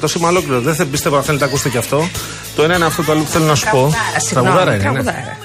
το 0.00 0.08
σήμα 0.08 0.28
ολόκληρο. 0.28 0.60
Δεν 0.60 0.74
θα 0.74 0.84
να 0.84 1.22
θέλετε 1.22 1.44
να 1.44 1.44
ακούσετε 1.44 1.68
κι 1.68 1.78
αυτό. 1.78 2.08
Το 2.56 2.62
ένα 2.62 2.76
είναι 2.76 2.84
αυτό 2.84 3.02
το 3.02 3.12
άλλο 3.12 3.22
που 3.22 3.30
θέλω 3.30 3.44
να 3.44 3.54
σου 3.54 3.68
πω. 3.70 3.92
Τραγουδάρα 4.30 4.74
είναι. 4.74 4.90
Ναι. 4.90 5.36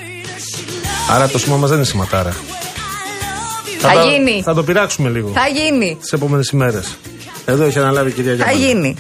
Άρα 1.10 1.28
το 1.28 1.38
σήμα 1.38 1.57
μας 1.57 1.69
δεν 1.69 1.78
είναι 1.78 1.88
σηματάρα. 1.88 2.36
Θα, 3.80 3.94
γίνει. 4.04 4.42
Θα 4.44 4.54
το 4.54 4.63
πειράξουμε 4.63 5.10
λίγο. 5.10 5.31
Θα 5.34 5.48
γίνει. 5.48 5.98
Τι 6.01 6.10
επόμενες 6.13 6.50
ημέρες. 6.50 6.98
Εδώ 7.45 7.63
έχει 7.63 7.80
αναλάβει 7.80 8.10
η 8.10 8.13
κυρία 8.13 8.34
Γιάννη. 8.34 8.54
Θα 8.54 8.60
γίνει. 8.60 8.95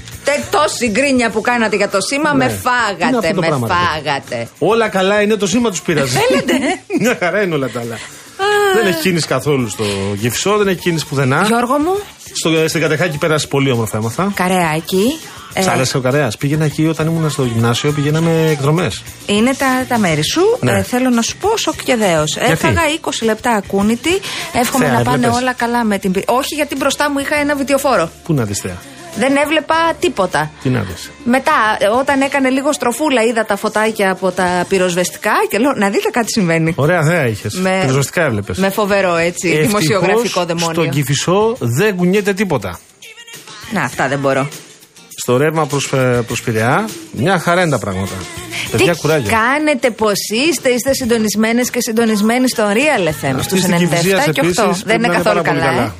Τόση 0.49 0.87
γκρίνια 0.89 1.29
που 1.29 1.41
κάνατε 1.41 1.75
για 1.75 1.89
το 1.89 2.01
σήμα 2.01 2.33
ναι. 2.33 2.45
με 2.45 2.49
φάγατε. 2.49 3.33
Με 3.33 3.47
φάγατε. 3.47 4.47
Όλα 4.59 4.89
καλά 4.89 5.21
είναι 5.21 5.35
το 5.35 5.47
σήμα 5.47 5.69
τους 5.69 5.81
πειράζει. 5.81 6.17
Θέλετε. 6.17 6.53
Ε? 6.53 6.79
Μια 7.03 7.17
χαρά 7.19 7.41
είναι 7.41 7.55
όλα 7.55 7.69
τα 7.69 7.79
άλλα. 7.79 7.97
Δεν 8.75 8.87
έχει 8.87 8.99
κίνηση 8.99 9.27
καθόλου 9.27 9.69
στο 9.69 9.83
Γυφισό, 10.15 10.57
δεν 10.57 10.67
έχει 10.67 10.79
κίνηση 10.79 11.05
πουθενά. 11.05 11.43
Γιώργο 11.47 11.77
μου, 11.77 11.95
Στο, 12.33 12.67
στην 12.67 12.81
Κατεχάκη 12.81 13.17
πέρασε 13.17 13.47
πολύ 13.47 13.71
όμορφα 13.71 13.97
έμαθα. 13.97 14.31
καρεάκι. 14.35 15.19
ε, 15.53 15.61
Σ' 15.61 15.67
άρεσε 15.67 15.97
ο 15.97 15.99
Καρέας. 15.99 16.37
Πήγαινα 16.37 16.65
εκεί 16.65 16.87
όταν 16.87 17.07
ήμουν 17.07 17.29
στο 17.29 17.43
γυμνάσιο, 17.43 17.91
πηγαίναμε 17.91 18.49
εκδρομές. 18.51 19.03
Είναι 19.25 19.53
τα, 19.53 19.65
τα 19.87 19.97
μέρη 19.97 20.23
σου. 20.23 20.41
Ναι. 20.59 20.71
Ε, 20.71 20.81
θέλω 20.83 21.09
να 21.09 21.21
σου 21.21 21.37
πω 21.37 21.57
σοκ 21.57 21.83
και 21.83 21.95
δέος. 21.95 22.37
Έφαγα 22.39 22.81
20 23.01 23.09
λεπτά 23.21 23.51
ακούνητη. 23.51 24.09
Εύχομαι 24.53 24.85
Θέα, 24.85 24.93
να 24.93 25.01
πάνε 25.03 25.15
έβλεπες; 25.17 25.37
όλα 25.41 25.53
καλά 25.53 25.83
με 25.83 25.97
την. 25.97 26.11
πι- 26.11 26.23
Όχι, 26.29 26.55
γιατί 26.55 26.75
μπροστά 26.75 27.11
μου 27.11 27.19
είχα 27.19 27.35
ένα 27.35 27.55
βιτιοφόρο. 27.55 28.09
Πού 28.23 28.33
να 28.33 28.43
δεις 28.43 28.59
θέα. 28.59 28.77
Δεν 29.17 29.35
έβλεπα 29.37 29.75
τίποτα. 29.99 30.51
Τι 30.63 30.69
να 30.69 30.81
δεις. 30.81 31.09
Μετά, 31.23 31.51
ε, 31.79 31.87
όταν 31.87 32.21
έκανε 32.21 32.49
λίγο 32.49 32.73
στροφούλα, 32.73 33.23
είδα 33.23 33.45
τα 33.45 33.55
φωτάκια 33.55 34.11
από 34.11 34.31
τα 34.31 34.65
πυροσβεστικά 34.69 35.31
και 35.49 35.57
λέω 35.57 35.73
να 35.75 35.89
δείτε 35.89 36.09
κάτι 36.09 36.31
συμβαίνει. 36.31 36.73
Ωραία 36.75 37.03
θέα 37.03 37.27
είχες. 37.27 37.53
Με- 37.55 37.77
Πυροσβεστικά 37.81 38.23
έβλεπες. 38.23 38.57
Με 38.57 38.69
φοβερό 38.69 39.15
έτσι, 39.15 39.57
δημοσιογραφικό 39.57 40.45
δαιμόνιο. 40.45 40.73
Στον 40.73 40.89
Κυφισό 40.89 41.55
δεν 41.59 41.95
κουνιέται 41.95 42.33
τίποτα. 42.33 42.79
Να, 43.71 43.81
αυτά 43.83 44.07
δεν 44.07 44.19
μπορώ. 44.19 44.47
Στο 45.19 45.37
ρεύμα 45.37 45.65
προς, 45.65 45.91
ε, 45.93 46.23
προς 46.27 46.41
Πειραιά, 46.41 46.89
μια 47.11 47.39
χαρά 47.39 47.61
είναι 47.61 47.71
τα 47.71 47.79
πράγματα. 47.79 48.13
Παιδιά, 48.71 48.93
Τι 48.93 48.99
κουράγιο. 48.99 49.31
κάνετε, 49.31 49.89
πώς 49.89 50.13
είστε, 50.49 50.69
είστε 50.69 50.93
συντονισμένες 50.93 51.69
και 51.69 51.79
συντονισμένοι 51.81 52.49
στο 52.49 52.63
Real 52.73 53.07
FM 53.07 53.35
Αυτή 53.35 53.43
στους 53.43 53.59
στην 53.59 53.73
97 53.73 53.77
Κηφισίας 53.79 54.23
και 54.25 54.31
8. 54.31 54.43
επίσης 54.43 54.57
Δεν 54.63 54.83
πρέπει 54.85 54.93
είναι 55.05 55.07
να 55.07 55.13
καθόλου 55.13 55.41
πάρα 55.41 55.49
πολύ 55.49 55.59
καλά. 55.59 55.81
ε; 55.83 55.91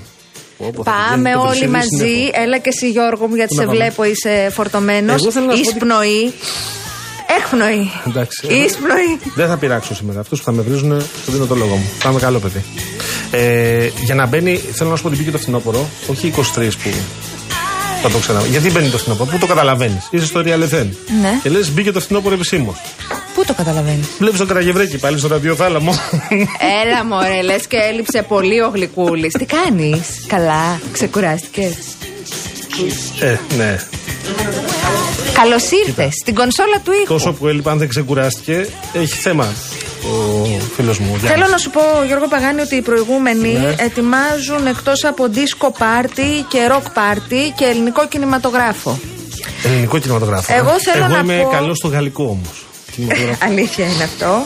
Πω, 0.58 0.72
πω, 0.76 0.84
θα 0.84 0.92
Πάμε 0.92 1.16
πηγαίνει 1.16 1.34
το 1.34 1.40
όλοι 1.40 1.48
Βρυσίδι 1.50 1.72
μαζί. 1.72 1.88
σύννεφο. 1.98 2.42
Έλα 2.44 2.58
και 2.58 2.70
εσύ, 2.74 2.90
Γιώργο 2.90 3.28
μου, 3.28 3.36
γιατί 3.36 3.50
Πού 3.50 3.56
σε 3.56 3.62
να 3.66 3.68
πάμε; 3.68 3.78
βλέπω, 3.80 4.04
είσαι 4.04 4.50
φορτωμένος. 4.54 5.22
Εγώ 5.22 5.32
θέλω 5.32 5.46
να 5.46 5.56
σου 5.56 5.62
πω 5.62 5.68
ότι- 5.70 5.78
Εισπνοή. 5.78 6.34
Εκπνοή. 7.38 7.92
Εντάξει. 8.08 8.48
εγώ 8.50 8.64
Εισπνοή. 8.64 9.20
Δεν 9.36 9.48
θα 9.48 9.58
πειράξω 9.58 9.96
σήμερα. 9.96 10.20
Αυτούς 10.20 10.40
που 10.40 10.46
θα 10.46 10.52
με 10.52 10.62
βρίζουν, 10.62 11.02
σου 11.24 11.32
δίνω 11.32 11.46
το 11.46 11.56
λόγο 11.56 11.76
μου. 11.76 11.90
Θα 12.00 12.10
είμαι 12.10 12.20
καλό 12.20 12.40
παιδί. 12.40 12.64
Ε, 13.32 13.90
για 14.06 14.16
να 14.16 14.26
μπαίνει, 14.26 14.58
θέλω 14.74 14.90
να 14.90 14.96
σου 14.96 15.02
πω 15.02 15.08
ότι 15.08 15.18
μπήκε 15.18 15.32
το 15.32 15.38
φθινόπωρο, 15.38 15.90
όχι 16.08 16.28
23 16.28 16.78
που 16.84 16.90
θα 18.02 18.10
το 18.10 18.18
ξανά. 18.18 18.42
Γιατί 18.50 18.72
μπαίνει 18.72 18.90
το 18.90 18.98
φθινόπωρο, 18.98 19.30
πού 19.30 19.38
το 19.38 19.46
καταλαβαίνεις. 19.46 20.08
Είσαι 20.12 20.26
στο 20.26 20.42
Real 20.46 20.64
FM. 20.74 20.88
Ναι. 21.22 21.40
Και 21.44 21.50
λες, 21.50 21.72
μπήκε 21.72 21.92
το 21.92 22.00
φθινόπωρο 22.00 22.36
επισήμως. 22.36 22.76
Πού 23.38 23.46
το 23.46 23.54
καταλαβαίνεις; 23.54 24.08
Βλέπεις 24.20 24.38
τον 24.40 24.48
Καραγευρέκη 24.48 24.98
πάλι 24.98 25.18
στο 25.20 25.28
ραδιοθάλαμο. 25.28 25.94
Έλα 26.86 27.06
μωρέ, 27.06 27.42
λες 27.42 27.68
και 27.68 27.78
έλειψε 27.92 28.22
πολύ 28.28 28.62
ο 28.62 28.72
γλυκούλης. 28.74 29.34
Τι 29.34 29.46
κάνεις, 29.46 30.00
Καλά, 30.28 30.80
ξεκουράστηκες; 30.92 31.76
ε, 33.20 33.36
ναι. 33.58 33.80
Καλώς 35.34 35.64
ήρθες 35.88 36.10
στην 36.22 36.36
κονσόλα 36.36 36.80
του 36.84 36.92
ήχου. 36.92 37.06
Τόσο 37.14 37.34
που 37.34 37.48
έλειπα, 37.48 37.72
αν 37.72 37.78
δεν 37.78 37.88
ξεκουράστηκε, 37.88 38.68
έχει 38.94 39.16
θέμα 39.16 39.48
ο 40.04 40.46
φίλος 40.76 41.00
μου. 41.00 41.06
Γιάννης. 41.08 41.30
Θέλω 41.32 41.48
να 41.52 41.58
σου 41.58 41.70
πω, 41.70 41.82
Γιώργο 42.08 42.28
Παγάνη, 42.28 42.62
ότι 42.62 42.76
οι 42.76 42.82
προηγούμενοι 42.82 43.52
Ναι. 43.54 43.76
ετοιμάζουν 43.78 44.68
εκτός 44.68 45.04
από 45.04 45.26
disco 45.34 45.68
party 45.68 46.44
και 46.48 46.60
rock 46.72 46.86
party 46.98 47.52
και 47.56 47.66
ελληνικό 47.66 48.08
κινηματογράφο. 48.08 49.00
Ελληνικό 49.64 49.98
κινηματογράφο. 50.00 50.54
Εγώ 50.54 50.70
ε. 50.72 50.92
θέλω 50.92 51.04
Εγώ 51.06 51.14
να 51.14 51.20
είμαι 51.20 51.42
πω- 51.44 51.52
καλός 51.52 51.78
στο 51.78 51.88
γαλλικό 51.88 52.24
όμως. 52.24 52.62
Αλήθεια 53.48 53.86
είναι 53.86 54.04
αυτό. 54.04 54.42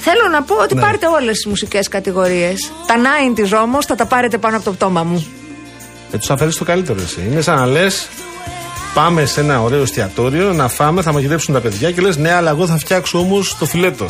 Θέλω 0.00 0.28
να 0.32 0.42
πω 0.42 0.54
ότι 0.54 0.74
Ναι. 0.74 0.80
πάρετε 0.80 1.06
όλες 1.06 1.34
τις 1.36 1.46
μουσικές 1.46 1.88
κατηγορίες. 1.88 2.70
Τα 2.86 2.94
90s 2.96 3.62
όμω 3.62 3.78
θα 3.82 3.94
τα 3.94 4.06
πάρετε 4.06 4.38
πάνω 4.38 4.56
από 4.56 4.64
το 4.64 4.72
πτώμα 4.72 5.02
μου. 5.02 5.26
Ε, 6.12 6.18
τους 6.18 6.30
αφαιρείς 6.30 6.56
το 6.56 6.64
καλύτερο 6.64 7.00
εσύ. 7.00 7.28
Είναι 7.30 7.40
σαν 7.40 7.56
να 7.56 7.66
λες, 7.66 8.08
πάμε 8.94 9.24
σε 9.24 9.40
ένα 9.40 9.62
ωραίο 9.62 9.82
εστιατόριο 9.82 10.52
να 10.52 10.68
φάμε, 10.68 11.02
θα 11.02 11.12
μαγειρέψουν 11.12 11.54
τα 11.54 11.60
παιδιά 11.60 11.90
και 11.90 12.00
λες, 12.00 12.16
ναι, 12.16 12.32
αλλά 12.32 12.50
εγώ 12.50 12.66
θα 12.66 12.76
φτιάξω 12.78 13.18
όμως 13.18 13.56
το 13.58 13.66
φιλέτο. 13.66 14.06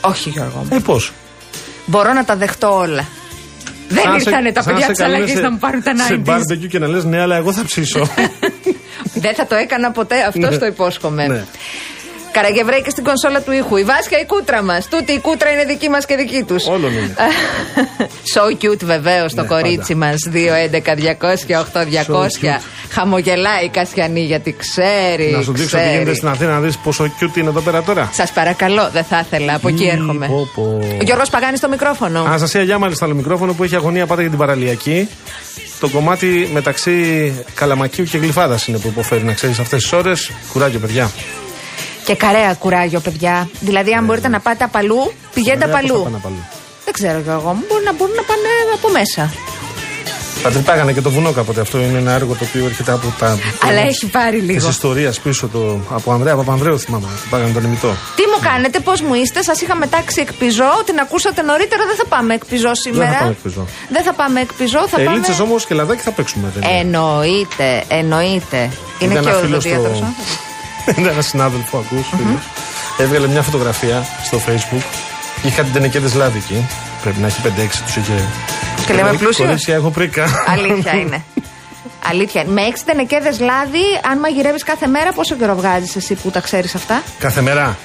Όχι, 0.00 0.28
Γιώργο 0.28 0.58
μου. 0.58 0.68
Ε, 0.76 0.78
πώς; 0.78 1.12
Μπορώ 1.86 2.12
να 2.12 2.24
τα 2.24 2.36
δεχτώ 2.36 2.76
όλα. 2.78 3.04
Δεν 3.88 4.14
ήρθανε 4.14 4.52
τα 4.52 4.62
παιδιά 4.64 4.86
της 4.86 5.00
αλλαγής 5.00 5.40
να 5.40 5.50
μου 5.50 5.58
πάρουν 5.58 5.82
τα 5.82 5.92
Σε 5.96 6.14
90s. 6.14 6.18
μπάρμπεκιου 6.24 6.68
και 6.68 6.78
να 6.78 6.86
λες, 6.86 7.04
ναι, 7.04 7.20
αλλά 7.20 7.36
εγώ 7.36 7.52
θα 7.52 7.64
ψήσω. 7.64 8.08
Δεν 9.14 9.34
θα 9.34 9.46
το 9.46 9.54
έκανα 9.54 9.90
ποτέ, 9.90 10.16
αυτό 10.28 10.48
Ναι. 10.50 10.56
το 10.58 10.66
υπόσχομαι. 10.66 11.26
Ναι. 11.26 11.44
Καραγευρέη 12.32 12.82
και 12.82 12.90
στην 12.90 13.04
κονσόλα 13.04 13.40
του 13.42 13.52
ήχου. 13.52 13.76
Η 13.76 13.84
Βάσια 13.84 14.18
η 14.20 14.26
κούτρα 14.26 14.62
μας. 14.62 14.88
Τούτη 14.88 15.12
η 15.12 15.20
κούτρα 15.20 15.50
είναι 15.50 15.64
δική 15.64 15.88
μας 15.88 16.06
και 16.06 16.16
δική 16.16 16.42
τους. 16.42 16.66
Όλων 16.66 16.92
είναι. 16.92 17.14
so 18.34 18.64
cute 18.64 18.84
βεβαίως 18.84 19.34
το 19.34 19.42
Ναι, 19.42 19.48
κορίτσι 19.48 19.94
μας. 19.94 20.14
2-11-200-8200. 20.32 20.34
cute. 22.44 22.60
Χαμογελάει 22.90 23.64
η 23.64 23.68
Κασιανή 23.68 24.20
γιατί 24.20 24.56
ξέρει. 24.58 25.30
να 25.30 25.42
σου 25.42 25.52
δείξω 25.52 25.76
τι 25.76 25.90
γίνεται 25.90 26.14
στην 26.14 26.28
Αθήνα, 26.28 26.52
να 26.52 26.60
δεις 26.60 26.76
πόσο 26.78 27.04
cute 27.20 27.36
είναι 27.36 27.48
εδώ 27.48 27.60
πέρα 27.60 27.82
τώρα. 27.82 28.10
Σας 28.12 28.32
παρακαλώ, 28.32 28.90
δεν 28.92 29.04
θα 29.04 29.24
ήθελα. 29.26 29.54
Από 29.54 29.68
εκεί 29.68 29.82
Μη, 29.82 29.88
έρχομαι. 29.90 30.26
πω, 30.26 30.48
πω. 30.54 30.78
Ο 31.00 31.04
Γιώργος 31.04 31.30
Παγάνης 31.30 31.58
στο 31.58 31.68
μικρόφωνο. 31.68 32.20
Αναστασία 32.22 32.62
Γιάμαλη 32.62 32.94
στο 32.94 33.04
άλλο 33.04 33.14
μικρόφωνο 33.14 33.52
που 33.52 33.64
έχει 33.64 33.74
αγωνία 33.76 34.06
πάντα 34.06 34.20
για 34.20 34.30
την 34.30 34.38
παραλιακή. 34.38 35.08
Το 35.80 35.88
κομμάτι 35.88 36.48
μεταξύ 36.52 37.32
Καλαμακίου 37.54 38.04
και 38.04 38.18
Γλυφάδας 38.18 38.66
είναι 38.66 38.78
που 38.78 38.88
υποφέρει 38.88 39.24
να 39.24 39.32
ξέρεις 39.32 39.58
αυτές 39.58 39.82
τις 39.82 39.92
ώρες. 39.92 40.30
Κουράγιο, 40.52 40.78
παιδιά. 40.78 41.10
Και 42.04 42.14
καρέα 42.14 42.54
κουράγιο, 42.54 43.00
παιδιά. 43.00 43.48
Δηλαδή, 43.60 43.92
αν 43.92 44.04
μπορείτε 44.04 44.28
να 44.28 44.40
πάτε 44.40 44.64
απαλού, 44.64 45.12
πηγαίνετε 45.34 45.64
Ωραία, 45.64 45.76
πώς 45.80 45.88
θα 45.88 45.94
απαλού. 45.94 46.04
πάνε 46.04 46.16
απαλού. 46.16 46.44
Δεν 46.84 46.92
ξέρω, 46.94 47.18
Γιώργο 47.18 47.52
μου. 47.52 47.64
Μπορεί 47.68 47.84
να 47.84 47.92
μπορούν 47.92 48.14
να 48.14 48.22
πάνε 48.22 48.48
από 48.74 48.88
μέσα. 48.90 49.32
Τα 50.42 50.50
τρυπάγανε 50.50 50.92
και 50.92 51.00
το 51.00 51.10
βουνό 51.10 51.32
κάποτε. 51.32 51.60
Αυτό 51.60 51.78
είναι 51.78 51.98
ένα 51.98 52.12
έργο 52.12 52.34
το 52.34 52.44
οποίο 52.48 52.64
έρχεται 52.64 52.92
από 52.92 53.06
τα. 53.18 53.38
Αλλά 53.66 53.80
έχει 53.80 54.06
πάρει 54.06 54.38
Της 54.38 54.46
λίγο. 54.48 54.68
ιστορίας 54.68 55.20
πίσω 55.20 55.48
το, 55.48 55.80
από 55.94 56.12
Ανδρέα 56.12 56.34
Παπανδρέου 56.36 56.78
θυμάμαι. 56.78 57.06
Του 57.22 57.28
πάγανε 57.30 57.52
τον 57.52 57.64
ημιτό. 57.64 57.88
Τι 58.16 58.22
μου 58.22 58.38
κάνετε, 58.42 58.80
πώς 58.80 59.00
μου 59.00 59.14
είστε, 59.14 59.42
σας 59.42 59.60
είχαμε 59.60 59.86
τάξει 59.86 60.20
εκπιζό, 60.20 60.82
την 60.86 60.98
ακούσατε 60.98 61.42
νωρίτερα, 61.42 61.82
δεν 61.86 61.96
θα 61.96 62.04
πάμε 62.06 62.34
εκπιζό 62.34 62.74
σήμερα. 62.74 63.10
θα 63.12 63.18
πάμε 63.18 63.30
εκπιζό. 63.30 63.66
Δεν 63.88 64.02
θα 64.02 64.12
πάμε 64.12 64.40
εκπιζό, 64.40 64.88
θα 64.88 65.00
Ελίτσες 65.00 65.36
πάμε. 65.36 65.48
όμως 65.50 65.66
και 65.66 65.74
λαδάκι 65.74 66.00
θα 66.02 66.10
παίξουμε. 66.10 66.52
δεν 66.54 66.70
είναι. 66.70 66.80
Εννοείται, 66.80 67.84
εννοείται. 67.88 68.70
Είναι 68.98 69.12
Ήταν 69.12 69.22
και 69.24 69.28
ένα 69.28 69.38
ο 69.38 69.40
φίλος 69.40 69.62
στο- 69.62 69.70
οδοντίατρος 69.72 70.02
άνθρωπος. 70.02 70.38
Είναι 70.96 71.08
ένα 71.14 71.22
συνάδελφο, 71.22 71.78
ακούς, 71.78 72.06
φίλος. 72.16 72.42
Έβγαλε 72.98 73.26
μια 73.28 73.42
φωτογραφία 73.42 74.06
στο 74.24 74.40
facebook. 74.46 74.82
Είχα 75.42 75.62
την 75.62 75.72
τενεκέδε 75.72 76.10
λάδι 76.16 76.38
εκεί. 76.38 76.66
Πρέπει 77.02 77.20
να 77.20 77.26
έχει 77.26 77.40
5-6 77.44 77.48
τους 77.84 77.96
είχε. 77.96 78.28
Και 78.86 78.92
λέμε 78.94 79.08
Ε, 79.08 79.12
πλούσιος. 79.12 79.46
Κορίτσια, 79.46 79.74
έχω 79.74 79.90
πρίκα. 79.90 80.24
Αλήθεια 80.46 80.92
είναι. 80.92 81.24
Αλήθεια. 82.10 82.40
είναι. 82.42 82.50
Με 82.52 82.62
έξι 82.62 82.84
τενεκέδε 82.84 83.30
λάδι, 83.30 83.84
αν 84.10 84.18
μαγειρεύεις 84.18 84.62
κάθε 84.64 84.86
μέρα, 84.86 85.12
πόσο 85.12 85.34
καιρό 85.34 85.54
βγάζεις 85.54 85.96
εσύ 85.96 86.14
που 86.14 86.30
τα 86.30 86.40
ξέρεις 86.40 86.74
αυτά; 86.74 87.02
Κάθε 87.18 87.40
μέρα. 87.40 87.76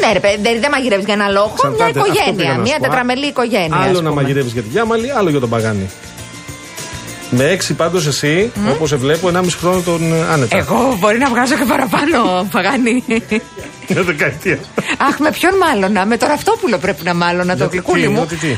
Ναι, 0.00 0.12
ρε 0.12 0.20
παιδί, 0.20 0.58
δεν 0.58 0.70
μαγειρεύεις 0.70 1.04
για 1.04 1.14
ένα 1.14 1.28
λόγο, 1.28 1.54
μια 1.62 1.70
Εξαρτάται. 1.70 1.98
Αυτό 2.00 2.12
πήγα 2.12 2.24
οικογένεια. 2.24 2.52
να 2.52 2.58
Μια 2.62 2.72
σου 2.74 2.78
πω. 2.80 2.82
τετραμελή 2.88 3.26
οικογένεια. 3.26 3.76
Άλλο 3.76 3.90
ας 3.98 4.02
να 4.02 4.08
πούμε. 4.08 4.20
μαγειρεύεις 4.22 4.52
για 4.52 4.62
τη 4.62 4.68
Γιάμαλη, 4.68 5.10
άλλο 5.18 5.30
για 5.30 5.40
τον 5.40 5.48
Παγάνη. 5.48 5.90
Με 7.30 7.44
έξι 7.44 7.74
πάντως 7.74 8.06
εσύ, 8.06 8.52
όπως 8.72 8.88
σε 8.88 8.96
βλέπω, 8.96 9.30
1,5 9.34 9.44
χρόνο 9.60 9.80
τον 9.80 10.12
ε, 10.12 10.26
άνετα. 10.32 10.56
Εγώ 10.56 10.96
μπορεί 11.00 11.18
να 11.18 11.28
βγάζω 11.28 11.56
και 11.56 11.64
παραπάνω, 11.64 12.48
Παγάνη. 12.50 13.04
Μια 13.88 14.02
δεκαετία. 14.02 14.58
Αχ, 14.98 15.18
με 15.18 15.30
ποιον 15.30 15.52
μάλωνα. 15.56 16.06
Με 16.06 16.16
το 16.16 16.26
Ραυτόπουλο 16.26 16.78
πρέπει 16.78 17.02
να 17.04 17.14
μάλωνα 17.14 17.52
το 17.52 17.56
Γιατί, 17.56 17.76
γλυκούλι 17.76 18.02
τι, 18.02 18.08
μου. 18.08 18.20
ότι 18.22 18.36
τι; 18.36 18.48
Ε, 18.48 18.56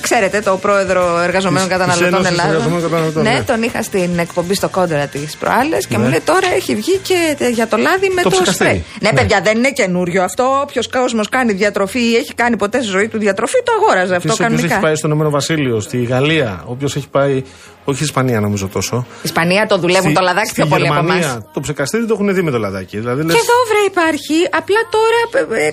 ξέρετε, 0.00 0.40
το 0.40 0.56
πρόεδρο 0.56 1.18
Εργαζομένων 1.20 1.68
Της- 1.68 1.76
της 1.76 1.86
Καταναλωτών 1.86 2.14
Ένωσης 2.14 2.30
Ελλάδα. 2.30 2.48
Εργαζομένων 2.52 2.82
Καταναλωτών, 2.82 3.22
Ναι, 3.22 3.30
ναι. 3.30 3.42
τον 3.42 3.62
είχα 3.62 3.82
στην 3.82 4.18
εκπομπή 4.18 4.54
στο 4.54 4.68
κόντρα 4.68 5.06
της 5.06 5.36
προάλλες 5.36 5.86
και 5.86 5.96
Ναι. 5.96 6.02
μου 6.02 6.08
λέει 6.10 6.20
τώρα 6.24 6.46
έχει 6.54 6.74
βγει 6.74 6.96
και 7.02 7.34
τε- 7.38 7.50
για 7.52 7.66
το 7.68 7.76
λάδι 7.76 8.08
με 8.08 8.22
Το 8.22 8.28
το, 8.28 8.34
ψεκαστήρι. 8.34 8.68
σπρέι. 8.68 8.84
Ναι, 9.00 9.10
Ναι. 9.10 9.18
παιδιά, 9.18 9.40
δεν 9.40 9.56
είναι 9.56 9.70
καινούριο 9.70 10.22
αυτό. 10.22 10.60
Όποιος 10.62 10.88
κόσμος 10.88 11.28
κάνει 11.28 11.52
διατροφή 11.52 12.00
ή 12.00 12.14
έχει 12.16 12.34
κάνει 12.34 12.56
ποτέ 12.56 12.78
στη 12.78 12.88
ζωή 12.90 13.08
του 13.08 13.18
διατροφή, 13.18 13.56
το 13.64 13.72
αγόραζε 13.80 14.14
αυτό 14.14 14.32
Όποιος 14.32 14.32
έχει 14.40 14.42
κανονικά. 14.42 14.78
πάει 14.78 14.94
στο 14.94 15.06
Ηνωμένο 15.06 15.30
Βασίλειο, 15.30 15.80
στη 15.80 16.02
Γαλλία, 16.02 16.62
όποιος 16.66 16.96
έχει 16.96 17.08
πάει. 17.08 17.42
Όχι 17.88 18.02
Ισπανία 18.02 18.40
νομίζω 18.40 18.66
τόσο. 18.66 19.06
Ισπανία 19.22 19.66
το 19.66 19.78
δουλεύουν 19.78 20.02
Στη- 20.10 20.12
το 20.18 20.20
λαδάκι 20.20 20.46
στη 20.48 20.54
πιο 20.60 20.66
πολύ 20.66 20.86
από 20.86 20.94
Γερμανία, 20.94 21.26
εμάς. 21.28 21.38
Το 21.54 21.60
ψεκαστήρι 21.60 22.06
το 22.06 22.12
έχουν 22.14 22.34
δει 22.34 22.42
με 22.42 22.50
το 22.50 22.58
λαδάκι. 22.58 22.98
Δηλαδή, 22.98 23.22
λες, 23.24 23.34
Και 23.34 23.40
εδώ 23.46 23.56
βρε 23.70 23.82
υπάρχει. 23.92 24.35
Απλά 24.60 24.80
τώρα 24.94 25.20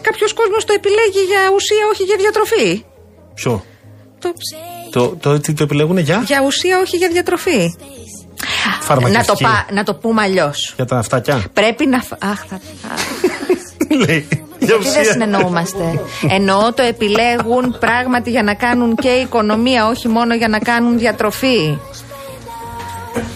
κάποιος 0.01 0.33
κόσμος 0.33 0.65
το 0.65 0.73
επιλέγει 0.79 1.21
για 1.31 1.41
ουσία, 1.55 1.83
όχι 1.91 2.03
για 2.03 2.15
διατροφή. 2.23 2.83
Ποιο; 3.33 3.63
Το... 4.19 4.29
Το, 4.91 5.07
το, 5.21 5.39
τι 5.39 5.53
το 5.53 5.63
επιλέγουν 5.63 5.97
για; 5.97 6.23
Για 6.25 6.41
ουσία, 6.45 6.79
όχι 6.79 6.97
για 6.97 7.07
διατροφή. 7.11 7.75
φαρμακευτική. 8.81 9.43
Να 9.43 9.49
το, 9.49 9.55
πα, 9.67 9.73
να 9.73 9.83
το 9.83 9.93
πούμε 9.95 10.21
αλλιώς. 10.21 10.73
Για 10.75 10.85
τα 10.85 10.97
αυτάκια. 10.97 11.43
Πρέπει 11.53 11.85
να. 11.85 11.99
φ- 12.01 12.23
Αχ, 12.23 12.43
θα. 12.49 12.59
Λέει. 14.05 14.27
Για 14.59 14.77
Τι 14.77 14.83
δεν 14.83 14.99
ουσία. 15.01 15.11
συνεννοούμαστε. 15.11 16.01
Εννοώ 16.29 16.73
το 16.73 16.81
επιλέγουν 16.83 17.77
πράγματι 17.79 18.29
για 18.29 18.43
να 18.43 18.53
κάνουν 18.53 18.95
και 18.95 19.09
οικονομία, 19.09 19.87
όχι 19.87 20.07
μόνο 20.07 20.35
για 20.35 20.47
να 20.47 20.59
κάνουν 20.59 20.97
διατροφή. 20.97 21.77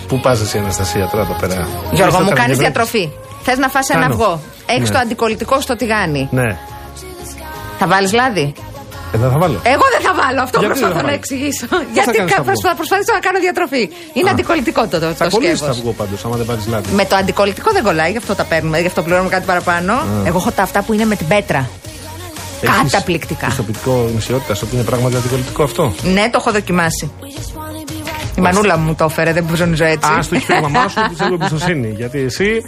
Πού 0.08 0.20
πας 0.20 0.42
εσύ, 0.42 0.58
Αναστασία, 0.58 1.08
τώρα 1.12 1.24
εδώ 1.24 1.36
πέρα; 1.40 1.68
Γιώργο, 1.92 2.06
Ήρθε 2.06 2.24
μου 2.24 2.30
τα 2.30 2.36
κάνεις 2.36 2.58
γευρέ- 2.58 2.74
διατροφή. 2.74 3.10
Θες 3.50 3.58
να 3.58 3.70
φας 3.70 3.90
ένα 3.90 4.02
Κάνω. 4.02 4.14
αυγό. 4.14 4.34
Έχεις 4.66 4.90
Ναι. 4.90 4.96
το 4.96 5.02
αντικολλητικό 5.04 5.62
στο 5.62 5.76
τηγάνι. 5.76 6.28
Ναι. 6.32 6.50
Θα 7.80 7.88
βάλεις 7.88 8.12
λάδι; 8.14 8.54
Ε, 9.14 9.18
δεν 9.18 9.30
θα 9.34 9.38
βάλω. 9.44 9.60
Εγώ 9.74 9.86
δεν 9.96 10.02
θα 10.08 10.14
βάλω 10.22 10.42
αυτό 10.48 10.58
Γιατί 10.60 10.74
προσπαθώ 10.74 10.94
δεν 10.94 11.02
θα 11.02 11.08
να 11.08 11.10
βάλεις; 11.10 11.18
εξηγήσω. 11.22 11.66
θα 11.72 11.78
Γιατί 11.98 12.12
κάνεις 12.18 12.34
κα- 12.34 12.40
αυγό; 12.42 12.54
θα 12.70 12.76
προσπαθήσω 12.80 13.14
να 13.18 13.20
κάνω 13.26 13.40
διατροφή. 13.46 13.84
Είναι 14.18 14.30
αντικολλητικό 14.30 14.82
το, 14.92 14.98
το, 15.04 15.08
θα 15.20 15.24
το 15.26 15.32
κολλήσεις 15.36 15.58
σκεύος. 15.58 15.76
τα 15.76 15.82
αυγό 15.82 15.92
πάντως, 16.02 16.20
άμα 16.26 16.36
δεν 16.40 16.46
πάρεις 16.50 16.66
λάδι. 16.74 16.88
Με 17.00 17.06
το 17.06 17.16
αντικολλητικό 17.22 17.70
δεν 17.78 17.84
κολλάει, 17.88 18.12
γι' 18.12 18.22
αυτό 18.24 18.34
τα 18.36 18.44
παίρνουμε, 18.52 18.78
γι' 18.84 18.90
αυτό 18.92 19.02
πληρώνουμε 19.06 19.30
κάτι 19.36 19.46
παραπάνω. 19.52 19.94
Εγώ 20.30 20.38
έχω 20.42 20.52
τα 20.52 20.64
αυτά 20.68 20.80
που 20.86 20.92
είναι 20.94 21.06
με 21.12 21.16
την 21.16 21.28
πέτρα. 21.28 21.62
Έχεις 22.62 22.92
Καταπληκτικά. 22.92 23.46
Πιστοποιητικό 23.46 24.10
νησιότητα, 24.14 24.54
ότι 24.64 24.76
είναι 24.76 24.84
πράγματι 24.84 25.16
αντικολλητικό 25.16 25.64
αυτό; 25.64 25.94
Ναι, 26.16 26.24
το 26.32 26.38
έχω 26.42 26.52
δοκιμάσει. 26.52 27.12
Η 28.38 28.42
μανούλα 28.42 28.78
μου 28.78 28.96
το 28.96 29.06
έφερε, 29.10 29.32
δεν 29.34 29.46
ψωνίζω 29.54 29.86
έτσι. 29.86 30.10
Α, 30.12 30.20
το 30.30 30.36
έχει 30.36 30.46
πει 30.46 30.56
η 30.58 30.62
μαμά 30.62 30.88
σου, 30.88 31.00
τη 31.10 31.16
έχω 31.24 31.34
εμπιστοσύνη. 31.34 31.90
Γιατί 31.98 32.20
εσύ 32.20 32.62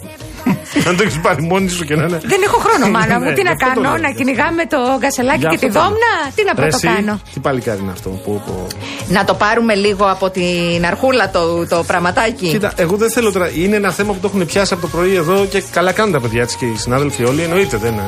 αν 0.87 0.97
το 0.97 1.03
έχεις 1.03 1.19
πάρει 1.19 1.41
μόνη 1.41 1.69
σου 1.69 1.83
και 1.85 1.95
να 1.95 2.03
είναι. 2.03 2.19
Δεν 2.23 2.39
έχω 2.45 2.57
χρόνο, 2.65 2.85
μάνα 2.95 3.19
μου. 3.19 3.25
Ναι, 3.25 3.33
Τι 3.33 3.43
να 3.43 3.51
αυτό 3.51 3.65
το 3.65 3.81
κάνω, 3.81 3.89
λέω. 3.95 4.01
να 4.01 4.11
κυνηγάμε 4.11 4.65
το 4.65 4.77
γκασελάκι 4.99 5.37
Γι' 5.39 5.47
και 5.47 5.55
αυτό 5.55 5.67
τη 5.67 5.73
το 5.73 5.79
λέω. 5.79 5.87
δόμνα. 5.87 6.11
Τι 6.35 6.43
να 6.43 6.51
Ρε, 6.55 6.61
πρώτο 6.61 6.75
εσύ, 6.75 6.87
κάνω; 6.95 7.19
Τι 7.33 7.39
παλικάρι 7.39 7.79
είναι 7.81 7.91
αυτό 7.91 8.09
που. 8.09 8.41
που... 8.45 8.67
Να 9.07 9.23
το 9.23 9.33
πάρουμε 9.33 9.73
λίγο 9.75 10.05
από 10.05 10.29
την 10.29 10.85
αρχούλα 10.85 11.29
το, 11.29 11.67
το 11.67 11.83
πραγματάκι. 11.87 12.47
Κοίτα, 12.47 12.71
εγώ 12.75 12.95
δεν 12.95 13.11
θέλω 13.11 13.31
τώρα. 13.31 13.49
Είναι 13.55 13.75
ένα 13.75 13.91
θέμα 13.91 14.13
που 14.13 14.19
το 14.19 14.27
έχουν 14.33 14.45
πιάσει 14.45 14.73
από 14.73 14.81
το 14.81 14.87
πρωί 14.87 15.15
εδώ 15.15 15.45
και 15.49 15.63
καλά 15.71 15.91
κάνουν 15.91 16.13
τα 16.13 16.19
παιδιά 16.19 16.45
της 16.45 16.55
και 16.55 16.65
οι 16.65 16.75
συνάδελφοι 16.75 17.23
όλοι. 17.23 17.41
Εννοείται, 17.41 17.77
δεν 17.77 17.93
είναι. 17.93 18.03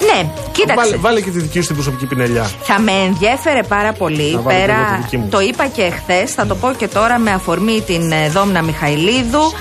Ναι, 0.00 0.28
κοίταξε. 0.52 0.74
Βάλε, 0.84 0.96
βάλε 0.96 1.20
και 1.20 1.30
τη 1.30 1.38
δική 1.38 1.60
σου 1.60 1.66
την 1.66 1.74
προσωπική 1.76 2.06
πινελιά. 2.06 2.50
Θα 2.62 2.80
με 2.80 2.92
ενδιέφερε 3.06 3.62
πάρα 3.62 3.92
πολύ. 3.92 4.30
Να 4.34 4.40
βάλω 4.40 4.58
και 4.58 4.64
εγώ 4.64 4.72
τη 4.72 4.72
Πέρα, 4.86 4.98
δική 5.02 5.16
μου. 5.16 5.28
το 5.30 5.40
είπα 5.40 5.66
και 5.66 5.90
χθες, 5.90 6.32
θα 6.34 6.46
το 6.46 6.54
πω 6.54 6.72
και 6.78 6.88
τώρα 6.88 7.18
με 7.18 7.30
αφορμή 7.30 7.82
την 7.86 8.12
ε, 8.12 8.28
Δόμνα 8.28 8.62
Μιχαηλίδου 8.62 9.52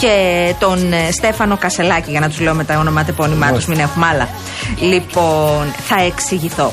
και 0.00 0.54
τον 0.58 0.92
ε, 0.92 1.10
Στέφανο 1.12 1.56
Κασελάκη, 1.56 2.10
για 2.10 2.20
να 2.20 2.28
τους 2.28 2.40
λέω 2.40 2.54
με 2.54 2.64
τα 2.64 2.78
ονοματεπώνυμά 2.78 3.52
τους, 3.52 3.66
μην 3.66 3.78
έχουμε 3.78 4.06
άλλα. 4.06 4.28
Λοιπόν, 4.80 5.74
θα 5.88 6.02
εξηγηθώ. 6.02 6.72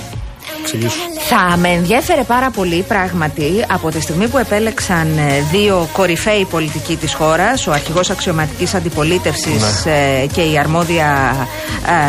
Εξηγήσου. 0.73 0.99
Θα 1.29 1.57
με 1.57 1.67
ενδιέφερε 1.69 2.23
πάρα 2.23 2.49
πολύ 2.49 2.85
πράγματι 2.87 3.65
από 3.71 3.89
τη 3.89 4.01
στιγμή 4.01 4.27
που 4.27 4.37
επέλεξαν 4.37 5.17
ε, 5.17 5.41
δύο 5.51 5.89
κορυφαίοι 5.93 6.45
πολιτικοί 6.45 6.95
της 6.95 7.13
χώρας, 7.13 7.67
ο 7.67 7.71
αρχηγός 7.71 8.09
αξιωματικής 8.09 8.73
αντιπολίτευσης 8.73 9.85
ε, 9.85 10.27
και 10.33 10.41
η 10.41 10.57
αρμόδια 10.57 11.35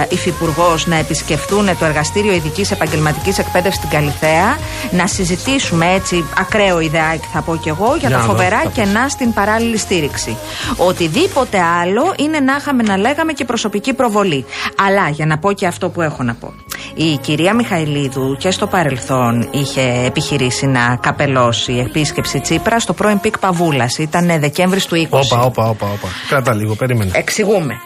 ε, 0.02 0.06
υφυπουργός 0.14 0.86
να 0.86 0.96
επισκεφτούν 0.96 1.66
το 1.78 1.84
εργαστήριο 1.84 2.32
ειδικής 2.32 2.70
επαγγελματικής 2.70 3.38
εκπαίδευσης 3.38 3.80
στην 3.82 3.90
Καλιθέα, 3.98 4.58
να 4.90 5.06
συζητήσουμε 5.06 5.92
έτσι 5.94 6.24
ακραίο 6.38 6.80
ιδεάκι 6.80 7.26
θα 7.32 7.42
πω 7.42 7.56
κι 7.56 7.68
εγώ 7.68 7.96
για, 7.98 8.08
Για 8.08 8.10
τα 8.10 8.16
να 8.16 8.20
δω, 8.22 8.28
φοβερά 8.30 8.60
θα 8.62 8.68
πεις. 8.68 8.84
κενά 8.84 9.08
στην 9.08 9.32
παράλληλη 9.32 9.76
στήριξη. 9.76 10.36
Οτιδήποτε 10.76 11.58
άλλο 11.82 12.14
είναι 12.18 12.40
να 12.40 12.56
είχαμε 12.56 12.82
να 12.82 12.96
λέγαμε 12.96 13.32
και 13.32 13.44
προσωπική 13.44 13.92
προβολή. 13.94 14.44
Αλλά 14.86 15.08
για 15.08 15.26
να 15.26 15.38
πω 15.38 15.52
και 15.52 15.66
αυτό 15.66 15.88
που 15.88 16.02
έχω 16.02 16.22
να 16.22 16.34
πω. 16.34 16.54
Η 16.94 17.16
κυρία 17.16 17.54
Μιχαηλίδου 17.54 18.36
και 18.38 18.47
στο 18.50 18.66
παρελθόν 18.66 19.48
είχε 19.50 20.02
επιχειρήσει 20.06 20.66
να 20.66 20.96
καπελώσει 20.96 21.72
επίσκεψη 21.86 22.40
Τσίπρα 22.40 22.78
στο 22.80 22.92
πρώην 22.92 23.20
ΠΙΚΠΑ 23.20 23.38
Βούλας. 23.38 23.98
Ήταν 23.98 24.40
Δεκέμβρης 24.40 24.86
του 24.86 24.94
20. 24.96 25.06
Όπα, 25.10 25.42
όπα, 25.42 25.68
όπα, 25.68 25.86
όπα. 25.86 26.08
Κράτα 26.28 26.54
λίγο, 26.54 26.74
περίμενε. 26.74 27.10
Εξηγούμε. 27.14 27.80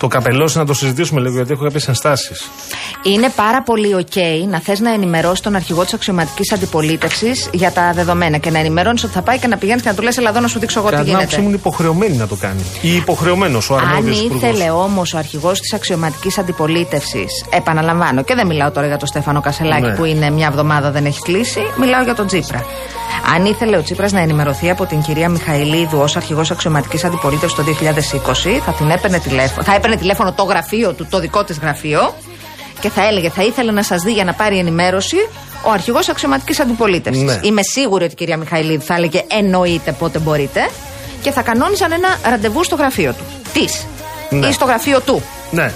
Το 0.00 0.08
καπελώσει 0.08 0.58
να 0.58 0.66
το 0.66 0.74
συζητήσουμε 0.74 1.20
λίγο 1.20 1.34
γιατί 1.34 1.52
έχω 1.52 1.62
κάποιες 1.62 1.88
ενστάσεις. 1.88 2.50
Είναι 3.02 3.28
πάρα 3.36 3.62
πολύ 3.62 3.94
οκ 3.94 4.16
να 4.48 4.60
θες 4.60 4.80
να 4.80 4.92
ενημερώσεις 4.92 5.40
τον 5.40 5.54
αρχηγό 5.56 5.82
της 5.84 5.94
αξιωματικής 5.94 6.52
αντιπολίτευσης 6.52 7.48
για 7.52 7.70
τα 7.72 7.92
δεδομένα 7.94 8.38
και 8.38 8.50
να 8.50 8.58
ενημερώνεις 8.58 9.04
ότι 9.04 9.12
θα 9.12 9.22
πάει 9.22 9.38
και 9.38 9.46
να 9.46 9.56
πηγαίνει 9.56 9.80
και 9.80 9.88
να 9.88 9.94
του 9.94 10.02
λες: 10.02 10.16
Έλα, 10.18 10.30
εδώ 10.30 10.40
να 10.40 10.48
σου 10.48 10.58
δείξω 10.58 10.78
εγώ 10.78 10.88
τι 10.88 10.94
Κατά 10.94 11.04
την 11.06 11.14
άποψή 11.14 11.34
γίνεται. 11.34 11.42
μου 11.42 11.48
είναι 11.52 11.60
υποχρεωμένη 11.66 12.16
να 12.16 12.26
το 12.26 12.34
κάνει. 12.36 12.62
Ή 12.80 12.94
υποχρεωμένος 12.94 13.70
ο 13.70 13.74
Αν 13.76 13.88
αρμόδιο 13.88 14.12
υπουργός. 14.24 14.42
ήθελε 14.42 14.70
όμως 14.70 15.14
ο 15.14 15.18
αρχηγός 15.18 15.60
της 15.60 15.72
αξιωματικής 15.72 16.38
αντιπολίτευσης, 16.38 17.44
επαναλαμβάνω, 17.50 18.22
και 18.22 18.34
δεν 18.34 18.46
μιλάω 18.46 18.70
τώρα 18.70 18.86
για 18.86 18.96
τον 18.96 19.08
Στέφανο 19.08 19.40
Κασελάκη 19.40 19.82
Ναι. 19.86 19.94
που 19.94 20.04
είναι 20.04 20.30
μια 20.30 20.46
εβδομάδα 20.46 20.90
δεν 20.90 21.04
έχει 21.06 21.20
κλείσει, 21.20 21.60
μιλάω 21.80 22.02
για 22.02 22.14
τον 22.14 22.26
Τσίπρα. 22.26 22.64
Αν 23.34 23.44
ήθελε 23.44 23.76
ο 23.76 23.82
Τσίπρας 23.82 24.12
να 24.12 24.20
ενημερωθεί 24.20 24.70
από 24.70 24.86
την 24.86 25.00
κυρία 25.00 25.28
Μιχαηλίδου 25.28 25.98
ως 25.98 26.16
αρχηγός 26.16 26.50
αξιωματικής 26.50 27.04
αντιπολίτευσης 27.04 27.56
το 27.58 27.62
2020, 27.62 28.60
θα 28.64 28.72
την 28.72 28.90
έπαιρνε 28.90 29.18
τηλέφωνο, 29.18 29.62
θα 29.64 29.74
έπαιρνε 29.74 29.89
τηλέφωνο 29.96 30.32
το 30.32 30.42
γραφείο 30.42 30.92
του, 30.92 31.06
το 31.10 31.18
δικό 31.18 31.44
της 31.44 31.58
γραφείο, 31.58 32.14
και 32.80 32.88
θα 32.88 33.06
έλεγε: 33.06 33.30
Θα 33.30 33.42
ήθελε 33.42 33.72
να 33.72 33.82
σας 33.82 34.02
δει 34.02 34.12
για 34.12 34.24
να 34.24 34.32
πάρει 34.32 34.58
ενημέρωση 34.58 35.16
ο 35.64 35.70
αρχηγός 35.70 36.08
αξιωματικής 36.08 36.60
αντιπολίτευσης. 36.60 37.22
Ναι. 37.22 37.40
Είμαι 37.42 37.62
σίγουρη 37.62 38.04
ότι 38.04 38.12
η 38.12 38.16
κυρία 38.16 38.36
Μιχαηλίδου 38.36 38.82
θα 38.82 38.94
έλεγε: 38.94 39.24
Εννοείται 39.28 39.92
πότε 39.92 40.18
μπορείτε. 40.18 40.70
Και 41.22 41.30
θα 41.30 41.42
κανόνιζαν 41.42 41.92
ένα 41.92 42.18
ραντεβού 42.30 42.64
στο 42.64 42.76
γραφείο 42.76 43.12
του. 43.12 43.24
Της. 43.52 43.86
Ναι. 44.30 44.46
Ή 44.46 44.52
στο 44.52 44.64
γραφείο 44.64 45.00
του. 45.00 45.22
Ναι. 45.50 45.72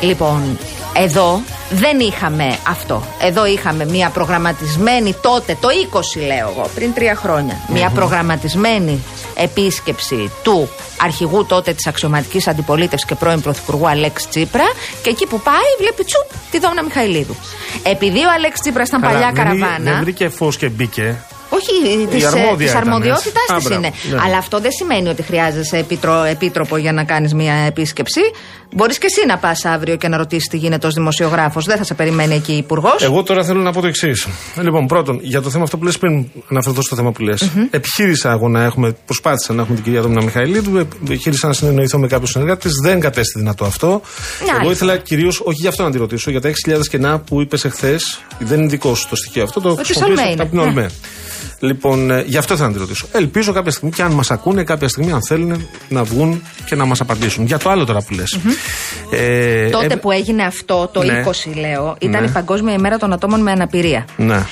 Λοιπόν, 0.00 0.58
εδώ 0.96 1.40
δεν 1.70 2.00
είχαμε 2.00 2.56
αυτό. 2.68 3.02
Εδώ 3.20 3.46
είχαμε 3.46 3.84
μια 3.84 4.08
προγραμματισμένη 4.08 5.14
τότε, 5.20 5.56
το 5.60 5.68
20 6.16 6.20
λέω 6.26 6.48
εγώ, 6.48 6.68
πριν 6.74 6.94
τρία 6.94 7.14
χρόνια. 7.14 7.56
Μια 7.68 7.90
προγραμματισμένη 7.94 9.02
επίσκεψη 9.34 10.30
του 10.42 10.68
αρχηγού 11.00 11.44
τότε 11.44 11.72
της 11.72 11.86
αξιωματικής 11.86 12.48
αντιπολίτευσης 12.48 13.08
και 13.08 13.14
πρώην 13.14 13.40
πρωθυπουργού 13.40 13.88
Αλέξη 13.88 14.28
Τσίπρα. 14.28 14.64
Και 15.02 15.10
εκεί 15.10 15.26
που 15.26 15.40
πάει, 15.40 15.68
βλέπει 15.78 16.04
τσουπ 16.04 16.50
τη 16.50 16.58
Δόμνα 16.58 16.82
Μιχαηλίδου. 16.82 17.36
Επειδή 17.82 18.18
ο 18.18 18.30
Αλέξη 18.36 18.62
Τσίπρας 18.62 18.88
ήταν 18.88 19.00
Καλά, 19.00 19.12
παλιά 19.12 19.30
δεν, 19.32 19.44
καραβάνα. 19.44 19.90
Δεν 19.92 20.00
βρήκε 20.00 20.28
φως 20.28 20.56
και 20.56 20.68
μπήκε. 20.68 21.16
Όχι, 21.48 22.06
της 22.10 22.24
αρμόδια 22.24 22.70
ήταν, 22.70 22.80
αρμοδιότητάς 22.80 23.42
έτσι. 23.50 23.52
Α, 23.52 23.56
τη 23.56 23.66
μπράβο, 23.66 23.74
είναι. 23.74 23.92
ναι. 24.10 24.20
Αλλά 24.24 24.36
αυτό 24.36 24.60
δεν 24.60 24.70
σημαίνει 24.70 25.08
ότι 25.08 25.22
χρειάζεσαι 25.22 25.76
επίτρο, 25.76 26.22
επίτροπο 26.22 26.76
για 26.76 26.92
να 26.92 27.04
κάνεις 27.04 27.34
μια 27.34 27.54
επίσκεψη. 27.54 28.20
Μπορείς 28.76 28.98
και 28.98 29.06
εσύ 29.06 29.26
να 29.26 29.38
πας 29.38 29.64
αύριο 29.64 29.96
και 29.96 30.08
να 30.08 30.16
ρωτήσεις 30.16 30.48
τι 30.48 30.56
γίνεται 30.56 30.86
ως 30.86 30.94
δημοσιογράφος. 30.94 31.64
Δεν 31.64 31.76
θα 31.76 31.84
σε 31.84 31.94
περιμένει 31.94 32.34
εκεί 32.34 32.52
υπουργός. 32.52 33.02
Εγώ 33.02 33.22
τώρα 33.22 33.44
θέλω 33.44 33.60
να 33.60 33.72
πω 33.72 33.80
το 33.80 33.86
εξής. 33.86 34.26
Λοιπόν, 34.62 34.86
πρώτον, 34.86 35.18
για 35.22 35.42
το 35.42 35.50
θέμα 35.50 35.64
αυτό 35.64 35.78
που 35.78 35.84
λες, 35.84 35.98
πριν 35.98 36.26
αναφερθώ 36.50 36.82
στο 36.82 36.96
θέμα 36.96 37.12
που 37.12 37.22
λες. 37.22 37.50
Επιχείρησα 37.70 38.30
εγώ 38.30 38.48
να 38.48 38.62
έχουμε, 38.62 38.96
προσπάθησα 39.04 39.52
να 39.52 39.60
έχουμε 39.60 39.74
την 39.74 39.84
κυρία 39.84 40.00
Δόμνα 40.00 40.22
Μιχαηλίδου, 40.22 40.78
επιχείρησα 40.78 41.46
να 41.46 41.52
συνεννοηθώ 41.52 41.98
με 41.98 42.06
κάποιους 42.06 42.30
συνεργάτες. 42.30 42.72
Δεν 42.82 43.00
κατέστη 43.00 43.38
δυνατό 43.38 43.64
αυτό. 43.64 43.86
Ναι, 43.86 43.94
εγώ 44.44 44.56
αλήθεια. 44.56 44.72
ήθελα 44.72 44.96
κυρίως, 44.96 45.40
όχι 45.40 45.58
για 45.60 45.68
αυτό 45.68 45.82
να 45.82 45.90
τη 45.90 45.98
ρωτήσω, 45.98 46.30
για 46.30 46.40
τα 46.40 46.50
6.000 46.66 46.80
κενά 46.90 47.18
που 47.18 47.40
είπες 47.40 47.64
εχθές. 47.64 48.20
Δεν 48.38 48.58
είναι 48.58 48.68
δικό 48.68 48.94
σου 48.94 49.08
το 49.08 49.16
στοιχείο 49.16 49.42
αυτό. 49.42 49.60
Το 49.60 49.74
της 49.74 49.84
χρησιμοποιήσω 49.84 50.22
Ολμέ 50.22 50.34
από 50.42 50.50
την 50.50 50.58
είναι, 50.58 50.68
Ολμέ. 50.68 50.90
Λοιπόν, 51.58 52.10
ε, 52.10 52.24
γι' 52.26 52.36
αυτό 52.36 52.54
ήθελα 52.54 52.68
να 52.68 52.74
τη 52.74 52.80
ρωτήσω. 52.80 53.06
Ελπίζω 53.12 53.52
κάποια 53.52 53.70
στιγμή 53.70 53.90
και 53.90 54.02
αν 54.02 54.12
μας 54.12 54.30
ακούνε, 54.30 54.64
κάποια 54.64 54.88
στιγμή, 54.88 55.12
αν 55.12 55.22
θέλουν, 55.22 55.68
να 55.88 56.04
βγουν 56.04 56.42
και 56.64 56.74
να 56.74 56.84
μας 56.84 57.00
απαντήσουν. 57.00 57.46
Για 57.46 57.58
το 57.58 57.70
άλλο 57.70 57.84
τώρα 57.84 58.02
που 58.02 58.14
λες. 58.14 58.38
Ε, 59.10 59.68
Τότε 59.68 59.94
ε, 59.94 59.96
που 59.96 60.10
έγινε 60.10 60.42
αυτό, 60.44 60.88
το 60.92 61.02
ναι. 61.02 61.22
20 61.26 61.30
λέω, 61.60 61.96
ήταν 62.00 62.22
Ναι. 62.22 62.28
η 62.28 62.30
Παγκόσμια 62.30 62.74
ημέρα 62.74 62.96
των 62.98 63.12
ατόμων 63.12 63.40
με 63.40 63.50
αναπηρία. 63.50 64.04
Ναι. 64.16 64.42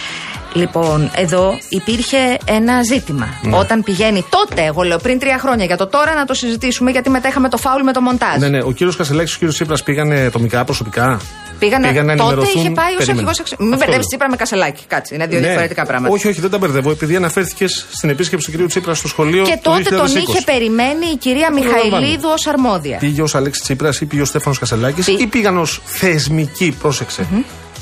Λοιπόν, 0.54 1.10
εδώ 1.14 1.58
υπήρχε 1.68 2.16
ένα 2.44 2.82
ζήτημα. 2.82 3.28
Ναι. 3.42 3.56
Όταν 3.56 3.82
πηγαίνει 3.82 4.24
τότε, 4.30 4.62
εγώ 4.64 4.82
λέω 4.82 4.98
πριν 4.98 5.18
τρία 5.18 5.38
χρόνια, 5.38 5.64
για 5.64 5.76
το 5.76 5.86
τώρα 5.86 6.14
να 6.14 6.24
το 6.24 6.34
συζητήσουμε, 6.34 6.90
γιατί 6.90 7.10
μετά 7.10 7.28
είχαμε 7.28 7.48
το 7.48 7.56
φάουλ 7.56 7.82
με 7.82 7.92
το 7.92 8.00
μοντάζ. 8.00 8.38
Ναι, 8.38 8.48
ναι. 8.48 8.58
Ο 8.62 8.70
κύριος 8.72 8.96
Κασελάκης 8.96 9.30
και 9.30 9.34
ο 9.36 9.38
κύριος 9.38 9.54
Τσίπρας 9.54 9.82
πήγανε 9.82 10.20
ατομικά, 10.20 10.64
προσωπικά; 10.64 11.20
Πήγανε, 11.58 11.88
Πήγαν 11.88 12.06
να 12.06 12.16
τότε 12.16 12.28
ενημερωθούν; 12.30 12.60
είχε 12.60 12.70
πάει 12.70 12.86
ως 12.92 12.96
Περίμενε. 12.96 13.10
αρχηγός 13.18 13.40
αξιωματική. 13.40 13.62
Μην 13.62 13.72
Αυτό 13.72 13.84
μπερδεύεις 13.84 13.96
λέω. 13.98 14.06
Τσίπρα 14.08 14.28
με 14.30 14.36
Κασελάκη. 14.36 14.82
Κάτσε, 14.86 15.14
είναι 15.14 15.26
δύο 15.26 15.38
Ναι. 15.40 15.46
διαφορετικά 15.46 15.86
πράγματα. 15.86 16.14
Όχι, 16.14 16.28
όχι, 16.28 16.40
δεν 16.40 16.50
τα 16.50 16.58
μπερδεύω. 16.58 16.90
Επειδή 16.90 17.16
αναφέρθηκες 17.16 17.86
στην 17.92 18.10
επίσκεψη 18.10 18.44
του 18.46 18.50
κυρίου 18.50 18.66
Τσίπρα 18.66 18.94
στο 18.94 19.08
σχολείο. 19.08 19.42
Και 19.44 19.58
το 19.62 19.70
τότε 19.70 19.96
τον 19.96 20.06
2020. 20.06 20.16
είχε 20.28 20.40
περιμένει 20.44 21.06
η 21.12 21.16
κυρία 21.16 21.48
Προλαμβάνω. 21.50 21.82
Μιχαηλίδου 21.98 22.28
ως 22.32 22.46
αρμόδια. 22.46 22.96
Πήγε 22.98 23.22
ως 23.22 23.34
Αλέξη 23.34 23.60
Τσίπρας 23.62 24.00
ή 24.00 24.04
πήγε 24.06 24.22
ως 24.22 24.28
Στέφανος 24.28 24.58
Κασελάκης 24.58 25.04
Πή- 25.04 25.20
ή 25.20 25.26
πήγαν 25.26 25.58
ως 25.58 25.80
θεσμική, 25.84 26.76
πρόσεξε. 26.80 27.26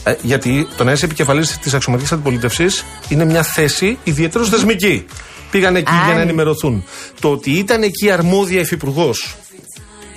Ε, 0.05 0.15
γιατί 0.23 0.69
το 0.77 0.85
να 0.85 0.93
είσαι 0.93 1.05
επικεφαλής 1.05 1.59
της 1.59 1.75
αξιωματικής 1.75 2.13
αντιπολίτευσης 2.13 2.85
είναι 3.09 3.25
μια 3.25 3.43
θέση 3.43 3.99
ιδιαίτερως 4.05 4.49
θεσμική. 4.49 5.05
Πήγαν 5.51 5.77
εκεί 5.77 5.91
Α, 5.93 5.95
για 6.05 6.13
να 6.13 6.15
ναι. 6.15 6.23
ενημερωθούν. 6.23 6.85
Το 7.21 7.31
ότι 7.31 7.51
ήταν 7.51 7.83
εκεί 7.83 8.11
αρμόδια 8.11 8.61
υφυπουργός. 8.61 9.35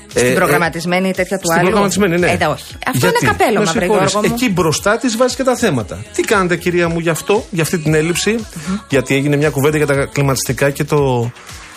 Στην 0.08 0.36
προγραμματισμένη 0.36 1.12
τέτοια 1.14 1.38
του 1.38 1.44
Στην 1.46 1.54
άλλου. 1.54 1.64
προγραμματισμένη, 1.66 2.20
ναι. 2.20 2.32
Ε, 2.32 2.38
δε, 2.38 2.46
όχι. 2.46 2.64
Αυτό 2.88 3.08
Γιατί; 3.08 3.18
είναι 3.26 3.32
καπέλο, 3.32 3.60
Με 3.60 3.66
μα 3.66 3.72
βρε 3.72 3.86
συγχωρείς. 3.86 4.12
Γιώργο 4.12 4.28
μου. 4.30 4.36
Εκεί 4.36 4.50
μπροστά 4.52 4.98
της 4.98 5.18
βάζει 5.18 5.36
και 5.36 5.44
τα 5.44 5.56
θέματα. 5.56 6.04
Τι 6.16 6.22
κάνετε, 6.22 6.56
κυρία 6.56 6.90
μου, 6.90 7.00
γι' 7.00 7.10
αυτό, 7.10 7.46
για 7.50 7.64
αυτή 7.64 7.78
την 7.78 7.94
ελλειψη 7.94 8.36
Γιατί 8.90 9.16
έγινε 9.16 9.36
μια 9.36 9.50
κουβέντα 9.50 9.78
για 9.78 9.86
τα 9.86 10.06
κλιματιστικά 10.06 10.70
και 10.70 10.84
το, 10.84 11.32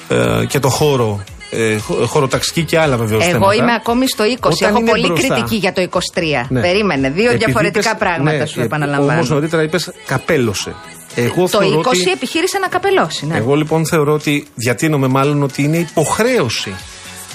ε, 0.08 0.44
και 0.48 0.58
το 0.58 0.68
χώρο. 0.68 1.25
Ε, 1.50 1.76
χω- 1.78 2.04
χωροταξική 2.06 2.62
και 2.64 2.78
άλλα 2.78 2.96
βεβαίως 2.96 3.22
Εγώ 3.22 3.32
θέματα. 3.32 3.54
είμαι 3.54 3.72
ακόμη 3.74 4.08
στο 4.08 4.24
20. 4.24 4.36
Όταν 4.40 4.68
Έχω 4.68 4.78
είναι 4.78 4.90
πολύ 4.90 5.06
μπροστά. 5.06 5.34
κριτική 5.34 5.56
για 5.56 5.72
το 5.72 5.80
23. 5.80 6.46
Ναι. 6.48 6.60
Περίμενε. 6.60 7.10
Δύο 7.10 7.24
Επειδή 7.24 7.44
διαφορετικά 7.44 7.88
είπες- 7.88 7.98
πράγματα 7.98 8.36
ναι, 8.38 8.46
σου 8.46 8.60
ε, 8.60 8.64
επαναλαμβάνω. 8.64 9.12
Όμως 9.12 9.28
νωρίτερα 9.30 9.62
είπες 9.62 9.92
καπέλωσε. 10.06 10.74
Εγώ 11.14 11.48
το 11.48 11.58
20 11.58 11.60
θεωρώ 11.60 11.80
ότι, 11.86 12.10
επιχείρησε 12.10 12.58
να 12.58 12.68
καπελώσει. 12.68 13.26
Ναι. 13.26 13.36
Εγώ 13.36 13.54
λοιπόν 13.54 13.86
θεωρώ 13.86 14.12
ότι 14.12 14.46
διατείνομαι 14.54 15.06
μάλλον 15.06 15.42
ότι 15.42 15.62
είναι 15.62 15.76
υποχρέωση 15.76 16.74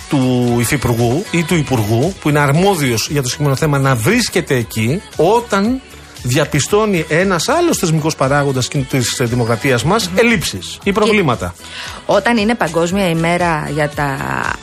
του 0.09 0.55
υφυπουργού 0.59 1.25
ή 1.31 1.43
του 1.43 1.55
υπουργού 1.55 2.13
που 2.21 2.29
είναι 2.29 2.39
αρμόδιος 2.39 3.07
για 3.11 3.21
το 3.21 3.27
συγκεκριμένο 3.27 3.55
θέμα 3.55 3.79
να 3.79 3.95
βρίσκεται 3.95 4.55
εκεί 4.55 5.01
όταν 5.15 5.81
διαπιστώνει 6.23 7.05
ένας 7.07 7.49
άλλος 7.49 7.77
θεσμικός 7.77 8.15
παράγοντας 8.15 8.67
της 8.67 9.21
δημοκρατίας 9.21 9.83
μας 9.83 10.09
ελλείψεις 10.15 10.77
ή 10.83 10.91
προβλήματα. 10.91 11.53
Όταν 12.05 12.37
είναι 12.37 12.55
Παγκόσμια 12.55 13.09
ημέρα 13.09 13.69
για 13.73 13.89
τα 13.89 14.17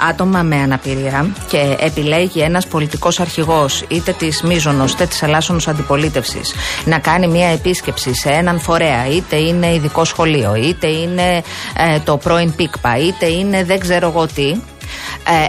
άτομα 0.09 0.43
με 0.43 0.57
αναπηρία 0.57 1.27
και 1.49 1.77
επιλέγει 1.81 2.41
ένας 2.41 2.67
πολιτικός 2.67 3.21
αρχηγός 3.21 3.85
είτε 3.89 4.13
της 4.13 4.43
Μίζωνος 4.43 4.93
είτε 4.93 5.07
της 5.07 5.23
Ελλάσσονος 5.23 5.69
Αντιπολίτευσης 5.69 6.55
να 6.85 6.99
κάνει 6.99 7.29
μια 7.29 7.49
επίσκεψη 7.49 8.15
σε 8.15 8.29
έναν 8.29 8.61
φορέα 8.61 9.07
είτε 9.09 9.37
είναι 9.37 9.75
ειδικό 9.75 10.05
σχολείο 10.05 10.55
είτε 10.55 10.87
είναι 10.87 11.43
ε, 11.77 11.99
το 12.05 12.17
πρώην 12.17 12.55
ΠΙΚΠΑ 12.55 12.99
είτε 12.99 13.27
είναι 13.27 13.65
δεν 13.65 13.79
ξέρω 13.79 14.09
εγώ 14.09 14.27
τι 14.27 14.61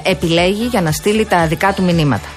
ε, 0.05 0.09
επιλέγει 0.09 0.65
για 0.65 0.81
να 0.81 0.91
στείλει 0.91 1.25
τα 1.25 1.47
δικά 1.47 1.73
του 1.73 1.83
μηνύματα. 1.83 2.27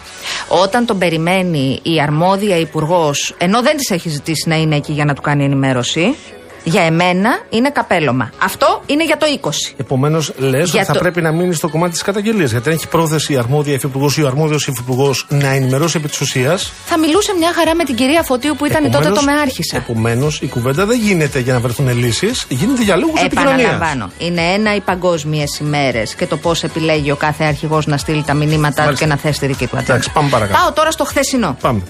Όταν 0.49 0.87
τον 0.87 0.99
περιμένει 0.99 1.81
η 1.83 2.01
αρμόδια 2.01 2.57
υπουργός, 2.57 3.35
ενώ 3.39 3.62
δεν 3.62 3.77
της 3.77 3.91
έχει 3.91 4.09
ζητήσει 4.09 4.49
να 4.49 4.57
είναι 4.57 4.77
εκεί 4.77 4.93
για 4.93 5.05
να 5.05 5.15
του 5.15 5.23
κάνει 5.23 5.45
ενημέρωση, 5.45 6.17
για 6.64 6.83
εμένα 6.83 7.38
είναι 7.50 7.71
καπέλωμα. 7.71 8.31
Αυτό 8.42 8.83
είναι 8.87 9.04
για 9.04 9.16
το 9.16 9.26
20. 9.40 9.75
Επομένως, 9.76 10.33
λες 10.37 10.61
ότι 10.62 10.71
Για 10.71 10.85
θα 10.85 10.92
το- 10.92 10.99
πρέπει 10.99 11.23
να 11.23 11.33
μείνει 11.33 11.54
στο 11.54 11.69
κομμάτι 11.69 11.92
της 11.92 12.02
καταγγελίας. 12.02 12.50
Γιατί 12.50 12.69
αν 12.69 12.75
έχει 12.75 12.88
πρόθεση 12.88 13.33
η 13.33 13.37
αρμόδια 13.37 13.75
υφυπουργός 13.75 14.16
ή 14.16 14.23
ο 14.23 14.26
αρμόδιος 14.26 14.66
υφυπουργός 14.66 15.26
να 15.28 15.49
ενημερώσει 15.49 15.97
επί 15.97 16.09
της 16.09 16.21
ουσίας. 16.21 16.73
Θα 16.87 16.99
μιλούσε 16.99 17.33
μια 17.38 17.52
χαρά 17.54 17.75
με 17.75 17.85
την 17.85 17.95
κυρία 17.95 18.23
Φωτίου 18.23 18.54
που 18.59 18.64
ήταν 18.66 18.90
τότε 18.90 19.09
το 19.11 19.23
με 19.23 19.33
άρχισα. 19.33 19.76
Επομένως, 19.76 20.40
η 20.42 20.47
κουβέντα 20.49 20.87
δεν 20.87 20.99
γίνεται 21.00 21.38
για 21.38 21.52
να 21.52 21.61
βρεθούν 21.61 21.99
λύσεις, 21.99 22.45
γίνεται 22.49 22.83
για 22.83 22.97
λόγους 22.97 23.21
επικοινωνίας. 23.21 23.61
Επαναλαμβάνω. 23.61 24.11
Είναι 24.19 24.40
ένα 24.42 24.75
οι 24.75 24.81
παγκόσμιες 24.81 25.59
ημέρες 25.59 26.14
και 26.14 26.26
το 26.26 26.37
πώς 26.37 26.62
επιλέγει 26.62 27.11
ο 27.11 27.16
κάθε 27.16 27.45
αρχηγός 27.45 27.87
να 27.87 27.97
στείλει 27.97 28.23
τα 28.25 28.35
μηνύματά 28.35 28.75
του 28.76 28.83
Μάλιστα. 28.83 29.04
και 29.04 29.11
να 29.11 29.16
θέσει 29.16 29.38
τη 29.40 29.47
δική 29.47 29.66
του 29.66 29.76
ατζέντα. 29.76 29.92
Εντάξει, 29.92 30.12
πάμε 30.12 30.28
παρακάτω. 30.28 30.59
Πάω 30.61 30.73
τώρα 30.73 30.90
στο 30.90 31.04
χθεσινό. 31.04 31.57
Πάμε. 31.61 31.81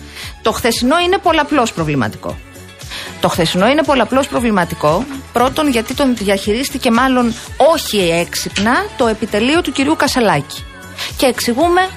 Το 0.42 0.52
χθεσινό 0.52 0.98
είναι 0.98 1.18
πολλαπλώς 1.18 1.72
προβληματικό. 1.72 2.36
Το 3.20 3.28
χθεσινό 3.28 3.68
είναι 3.68 3.82
πολλαπλώς 3.82 4.26
προβληματικό. 4.28 5.04
Πρώτον, 5.32 5.68
γιατί 5.68 5.94
τον 5.94 6.16
διαχειρίστηκε 6.16 6.90
μάλλον 6.90 7.34
όχι 7.56 7.98
έξυπνα 7.98 8.72
το 8.96 9.06
επιτελείο 9.06 9.60
του 9.62 9.72
κυρίου 9.72 9.96
Κασελάκη. 9.96 10.64
Και 11.16 11.26
εξηγούμε 11.26 11.88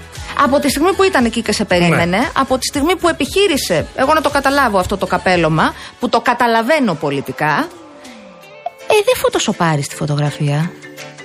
από 0.43 0.59
τη 0.59 0.69
στιγμή 0.69 0.93
που 0.93 1.03
ήταν 1.03 1.25
εκεί 1.25 1.41
και 1.41 1.51
σε 1.51 1.65
περίμενε, 1.65 2.17
Ναι. 2.17 2.29
από 2.33 2.57
τη 2.57 2.65
στιγμή 2.67 2.95
που 2.95 3.07
επιχείρησε, 3.09 3.87
εγώ 3.95 4.13
να 4.13 4.21
το 4.21 4.29
καταλάβω 4.29 4.77
αυτό 4.79 4.97
το 4.97 5.05
καπέλωμα, 5.05 5.73
που 5.99 6.09
το 6.09 6.21
καταλαβαίνω 6.21 6.93
πολιτικά, 6.93 7.67
ε, 8.87 8.93
δεν 9.05 9.15
φωτοσοπάρει 9.15 9.81
τη 9.81 9.95
φωτογραφία. 9.95 10.71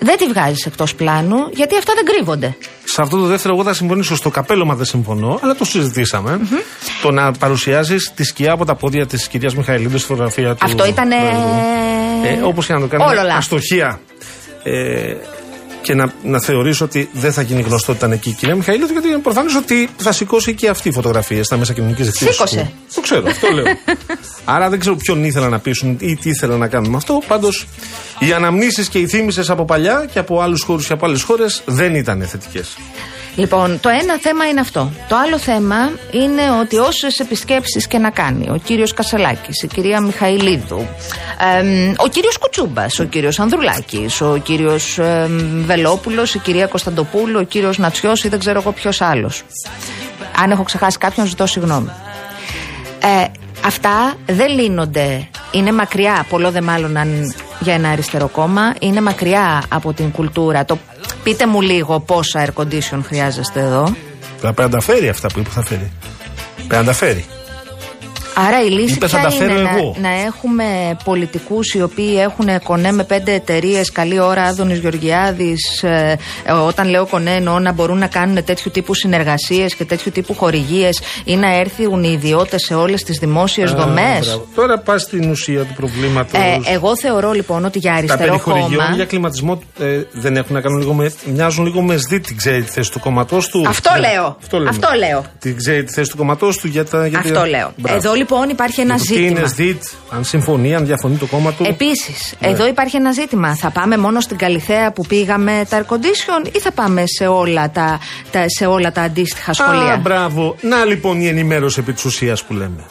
Δεν 0.03 0.17
τη 0.17 0.27
βγάζεις 0.27 0.67
εκτός 0.67 0.95
πλάνου, 0.95 1.37
γιατί 1.53 1.77
αυτά 1.77 1.93
δεν 1.95 2.05
κρύβονται. 2.05 2.57
Σε 2.85 3.03
αυτό 3.03 3.17
το 3.17 3.27
δεύτερο, 3.27 3.55
εγώ 3.55 3.65
θα 3.65 3.75
συμφωνήσω. 3.75 4.17
Στο 4.17 4.31
καπέλωμα 4.31 4.75
δεν 4.75 4.85
συμφωνώ, 4.87 5.39
αλλά 5.43 5.55
το 5.55 5.65
συζητησαμε 5.65 6.41
Το 7.03 7.11
να 7.11 7.33
παρουσιάζεις 7.33 8.13
τη 8.15 8.25
σκιά 8.25 8.53
από 8.53 8.65
τα 8.65 8.75
πόδια 8.75 9.07
της 9.07 9.29
κυρίας 9.29 9.55
Μιχαηλίδου 9.55 9.99
στη 9.99 10.07
φωτογραφία 10.07 10.55
του. 10.55 10.59
Αυτό 10.65 10.87
ήταν. 10.87 11.11
Ε, 11.11 11.19
Όπως 12.45 12.67
και 12.67 12.73
να 12.73 12.79
το 12.79 12.85
Όλο 12.85 13.05
κάνει. 13.05 13.15
λάθος. 13.15 13.35
Αστοχία. 13.37 14.01
Ε, 14.63 15.15
και 15.83 15.95
να, 15.95 16.13
να 16.23 16.41
θεωρήσω 16.41 16.85
ότι 16.85 17.09
δεν 17.13 17.33
θα 17.33 17.43
γίνει 17.43 17.63
γνωστό 17.63 17.93
ότι 17.93 17.99
ήταν 18.01 18.13
εκεί 18.13 18.29
η 18.29 18.33
κυρία 18.33 18.55
Μιχαηλίδου, 18.55 18.93
γιατί 18.93 19.09
είναι 19.09 19.19
προφανέ 19.19 19.51
ότι 19.57 19.89
θα 19.97 20.13
σηκώσει 20.13 20.55
και 20.55 20.69
αυτή 20.69 20.91
φωτογραφίε 20.91 21.43
στα 21.43 21.57
μέσα 21.57 21.73
κοινωνικής 21.73 22.07
δικτύωσης. 22.07 22.35
Σήκωσε. 22.35 22.73
Το 22.95 23.01
ξέρω, 23.01 23.27
αυτό 23.27 23.49
λέω. 23.53 23.65
Άρα 24.45 24.69
δεν 24.69 24.79
ξέρω 24.79 24.97
ποιον 24.97 25.25
ήθελα 25.25 25.49
να 25.49 25.59
πείσουν 25.59 25.97
ή 26.01 26.17
τι 26.17 26.29
ήθελα 26.29 26.57
να 26.57 26.69
κάνουν 26.69 26.91
με 26.91 26.97
αυτό. 26.97 27.23
Πάντως 27.27 27.67
οι 28.19 28.33
αναμνήσεις 28.33 28.89
και 28.89 28.99
οι 28.99 29.07
θύμησες 29.07 29.51
από 29.51 29.65
παλιά 29.65 30.09
και 30.13 30.19
από 30.19 30.41
άλλους 30.41 30.63
χώρους 30.63 30.87
και 30.87 30.93
από 30.93 31.07
άλλες 31.07 31.23
χώρες 31.23 31.63
δεν 31.67 31.95
ήταν 31.95 32.23
θετικές. 32.23 32.77
Λοιπόν, 33.37 33.81
το 33.81 33.89
ένα 33.89 34.19
θέμα 34.21 34.49
είναι 34.49 34.61
αυτό. 34.61 34.93
Το 35.09 35.17
άλλο 35.17 35.39
θέμα 35.39 35.91
είναι 36.11 36.43
ότι 36.61 36.77
όσες 36.77 37.19
επισκέψεις 37.19 37.87
και 37.87 37.99
να 37.99 38.11
κάνει 38.11 38.49
ο 38.51 38.61
κύριος 38.65 38.95
Κασελάκης, 38.95 39.63
η 39.63 39.67
κυρία 39.67 40.01
Μιχαηλίδου, 40.01 40.87
εμ, 41.59 41.93
ο 41.97 42.09
κύριος 42.09 42.39
Κουτσούμπας, 42.39 42.99
ο 42.99 43.05
κύριος 43.05 43.41
Ανδρουλάκης, 43.41 44.21
ο 44.21 44.41
κύριος 44.43 44.99
Βελόπουλος, 45.65 46.35
η 46.35 46.39
κυρία 46.39 46.67
Κωνσταντοπούλου, 46.67 47.39
ο 47.41 47.45
κύριος 47.45 47.79
Νατσιός 47.79 48.25
ή 48.25 48.29
δεν 48.29 48.39
ξέρω 48.39 48.61
εγώ 48.61 48.73
ποιος 48.73 49.01
άλλος. 49.01 49.43
Αν 50.43 50.51
έχω 50.51 50.63
ξεχάσει 50.63 50.99
κάποιον, 50.99 51.27
ζητώ 51.27 51.47
συγγνώμη. 51.47 51.91
Ε, 53.03 53.25
αυτά 53.65 54.15
δεν 54.27 54.49
λύνονται. 54.49 55.29
Είναι 55.53 55.73
μακριά, 55.73 56.27
πολλό 56.29 56.51
δε 56.51 56.61
μάλλον 56.61 56.97
αν 56.97 57.35
για 57.61 57.75
ένα 57.75 57.89
αριστερό 57.89 58.29
κόμμα, 58.29 58.75
είναι 58.81 59.01
μακριά 59.01 59.63
από 59.69 59.93
την 59.93 60.11
κουλτούρα. 60.11 60.65
Το, 60.65 60.79
πείτε 61.23 61.47
μου 61.47 61.61
λίγο 61.61 62.01
πόσα 62.01 62.47
air 62.47 62.63
condition 62.63 63.01
χρειάζεστε 63.03 63.61
εδώ. 63.61 63.97
Θα 64.41 64.53
πρέπει 64.53 64.61
να 64.61 64.69
τα 64.69 64.81
φέρει 64.81 65.09
αυτά 65.09 65.29
που 65.29 65.39
είπε 65.39 65.51
θα 65.51 65.63
φέρει. 65.63 65.91
Πρέπει 66.57 66.75
να 66.75 66.85
τα 66.85 66.93
φέρει. 66.93 67.25
Άρα 68.35 68.65
η 68.65 68.69
λύση 68.69 68.95
Είπε, 68.95 69.07
θα 69.09 69.19
ποια 69.19 69.29
τα 69.29 69.35
φέρω 69.35 69.53
είναι 69.53 69.63
να, 69.63 69.71
εγώ. 69.79 69.97
να 70.01 70.09
έχουμε 70.27 70.65
πολιτικούς 71.05 71.75
οι 71.75 71.83
οποίοι 71.83 72.15
έχουν 72.19 72.63
κονέ 72.63 72.93
με 72.93 73.05
πέντε 73.05 73.33
εταιρείες, 73.33 73.93
καλή 73.93 74.21
ώρα 74.21 74.43
Άδωνης 74.43 74.79
Γεωργιάδης, 74.79 75.83
ε, 75.83 76.19
ε, 76.45 76.53
όταν 76.53 76.89
λέω 76.89 77.07
κονέ 77.07 77.31
εννοώ 77.35 77.59
να 77.59 77.73
μπορούν 77.73 77.99
να 77.99 78.07
κάνουν 78.07 78.45
τέτοιου 78.45 78.71
τύπου 78.71 78.95
συνεργασίες 78.95 79.75
και 79.75 79.85
τέτοιου 79.85 80.13
τύπου 80.13 80.35
χορηγίες 80.35 81.01
ή 81.25 81.37
να 81.37 81.55
έρθουν 81.59 82.05
οι 82.05 82.11
ιδιώτες 82.13 82.63
σε 82.63 82.75
όλες 82.75 83.03
τις 83.03 83.19
δημόσιες 83.19 83.73
Α, 83.73 83.77
δομές. 83.77 84.27
μπράβο. 84.27 84.47
Τώρα 84.55 84.79
πας 84.79 85.03
στην 85.03 85.31
ουσία 85.31 85.61
του 85.65 85.75
προβλήματος. 85.77 86.41
Ε, 86.41 86.73
εγώ 86.73 86.97
θεωρώ 86.97 87.33
λοιπόν 87.33 87.65
ότι 87.65 87.79
για 87.79 87.91
τα 87.91 87.97
αριστερό 87.97 88.25
περιχορηγιών 88.25 88.71
κόμμα. 88.81 88.95
για 88.95 89.05
κλιματισμό 89.05 89.63
ε, 89.81 90.01
δεν 90.13 90.37
έχουν 90.37 90.55
να 90.55 90.61
κάνουν 90.61 90.79
λίγο 90.79 90.93
με. 90.93 91.13
Μοιάζουν 91.25 91.65
λίγο 91.65 91.83
με 91.83 91.97
ΣΔΙΤ, 91.97 92.27
την 92.27 92.37
ξέρει 92.37 92.63
τη 92.63 92.71
θέση 92.71 92.91
του 92.91 93.01
κόμματός 93.01 93.49
του. 93.49 93.65
Αυτό 93.69 93.91
Ναι, 93.93 93.99
λέω. 93.99 94.37
λέμε. 94.53 94.69
Αυτό 94.69 94.89
λέω. 94.99 95.25
Την 95.39 95.57
ξέρει 95.57 95.85
τη 95.85 95.93
θέση 95.93 96.11
του 96.11 96.17
κόμματός 96.17 96.57
του 96.57 96.67
για 96.67 96.85
τα. 96.85 97.07
Για 97.07 97.19
Αυτό 97.19 97.33
τα- 97.33 97.47
λέω. 97.49 97.73
Μπράβο. 97.77 97.99
Εδώ 97.99 98.13
λοιπόν 98.15 98.30
υπάρχει 98.51 98.81
ένα 98.81 98.95
Για 98.95 99.05
το 99.05 99.15
Τι 99.15 99.21
είναι 99.27 99.29
ζήτημα. 99.29 99.49
ΣΔΙΤ, 99.49 99.83
αν 100.11 100.25
συμφωνεί, 100.25 100.75
αν 100.75 100.87
διαφωνεί 100.87 101.17
το 101.17 101.27
κόμμα 101.27 101.53
του. 101.53 101.65
Επίσης, 101.69 102.35
Ναι. 102.41 102.49
εδώ 102.49 102.67
υπάρχει 102.67 102.97
ένα 102.97 103.13
ζήτημα. 103.13 103.57
Θα 103.57 103.71
πάμε 103.71 103.97
μόνο 103.97 104.21
στην 104.21 104.37
Καλιθέα 104.37 104.93
που 104.93 105.07
πήγαμε 105.07 105.67
τα 105.69 105.83
air 105.83 105.95
condition 105.95 106.55
ή 106.55 106.59
θα 106.61 106.73
πάμε 106.73 107.03
σε 107.19 107.27
όλα 107.27 107.71
τα, 107.71 107.99
τα, 108.31 108.45
σε 108.59 108.67
όλα 108.67 108.93
τα 108.93 109.03
αντίστοιχα 109.03 109.53
σχολεία; 109.53 109.93
Α, 109.93 109.97
μπράβο. 109.97 110.57
Να 110.61 110.85
λοιπόν 110.85 111.21
η 111.21 111.27
ενημέρωση 111.27 111.81
επί 111.81 111.93
της 111.93 112.05
ουσίας 112.05 112.45
που 112.45 112.53
λέμε. 112.53 112.85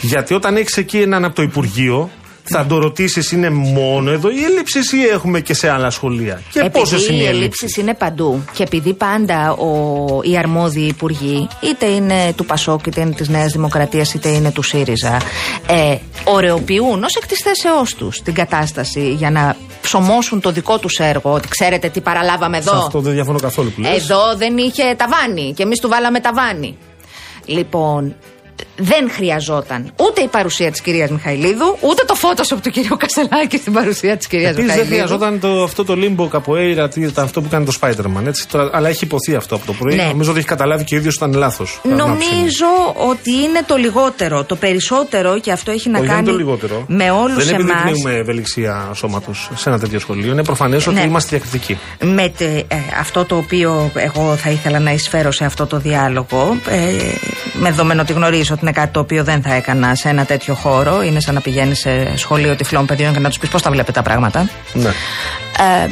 Γιατί 0.00 0.34
όταν 0.34 0.56
έχεις 0.56 0.76
εκεί 0.76 0.98
έναν 1.00 1.24
από 1.24 1.34
το 1.34 1.42
Υπουργείο, 1.42 2.10
θα 2.44 2.66
το 2.66 2.78
ρωτήσεις 2.78 3.32
είναι 3.32 3.50
μόνο 3.50 4.10
εδώ 4.10 4.30
η 4.30 4.42
έλλειψη 4.44 4.78
ή 4.78 5.04
έχουμε 5.12 5.40
και 5.40 5.54
σε 5.54 5.68
άλλα 5.70 5.90
σχολεία; 5.90 6.42
Και 6.52 6.70
πόσες 6.72 7.02
Επειδή 7.02 7.12
είναι 7.14 7.22
οι 7.22 7.24
οι 7.24 7.28
έλλειψεις; 7.28 7.62
ελλείψει 7.62 7.80
είναι 7.80 7.94
παντού 7.94 8.44
και 8.52 8.62
επειδή 8.62 8.94
πάντα 8.94 9.52
ο, 9.52 10.20
οι 10.22 10.36
αρμόδιοι 10.36 10.86
υπουργοί, 10.86 11.48
είτε 11.60 11.86
είναι 11.86 12.32
του 12.36 12.44
Πασόκ, 12.44 12.86
είτε 12.86 13.00
είναι 13.00 13.14
της 13.14 13.28
Νέας 13.28 13.52
Δημοκρατίας, 13.52 14.14
είτε 14.14 14.28
είναι 14.28 14.50
του 14.50 14.62
ΣΥΡΙΖΑ, 14.62 15.16
ε, 15.66 15.96
ωρεοποιούν 16.24 17.04
ως 17.04 17.14
εκ 17.16 17.26
της 17.26 17.38
θέσεώς 17.38 17.94
τους 17.94 18.22
την 18.22 18.34
κατάσταση 18.34 19.12
για 19.12 19.30
να 19.30 19.56
ψωμώσουν 19.80 20.40
το 20.40 20.50
δικό 20.52 20.78
τους 20.78 20.98
έργο. 20.98 21.32
Ότι 21.32 21.48
ξέρετε 21.48 21.88
τι 21.88 22.00
παραλάβαμε 22.00 22.60
Σε 22.60 22.68
εδώ. 22.68 22.78
αυτό 22.78 23.00
δεν 23.00 23.12
διαφωνώ 23.12 23.38
καθόλου 23.38 23.70
που 23.70 23.80
λες. 23.80 23.96
Εδώ 23.96 24.36
δεν 24.36 24.58
είχε 24.58 24.94
ταβάνι 24.96 25.52
και 25.56 25.62
εμείς 25.62 25.80
του 25.80 25.88
βάλαμε 25.88 26.20
ταβάνι. 26.20 26.76
Λοιπόν, 27.46 28.14
δεν 28.76 29.10
χρειαζόταν 29.10 29.92
ούτε 29.96 30.20
η 30.20 30.28
παρουσία 30.28 30.70
της 30.70 30.80
κυρίας 30.80 31.10
Μιχαηλίδου, 31.10 31.76
ούτε 31.80 32.04
το 32.06 32.14
Photoshop 32.22 32.58
του 32.62 32.70
κυρίου 32.70 32.96
Κασελάκη 32.96 33.56
στην 33.56 33.72
παρουσία 33.72 34.16
της 34.16 34.26
κυρίας 34.26 34.50
Επίσης 34.50 34.64
Μιχαηλίδου. 34.66 34.88
δεν 34.96 35.06
χρειαζόταν 35.06 35.40
το, 35.40 35.62
αυτό 35.62 35.84
το 35.84 35.94
limbo 35.96 36.28
capoeira, 36.28 36.90
τι 36.90 37.00
ήταν 37.00 37.24
αυτό 37.24 37.40
που 37.40 37.48
κάνει 37.48 37.64
το 37.64 37.72
Spider-Man. 37.80 38.26
Έτσι, 38.26 38.48
τώρα, 38.48 38.70
αλλά 38.72 38.88
έχει 38.88 39.04
υποθεί 39.04 39.34
αυτό 39.34 39.54
από 39.54 39.66
το 39.66 39.72
πρωί. 39.72 39.94
Ναι. 39.96 40.02
Νομίζω 40.04 40.30
ότι 40.30 40.38
έχει 40.38 40.48
καταλάβει 40.48 40.84
και 40.84 40.94
ο 40.94 40.98
ίδιος 40.98 41.14
ότι 41.16 41.24
ήταν 41.30 41.40
λάθος. 41.40 41.80
Νομίζω 41.82 42.66
ότι 43.10 43.30
είναι 43.30 43.60
το 43.66 43.76
λιγότερο. 43.76 44.44
Το 44.44 44.56
περισσότερο 44.56 45.38
και 45.40 45.52
αυτό 45.52 45.70
έχει 45.70 45.88
να 45.90 45.98
Όχι, 45.98 46.06
δεν 46.06 46.16
κάνει 46.16 46.28
είναι 46.28 46.38
το 46.38 46.44
λιγότερο. 46.44 46.84
με 46.88 47.10
όλους 47.10 47.44
Δεν 47.46 47.54
εμάς. 47.60 47.70
επιδεικνύουμε 47.70 48.14
ευελιξία 48.18 48.90
σώματος 48.94 49.50
σε 49.54 49.68
ένα 49.68 49.78
τέτοιο 49.78 49.98
σχολείο. 49.98 50.32
Είναι 50.32 50.44
προφανές 50.44 50.86
ότι 50.86 50.96
Ναι. 50.96 51.02
είμαστε 51.02 51.36
διακριτικοί. 51.36 51.78
Με 52.04 52.28
τε- 52.36 52.72
ε, 52.72 52.76
αυτό 53.00 53.24
το 53.24 53.36
οποίο 53.36 53.90
εγώ 53.94 54.36
θα 54.36 54.50
ήθελα 54.50 54.78
να 54.78 54.90
εισφέρω 54.92 55.30
σε 55.32 55.44
αυτό 55.44 55.66
το 55.66 55.78
διάλογο, 55.78 56.56
ε, 56.68 56.78
με 57.54 57.70
δεδομένο 57.70 58.02
ότι 58.02 58.12
γνωρίζω 58.12 58.54
ότι 58.54 58.62
είναι 58.62 58.72
κάτι 58.72 58.92
το 58.92 59.00
οποίο 59.00 59.24
δεν 59.24 59.42
θα 59.42 59.54
έκανα 59.54 59.94
σε 59.94 60.08
ένα 60.08 60.24
τέτοιο 60.24 60.54
χώρο, 60.54 61.02
είναι 61.02 61.20
σαν 61.20 61.34
να 61.34 61.40
πηγαίνεις 61.40 61.78
σε 61.78 62.16
σχολείο 62.16 62.56
τυφλών 62.56 62.86
παιδιών 62.86 63.12
και 63.12 63.18
να 63.18 63.28
τους 63.28 63.38
πεις 63.38 63.48
πώς 63.48 63.62
τα 63.62 63.70
βλέπετε 63.70 63.92
τα 63.92 64.02
πράγματα. 64.02 64.48
Ναι. 64.72 64.88
Ε, 64.88 65.88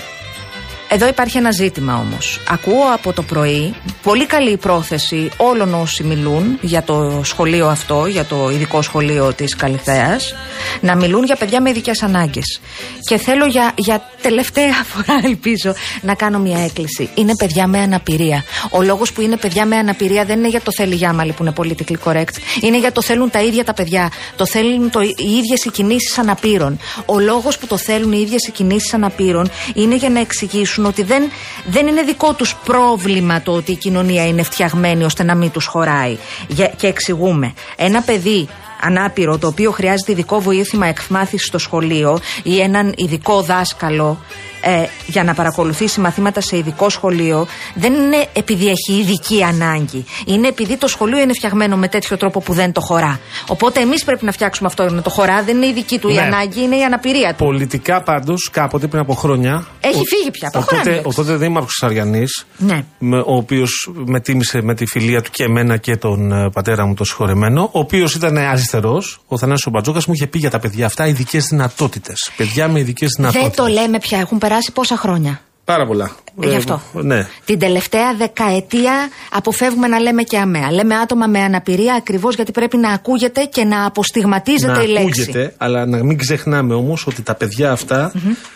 εδώ 0.92 1.08
υπάρχει 1.08 1.38
ένα 1.38 1.50
ζήτημα 1.50 1.98
όμως. 1.98 2.40
Ακούω 2.48 2.84
από 2.94 3.12
το 3.12 3.22
πρωί 3.22 3.74
πολύ 4.02 4.26
καλή 4.26 4.56
πρόθεση 4.56 5.30
όλων 5.36 5.74
όσοι 5.74 6.04
μιλούν 6.04 6.58
για 6.60 6.82
το 6.82 7.20
σχολείο 7.24 7.68
αυτό, 7.68 8.06
για 8.06 8.24
το 8.24 8.50
ειδικό 8.50 8.82
σχολείο 8.82 9.32
της 9.32 9.56
Καλυθέας, 9.56 10.34
να 10.80 10.96
μιλούν 10.96 11.24
για 11.24 11.36
παιδιά 11.36 11.60
με 11.62 11.70
ειδικές 11.70 12.02
ανάγκες. 12.02 12.60
Και 13.08 13.16
θέλω 13.16 13.46
για, 13.46 13.72
για 13.74 14.10
τελευταία 14.22 14.84
φορά, 14.92 15.20
ελπίζω, 15.24 15.74
να 16.00 16.14
κάνω 16.14 16.38
μια 16.38 16.64
έκκληση. 16.64 17.08
Είναι 17.14 17.36
παιδιά 17.36 17.66
με 17.66 17.78
αναπηρία. 17.78 18.44
Ο 18.70 18.82
λόγος 18.82 19.12
που 19.12 19.20
είναι 19.20 19.36
παιδιά 19.36 19.66
με 19.66 19.76
αναπηρία 19.76 20.24
δεν 20.24 20.38
είναι 20.38 20.48
για 20.48 20.60
το 20.60 20.72
θέλει 20.72 20.94
Γιάμαλη 20.94 21.32
που 21.32 21.42
είναι 21.42 21.52
politically 21.56 21.96
correct. 22.04 22.36
Είναι 22.60 22.78
για 22.78 22.92
το 22.92 23.02
θέλουν 23.02 23.30
τα 23.30 23.42
ίδια 23.42 23.64
τα 23.64 23.74
παιδιά. 23.74 24.10
Το 24.36 24.46
θέλουν 24.46 24.90
το, 24.90 25.00
οι 25.00 25.36
ίδιες 25.38 25.64
οι 25.64 25.70
κινήσεις 25.70 26.18
αναπήρων. 26.18 26.78
Ο 27.06 27.18
λόγος 27.18 27.58
που 27.58 27.66
το 27.66 27.76
θέλουν 27.76 28.12
οι 28.12 28.18
ίδιες 28.20 28.46
οι 28.46 28.50
κινήσεις 28.50 28.94
αναπήρων 28.94 29.50
είναι 29.74 29.94
για 29.94 30.08
να 30.08 30.20
εξηγήσουν 30.20 30.81
ότι 30.88 31.02
δεν, 31.02 31.30
δεν 31.66 31.86
είναι 31.86 32.02
δικό 32.02 32.34
τους 32.34 32.56
πρόβλημα 32.64 33.42
το 33.42 33.52
ότι 33.52 33.72
η 33.72 33.76
κοινωνία 33.76 34.26
είναι 34.26 34.42
φτιαγμένη 34.42 35.04
ώστε 35.04 35.22
να 35.22 35.34
μην 35.34 35.50
τους 35.50 35.66
χωράει. 35.66 36.16
Για, 36.48 36.66
και 36.76 36.86
εξηγούμε. 36.86 37.52
Ένα 37.76 38.02
παιδί 38.02 38.48
ανάπηρο 38.80 39.38
το 39.38 39.46
οποίο 39.46 39.70
χρειάζεται 39.70 40.12
ειδικό 40.12 40.40
βοήθημα 40.40 40.86
εκμάθησης 40.86 41.46
στο 41.46 41.58
σχολείο 41.58 42.18
ή 42.42 42.60
έναν 42.60 42.92
ειδικό 42.96 43.42
δάσκαλο 43.42 44.18
ε, 44.62 44.84
για 45.06 45.24
να 45.24 45.34
παρακολουθήσει 45.34 46.00
μαθήματα 46.00 46.40
σε 46.40 46.56
ειδικό 46.56 46.88
σχολείο 46.88 47.46
δεν 47.74 47.92
είναι 47.94 48.26
επειδή 48.32 48.68
έχει 48.68 48.92
ειδική 49.00 49.42
ανάγκη. 49.44 50.04
Είναι 50.26 50.48
επειδή 50.48 50.76
το 50.76 50.86
σχολείο 50.88 51.18
είναι 51.20 51.32
φτιαγμένο 51.32 51.76
με 51.76 51.88
τέτοιο 51.88 52.16
τρόπο 52.16 52.40
που 52.40 52.52
δεν 52.52 52.72
το 52.72 52.80
χωρά. 52.80 53.20
Οπότε 53.48 53.80
εμείς 53.80 54.04
πρέπει 54.04 54.24
να 54.24 54.32
φτιάξουμε 54.32 54.68
αυτό 54.68 54.90
να 54.90 55.02
το 55.02 55.10
χωρά. 55.10 55.42
Δεν 55.42 55.56
είναι 55.56 55.66
η 55.66 55.72
δική 55.72 55.98
του 55.98 56.08
η 56.08 56.14
Ναι. 56.14 56.20
ανάγκη, 56.20 56.60
είναι 56.62 56.76
η 56.76 56.82
αναπηρία 56.84 57.28
του. 57.34 57.44
Πολιτικά 57.44 58.02
πάντως, 58.02 58.48
κάποτε 58.52 58.86
πριν 58.86 59.00
από 59.02 59.14
χρόνια. 59.14 59.66
Έχει 59.80 59.98
ο- 59.98 60.02
φύγει 60.16 60.30
πια, 60.30 60.48
Ο 60.48 60.50
προχωράμε, 60.50 60.82
τότε, 60.84 60.96
λέξεις. 60.96 61.18
ο 61.18 61.22
τότε 61.22 61.36
Δήμαρχος 61.36 61.82
Αριανή, 61.82 62.24
Ναι. 62.58 62.84
ο 63.26 63.34
οποίος 63.36 63.90
με 64.06 64.20
τίμησε 64.20 64.62
με 64.62 64.74
τη 64.74 64.86
φιλία 64.86 65.22
του 65.22 65.30
και 65.30 65.44
εμένα 65.44 65.76
και 65.76 65.96
τον 65.96 66.32
ε, 66.32 66.50
πατέρα 66.50 66.86
μου, 66.86 66.94
το 66.94 67.04
συγχωρεμένο, 67.04 67.62
ο 67.62 67.78
οποίος 67.78 68.14
ήταν 68.14 68.36
αριστερός, 68.36 69.20
ο 69.26 69.38
Θανάσης 69.38 69.66
ο 69.66 69.70
Μπατζόκα, 69.70 70.00
μου 70.06 70.12
είχε 70.14 70.26
πει 70.26 70.38
για 70.38 70.50
τα 70.50 70.58
παιδιά 70.58 70.86
αυτά 70.86 71.06
ειδικές 71.06 71.46
δυνατότητες. 71.46 72.30
Παιδιά 72.36 72.68
με 72.68 72.78
ειδικές 72.80 73.08
δυνατότητε. 73.16 73.52
Δεν 73.56 73.66
το 73.66 73.72
λέμε 73.80 73.98
πια, 73.98 74.18
έχουν 74.18 74.38
περάσει 74.38 74.51
πόσα 74.72 74.96
χρόνια; 74.96 75.40
Πάρα 75.64 75.86
πολλά. 75.86 76.10
Ε, 76.42 76.48
Γι' 76.48 76.56
αυτό. 76.56 76.82
ναι. 76.92 77.26
Την 77.44 77.58
τελευταία 77.58 78.14
δεκαετία 78.14 78.92
αποφεύγουμε 79.30 79.86
να 79.88 79.98
λέμε 80.00 80.22
και 80.22 80.38
αμαία. 80.38 80.72
Λέμε 80.72 80.94
άτομα 80.94 81.26
με 81.26 81.38
αναπηρία 81.40 81.94
ακριβώς 81.94 82.34
γιατί 82.34 82.52
πρέπει 82.52 82.76
να 82.76 82.90
ακούγεται 82.92 83.44
και 83.44 83.64
να 83.64 83.84
αποστιγματίζεται 83.86 84.72
να 84.72 84.82
η 84.82 84.86
λέξη. 84.86 85.22
ακούγεται, 85.22 85.54
αλλά 85.58 85.86
να 85.86 86.02
μην 86.04 86.18
ξεχνάμε 86.18 86.74
όμως 86.74 87.06
ότι 87.06 87.22
τα 87.22 87.34
παιδιά 87.34 87.72
αυτά 87.72 88.12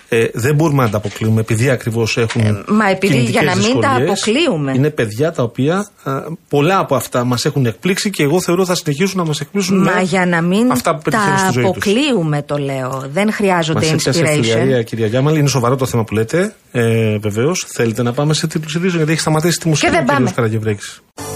ε, 0.08 0.26
δεν 0.32 0.54
μπορούμε 0.54 0.82
να 0.82 0.90
τα 0.90 0.96
αποκλείουμε 0.96 1.40
επειδή 1.40 1.70
ακριβώς 1.70 2.16
έχουν. 2.16 2.40
Ε, 2.42 2.62
μα 2.68 2.88
επειδή 2.88 3.18
για 3.18 3.42
να 3.42 3.50
κινητικές 3.52 3.72
μην 3.72 3.82
τα 3.82 3.88
δυσκολίες, 3.88 4.22
αποκλείουμε. 4.22 4.72
Είναι 4.74 4.90
παιδιά 4.90 5.32
τα 5.32 5.42
οποία 5.42 5.88
α, 6.02 6.12
πολλά 6.48 6.78
από 6.78 6.94
αυτά 6.94 7.24
μας 7.24 7.44
έχουν 7.44 7.66
εκπλήξει 7.66 8.10
και 8.10 8.22
εγώ 8.22 8.40
θεωρώ 8.40 8.64
θα 8.64 8.74
συνεχίσουν 8.74 9.18
να 9.18 9.24
μας 9.24 9.40
εκπλήσουν. 9.40 9.78
Μα 9.78 9.92
με 9.92 10.02
για 10.02 10.26
να 10.26 10.40
μην 10.42 10.70
αυτά 10.70 10.94
που 10.94 11.02
πετυχαίνουν 11.02 11.36
τα 11.36 11.44
στη 11.44 11.52
ζωή 11.52 11.64
τους. 11.64 11.70
αποκλείουμε 11.76 12.42
το 12.42 12.56
λέω. 12.56 13.04
Δεν 13.12 13.24
Μας 13.26 13.34
χρειάζονται 13.34 13.86
έπιασε 13.86 14.22
inspiration. 14.22 14.34
φιλιαρία, 14.34 14.82
κυρία 14.82 15.06
Γιάμαλη. 15.06 15.38
Είναι 15.38 15.48
σοβαρό 15.48 15.76
το 15.76 15.86
θέμα 15.86 16.04
που 16.04 16.14
λέτε. 16.14 16.54
Ε, 16.72 17.18
Βεβαίως. 17.18 17.66
Θέλετε 17.68 18.02
να 18.02 18.12
πάμε 18.12 18.34
σε 18.34 18.46
τίτλους 18.46 18.74
ειδήσεων 18.74 18.96
γιατί 18.96 19.12
έχει 19.12 19.20
σταματήσει 19.20 19.58
τη 19.58 19.68
μουσική 19.68 19.90
δεν 19.90 20.00
ο 20.00 20.04
κύριος 20.04 20.32
πάμε. 20.32 21.35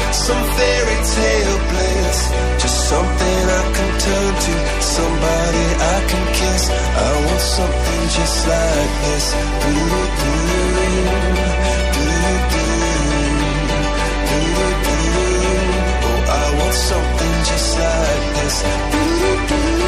some 0.13 0.43
fairy 0.57 0.99
tale 1.15 1.59
bliss. 1.69 2.19
Just 2.61 2.77
something 2.89 3.41
I 3.59 3.63
can 3.75 3.91
turn 4.05 4.33
to, 4.45 4.53
somebody 4.81 5.65
I 5.95 5.97
can 6.11 6.25
kiss. 6.39 6.63
I 6.69 7.09
want 7.25 7.41
something 7.41 8.01
just 8.17 8.47
like 8.47 8.93
this. 9.05 9.25
Do-do-do. 9.61 10.35
Oh, 16.07 16.21
I 16.27 16.45
want 16.59 16.75
something 16.89 17.35
just 17.49 17.69
like 17.79 18.25
this. 18.37 18.55
Oh, 18.93 19.80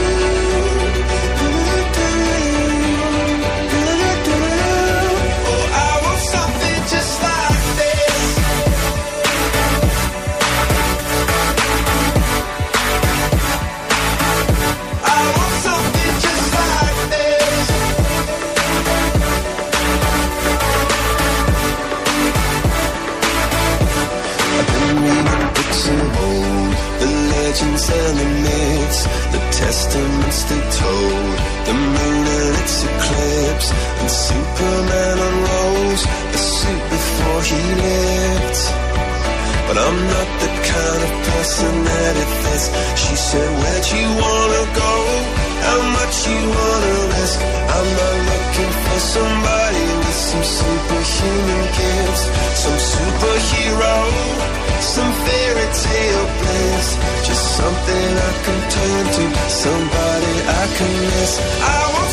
legends 27.84 27.90
and 27.90 28.20
the 28.20 28.26
myths, 28.26 29.04
the 29.32 29.40
testaments 29.52 30.44
they 30.44 30.62
told, 30.72 31.38
the 31.66 31.74
moon 31.74 32.28
and 32.28 32.58
its 32.62 32.84
eclipse, 32.84 33.72
and 34.00 34.12
Superman 34.12 35.18
unrolls 35.20 36.04
the 36.32 36.38
suit 36.38 36.84
before 36.90 37.42
he 37.44 37.62
lived. 37.82 38.60
But 39.68 39.78
I'm 39.78 40.00
not 40.08 40.30
the 40.44 40.52
kind 40.72 41.02
of 41.04 41.12
person 41.28 41.84
that 41.84 42.16
it 42.18 42.32
fits. 42.44 42.68
She 43.02 43.16
said, 43.16 43.50
Where'd 43.60 43.88
you 43.92 44.08
wanna 44.22 44.64
go? 44.76 45.43
How 45.66 45.80
much 45.98 46.16
you 46.28 46.40
wanna 46.58 46.96
risk? 47.16 47.40
I'm 47.76 47.88
not 48.00 48.16
looking 48.30 48.74
for 48.84 49.00
somebody 49.16 49.86
with 50.04 50.20
some 50.30 50.46
superhuman 50.60 51.64
gifts, 51.80 52.24
some 52.64 52.80
superhero, 52.92 53.96
some 54.94 55.12
fairy 55.26 55.68
tale 55.86 56.26
bliss. 56.40 56.88
Just 57.28 57.44
something 57.60 58.10
I 58.30 58.34
can 58.46 58.60
turn 58.76 59.04
to, 59.16 59.24
somebody 59.64 60.34
I 60.62 60.64
can 60.78 60.94
miss. 61.10 61.32
I 61.76 61.80
want 61.94 62.12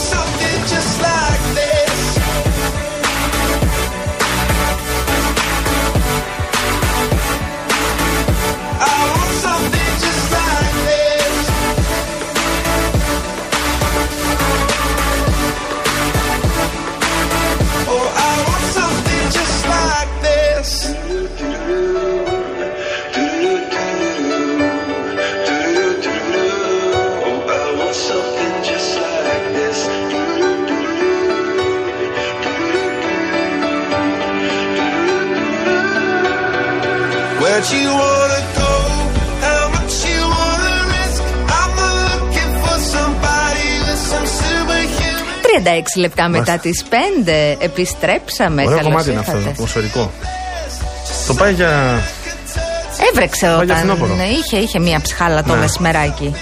λεπτά 45.96 46.28
μετά 46.28 46.58
τις 46.58 46.84
5 46.90 46.94
επιστρέψαμε. 47.58 48.62
Ωραίο 48.62 48.76
Καλώς 48.76 48.90
κομμάτι 48.92 49.10
είναι 49.10 49.18
αυτό, 49.20 49.32
ήρθατε. 49.32 49.50
ατμοσφαιρικό. 49.52 50.10
Το 51.26 51.34
πάει 51.34 51.52
για. 51.52 52.00
Έβρεξε 53.12 53.46
για 53.46 53.56
όταν 53.56 53.76
φθινόπωρο. 53.76 54.14
είχε, 54.42 54.56
είχε 54.56 54.78
μία 54.78 55.00
ψυχάλα 55.00 55.42
το 55.42 55.54
Ναι. 55.54 55.60
μεσημεράκι. 55.60 56.34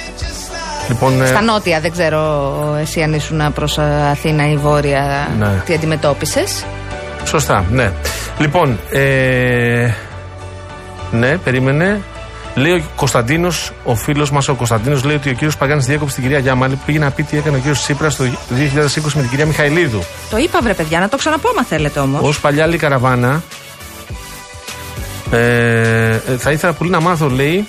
Λοιπόν, 0.88 1.22
ε, 1.22 1.26
Στα 1.26 1.40
νότια, 1.40 1.80
δεν 1.80 1.92
ξέρω 1.92 2.52
εσύ 2.80 3.02
αν 3.02 3.12
ήσουν 3.12 3.52
προς 3.52 3.78
Αθήνα 4.10 4.50
ή 4.50 4.56
Βόρεια, 4.56 5.28
Ναι. 5.38 5.62
τι 5.66 5.74
αντιμετώπισες. 5.74 6.64
Σωστά, 7.24 7.64
ναι. 7.70 7.92
Λοιπόν, 8.38 8.78
ε, 8.90 9.90
ναι, 11.10 11.36
περίμενε. 11.36 12.00
Λέει 12.54 12.72
ο 12.72 12.82
Κωνσταντίνος, 12.96 13.72
ο 13.84 13.94
φίλος 13.94 14.30
μας 14.30 14.48
ο 14.48 14.54
Κωνσταντίνος, 14.54 15.04
λέει 15.04 15.16
ότι 15.16 15.28
ο 15.28 15.32
κύριος 15.32 15.56
Παγάνη 15.56 15.82
διέκοψε 15.82 16.14
την 16.14 16.22
κυρία 16.22 16.38
Γιάμαλη 16.38 16.74
που 16.74 16.82
πήγε 16.86 16.98
να 16.98 17.10
πει 17.10 17.22
τι 17.22 17.36
έκανε 17.36 17.56
ο 17.56 17.58
κύριος 17.58 17.80
Τσίπρας 17.80 18.16
το 18.16 18.24
2020 18.24 19.12
με 19.14 19.20
την 19.20 19.28
κυρία 19.28 19.46
Μιχαηλίδου. 19.46 20.02
Το 20.30 20.36
είπα, 20.36 20.60
βρε 20.62 20.74
παιδιά, 20.74 21.00
να 21.00 21.08
το 21.08 21.16
ξαναπώ, 21.16 21.48
άμα 21.48 21.64
θέλετε 21.64 22.00
όμως. 22.00 22.36
Ω 22.36 22.40
παλιά 22.40 22.62
άλλη 22.64 22.76
καραβάνα, 22.76 23.42
ε, 25.30 26.08
ε, 26.10 26.18
θα 26.38 26.50
ήθελα 26.50 26.72
πολύ 26.72 26.90
να 26.90 27.00
μάθω, 27.00 27.28
λέει, 27.28 27.66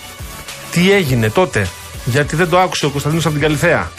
τι 0.72 0.92
έγινε 0.92 1.30
τότε. 1.30 1.68
Γιατί 2.06 2.36
δεν 2.36 2.50
το 2.50 2.60
άκουσε 2.60 2.86
ο 2.86 2.90
Κωνσταντίνος 2.90 3.26
από 3.26 3.34
την 3.34 3.44
Καλυθέα. 3.44 3.92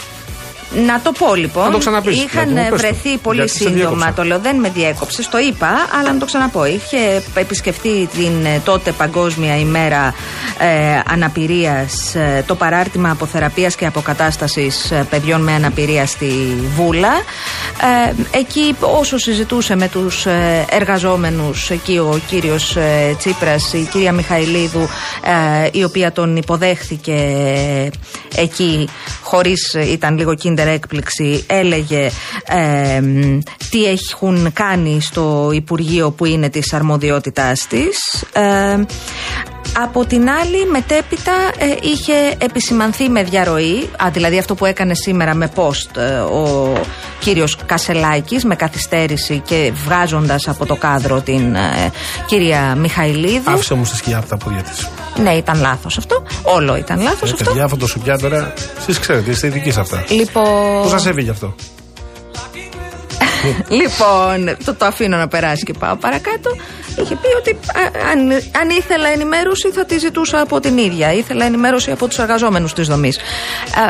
Να 0.87 1.01
το 1.01 1.13
πω 1.13 1.35
λοιπόν. 1.35 1.65
Να 1.65 1.71
το 1.71 1.79
ξαναπείς, 1.79 2.17
Είχαν 2.25 2.49
δηλαδή, 2.49 2.51
μου 2.51 2.71
πες 2.71 2.71
το. 2.71 2.77
βρεθεί 2.77 3.19
πολύ 3.19 3.37
Γιατί 3.37 3.51
σε 3.51 3.57
σύντομα. 3.59 3.75
διέκοψα. 3.75 4.13
Το 4.17 4.23
λέω, 4.23 4.39
δεν 4.39 4.57
με 4.57 4.69
διέκοψε. 4.69 5.29
Το 5.31 5.39
είπα, 5.39 5.69
αλλά 6.01 6.13
να 6.13 6.19
το 6.19 6.25
ξαναπώ. 6.25 6.65
Είχε 6.67 7.23
επισκεφτεί 7.35 8.09
την 8.17 8.45
ε, 8.45 8.61
τότε 8.65 8.93
Παγκόσμια 8.93 9.57
ημέρα 9.59 10.15
ε, 10.59 11.01
αναπηρίας 11.13 12.17
το 12.47 12.55
παράρτημα 12.55 13.11
αποθεραπείας 13.11 13.75
και 13.75 13.87
αποκατάστασης 13.87 14.91
ε, 14.91 15.07
παιδιών 15.11 15.41
με 15.43 15.53
αναπηρία 15.53 16.07
στη 16.07 16.31
Βούλα. 16.77 17.13
Ε, 18.33 18.39
εκεί 18.39 18.75
όσο 18.81 19.19
συζητούσε 19.19 19.77
με 19.77 19.89
τους 19.89 20.27
ε, 20.27 20.65
εργαζόμενους 20.71 21.71
εκεί 21.71 21.99
ο 21.99 22.21
κύριος 22.29 22.77
ε, 22.77 23.15
Τσίπρας, 23.19 23.73
η 23.73 23.89
κυρία 23.93 24.13
Μιχαηλίδου 24.13 24.89
ε, 25.65 25.69
η 25.73 25.85
οποία 25.85 26.13
τον 26.13 26.37
υποδέχθηκε 26.37 27.15
εκεί 28.37 28.89
χωρίς 29.31 29.75
ε, 29.75 29.91
ήταν 29.91 30.17
λίγο 30.17 30.35
κίντερ 30.35 30.69
έκπληξη 30.69 31.45
έλεγε 31.47 32.11
ε, 32.47 33.01
μ, 33.01 33.39
τι 33.71 33.85
έχουν 33.85 34.53
κάνει 34.53 35.01
στο 35.01 35.51
Υπουργείο 35.53 36.11
που 36.11 36.25
είναι 36.25 36.49
της 36.49 36.73
αρμοδιότητάς 36.73 37.67
της. 37.67 38.25
Ε, 38.33 38.85
από 39.83 40.05
την 40.05 40.31
άλλη, 40.31 40.67
μετέπειτα 40.71 41.33
ε, 41.59 41.65
είχε 41.83 42.35
επισημανθεί 42.39 43.09
με 43.09 43.23
διαρροή, 43.23 43.91
α, 44.05 44.11
δηλαδή 44.13 44.39
αυτό 44.39 44.55
που 44.55 44.65
έκανε 44.65 44.95
σήμερα 44.95 45.35
με 45.35 45.51
post 45.55 45.97
ε, 45.97 46.19
ο 46.19 46.73
κύριος 47.19 47.57
Κασελάκης 47.67 48.45
με 48.45 48.55
καθυστέρηση 48.55 49.43
και 49.47 49.73
βγάζοντας 49.85 50.49
από 50.49 50.67
το 50.67 50.77
κάδρο 50.77 51.21
την 51.21 51.55
ε, 51.55 51.93
κυρία 52.27 52.75
Μιχαηλίδου. 52.75 53.51
Άφησε 53.51 53.73
όμως 53.73 53.91
τη 53.91 53.97
σκιά 53.97 54.19
από 54.19 54.29
τα 54.29 54.37
πόδια 54.37 54.63
της. 54.63 54.89
Ναι, 55.23 55.31
ήταν 55.31 55.61
λάθος 55.61 55.99
αυτό. 55.99 56.23
Όλο 56.43 56.77
ήταν 56.77 57.01
λάθος 57.03 57.33
αυτό. 57.33 57.45
Παιδιά, 57.45 57.65
αυτό 57.65 57.77
το 57.77 57.87
σουπιά 57.87 58.19
τώρα, 58.19 58.53
εσείς 58.79 58.99
ξέρετε, 58.99 59.31
είστε 59.31 59.47
ειδικοί 59.47 59.71
σε 59.71 59.81
αυτά. 59.81 60.05
Λοιπόν, 60.09 60.83
Πώς 60.83 60.91
σας 60.91 61.07
έβγε 61.07 61.31
αυτό; 61.31 61.55
Λοιπόν, 63.69 64.57
το, 64.65 64.75
το 64.75 64.85
αφήνω 64.85 65.17
να 65.17 65.29
περάσει 65.29 65.65
και 65.65 65.73
πάω 65.73 65.97
παρακάτω. 65.97 66.57
Είχε 67.01 67.17
πει 67.17 67.37
ότι 67.39 67.51
α, 67.51 68.09
αν, 68.11 68.31
αν 68.61 68.71
ήθελα 68.71 69.09
ενημέρωση 69.09 69.71
θα 69.71 69.85
τη 69.85 69.99
ζητούσα 69.99 70.41
από 70.41 70.61
την 70.61 70.79
ίδια. 70.79 71.13
Ήθελα 71.13 71.45
ενημέρωση 71.45 71.91
από 71.91 72.09
τους 72.09 72.19
εργαζόμενους 72.19 72.73
της 72.73 72.89
δομής. 72.89 73.19
Α, 73.75 73.83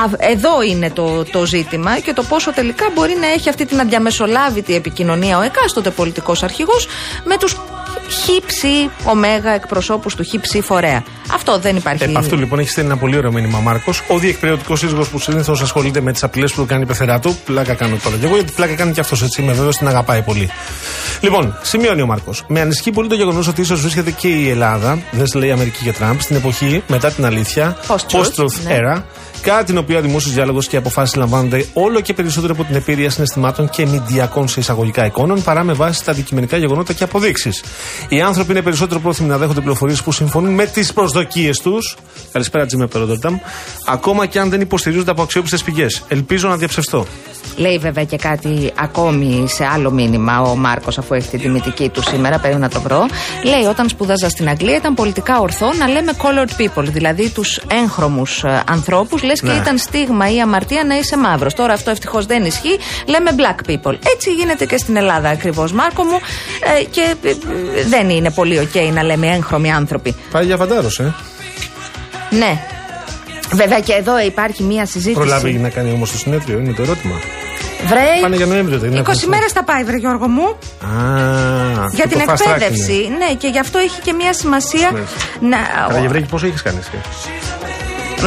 α, 0.00 0.10
εδώ 0.18 0.62
είναι 0.62 0.90
το, 0.90 1.24
το 1.24 1.46
ζήτημα 1.46 1.98
και 1.98 2.12
το 2.12 2.22
πόσο 2.22 2.52
τελικά 2.52 2.86
μπορεί 2.94 3.16
να 3.20 3.26
έχει 3.26 3.48
αυτή 3.48 3.66
την 3.66 3.80
αδιαμεσολάβητη 3.80 4.74
επικοινωνία 4.74 5.38
ο 5.38 5.42
εκάστοτε 5.42 5.90
πολιτικός 5.90 6.42
αρχηγός 6.42 6.88
με 7.24 7.36
τους 7.36 7.56
χύψη 8.08 8.90
ωμέγα 9.04 9.50
εκπροσώπους 9.50 10.14
του 10.14 10.22
χύψη 10.22 10.60
φορέα. 10.60 11.02
Αυτό 11.32 11.58
δεν 11.58 11.76
υπάρχει. 11.76 12.04
Επ' 12.04 12.16
αυτού 12.16 12.36
λοιπόν 12.36 12.58
έχεις 12.58 12.70
στείλει 12.70 12.86
ένα 12.86 12.96
πολύ 12.96 13.16
ωραίο 13.16 13.32
μήνυμα 13.32 13.58
Μάρκος. 13.58 14.02
Ο 14.08 14.18
διεκπαιρεωτικό 14.18 14.76
σύζυγος 14.76 15.08
που 15.08 15.18
συνήθως 15.18 15.60
ασχολείται 15.60 16.00
με 16.00 16.12
τις 16.12 16.22
απειλές 16.22 16.52
που 16.52 16.60
του 16.60 16.66
κάνει 16.66 16.82
η 16.82 16.86
πεθερά 16.86 17.18
του. 17.18 17.38
Πλάκα 17.44 17.74
κάνω 17.74 17.96
τώρα 18.02 18.16
και 18.16 18.26
εγώ, 18.26 18.34
γιατί 18.34 18.52
πλάκα 18.52 18.74
κάνει 18.74 18.92
και 18.92 19.00
αυτός 19.00 19.22
έτσι. 19.22 19.42
Είμαι 19.42 19.52
βέβαιος 19.52 19.76
την 19.76 19.88
αγαπάει 19.88 20.22
πολύ. 20.22 20.50
Λοιπόν, 21.20 21.58
σημειώνει 21.62 22.02
ο 22.02 22.06
Μάρκος. 22.06 22.44
Με 22.48 22.60
ανησυχεί 22.60 22.90
πολύ 22.90 23.08
το 23.08 23.14
γεγονός 23.14 23.48
ότι 23.48 23.60
ίσως 23.60 23.80
βρίσκεται 23.80 24.10
και 24.10 24.28
η 24.28 24.48
Ελλάδα, 24.48 24.98
δεν 25.10 25.26
σε 25.26 25.38
λέει 25.38 25.50
Αμερική 25.50 25.84
και 25.84 25.92
Τραμπ, 25.92 26.20
στην 26.20 26.36
εποχή 26.36 26.82
μετά 26.86 27.10
την 27.10 27.24
αλήθεια, 27.24 27.76
Post-truth, 27.86 28.62
ναι. 28.64 28.78
era, 28.78 29.02
κατά 29.42 29.64
την 29.64 29.78
οποία 29.78 29.98
ο 29.98 30.00
δημόσιος 30.00 30.34
διάλογος 30.34 30.66
και 30.66 30.76
οι 30.76 30.78
αποφάσεις 30.78 31.14
λαμβάνονται 31.16 31.66
όλο 31.72 32.00
και 32.00 32.12
περισσότερο 32.12 32.52
από 32.52 32.64
την 32.64 32.74
επίρρεια 32.74 33.10
συναισθημάτων 33.10 33.68
και 33.68 33.86
μηντιακών 33.86 34.48
σε 34.48 34.60
εισαγωγικά 34.60 35.06
εικόνων 35.06 35.42
παρά 35.42 35.64
με 35.64 35.72
βάση 35.72 36.04
τα 36.04 36.10
αντικειμενικά 36.10 36.56
γεγονότα 36.56 36.92
και 36.92 37.04
αποδείξεις. 37.04 37.64
Οι 38.08 38.20
άνθρωποι 38.20 38.50
είναι 38.50 38.62
περισσότερο 38.62 39.00
πρόθυμοι 39.00 39.28
να 39.28 39.38
δέχονται 39.38 39.60
πληροφορίες 39.60 40.02
που 40.02 40.12
συμφωνούν 40.12 40.54
με 40.54 40.66
τις 40.66 40.92
προσδοκίες 40.92 41.58
τους. 41.58 41.96
Καλησπέρα, 42.32 42.66
Τζιμέ 42.66 42.86
Περοντορταμ. 42.86 43.38
Ακόμα 43.86 44.26
και 44.26 44.38
αν 44.38 44.50
δεν 44.50 44.60
υποστηρίζονται 44.60 45.10
από 45.10 45.22
αξιόπιστες 45.22 45.62
πηγές. 45.62 46.02
Ελπίζω 46.08 46.48
να 46.48 46.56
διαψευστώ. 46.56 47.06
Λέει 47.56 47.78
βέβαια 47.78 48.04
και 48.04 48.16
κάτι 48.16 48.72
ακόμη 48.78 49.44
σε 49.48 49.64
άλλο 49.74 49.90
μήνυμα 49.90 50.40
ο 50.40 50.56
Μάρκος, 50.56 50.98
αφού 50.98 51.14
έχει 51.14 51.28
την 51.28 51.40
τιμητική 51.40 51.88
του 51.88 52.02
σήμερα. 52.02 52.38
Πρέπει 52.38 52.58
να 52.58 52.68
το 52.68 52.80
βρω. 52.80 53.06
Λέει: 53.44 53.62
Όταν 53.62 53.88
σπούδαζα 53.88 54.28
στην 54.28 54.48
Αγγλία 54.48 54.76
ήταν 54.76 54.94
πολιτικά 54.94 55.40
ορθό 55.40 55.72
να 55.78 55.88
λέμε 55.88 56.12
colored 56.18 56.60
people, 56.60 56.84
δηλαδή 56.84 57.30
τους 57.30 57.60
έγχρωμους 57.82 58.44
ανθρώπους, 58.66 59.22
λες 59.32 59.40
και 59.40 59.46
Ναι. 59.46 59.62
ήταν 59.62 59.78
στίγμα 59.78 60.32
ή 60.32 60.40
αμαρτία 60.40 60.84
να 60.84 60.94
είσαι 60.96 61.16
μαύρος. 61.16 61.54
Τώρα 61.54 61.72
αυτό 61.72 61.90
ευτυχώς 61.90 62.26
δεν 62.26 62.44
ισχύει. 62.44 62.78
Λέμε 63.06 63.30
black 63.36 63.70
people. 63.70 63.94
Έτσι 64.14 64.30
γίνεται 64.38 64.64
και 64.66 64.76
στην 64.76 64.96
Ελλάδα 64.96 65.28
ακριβώς, 65.28 65.72
Μάρκο 65.72 66.02
μου. 66.04 66.18
Ε, 66.80 66.84
και 66.84 67.14
ε, 67.22 67.28
ε, 67.30 67.34
δεν 67.88 68.08
είναι 68.10 68.30
πολύ 68.30 68.68
OK 68.72 68.90
να 68.92 69.02
λέμε 69.02 69.26
έγχρωμοι 69.26 69.72
άνθρωποι. 69.72 70.14
Πάει 70.30 70.44
για 70.44 70.56
φαντάρος, 70.56 70.98
ε. 71.00 71.14
Ναι. 72.30 72.60
Βέβαια 73.52 73.80
και 73.80 73.92
εδώ 73.92 74.20
υπάρχει 74.20 74.62
μία 74.62 74.86
συζήτηση. 74.86 75.14
Προλάβει 75.14 75.52
να 75.52 75.68
κάνει 75.68 75.90
όμως 75.92 76.10
το 76.10 76.18
συνέδριο, 76.18 76.58
είναι 76.58 76.72
το 76.72 76.82
ερώτημα. 76.82 77.14
Βρε, 77.86 78.00
Πάνε 78.20 78.36
για 78.36 78.46
Νοέμβριο, 78.46 78.78
δεν 78.78 78.90
είναι 78.90 79.00
20 79.00 79.08
αυτό. 79.10 79.28
μέρες 79.28 79.52
θα 79.52 79.64
πάει, 79.64 79.84
βρε 79.84 79.96
Γιώργο 79.96 80.28
μου. 80.28 80.42
Α, 80.42 80.56
Για 81.92 82.04
και 82.04 82.08
την 82.08 82.18
το 82.18 82.24
fast 82.32 82.34
track 82.34 82.52
εκπαίδευση. 82.54 82.92
είναι. 82.92 83.16
Ναι, 83.16 83.34
και 83.34 83.48
γι' 83.48 83.58
αυτό 83.58 83.78
έχει 83.78 84.00
και 84.00 84.12
μία 84.12 84.32
σημασία. 84.32 84.90
Ναι. 84.92 85.00
Να... 85.56 85.56
Καραγευρέκη, 85.88 86.26
πόσο 86.26 86.46
έχει 86.46 86.62
κάνει 86.62 86.78
εσύ. 86.78 86.90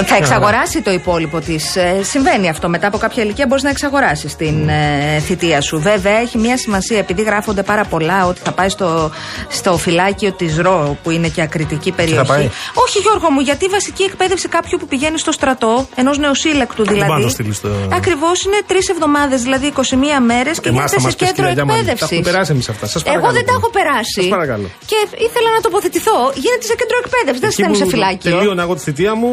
Θα 0.03 0.15
εξαγοράσει 0.15 0.81
το 0.81 0.91
υπόλοιπο 0.91 1.39
της. 1.39 1.77
συμβαίνει 2.01 2.49
αυτό. 2.49 2.69
Μετά 2.69 2.88
από 2.88 2.97
κάποια 2.97 3.23
ηλικία 3.23 3.45
μπορείς 3.47 3.63
να 3.63 3.69
εξαγοράσεις 3.69 4.36
την 4.36 4.69
ε, 4.69 5.19
θητεία 5.19 5.62
σου. 5.62 5.79
Βέβαια, 5.81 6.17
έχει 6.19 6.38
μία 6.38 6.58
σημασία 6.58 6.97
επειδή 6.97 7.21
γράφονται 7.21 7.63
πάρα 7.63 7.84
πολλά 7.86 8.25
ότι 8.27 8.39
θα 8.43 8.51
πάει 8.51 8.69
στο, 8.69 9.12
στο 9.49 9.77
φυλάκιο 9.77 10.31
της 10.31 10.58
ΡΟ, 10.58 10.97
που 11.03 11.10
είναι 11.12 11.27
και 11.27 11.41
ακριτική 11.41 11.91
περιοχή. 11.91 12.27
πάει; 12.27 12.49
Όχι, 12.73 12.99
Γιώργο 12.99 13.29
μου, 13.31 13.39
γιατί 13.39 13.65
η 13.65 13.67
βασική 13.69 14.03
εκπαίδευση 14.03 14.47
κάποιου 14.47 14.77
που 14.79 14.88
πηγαίνει 14.88 15.19
στο 15.19 15.31
στρατό, 15.31 15.88
ενός 15.95 16.17
νεοσύλλεκτου 16.17 16.84
Δεν 16.84 16.93
δηλαδή. 16.93 17.12
πάει 17.12 17.19
να 17.19 17.25
το 17.25 17.31
στείλεις 17.31 17.55
στο- 17.58 17.69
Ακριβώς 17.93 18.43
είναι 18.43 18.60
τρεις 18.67 18.89
εβδομάδες, 18.89 19.41
δηλαδή 19.41 19.65
21 19.67 20.19
μέρες 20.25 20.60
και 20.60 20.69
Εμάς 20.69 20.91
θα 20.91 20.97
γίνεται 20.97 20.99
σε 20.99 21.05
μας 21.05 21.15
πεις, 21.15 21.27
κέντρο 21.27 21.34
κυρία 21.36 21.51
Γιάμαλη. 21.53 21.77
Τα 21.86 21.91
εκπαίδευσης. 21.91 22.17
έχουμε 22.17 22.31
περάσει 22.31 22.51
εμείς 22.51 22.69
αυτά. 22.69 22.86
Σας 22.88 23.01
Εγώ 23.01 23.03
παρακαλώ 23.05 23.34
δεν 23.34 23.45
τα 23.45 23.51
πολύ. 23.51 23.60
έχω 23.63 23.69
περάσει. 23.77 24.19
Σας 24.21 24.27
παρακαλώ. 24.36 24.67
Και 24.89 24.97
ήθελα 25.27 25.49
να 25.55 25.60
τοποθετηθώ. 25.65 26.17
Γίνεται 26.43 26.65
σε 26.71 26.75
κέντρο 26.79 26.97
εκπαίδευσης, 27.03 27.39
δεν 27.43 27.49
Εκεί 27.51 27.58
στέλνει 27.60 27.77
σε 27.81 27.84
που 27.84 27.89
φυλάκιο. 27.93 28.31
Τελείωνα 28.31 28.62
εγώ 28.65 28.73
τη 28.77 28.81
θητεία 28.88 29.13
μου. 29.21 29.31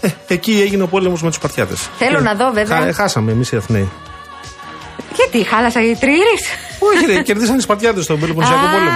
Ε, 0.00 0.08
εκεί 0.26 0.60
έγινε 0.62 0.82
ο 0.82 0.86
πόλεμος 0.86 1.22
με 1.22 1.28
τους 1.28 1.36
Σπαρτιάτε. 1.36 1.74
Θέλω 1.98 2.20
να 2.20 2.34
δω, 2.34 2.50
βέβαια. 2.52 2.92
χάσαμε 2.92 3.32
εμείς 3.32 3.52
οι 3.52 3.56
Αθηναίοι. 3.56 3.90
Γιατί 5.14 5.48
χάλασα 5.48 5.82
οι 5.82 5.94
τρύρι. 5.94 6.36
Όχι, 6.78 7.06
ρε, 7.06 7.22
κερδίσαν 7.22 7.58
οι 7.58 7.60
Σπαρτιάτε 7.60 8.02
στον 8.02 8.20
Πελοποννησιακό 8.20 8.66
πόλεμο. 8.66 8.90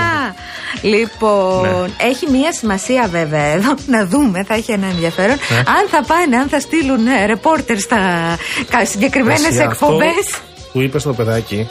Λοιπόν, 0.83 1.95
έχει 1.97 2.31
μία 2.31 2.53
σημασία 2.53 3.09
βέβαια 3.11 3.45
εδώ 3.45 3.75
να 3.87 4.07
δούμε, 4.07 4.45
θα 4.45 4.55
έχει 4.55 4.73
ένα 4.73 4.87
ενδιαφέρον. 4.87 5.37
Ναι. 5.49 5.57
Αν 5.57 5.89
θα 5.91 6.05
πάνε, 6.07 6.37
αν 6.37 6.49
θα 6.49 6.61
στείλουν 6.61 7.07
ε, 7.07 7.27
ρεπόρτερ 7.27 7.79
στα 7.79 8.37
συγκεκριμένες 8.83 9.45
Εσύ, 9.47 9.63
αυτό 9.63 9.85
εκπομπές. 9.87 10.41
Που 10.73 10.81
είπες 10.81 11.03
στο 11.03 11.13
παιδάκι. 11.13 11.69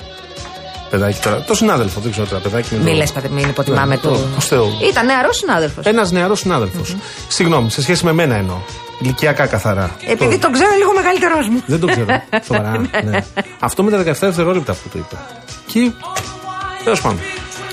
Παιδάκι 0.89 1.19
τώρα. 1.19 1.41
Το 1.41 1.53
συνάδελφο, 1.53 1.99
δεν 1.99 2.11
ξέρω 2.11 2.27
τώρα. 2.27 2.41
Παιδάκι 2.41 2.67
με 2.75 2.83
Μη 2.83 2.89
το- 2.91 2.95
λες, 2.97 3.11
πατέ, 3.11 3.29
μην 3.31 3.49
υποτιμάμε 3.49 3.95
Ναι, 3.95 4.01
του. 4.01 4.07
το- 4.09 4.19
ως 4.37 4.45
Θεού. 4.47 4.71
Ήταν 4.89 5.05
νεαρός 5.05 5.37
συνάδελφος. 5.37 5.85
Ένας 5.85 6.11
νεαρός 6.11 6.45
Συγγνώμη, 7.27 7.71
σε 7.71 7.81
σχέση 7.81 8.05
με 8.05 8.13
μένα 8.13 8.35
εννοώ. 8.35 8.55
Ηλικιακά 9.01 9.45
καθαρά. 9.45 9.95
Επειδή 10.07 10.33
Το- 10.35 10.39
τον 10.39 10.51
ξέρω 10.51 10.69
λίγο 10.77 10.93
μεγαλύτερός 10.95 11.47
μου. 11.47 11.61
Δεν 11.65 11.79
το 11.79 11.87
ξέρω. 11.87 12.05
Σοβαρά. 12.47 12.81
ναι. 13.03 13.19
Αυτό 13.59 13.83
με 13.83 13.91
τα 13.91 13.97
17 13.97 14.03
δευτερόλεπτα 14.19 14.73
που 14.73 14.89
το 14.91 14.97
είπε. 14.97 15.15
Και. 15.65 15.91
Τέλος 16.83 17.01
πάντων. 17.01 17.19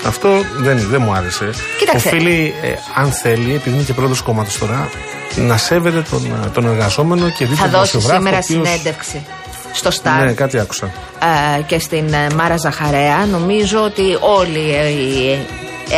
Αυτό 0.05 0.29
δεν, 0.57 0.87
δεν 0.89 1.01
μου 1.01 1.11
άρεσε. 1.13 1.49
Κοίταξε. 1.79 2.07
Οφείλει, 2.07 2.53
ε, 2.61 2.67
αν 2.95 3.11
θέλει, 3.11 3.53
επειδή 3.55 3.75
είναι 3.75 3.83
και 3.85 3.93
πρόεδρος 3.93 4.21
κόμματος 4.21 4.57
τώρα, 4.57 4.89
να 5.35 5.57
σέβεται 5.57 6.03
τον, 6.09 6.25
ε, 6.45 6.49
τον 6.49 6.65
εργαζόμενο 6.65 7.29
και 7.29 7.45
δει 7.45 7.55
Θα 7.55 7.61
τον 7.61 7.71
δώσει 7.71 7.97
δημοσιογράφο, 7.97 8.23
σήμερα 8.23 8.35
ο 8.35 8.39
οποίος- 8.43 8.67
συνέντευξη 8.67 9.25
στο 9.77 9.91
Σταρ. 9.91 10.25
Ναι, 10.25 10.31
κάτι 10.33 10.59
άκουσα. 10.59 10.85
ε, 11.57 11.61
και 11.61 11.79
στην 11.79 12.13
ε, 12.13 12.27
Μάρα 12.35 12.57
Ζαχαρέα. 12.57 13.25
Νομίζω 13.25 13.83
ότι 13.83 14.01
όλοι 14.19 14.73
ε, 14.75 15.37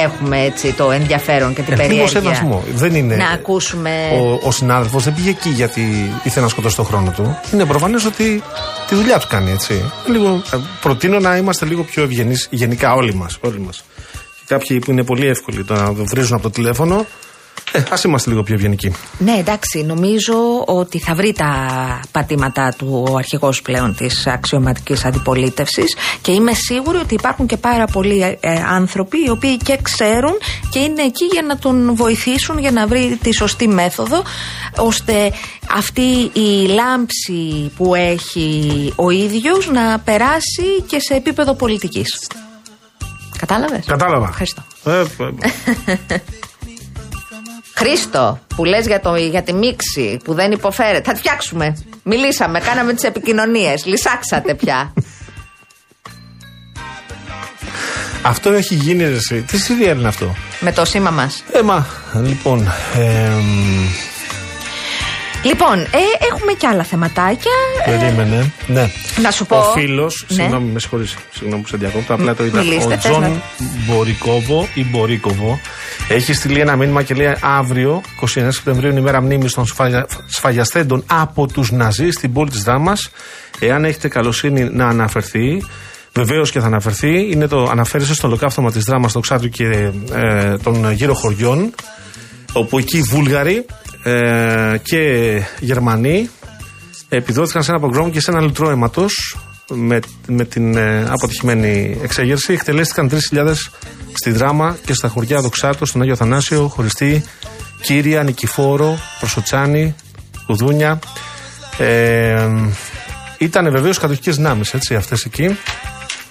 έχουμε 0.03 0.41
έτσι 0.41 0.73
το 0.73 0.91
ενδιαφέρον 0.91 1.53
και 1.53 1.61
την 1.61 1.73
Ε, 1.73 1.75
λίγο 1.75 1.87
περιέργεια. 1.87 2.21
σεβασμό. 2.21 2.63
Δεν 2.75 2.95
είναι. 2.95 3.15
Να 3.15 3.29
ακούσουμε. 3.29 3.91
Ο, 4.21 4.47
ο 4.47 4.51
συνάδελφος 4.51 5.03
δεν 5.03 5.13
πήγε 5.13 5.29
εκεί 5.29 5.49
γιατί 5.49 6.11
ήθελε 6.23 6.45
να 6.45 6.51
σκοτώσει 6.51 6.75
τον 6.75 6.85
χρόνο 6.85 7.11
του. 7.11 7.39
Είναι 7.53 7.65
προφανές 7.65 8.05
ότι 8.05 8.43
τη 8.87 8.95
δουλειά 8.95 9.19
του 9.19 9.27
κάνει 9.29 9.51
έτσι. 9.51 9.91
Λίγο, 10.07 10.43
ε, 10.53 10.57
προτείνω 10.81 11.19
να 11.19 11.35
είμαστε 11.37 11.65
λίγο 11.65 11.83
πιο 11.83 12.03
ευγενείς 12.03 12.47
γενικά 12.51 12.93
όλοι 12.93 13.13
μας. 13.13 13.37
Όλοι 13.41 13.59
μας. 13.59 13.83
Και 14.13 14.43
κάποιοι 14.55 14.79
που 14.79 14.91
είναι 14.91 15.03
πολύ 15.03 15.27
εύκολοι 15.27 15.63
το 15.63 15.73
να 15.73 15.91
βρίζουν 15.91 16.33
από 16.33 16.43
το 16.43 16.49
τηλέφωνο, 16.49 17.05
ε, 17.71 17.83
ας 17.89 18.03
είμαστε 18.03 18.29
λίγο 18.29 18.43
πιο 18.43 18.55
ευγενικοί. 18.55 18.95
Ναι, 19.17 19.31
εντάξει, 19.31 19.83
νομίζω 19.83 20.63
ότι 20.65 20.99
θα 20.99 21.15
βρει 21.15 21.33
τα 21.33 21.51
πατήματά 22.11 22.73
του 22.77 23.05
ο 23.09 23.15
αρχηγός 23.15 23.61
πλέον 23.61 23.95
της 23.95 24.27
αξιωματικής 24.27 25.05
αντιπολίτευσης 25.05 25.95
και 26.21 26.31
είμαι 26.31 26.53
σίγουρη 26.53 26.97
ότι 26.97 27.13
υπάρχουν 27.13 27.45
και 27.45 27.57
πάρα 27.57 27.85
πολλοί 27.85 28.21
ε, 28.21 28.37
ε, 28.39 28.63
άνθρωποι 28.69 29.17
οι 29.25 29.29
οποίοι 29.29 29.57
και 29.57 29.79
ξέρουν 29.81 30.37
και 30.69 30.79
είναι 30.79 31.01
εκεί 31.01 31.25
για 31.25 31.41
να 31.41 31.57
τον 31.57 31.95
βοηθήσουν 31.95 32.59
για 32.59 32.71
να 32.71 32.87
βρει 32.87 33.19
τη 33.21 33.33
σωστή 33.33 33.67
μέθοδο 33.67 34.23
ώστε 34.77 35.31
αυτή 35.75 36.31
η 36.33 36.67
λάμψη 36.67 37.71
που 37.77 37.95
έχει 37.95 38.93
ο 38.95 39.09
ίδιος 39.09 39.69
να 39.71 39.99
περάσει 39.99 40.81
και 40.87 40.99
σε 40.99 41.13
επίπεδο 41.13 41.53
πολιτικής. 41.53 42.27
Κατάλαβες; 43.37 43.85
Κατάλαβα. 43.85 44.27
Ευχαριστώ. 44.27 44.63
Ε, 44.85 45.03
ε, 46.07 46.17
Χρήστο, 47.79 48.39
που 48.55 48.65
λες 48.65 48.85
για, 48.85 48.99
το, 48.99 49.15
για 49.15 49.43
τη 49.43 49.53
μίξη 49.53 50.19
που 50.23 50.33
δεν 50.33 50.51
υποφέρεται. 50.51 51.01
Θα 51.05 51.11
τη 51.11 51.19
φτιάξουμε. 51.19 51.77
Μιλήσαμε, 52.03 52.59
κάναμε 52.59 52.93
τις 52.93 53.03
επικοινωνίες. 53.03 53.85
Λυσάξατε 53.85 54.53
πια. 54.53 54.93
Αυτό 58.21 58.49
έχει 58.51 58.75
γίνει 58.75 59.03
ρε, 59.03 59.15
εσύ. 59.15 59.41
Τι 59.41 59.57
serial 59.67 59.97
είναι 59.97 60.07
αυτό; 60.07 60.35
με 60.59 60.71
το 60.71 60.85
σήμα 60.85 61.09
μας. 61.09 61.43
Ε, 61.51 61.61
μα, 61.61 61.87
λοιπόν. 62.13 62.67
εμ, 62.95 63.87
Λοιπόν, 65.43 65.79
ε, 65.79 65.97
έχουμε 66.31 66.51
και 66.57 66.67
άλλα 66.67 66.83
θεματάκια. 66.83 67.51
Ε, 67.85 67.91
περίμενε. 67.91 68.51
Ναι. 68.67 68.89
Να 69.21 69.31
σου 69.31 69.45
πω. 69.45 69.57
Ο 69.57 69.61
φίλος, 69.63 70.25
Ναι. 70.29 70.35
συγγνώμη, 70.35 70.71
με 70.71 70.79
συγχωρείς, 70.79 71.15
συγγνώμη 71.31 71.61
που 71.61 71.67
σε 71.67 71.77
διακόπτω, 71.77 72.13
απλά 72.13 72.35
το 72.35 72.45
είδα. 72.45 72.59
Μιλήστε, 72.63 72.83
ο 72.85 72.87
πες 72.89 72.97
Τζον 72.99 73.21
να- 73.21 73.41
Μπορικόβο 73.87 74.67
ή 74.73 74.83
Μπορίκοβο 74.83 75.59
έχει 76.07 76.33
στείλει 76.33 76.59
ένα 76.59 76.75
μήνυμα 76.75 77.03
και 77.03 77.13
λέει 77.13 77.35
αύριο, 77.41 78.01
29 78.21 78.51
Σεπτεμβρίου, 78.51 78.89
είναι 78.89 78.99
η 78.99 79.03
μέρα 79.03 79.21
μνήμης 79.21 79.53
των 79.53 79.65
σφαγια... 79.65 80.07
σφαγιαστέντων 80.27 81.03
από 81.07 81.47
τους 81.47 81.71
Ναζί 81.71 82.09
στην 82.09 82.33
πόλη 82.33 82.49
της 82.49 82.63
Δάμας. 82.63 83.09
Εάν 83.59 83.85
έχετε 83.85 84.07
καλοσύνη 84.07 84.69
να 84.71 84.87
αναφερθεί, 84.87 85.63
Βεβαίως 86.13 86.51
και 86.51 86.59
θα 86.59 86.65
αναφερθεί. 86.65 87.29
Είναι 87.31 87.47
το, 87.47 87.63
αναφέρεσε 87.71 88.13
στο 88.13 88.27
ολοκαύτωμα 88.27 88.71
της 88.71 88.83
δράμα 88.83 89.07
στο 89.07 89.19
Ξάδριο 89.19 89.49
και 89.49 89.91
ε, 90.13 90.57
των 90.63 90.91
γύρω 90.91 91.13
χωριών. 91.13 91.73
Όπου 92.53 92.77
εκεί 92.77 92.97
οι 92.97 93.01
Βούλγαροι 93.01 93.65
ε, 94.03 94.77
και 94.81 95.33
Γερμανοί 95.59 96.29
επιδόθηκαν 97.09 97.63
σε 97.63 97.71
ένα 97.71 97.79
πογκρόμ 97.79 98.09
και 98.09 98.19
σε 98.19 98.31
ένα 98.31 98.41
λουτρό 98.41 98.69
αίματος 98.69 99.37
με, 99.69 99.99
με 100.27 100.45
την 100.45 100.77
ε, 100.77 101.05
αποτυχημένη 101.09 101.99
εξέγερση. 102.03 102.53
Εκτελέστηκαν 102.53 103.09
3.000 103.31 103.53
στη 104.13 104.31
δράμα 104.31 104.77
και 104.85 104.93
στα 104.93 105.07
χωριά 105.07 105.41
Δοξάτο, 105.41 105.85
στον 105.85 106.01
Άγιο 106.01 106.15
Θανάσιο, 106.15 106.67
Χωριστή, 106.67 107.23
Κύρια, 107.81 108.23
Νικηφόρο, 108.23 108.99
Προσοτσάνη, 109.19 109.95
Κουδούνια. 110.45 110.99
Ε, 111.77 112.47
ήταν 113.37 113.71
βεβαίως 113.71 113.97
κατοχικές 113.97 114.35
δυνάμεις, 114.35 114.73
έτσι, 114.73 114.95
αυτές 114.95 115.25
εκεί. 115.25 115.57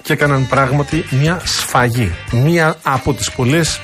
Και 0.02 0.12
έκαναν 0.12 0.46
πράγματι 0.48 1.04
μια 1.10 1.40
σφαγή. 1.44 2.14
Μια 2.32 2.76
από 2.82 3.14
τις 3.14 3.30
πολλές 3.30 3.80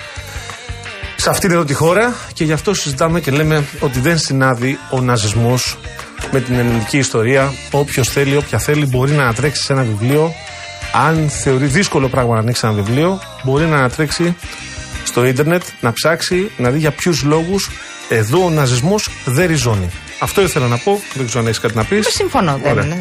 σε 1.24 1.30
αυτήν 1.30 1.50
εδώ 1.50 1.64
τη 1.64 1.74
χώρα 1.74 2.14
και 2.32 2.44
γι' 2.44 2.52
αυτό 2.52 2.74
συζητάμε 2.74 3.20
και 3.20 3.30
λέμε 3.30 3.64
ότι 3.80 4.00
δεν 4.00 4.18
συνάδει 4.18 4.78
ο 4.90 5.00
ναζισμός 5.00 5.78
με 6.32 6.40
την 6.40 6.54
ελληνική 6.54 6.98
ιστορία. 6.98 7.52
Όποιος 7.70 8.08
θέλει, 8.08 8.36
όποια 8.36 8.58
θέλει, 8.58 8.86
μπορεί 8.86 9.12
να 9.12 9.22
ανατρέξει 9.22 9.62
σε 9.62 9.72
ένα 9.72 9.82
βιβλίο. 9.82 10.34
Αν 10.92 11.28
θεωρεί 11.28 11.66
δύσκολο 11.66 12.08
πράγμα 12.08 12.34
να 12.34 12.40
ανοίξει 12.40 12.66
ένα 12.66 12.74
βιβλίο, 12.74 13.20
μπορεί 13.42 13.64
να 13.64 13.76
ανατρέξει 13.76 14.36
στο 15.04 15.24
ίντερνετ, 15.24 15.62
να 15.80 15.92
ψάξει, 15.92 16.50
να 16.56 16.70
δει 16.70 16.78
για 16.78 16.90
ποιους 16.90 17.22
λόγους 17.22 17.70
εδώ 18.08 18.44
ο 18.44 18.50
ναζισμός 18.50 19.08
δεν 19.24 19.46
ριζώνει. 19.46 19.90
Αυτό 20.20 20.42
ήθελα 20.42 20.66
να 20.66 20.76
πω. 20.76 21.00
Δεν 21.14 21.26
ξέρω 21.26 21.40
αν 21.40 21.46
έχεις 21.46 21.60
κάτι 21.60 21.76
να 21.76 21.84
πεις. 21.84 22.06
Ε, 22.06 22.10
Συμφωνώ. 22.10 22.60
Δεν, 22.62 22.72
Ωραία. 22.72 22.84
ε, 22.84 22.98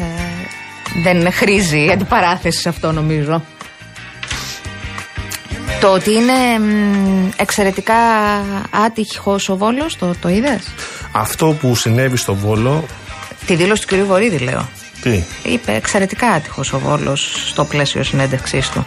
δεν 1.02 1.32
χρήζει 1.32 1.90
αντιπαράθεση 1.92 2.60
σε 2.60 2.68
αυτό 2.68 2.92
νομίζω. 2.92 3.42
Το 5.84 5.92
ότι 5.92 6.12
είναι 6.12 6.58
μ, 6.58 7.28
εξαιρετικά 7.36 7.94
άτυχος 8.70 9.48
ο 9.48 9.56
Βόλος, 9.56 9.96
το, 9.96 10.14
το 10.20 10.28
είδες; 10.28 10.62
Αυτό 11.12 11.56
που 11.60 11.74
συνέβη 11.74 12.16
στο 12.16 12.34
Βόλο. 12.34 12.84
Τη 13.46 13.54
δήλωση 13.54 13.86
του 13.86 13.96
κ. 13.96 14.06
Βορύδη 14.06 14.38
λέω. 14.38 14.68
Τι; 15.02 15.22
Είπε 15.42 15.72
εξαιρετικά 15.72 16.26
άτυχος 16.26 16.72
ο 16.72 16.78
Βόλος 16.78 17.48
στο 17.48 17.64
πλαίσιο 17.64 18.02
συνέντευξής 18.02 18.68
του. 18.68 18.86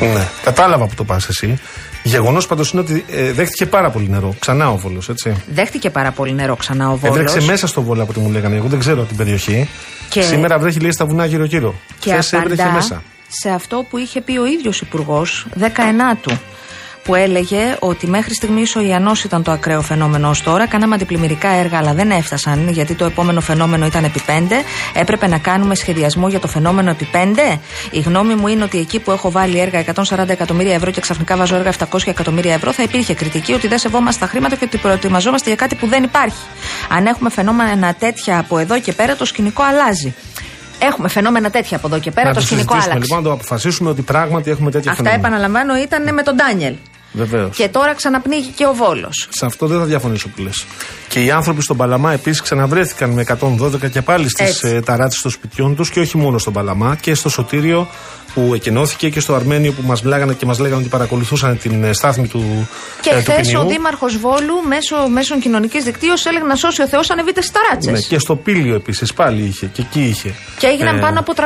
Ναι, 0.00 0.28
κατάλαβα 0.42 0.86
που 0.86 0.94
το 0.94 1.04
πας 1.04 1.28
εσύ. 1.28 1.58
Γεγονός 2.02 2.46
πάντως 2.46 2.70
είναι 2.70 2.80
ότι 2.80 3.04
ε, 3.08 3.32
δέχτηκε 3.32 3.66
πάρα 3.66 3.90
πολύ 3.90 4.08
νερό. 4.08 4.34
Ξανά 4.38 4.70
ο 4.70 4.76
Βόλος, 4.76 5.08
έτσι. 5.08 5.42
Δέχτηκε 5.52 5.90
πάρα 5.90 6.10
πολύ 6.10 6.32
νερό 6.34 6.56
ξανά 6.56 6.90
ο 6.90 6.96
Βόλος. 6.96 7.16
Έβρεξε 7.16 7.40
μέσα 7.46 7.66
στο 7.66 7.82
Βόλο 7.82 8.02
από 8.02 8.10
ό,τι 8.10 8.20
μου 8.20 8.30
λέγανε. 8.30 8.56
Εγώ 8.56 8.68
δεν 8.68 8.78
ξέρω 8.78 9.02
την 9.02 9.16
περιοχή. 9.16 9.68
Και- 10.08 10.22
Σήμερα 10.22 10.58
βρέχει 10.58 10.78
λέει 10.80 10.92
στα 10.92 11.06
βουνά 11.06 11.24
γύρω-γύρω. 11.24 11.74
και 11.98 12.10
Χθες 12.10 12.32
έβρεχε 12.32 12.62
απαντά 12.62 12.74
μέσα. 12.74 13.02
Σε 13.30 13.50
αυτό 13.50 13.86
που 13.90 13.98
είχε 13.98 14.20
πει 14.20 14.38
ο 14.38 14.46
ίδιος 14.46 14.80
υπουργός 14.80 15.46
19 15.58 16.36
που 17.04 17.14
έλεγε 17.14 17.76
ότι 17.78 18.06
μέχρι 18.06 18.34
στιγμή 18.34 18.62
ο 18.76 18.80
Ιαννός 18.80 19.24
ήταν 19.24 19.42
το 19.42 19.50
ακραίο 19.50 19.82
φαινόμενο 19.82 20.28
ως 20.28 20.42
τώρα. 20.42 20.66
Κάναμε 20.66 20.94
αντιπλημμυρικά 20.94 21.48
έργα, 21.48 21.78
αλλά 21.78 21.92
δεν 21.92 22.10
έφτασαν 22.10 22.68
γιατί 22.68 22.94
το 22.94 23.04
επόμενο 23.04 23.40
φαινόμενο 23.40 23.86
ήταν 23.86 24.04
επί 24.04 24.22
5. 24.26 24.30
Έπρεπε 24.94 25.26
να 25.26 25.38
κάνουμε 25.38 25.74
σχεδιασμό 25.74 26.28
για 26.28 26.40
το 26.40 26.48
φαινόμενο 26.48 26.90
επί 26.90 27.08
5. 27.12 27.58
Η 27.90 28.00
γνώμη 28.00 28.34
μου 28.34 28.46
είναι 28.46 28.64
ότι 28.64 28.78
εκεί 28.78 28.98
που 28.98 29.10
έχω 29.10 29.30
βάλει 29.30 29.58
έργα 29.58 29.84
140 29.94 30.28
εκατομμύρια 30.28 30.74
ευρώ 30.74 30.90
και 30.90 31.00
ξαφνικά 31.00 31.36
βάζω 31.36 31.56
έργα 31.56 31.72
700 31.90 32.06
εκατομμύρια 32.06 32.54
ευρώ, 32.54 32.72
θα 32.72 32.82
υπήρχε 32.82 33.14
κριτική 33.14 33.52
ότι 33.52 33.68
δεν 33.68 33.78
σεβόμαστε 33.78 34.24
τα 34.24 34.30
χρήματα 34.30 34.56
και 34.56 34.64
ότι 34.64 34.78
προετοιμαζόμαστε 34.78 35.48
για 35.48 35.56
κάτι 35.56 35.74
που 35.74 35.86
δεν 35.86 36.02
υπάρχει. 36.02 36.42
Αν 36.88 37.06
έχουμε 37.06 37.30
φαινόμενα 37.30 37.94
τέτοια 37.94 38.38
από 38.38 38.58
εδώ 38.58 38.80
και 38.80 38.92
πέρα, 38.92 39.16
το 39.16 39.24
σκηνικό 39.24 39.62
αλλάζει. 39.62 40.14
Έχουμε 40.80 41.08
φαινόμενα 41.08 41.50
τέτοια 41.50 41.76
από 41.76 41.86
εδώ 41.86 41.98
και 41.98 42.10
πέρα, 42.10 42.28
να 42.28 42.34
το 42.34 42.40
το 42.40 42.46
σκηνικό 42.46 42.72
συζητήσουμε 42.74 42.92
άλλαξε. 42.94 43.14
λοιπόν, 43.14 43.18
να 43.32 43.36
το 43.38 43.42
αποφασίσουμε 43.44 43.90
ότι 43.90 44.02
πράγματι 44.02 44.50
έχουμε 44.50 44.70
τέτοια 44.70 44.90
Αυτά 44.90 45.02
φαινόμενα. 45.02 45.28
επαναλαμβάνω 45.28 45.82
ήταν 45.82 46.14
με 46.14 46.22
τον 46.22 46.34
Ντάνιελ. 46.36 46.74
Βεβαίως. 47.12 47.56
Και 47.56 47.68
τώρα 47.68 47.94
ξαναπνίγει 47.94 48.48
και 48.48 48.66
ο 48.66 48.72
Βόλος. 48.74 49.28
Σε 49.30 49.46
αυτό 49.46 49.66
δεν 49.66 49.78
θα 49.78 49.84
διαφωνήσω 49.84 50.28
που 50.28 50.42
λες. 50.42 50.64
Και 51.08 51.20
οι 51.24 51.30
άνθρωποι 51.30 51.62
στον 51.62 51.76
Παλαμά 51.76 52.12
επίσης 52.12 52.40
ξαναβρέθηκαν 52.42 53.10
με 53.10 53.20
112 53.20 53.90
και 53.90 54.02
πάλι 54.02 54.28
στις 54.28 54.48
Έτσι. 54.48 54.68
ε, 54.68 54.80
ταράτσε 54.80 55.18
των 55.22 55.30
σπιτιών 55.30 55.76
τους 55.76 55.90
και 55.90 56.00
όχι 56.00 56.16
μόνο 56.16 56.38
στον 56.38 56.52
Παλαμά 56.52 56.96
και 57.00 57.14
στο 57.14 57.28
Σωτήριο 57.28 57.88
που 58.34 58.54
εκενώθηκε 58.54 59.08
και 59.08 59.20
στο 59.20 59.34
Αρμένιο 59.34 59.72
που 59.72 59.82
μας 59.86 60.02
μιλάγανε 60.02 60.32
και 60.32 60.46
μας 60.46 60.58
λέγανε 60.58 60.80
ότι 60.80 60.88
παρακολουθούσαν 60.88 61.58
την 61.58 61.84
ε, 61.84 61.92
στάθμη 61.92 62.26
του, 62.28 62.68
Και 63.00 63.10
ε, 63.10 63.14
του 63.14 63.20
χθες 63.20 63.46
ποινιού. 63.46 63.60
ο 63.60 63.64
Δήμαρχος 63.68 64.16
Βόλου 64.18 64.54
μέσω 64.68 65.08
μέσων 65.08 65.40
κοινωνικής 65.40 65.84
δικτύωσης 65.84 66.26
έλεγε 66.26 66.44
να 66.44 66.54
σώσει 66.54 66.82
ο 66.82 66.88
Θεός, 66.88 67.10
ανεβείτε 67.10 67.40
στις 67.42 67.52
ταράτσες. 67.52 67.92
Ναι, 67.92 67.98
και 68.00 68.18
στο 68.18 68.36
Πήλιο 68.36 68.74
επίσης 68.74 69.12
πάλι 69.12 69.42
είχε 69.42 69.66
και 69.66 69.82
εκεί 69.82 70.00
είχε. 70.02 70.34
Και 70.58 70.66
έγιναν 70.66 70.96
Ε, 70.96 71.00
πάνω 71.00 71.18
από 71.20 71.32
300 71.36 71.42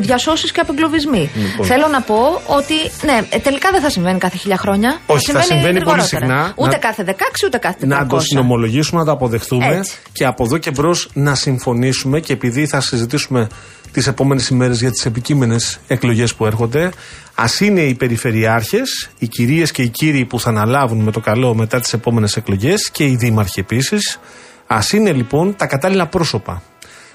διασώσεις 0.00 0.52
και 0.52 0.60
απεγκλωβισμοί. 0.60 1.30
Λοιπόν. 1.34 1.66
Θέλω 1.66 1.86
να 1.88 2.00
πω 2.00 2.40
ότι 2.46 2.74
ναι, 3.04 3.20
ε, 3.30 3.38
τελικά 3.38 3.70
δεν 3.70 3.80
θα 3.80 3.90
συμβαίνει 3.90 4.18
κάθε 4.18 4.36
χίλια 4.36 4.56
χρόνια. 4.56 4.98
Όχι, 5.06 5.30
θα 5.32 5.40
συμβαίνει 5.42 5.62
πολύ 5.64 5.74
γρηγορότερα. 5.78 6.26
συχνά. 6.26 6.52
Ούτε 6.56 6.70
Να- 6.70 6.76
κάθε 6.78 7.02
16, 7.06 7.12
ούτε 7.46 7.58
κάθε 7.58 7.76
400. 7.80 7.86
Να 7.86 8.06
το 8.06 8.20
συνομολογήσουμε, 8.20 9.00
να 9.00 9.06
το 9.06 9.12
αποδεχτούμε 9.12 9.66
Έτσι. 9.76 9.96
και 10.12 10.24
από 10.26 10.44
εδώ 10.44 10.58
και 10.58 10.70
μπρος 10.70 11.08
να 11.14 11.34
συμφωνήσουμε 11.34 12.20
και 12.20 12.32
επειδή 12.32 12.66
θα 12.66 12.80
συζητήσουμε 12.80 13.46
τις 13.94 14.06
επόμενες 14.06 14.48
ημέρες 14.48 14.80
για 14.80 14.90
τις 14.90 15.06
επικείμενες 15.06 15.78
εκλογές 15.86 16.34
που 16.34 16.46
έρχονται, 16.46 16.90
ας 17.34 17.60
είναι 17.60 17.80
οι 17.80 17.94
περιφερειάρχες, 17.94 19.10
οι 19.18 19.26
κυρίες 19.26 19.70
και 19.70 19.82
οι 19.82 19.88
κύριοι 19.88 20.24
που 20.24 20.40
θα 20.40 20.48
αναλάβουν 20.50 21.00
με 21.00 21.10
το 21.10 21.20
καλό 21.20 21.54
μετά 21.54 21.80
τις 21.80 21.92
επόμενες 21.92 22.36
εκλογές 22.36 22.90
και 22.90 23.04
οι 23.04 23.16
δήμαρχοι 23.16 23.60
επίσης, 23.60 24.20
ας 24.66 24.92
είναι 24.92 25.12
λοιπόν 25.12 25.56
τα 25.56 25.66
κατάλληλα 25.66 26.06
πρόσωπα. 26.06 26.62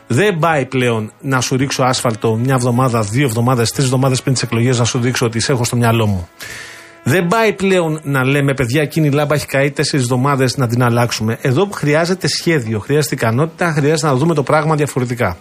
Δεν 0.08 0.38
πάει 0.40 0.66
πλέον 0.66 1.12
να 1.22 1.42
σου 1.42 1.56
ρίξω 1.56 1.84
άσφαλτο 1.84 2.36
μια 2.36 2.54
εβδομάδα, 2.54 3.02
δύο 3.02 3.26
εβδομάδες, 3.26 3.72
τρεις 3.72 3.86
εβδομάδες 3.86 4.22
πριν 4.22 4.34
τις 4.34 4.44
εκλογές 4.44 4.80
να 4.80 4.86
σου 4.86 5.00
δείξω 5.00 5.26
ότι 5.26 5.40
σε 5.40 5.52
έχω 5.52 5.64
στο 5.64 5.76
μυαλό 5.76 6.06
μου. 6.06 6.30
Δεν 7.04 7.28
πάει 7.28 7.54
πλέον 7.54 8.00
να 8.04 8.24
λέμε, 8.24 8.54
παιδιά, 8.54 8.82
εκείνη 8.82 9.08
η 9.08 9.12
λάμπα 9.12 9.36
έχει 9.36 9.46
καεί 9.46 9.72
τέσσερις 9.72 10.06
εβδομάδες 10.06 10.58
να 10.58 10.68
την 10.68 10.84
αλλάξουμε. 10.84 11.38
Εδώ 11.42 11.70
χρειάζεται 11.74 12.28
σχέδιο, 12.28 12.80
χρειάζεται 12.80 13.16
ικανότητα, 13.16 13.72
χρειάζεται 13.72 14.08
να 14.08 14.16
δούμε 14.16 14.34
το 14.34 14.44
πράγμα 14.44 14.76
διαφορετικά. 14.76 15.38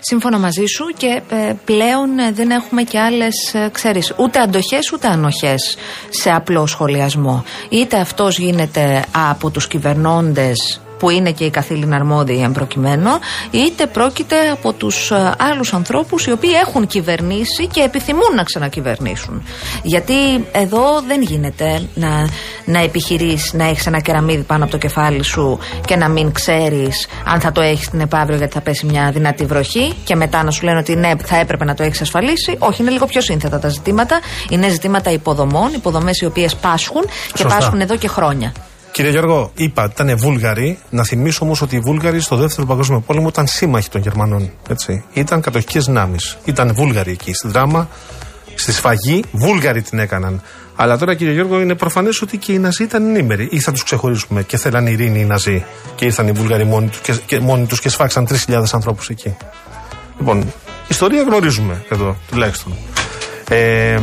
Σύμφωνα 0.00 0.38
μαζί 0.38 0.64
σου 0.64 0.84
και 0.96 1.22
ε, 1.28 1.52
πλέον 1.64 2.18
ε, 2.18 2.32
δεν 2.32 2.50
έχουμε 2.50 2.82
και 2.82 2.98
άλλες, 2.98 3.54
ε, 3.54 3.68
ξέρεις, 3.72 4.14
ούτε 4.16 4.38
αντοχές 4.40 4.92
ούτε 4.92 5.08
ανοχές 5.08 5.76
σε 6.08 6.30
απλό 6.30 6.66
σχολιασμό. 6.66 7.44
Είτε 7.68 7.96
αυτός 7.96 8.38
γίνεται 8.38 9.04
από 9.30 9.50
τους 9.50 9.68
κυβερνώντες 9.68 10.80
που 10.98 11.10
είναι 11.10 11.32
και 11.32 11.44
οι 11.44 11.50
καθήλυνα 11.50 11.96
αρμόδιοι 11.96 12.40
εν 12.42 12.52
προκειμένου, 12.52 13.10
είτε 13.50 13.86
πρόκειται 13.86 14.36
από 14.52 14.72
τους 14.72 15.10
ε, 15.10 15.34
άλλους 15.38 15.72
ανθρώπους 15.72 16.26
οι 16.26 16.30
οποίοι 16.30 16.50
έχουν 16.66 16.86
κυβερνήσει 16.86 17.66
και 17.66 17.80
επιθυμούν 17.80 18.34
να 18.34 18.42
ξανακυβερνήσουν. 18.42 19.42
Γιατί 19.82 20.14
εδώ 20.52 20.82
δεν 21.06 21.22
γίνεται 21.22 21.82
να, 21.94 22.28
να 22.64 22.78
επιχειρείς 22.78 23.52
να 23.52 23.64
έχεις 23.64 23.86
ένα 23.86 24.00
κεραμίδι 24.00 24.42
πάνω 24.42 24.62
από 24.62 24.72
το 24.72 24.78
κεφάλι 24.78 25.22
σου 25.22 25.58
και 25.86 25.96
να 25.96 26.08
μην 26.08 26.32
ξέρεις 26.32 27.06
αν 27.24 27.40
θα 27.40 27.52
το 27.52 27.60
έχεις 27.60 27.88
την 27.88 28.00
επαύριο 28.00 28.36
γιατί 28.36 28.52
θα 28.52 28.60
πέσει 28.60 28.86
μια 28.86 29.10
δυνατή 29.10 29.44
βροχή 29.44 29.94
και 30.04 30.16
μετά 30.16 30.42
να 30.42 30.50
σου 30.50 30.64
λένε 30.64 30.78
ότι 30.78 30.96
ναι 30.96 31.10
θα 31.24 31.36
έπρεπε 31.36 31.64
να 31.64 31.74
το 31.74 31.82
έχεις 31.82 32.00
ασφαλίσει. 32.00 32.56
Όχι, 32.58 32.82
είναι 32.82 32.90
λίγο 32.90 33.06
πιο 33.06 33.20
σύνθετα 33.20 33.58
τα 33.58 33.68
ζητήματα. 33.68 34.20
Είναι 34.50 34.68
ζητήματα 34.68 35.10
υποδομών, 35.10 35.72
υποδομές 35.74 36.20
οι 36.20 36.24
οποίες 36.24 36.54
πάσχουν 36.54 37.02
και 37.02 37.42
Σωστά. 37.42 37.56
πάσχουν 37.56 37.80
εδώ 37.80 37.96
και 37.96 38.08
χρόνια. 38.08 38.52
Κύριε 38.98 39.12
Γιώργο, 39.12 39.50
είπα 39.54 39.82
ότι 39.84 40.02
ήταν 40.02 40.18
Βούλγαροι. 40.18 40.78
Να 40.90 41.04
θυμίσω 41.04 41.44
όμως 41.44 41.62
ότι 41.62 41.76
οι 41.76 41.78
Βούλγαροι 41.78 42.20
στο 42.20 42.36
δεύτερο 42.36 42.66
Παγκόσμιο 42.66 43.00
Πόλεμο 43.00 43.28
ήταν 43.28 43.46
σύμμαχοι 43.46 43.88
των 43.88 44.00
Γερμανών. 44.00 44.50
Έτσι. 44.68 45.04
Ήταν 45.12 45.40
κατοχικέ 45.40 45.80
δυνάμει. 45.80 46.16
Ήταν 46.44 46.74
Βούλγαροι 46.74 47.10
εκεί 47.10 47.32
στη 47.32 47.48
δράμα, 47.48 47.88
στη 48.54 48.72
σφαγή. 48.72 49.24
Βούλγαροι 49.32 49.82
την 49.82 49.98
έκαναν. 49.98 50.42
Αλλά 50.76 50.98
τώρα, 50.98 51.14
κύριε 51.14 51.32
Γιώργο, 51.32 51.60
είναι 51.60 51.74
προφανές 51.74 52.22
ότι 52.22 52.36
και 52.36 52.52
οι 52.52 52.58
Ναζί 52.58 52.82
ήταν 52.82 53.06
ενήμεροι. 53.06 53.48
Ή 53.50 53.60
θα 53.60 53.72
τους 53.72 53.82
ξεχωρίσουμε 53.82 54.42
και 54.42 54.56
θέλαν 54.56 54.86
ειρήνη 54.86 55.20
οι 55.20 55.24
Ναζί. 55.24 55.64
Και 55.94 56.04
ήρθαν 56.04 56.28
οι 56.28 56.32
Βούλγαροι 56.32 56.64
μόνοι 56.64 56.88
τους 56.88 57.00
και, 57.00 57.14
και, 57.26 57.40
μόνοι 57.40 57.66
τους 57.66 57.80
και 57.80 57.88
σφάξαν 57.88 58.28
3.000 58.46 58.62
ανθρώπους 58.72 59.08
εκεί. 59.08 59.36
Λοιπόν, 60.18 60.52
ιστορία 60.88 61.22
γνωρίζουμε 61.22 61.84
εδώ 61.88 62.16
τουλάχιστον. 62.30 62.72
Ε, 63.48 63.98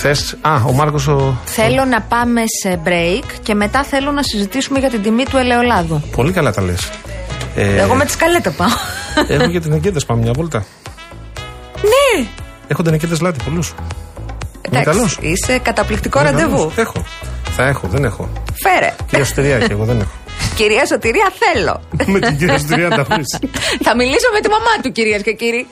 θες, 0.00 0.36
α, 0.40 0.54
ο 0.66 0.72
Μάρκος. 0.72 1.06
Ο... 1.06 1.38
Θέλω 1.44 1.84
να 1.84 2.00
πάμε 2.00 2.42
σε 2.62 2.80
break 2.84 3.24
και 3.42 3.54
μετά 3.54 3.84
θέλω 3.84 4.10
να 4.12 4.22
συζητήσουμε 4.22 4.78
για 4.78 4.90
την 4.90 5.02
τιμή 5.02 5.24
του 5.24 5.36
ελαιολάδου. 5.36 6.02
Πολύ 6.16 6.32
καλά 6.32 6.52
τα 6.52 6.62
λες. 6.62 6.90
Ε, 7.56 7.76
Εγώ 7.80 7.94
με 7.94 8.04
τη 8.04 8.10
σκαλέτα 8.10 8.50
πάω. 8.50 8.68
Έχω 9.28 9.46
και 9.50 9.60
τενεκέτε, 9.60 10.00
πάμε 10.06 10.22
μια 10.22 10.32
βόλτα. 10.34 10.64
ναι. 11.82 12.26
Έχω 12.68 12.82
τενεκέτε 12.82 13.16
λάτι, 13.20 13.38
πολλούς. 13.44 13.74
Είναι 14.68 14.78
Εντάξει, 14.80 14.98
καλός. 14.98 15.18
είσαι 15.20 15.58
καταπληκτικό 15.58 16.20
Είναι 16.20 16.30
ραντεβού. 16.30 16.56
καλός. 16.56 16.76
Έχω. 16.76 17.04
Θα 17.56 17.66
έχω, 17.66 17.86
δεν 17.88 18.04
έχω. 18.04 18.28
Φέρε. 18.62 18.94
Κυρία 19.06 19.24
Σωτηρία 19.24 19.58
και 19.58 19.72
εγώ 19.72 19.84
δεν 19.84 20.00
έχω. 20.00 20.10
Κυρία 20.58 20.86
Σωτηρία, 20.86 21.32
θέλω. 21.38 21.80
με 22.06 22.18
την 22.20 22.36
κυρία 22.38 22.58
Σωτηρία 22.58 22.88
να 22.88 22.96
τα 22.96 23.02
βρεις. 23.10 23.38
Θα 23.82 23.96
μιλήσω 23.96 24.28
με 24.32 24.40
τη 24.40 24.48
μαμά 24.48 24.74
του, 24.82 24.92
κυρίες 24.92 25.22
και 25.22 25.32
κύριοι. 25.32 25.66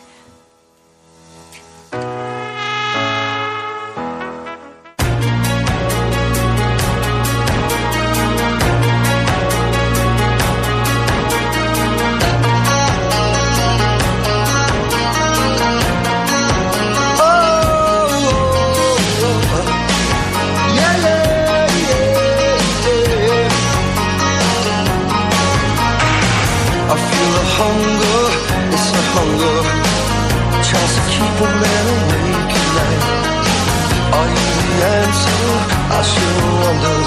Sure 36.11 36.51
wonder. 36.63 36.99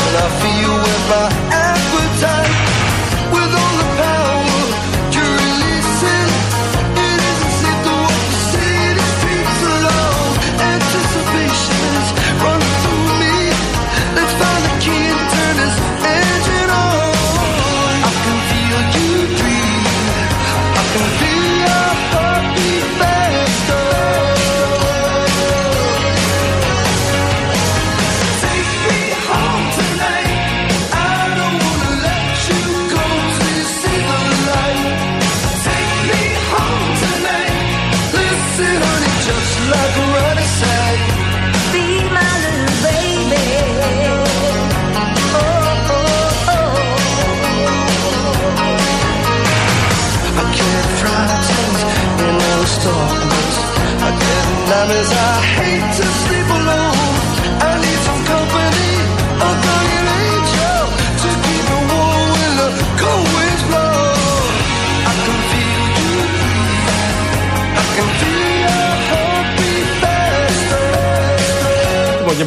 When 0.00 0.14
I 0.24 0.28
feel 0.40 0.74
with 0.84 1.04
my 1.12 1.51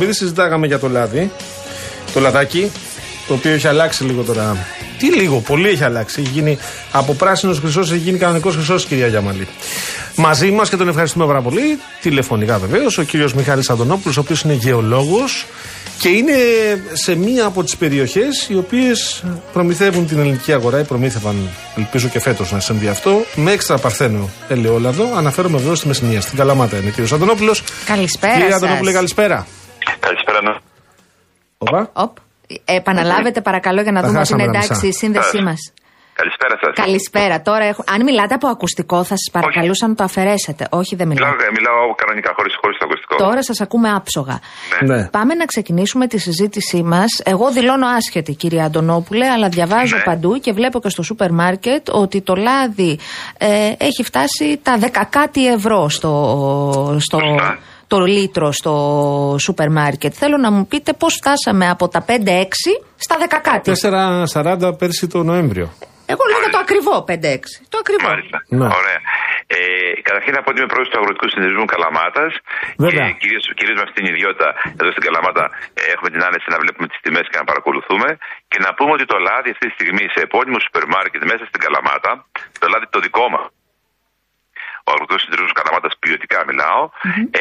επειδή 0.06 0.18
συζητάγαμε 0.18 0.68
για 0.68 0.80
το 0.80 0.90
λάδι, 0.90 1.32
το 2.14 2.20
λαδάκι, 2.20 2.72
το 3.28 3.34
οποίο 3.34 3.52
έχει 3.52 3.68
αλλάξει 3.68 4.04
λίγο 4.04 4.22
τώρα. 4.22 4.68
Τι 4.98 5.14
λίγο, 5.14 5.40
πολύ 5.40 5.70
έχει 5.70 5.84
αλλάξει. 5.84 6.22
Έχει 6.22 6.30
γίνει 6.30 6.58
από 6.92 7.14
πράσινος 7.14 7.60
χρυσός, 7.60 7.92
έχει 7.92 8.00
γίνει 8.00 8.18
κανονικός 8.18 8.56
χρυσός, 8.56 8.86
κυρία 8.86 9.08
Γιαμαλή. 9.08 9.48
Μαζί 10.16 10.52
μας 10.52 10.70
και 10.70 10.76
τον 10.76 10.88
ευχαριστούμε 10.88 11.26
πάρα 11.26 11.42
πολύ, 11.42 11.80
τηλεφωνικά 12.02 12.58
βεβαίως, 12.58 12.98
ο 12.98 13.04
κύριος 13.04 13.34
Μιχάλης 13.34 13.70
Αντωνόπουλος, 13.70 14.18
ο 14.18 14.20
οποίος 14.20 14.42
είναι 14.42 14.54
γεωλόγος 14.54 15.46
και 16.00 16.10
είναι 16.10 16.34
σε 16.94 17.16
μία 17.16 17.46
από 17.46 17.64
τις 17.64 17.76
περιοχές 17.78 18.48
οι 18.50 18.58
οποίες 18.58 19.24
προμηθεύουν 19.54 20.08
την 20.08 20.20
ελληνική 20.20 20.54
αγορά 20.54 20.80
ή 20.80 20.84
προμήθευαν, 20.84 21.36
ελπίζω 21.78 22.08
και 22.08 22.20
φέτος 22.20 22.52
να 22.52 22.60
συμβεί 22.60 22.88
αυτό, 22.88 23.26
με 23.36 23.52
έξτρα 23.52 23.78
παρθένο 23.78 24.30
ελαιόλαδο. 24.48 25.14
Αναφέρομαι 25.16 25.58
βεβαίως 25.58 25.78
στη 25.78 25.88
Μεσσηνία, 25.88 26.22
στην 26.22 26.38
Καλαμάτα 26.38 26.78
είναι 26.78 26.88
ο 26.88 26.92
κύριος 26.92 27.12
Αντωνόπουλος. 27.12 27.64
Καλησπέρα 27.86 28.34
Κύριε 28.34 28.52
σας. 28.52 28.62
Αντωνόπουλε, 28.62 28.92
καλησπέρα. 28.92 29.48
Καλησπέρα. 30.08 30.40
ναι. 30.48 30.54
Οπα. 31.58 31.90
Οπ. 31.94 32.14
Επαναλάβετε 32.66 33.42
παρακαλώ 33.42 33.82
για 33.82 33.92
να 33.92 34.02
Τα 34.02 34.08
δούμε 34.08 34.20
ότι 34.20 34.34
είναι 34.34 34.42
χάσαμε 34.44 34.58
τα 34.60 34.66
εντάξει 34.66 34.86
η 34.86 34.88
μισά. 34.88 35.00
σύνδεσή 35.00 35.42
μας. 35.42 35.62
Καλησπέρα 36.22 36.56
σας. 36.62 36.86
Καλησπέρα. 36.86 37.42
Τώρα 37.42 37.66
έχω... 37.66 37.84
Αν 37.96 38.04
μιλάτε 38.04 38.34
από 38.34 38.48
ακουστικό, 38.48 38.98
θα 39.04 39.16
σας 39.18 39.30
παρακαλούσα 39.32 39.88
να 39.88 39.96
το 39.96 40.04
αφαιρέσετε. 40.04 40.68
Όχι, 40.70 40.96
δεν 40.96 41.08
Μιλάω, 41.08 41.30
μιλάω. 41.32 41.48
ε, 41.48 41.52
μιλάω 41.58 41.96
κανονικά, 41.96 42.34
χωρί 42.36 42.50
χωρίς 42.62 42.78
το 42.78 42.86
ακουστικό. 42.88 43.16
Τώρα 43.16 43.44
σας 43.44 43.62
ακούμε 43.62 43.90
άψογα. 43.90 44.40
Ναι. 44.86 45.08
Πάμε 45.08 45.34
να 45.34 45.46
ξεκινήσουμε 45.46 46.08
τη 46.08 46.18
συζήτησή 46.18 46.84
μας. 46.84 47.08
Εγώ 47.24 47.52
δηλώνω 47.52 47.88
άσχετη, 47.88 48.34
κυρία 48.34 48.64
Αντωνόπουλε, 48.66 49.28
αλλά 49.28 49.50
διαβάζω 49.50 49.96
Ναι. 49.96 50.02
παντού 50.04 50.40
και 50.40 50.52
βλέπω 50.54 50.80
και 50.80 50.90
στο 50.90 51.04
σούπερ 51.04 51.32
μάρκετ 51.32 51.90
ότι 51.92 52.22
το 52.22 52.36
λάδι 52.36 53.00
ε, 53.38 53.72
έχει 53.78 54.04
φτάσει 54.04 54.60
τα 54.64 54.78
δεκακάτι 54.78 55.48
ευρώ 55.48 55.90
στο, 55.90 56.12
στο, 57.00 57.20
Σωστά. 57.20 57.58
Το 57.88 58.00
λίτρο 58.00 58.52
στο 58.52 58.74
σούπερ 59.40 59.70
μάρκετ. 59.72 60.14
Θέλω 60.18 60.38
να 60.38 60.52
μου 60.52 60.68
πείτε 60.68 60.94
πώς 60.94 61.14
φτάσαμε 61.14 61.70
από 61.70 61.88
τα 61.88 62.06
5-6 62.08 62.12
στα 62.96 63.16
δεκακάτι. 63.18 63.72
4,40 64.70 64.78
πέρσι 64.78 65.08
το 65.08 65.24
Νοέμβριο. 65.24 65.68
Εγώ 66.14 66.24
λέω 66.30 66.40
για 66.44 66.54
το 66.56 66.60
ακριβό 66.66 66.96
5-6. 67.12 67.46
Το 67.72 67.78
ακριβό. 67.84 68.08
Μάλιστα. 68.12 68.38
Ναι. 68.60 68.68
Ωραία. 68.80 69.00
Ε, 69.58 69.60
καταρχήν 70.08 70.34
να 70.38 70.42
πω 70.44 70.48
ότι 70.52 70.58
είμαι 70.60 70.70
πρόεδρος 70.72 70.90
του 70.92 71.00
Αγροτικού 71.02 71.28
Συνδεσμού 71.34 71.66
Καλαμάτας. 71.74 72.32
Βέβαια. 72.86 73.06
Και 73.08 73.16
κυρίως 73.22 73.44
κυρίως 73.60 73.76
με 73.80 73.84
αυτήν 73.88 74.00
την 74.02 74.08
ιδιότητα 74.14 74.50
εδώ 74.80 74.90
στην 74.96 75.04
Καλαμάτα 75.08 75.46
ε, 75.80 75.82
έχουμε 75.94 76.10
την 76.14 76.22
άνεση 76.28 76.48
να 76.54 76.58
βλέπουμε 76.64 76.86
τις 76.92 77.00
τιμές 77.04 77.26
και 77.32 77.38
να 77.42 77.46
παρακολουθούμε. 77.52 78.10
Και 78.52 78.60
να 78.66 78.70
πούμε 78.78 78.92
ότι 78.98 79.06
το 79.12 79.18
λάδι 79.28 79.50
αυτή 79.56 79.66
τη 79.70 79.74
στιγμή 79.78 80.04
σε 80.14 80.20
επώνυμο 80.28 80.58
σούπερ 80.66 80.84
μάρκετ 80.96 81.22
μέσα 81.32 81.44
στην 81.50 81.60
Καλαμάτα, 81.66 82.12
το 82.62 82.66
λάδι 82.72 82.86
το 82.96 83.00
δικό 83.06 83.26
μας, 83.34 83.46
ο 84.88 84.90
Αγροτικό 84.94 85.16
Συνδεσμό 85.24 85.48
Καλαμάτα, 85.60 85.90
ποιοτικά 86.04 86.40
μιλάω, 86.50 86.82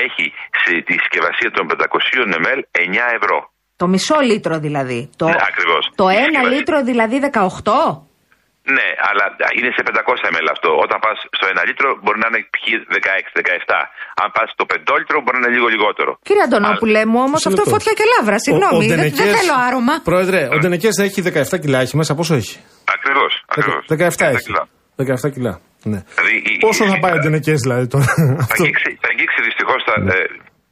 έχει 0.05 0.24
σε 0.62 0.72
τη 0.86 0.95
συσκευασία 1.01 1.51
των 1.57 1.64
500 1.70 2.45
ml 2.45 2.59
9 2.86 3.18
ευρώ. 3.18 3.38
Το 3.80 3.86
μισό 3.92 4.18
λίτρο 4.30 4.55
δηλαδή. 4.66 5.01
Το, 5.20 5.24
Ναι, 5.28 5.38
ακριβώς. 5.51 5.82
το 6.01 6.05
Η 6.09 6.14
ένα 6.14 6.22
συσκευασία. 6.24 6.53
λίτρο 6.55 6.76
δηλαδή 6.90 7.16
18. 7.18 8.03
Ναι, 8.76 8.88
αλλά 9.09 9.24
είναι 9.59 9.70
σε 9.76 9.82
500 9.88 10.26
ml 10.34 10.47
αυτό. 10.57 10.68
Όταν 10.84 10.99
πας 11.05 11.16
στο 11.38 11.45
1 11.55 11.62
λίτρο 11.68 11.88
μπορεί 12.03 12.18
να 12.24 12.28
είναι 12.30 12.40
π.χ. 12.55 12.64
16-17. 12.97 13.78
Αν 14.22 14.28
πας 14.36 14.47
στο 14.55 14.64
5 14.72 14.95
λίτρο 15.01 15.16
μπορεί 15.24 15.36
να 15.42 15.47
είναι 15.47 15.55
λίγο 15.57 15.66
λιγότερο. 15.74 16.11
Κύριε 16.28 16.42
Αντωνόπουλε 16.49 17.01
μου, 17.11 17.18
όμως 17.26 17.40
Μισό 17.40 17.49
αυτό 17.51 17.62
λεπτό. 17.62 17.74
φωτιά 17.74 17.92
και 17.99 18.05
λάβρα. 18.14 18.36
Συγγνώμη, 18.47 18.84
δεν, 18.86 18.99
δεν 19.01 19.11
Ντενεκές- 19.11 19.36
θέλω 19.40 19.55
άρωμα. 19.66 19.95
Πρόεδρε, 20.11 20.40
ο 20.55 20.57
Ντενεκές 20.61 20.95
έχει 21.07 21.18
17 21.22 21.59
κιλά, 21.62 21.78
έχει 21.84 21.95
μέσα. 22.01 22.12
Πόσο 22.18 22.34
έχει; 22.40 22.55
Ακριβώς. 22.97 23.32
17 23.88 24.26
έχει. 24.36 24.51
17 24.97 25.30
κιλά. 25.34 25.53
Ναι. 25.93 26.01
Δηλαδή, 26.16 26.35
η- 26.51 26.59
Πόσο 26.66 26.82
η- 26.85 26.89
θα 26.93 26.97
πάει 27.03 27.12
ο 27.16 27.18
Ντενεκέ 27.22 27.55
δηλαδή 27.64 27.87
τώρα. 27.95 28.05
Θα 28.05 28.37
αυτό; 28.45 28.62
αγγίξει, 28.62 28.91
θα 29.03 29.09
αγγίξει 29.12 29.39
δυστυχώς 29.49 29.80
τα, 29.89 29.95
ε, 30.14 30.24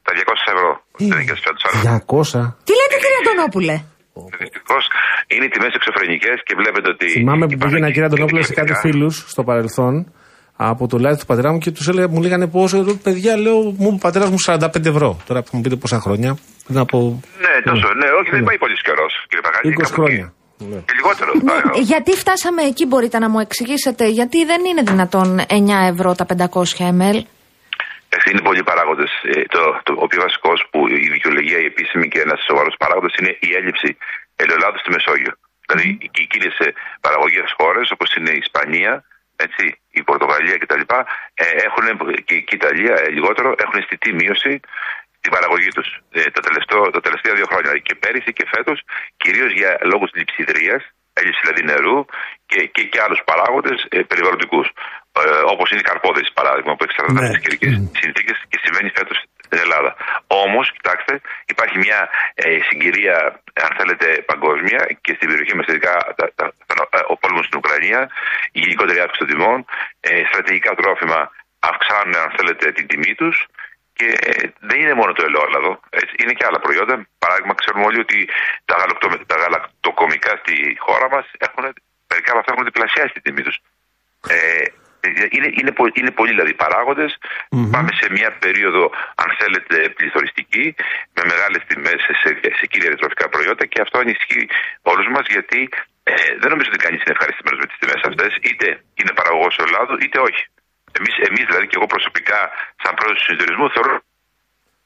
τα 0.07 0.11
200 0.17 0.47
ευρώ. 0.55 0.71
Δεν 0.97 1.07
είναι; 1.07 1.25
Και 1.29 1.37
φέτος, 1.47 1.63
αλλά 1.67 1.79
200. 1.85 2.41
Τι 2.67 2.73
λέτε, 2.81 2.97
κύριε 3.03 3.19
Αντωνόπουλε; 3.23 3.75
Δυστυχώς 4.43 4.85
είναι 5.35 5.47
τιμές 5.53 5.73
εξωφρενικές 5.79 6.37
και 6.47 6.55
βλέπετε 6.61 6.89
ότι. 6.95 7.07
Θυμάμαι 7.17 7.45
που 7.47 7.53
υπάρχουν 7.53 7.69
πήγαινα 7.71 7.87
και- 7.87 7.93
κύριε 7.95 8.09
Αντωνόπουλο 8.11 8.41
και 8.41 8.47
σε 8.47 8.55
κάτι 8.61 8.67
διαφορετικά. 8.73 8.99
φίλους 8.99 9.15
στο 9.33 9.43
παρελθόν 9.49 9.95
από 10.71 10.83
το 10.91 10.97
λάδι 10.99 11.19
του 11.21 11.27
πατέρα 11.31 11.53
μου 11.53 11.59
και 11.65 11.71
τους 11.77 11.87
έλεγα, 11.91 12.09
μου 12.09 12.21
λέγανε 12.27 12.47
πόσο. 12.57 12.77
Λέω, 12.87 12.95
παιδιά, 13.07 13.33
λέω, 13.45 13.59
μου 13.81 13.87
είπε 13.91 13.95
ο 14.01 14.03
πατέρας 14.07 14.29
μου 14.33 14.39
45 14.47 14.87
ευρώ. 14.95 15.11
Τώρα 15.29 15.41
που 15.43 15.51
μου 15.53 15.61
πείτε 15.65 15.77
πόσα 15.77 15.99
χρόνια. 16.05 16.31
Πριν 16.67 16.79
από. 16.79 16.99
Ναι, 17.45 17.53
τόσο. 17.71 17.89
Ναι, 18.01 18.09
όχι, 18.21 18.31
δεν 18.37 18.45
πάει 18.49 18.59
πολύς 18.65 18.83
καιρός, 18.83 19.13
κύριε 19.29 19.45
Παγάλη. 19.47 19.65
20 19.73 19.83
κάπου 19.83 19.95
χρόνια. 20.01 20.27
Εκεί. 20.63 20.75
Ναι. 20.75 20.81
Και 20.89 20.95
λιγότερο. 20.99 21.31
Ναι, 21.43 21.53
Α, 21.53 21.57
ε, 21.77 21.81
γιατί 21.81 22.13
φτάσαμε 22.23 22.63
εκεί, 22.71 22.85
μπορείτε 22.87 23.19
να 23.19 23.29
μου 23.31 23.41
εξηγήσετε, 23.47 24.05
γιατί 24.19 24.39
δεν 24.45 24.61
είναι 24.65 24.83
δυνατόν 24.83 25.29
9 25.39 25.45
ευρώ 25.93 26.15
τα 26.15 26.27
500 26.27 26.89
ml; 27.01 27.19
Εντάξει, 28.09 28.31
Είναι 28.33 28.45
πολλοί 28.49 28.63
παράγοντες. 28.71 29.11
Το, 29.55 29.63
το, 29.87 29.93
ο 30.05 30.07
πιο 30.11 30.21
βασικός 30.27 30.59
που 30.71 30.81
η 31.05 31.09
δικαιολογία, 31.17 31.59
η 31.65 31.67
επίσημη 31.73 32.07
και 32.13 32.21
ένας 32.27 32.41
σοβαρός 32.49 32.75
παράγοντας 32.83 33.15
είναι 33.19 33.33
η 33.49 33.51
έλλειψη 33.59 33.89
ελαιολάδου 34.43 34.79
στη 34.83 34.91
Μεσόγειο. 34.95 35.33
Δηλαδή 35.67 35.89
και 36.13 36.23
οι 36.25 36.29
κύριες 36.33 36.57
παραγωγές 37.05 37.49
χώρες 37.59 37.87
όπως 37.95 38.09
είναι 38.17 38.33
η 38.37 38.41
Ισπανία, 38.45 38.93
έτσι, 39.47 39.65
η 39.99 40.03
Πορτογαλία 40.09 40.57
κτλ. 40.63 40.85
Ε, 41.35 41.45
έχουν, 41.67 41.87
και, 42.27 42.37
και 42.47 42.55
η 42.57 42.61
Ιταλία 42.63 42.95
ε, 43.05 43.09
λιγότερο 43.17 43.49
έχουν 43.65 43.77
αισθητή 43.81 44.11
μείωση 44.21 44.61
στην 45.23 45.31
παραγωγή 45.37 45.71
τους 45.77 45.89
ε, 46.19 46.21
τα, 46.37 46.41
τελευταίο, 46.47 46.81
τα 46.97 47.01
τελευταία 47.07 47.35
δύο 47.39 47.47
χρόνια. 47.51 47.67
Δηλαδή 47.69 47.83
και 47.89 47.95
πέρυσι 48.03 48.31
και 48.39 48.47
φέτος, 48.55 48.79
κυρίως 49.23 49.51
για 49.61 49.71
λόγους 49.91 50.11
λειψιδρίας, 50.19 50.83
έλλειψη 51.19 51.41
δηλαδή 51.45 51.63
νερού 51.71 51.99
και, 52.51 52.61
και, 52.75 52.83
και 52.91 52.99
άλλους 53.05 53.21
παράγοντες 53.29 53.79
ε, 53.95 53.99
περιβαλλοντικούς. 54.11 54.67
Ε, 55.21 55.23
Όπως 55.55 55.67
είναι 55.71 55.83
η 55.85 55.89
καρπόδηση, 55.91 56.31
παράδειγμα, 56.41 56.73
που 56.77 56.85
εξαρτάται 56.87 57.21
Ναι. 57.21 57.27
από 57.27 57.35
τις 57.37 57.43
καιρικές 57.45 57.73
συνθήκες 58.03 58.37
και 58.51 58.59
συμβαίνει 58.65 58.91
φέτος 58.99 59.19
στην 59.47 59.59
Ελλάδα. 59.65 59.91
Όμως, 60.45 60.65
κοιτάξτε, 60.77 61.13
υπάρχει 61.53 61.77
μια 61.85 61.99
ε, 62.35 62.59
συγκυρία, 62.69 63.17
αν 63.67 63.71
θέλετε, 63.79 64.07
παγκόσμια 64.31 64.81
και 65.05 65.13
στην 65.17 65.27
περιοχή 65.31 65.55
μας, 65.57 65.67
ειδικά 65.71 65.95
τα, 66.19 66.25
τα, 66.39 66.45
τα- 66.69 66.89
ε, 66.99 67.01
ο 67.13 67.15
πόλεμος 67.21 67.45
στην 67.47 67.59
Ουκρανία, 67.61 68.01
η 68.57 68.59
γενικότερη 68.63 68.99
αύξηση 69.05 69.21
των 69.23 69.29
τιμών, 69.33 69.59
ε, 70.09 70.11
στρατηγικά 70.31 70.71
τρόφιμα 70.81 71.21
αυξάνουν, 71.71 72.15
αν 72.25 72.31
θέλετε, 72.37 72.65
την 72.79 72.87
τιμή 72.91 73.15
τους. 73.21 73.37
Και 73.99 74.07
ε, 74.31 74.33
δεν 74.69 74.81
είναι 74.81 74.95
μόνο 75.01 75.13
το 75.13 75.23
ελαιόλαδο, 75.29 75.81
έτσι, 75.91 76.15
είναι 76.23 76.33
και 76.33 76.47
άλλα 76.49 76.61
προϊόντα. 76.65 76.95
Παράδειγμα, 77.19 77.55
ξέρουμε 77.55 77.85
όλοι 77.85 78.01
ότι 78.07 78.19
τα, 78.65 78.75
γαλακτο- 78.81 79.27
τα 79.33 79.37
γαλακτοκομικά 79.43 80.33
στη 80.43 80.55
χώρα 80.87 81.07
μας 81.15 81.27
έχουν, 81.47 81.63
μερικά 82.11 82.31
από 82.33 82.39
αυτά 82.41 82.53
έχουν 82.53 82.65
διπλασιάσει 82.65 83.13
την 83.13 83.23
τιμή 83.23 83.43
τους. 83.43 83.59
Ε, 84.29 84.65
είναι, 85.37 85.49
είναι, 85.61 85.73
πο- 85.73 85.93
είναι 86.01 86.11
πολλοί 86.19 86.31
δηλαδή 86.31 86.55
παράγοντες. 86.55 87.11
Πάμε 87.75 87.91
σε 88.01 88.07
μια 88.17 88.31
περίοδο, 88.45 88.83
αν 89.23 89.29
θέλετε, 89.41 89.77
πληθωριστική, 89.99 90.75
με 91.17 91.23
μεγάλες 91.33 91.63
τιμές 91.69 91.99
σε, 92.07 92.13
σε, 92.23 92.29
σε 92.59 92.67
κύρια 92.71 92.97
τροφικά 92.97 93.29
προϊόντα 93.29 93.65
και 93.67 93.81
αυτό 93.81 93.97
ανησυχεί 93.99 94.49
όλους 94.83 95.07
μας 95.15 95.27
γιατί 95.35 95.61
ε, 96.03 96.13
δεν 96.41 96.49
νομίζω 96.53 96.71
ότι 96.73 96.85
κανείς 96.87 97.01
είναι 97.03 97.15
ευχαριστημένος 97.17 97.59
με 97.63 97.67
τις 97.71 97.79
τιμές 97.81 98.01
αυτές, 98.11 98.33
είτε 98.49 98.67
είναι 98.99 99.13
παραγωγός 99.19 99.55
ελαιολάδου 99.67 99.97
είτε 100.05 100.19
όχι. 100.29 100.45
Εμείς, 100.99 101.15
εμείς, 101.29 101.45
δηλαδή 101.49 101.67
και 101.71 101.77
εγώ 101.79 101.87
προσωπικά, 101.95 102.39
σαν 102.83 102.93
πρόεδρος 102.97 103.19
του 103.21 103.27
συνεταιρισμού, 103.31 103.67
θεωρώ 103.75 103.95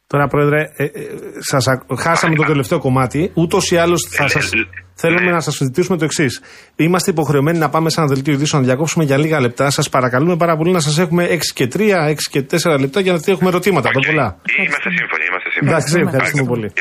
Τώρα, 0.09 0.27
Πρόεδρε, 0.29 0.61
ε, 0.77 0.85
ε, 0.85 0.91
σας 1.39 1.69
α- 1.69 1.85
χάσαμε 1.99 2.35
το 2.35 2.43
τελευταίο 2.43 2.79
κομμάτι. 2.79 3.31
Ούτως 3.35 3.71
ή 3.71 3.77
άλλως 3.77 4.09
θα 4.11 4.29
σας... 4.29 4.51
θέλουμε 4.95 5.31
να 5.31 5.41
σας 5.41 5.55
ζητήσουμε 5.57 5.97
το 5.99 6.05
εξής. 6.05 6.43
Είμαστε 6.77 7.11
υποχρεωμένοι 7.11 7.59
να 7.59 7.69
πάμε 7.69 7.91
σε 7.91 8.01
ένα 8.01 8.09
δελτίο 8.09 8.33
ειδήσεων 8.33 8.63
να 8.63 8.69
διακόψουμε 8.69 9.05
για 9.05 9.19
λίγα 9.19 9.41
λεπτά. 9.41 9.71
Σας 9.71 9.89
παρακαλούμε 9.89 10.37
πάρα 10.37 10.57
πολύ 10.57 10.73
να 10.73 10.81
σας 10.81 10.99
έχουμε 10.99 11.27
6 11.31 11.39
και 11.55 11.69
3, 11.75 12.09
6 12.09 12.15
και 12.31 12.47
4 12.51 12.79
λεπτά 12.81 13.01
για 13.01 13.13
να 13.13 13.21
έχουμε 13.27 13.49
ερωτήματα. 13.49 13.91
Το 13.91 13.99
Οκ. 13.99 14.07
πολλά. 14.07 14.37
Είμαστε 14.65 14.91
σύμφωνοι, 14.99 15.25
είμαστε 15.29 15.51
σύμφωνοι. 15.51 15.71
Εντάξει, 15.71 16.01
ευχαριστούμε 16.07 16.47
πολύ. 16.49 16.73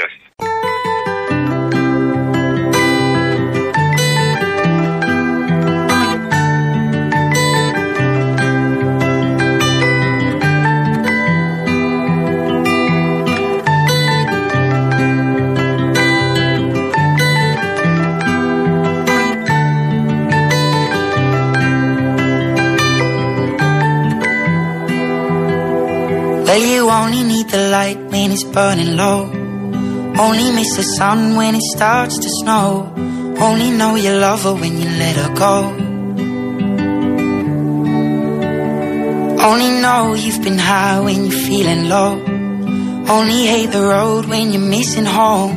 the 27.55 27.63
light 27.77 28.01
when 28.13 28.29
it's 28.35 28.47
burning 28.57 28.93
low. 29.03 29.21
Only 30.27 30.47
miss 30.59 30.71
the 30.81 30.87
sun 30.99 31.19
when 31.39 31.53
it 31.61 31.67
starts 31.75 32.15
to 32.25 32.29
snow. 32.41 32.67
Only 33.49 33.71
know 33.79 33.93
you 34.05 34.13
love 34.27 34.43
her 34.47 34.55
when 34.63 34.75
you 34.81 34.89
let 35.03 35.15
her 35.23 35.31
go. 35.47 35.55
Only 39.49 39.71
know 39.85 40.03
you've 40.23 40.43
been 40.47 40.61
high 40.71 40.99
when 41.07 41.19
you're 41.27 41.43
feeling 41.49 41.83
low. 41.95 42.13
Only 43.17 43.41
hate 43.53 43.71
the 43.77 43.85
road 43.95 44.23
when 44.33 44.45
you're 44.53 44.69
missing 44.77 45.09
home. 45.19 45.55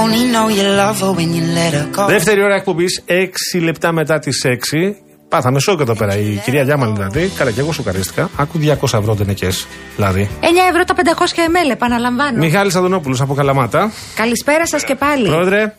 Only 0.00 0.22
know 0.34 0.46
you 0.56 0.64
love 0.82 0.98
her 1.04 1.12
when 1.18 1.28
you 1.36 1.42
let 1.58 1.72
her 1.78 1.86
go. 1.96 2.06
Δεύτερη 2.06 2.42
ώρα 2.42 2.54
εκπομπή, 2.54 2.84
6 3.06 3.60
λεπτά 3.62 3.92
μετά 3.92 4.18
τι 4.18 4.30
6. 4.32 4.94
Πάθαμε 5.29 5.59
σοκ 5.59 5.79
εδώ 5.79 5.95
πέρα. 5.95 6.17
Η 6.17 6.35
κυρία 6.43 6.63
Γιάμαλη 6.63 6.91
δηλαδή. 6.93 7.27
Καλά, 7.37 7.51
και 7.51 7.59
εγώ 7.59 7.71
σοκαρίστηκα. 7.71 8.29
Άκου 8.37 8.59
200 8.59 8.99
ευρώ 8.99 9.15
τενεκές. 9.15 9.67
Δηλαδή. 9.95 10.29
9 10.41 10.43
ευρώ 10.69 10.83
τα 10.83 10.93
500 10.95 11.67
ml, 11.67 11.71
επαναλαμβάνω. 11.71 12.37
Μιχάλης 12.37 12.75
Αδωνόπουλος 12.75 13.21
από 13.21 13.33
Καλαμάτα. 13.33 13.91
Καλησπέρα 14.15 14.67
σας 14.67 14.83
και 14.83 14.95
πάλι. 14.95 15.27
Πρόεδρε, 15.27 15.57
Να 15.59 15.63
είστε 15.65 15.75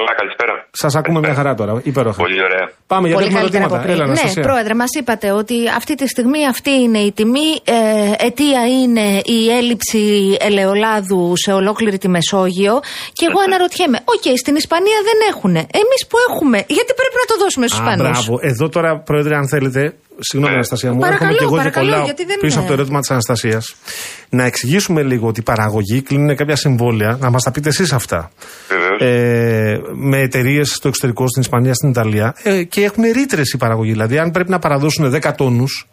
καλά, 0.00 0.12
καλησπέρα. 0.20 0.54
σας 0.82 0.92
ακούμε 1.00 1.18
μια 1.24 1.34
χαρά 1.38 1.52
τώρα. 1.60 1.72
Υπέροχα. 1.92 2.16
Πολύ 2.24 2.40
ωραία. 2.48 2.64
Πάμε 2.92 3.06
για 3.08 3.16
Πολύ 3.16 3.26
έχουμε 3.26 3.40
καλύτερα 3.40 3.64
από 3.64 3.74
ερωτήματα. 3.74 3.82
πριν. 3.86 3.94
Έλα, 3.94 4.04
ναι, 4.04 4.10
Αναστασία. 4.20 4.42
πρόεδρε, 4.48 4.74
μας 4.82 4.92
είπατε 5.00 5.26
ότι 5.40 5.56
αυτή 5.80 5.94
τη 6.00 6.06
στιγμή 6.14 6.40
αυτή 6.54 6.70
είναι 6.84 6.98
η 7.08 7.10
τιμή. 7.18 7.48
Ε, 7.64 8.26
αιτία 8.26 8.62
είναι 8.80 9.06
η 9.36 9.38
έλλειψη 9.58 10.02
ελαιολάδου 10.48 11.22
σε 11.44 11.50
ολόκληρη 11.60 11.98
τη 11.98 12.08
Μεσόγειο. 12.16 12.74
Και 13.18 13.24
εγώ 13.28 13.40
αναρωτιέμαι, 13.46 13.98
οκ, 14.14 14.26
στην 14.42 14.54
Ισπανία 14.62 14.98
δεν 15.08 15.18
έχουν. 15.30 15.54
Εμείς 15.82 16.00
που 16.08 16.16
έχουμε, 16.28 16.58
γιατί 16.76 16.92
πρέπει 17.00 17.16
να 17.22 17.26
το 17.30 17.34
δώσουμε 17.42 17.66
στους 17.66 17.80
Α, 17.80 17.82
Ισπανούς; 17.82 18.08
μπράβο. 18.10 18.34
Εδώ 18.50 18.66
τώρα, 18.68 18.90
Πρόεδρε, 19.08 19.34
αν 19.40 19.46
θέλετε. 19.48 19.80
Συγγνώμη, 20.20 20.52
Ναι. 20.52 20.58
Αναστασία 20.60 20.92
μου. 20.92 20.98
Παρακαλώ, 20.98 21.30
έρχομαι 21.30 21.38
και 21.38 21.44
εγώ 21.44 21.50
και 21.52 21.56
παρακαλώ, 21.56 21.86
κολλάω 21.86 22.04
γιατί 22.04 22.24
δεν 22.24 22.38
πίσω 22.40 22.52
είναι. 22.52 22.58
από 22.58 22.66
το 22.66 22.72
ερώτημα 22.72 23.00
της 23.00 23.10
Αναστασίας. 23.10 23.74
Να 24.28 24.44
εξηγήσουμε 24.44 25.02
λίγο 25.02 25.26
ότι 25.28 25.40
οι 25.40 25.42
παραγωγοί 25.42 26.02
κλείνουν 26.02 26.36
κάποια 26.36 26.56
συμβόλαια. 26.56 27.16
Να 27.20 27.30
μας 27.30 27.42
τα 27.42 27.50
πείτε 27.50 27.68
εσείς 27.68 27.92
αυτά. 27.92 28.30
Βεβαίως. 28.68 29.00
Ε, 29.00 29.80
με 29.94 30.18
εταιρείες 30.20 30.68
στο 30.70 30.88
εξωτερικό, 30.88 31.28
στην 31.28 31.42
Ισπανία, 31.42 31.74
στην 31.74 31.88
Ιταλία. 31.88 32.34
Ε, 32.42 32.62
και 32.62 32.84
έχουν 32.84 33.04
ρήτρες 33.12 33.52
οι 33.52 33.56
παραγωγοί. 33.56 33.90
Δηλαδή, 33.90 34.18
αν 34.18 34.30
πρέπει 34.30 34.50
να 34.50 34.58
παραδώσουν 34.58 35.10
10 35.10 35.34
τόνους 35.36 35.86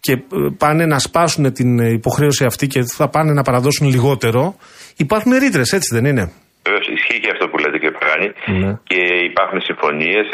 και 0.00 0.12
ε, 0.12 0.18
πάνε 0.58 0.86
να 0.86 0.98
σπάσουν 0.98 1.52
την 1.52 1.78
ε, 1.78 1.88
υποχρέωση 1.92 2.44
αυτή 2.44 2.66
και 2.66 2.82
θα 2.82 3.08
πάνε 3.08 3.32
να 3.32 3.42
παραδώσουν 3.42 3.88
λιγότερο, 3.88 4.56
υπάρχουν 4.96 5.32
ρήτρες, 5.32 5.72
έτσι 5.72 5.94
δεν 5.94 6.04
είναι; 6.04 6.32
Βεβαίως, 6.66 6.86
ισχύει 6.96 7.20
και 7.20 7.30
αυτό 7.34 7.44
που 7.50 7.58
λέτε 7.62 7.71
και 8.26 8.32
Παγάνη. 8.46 8.64
Ναι. 8.64 8.72
Και 8.90 9.00
υπάρχουν 9.30 9.60
συμφωνίες 9.68 10.26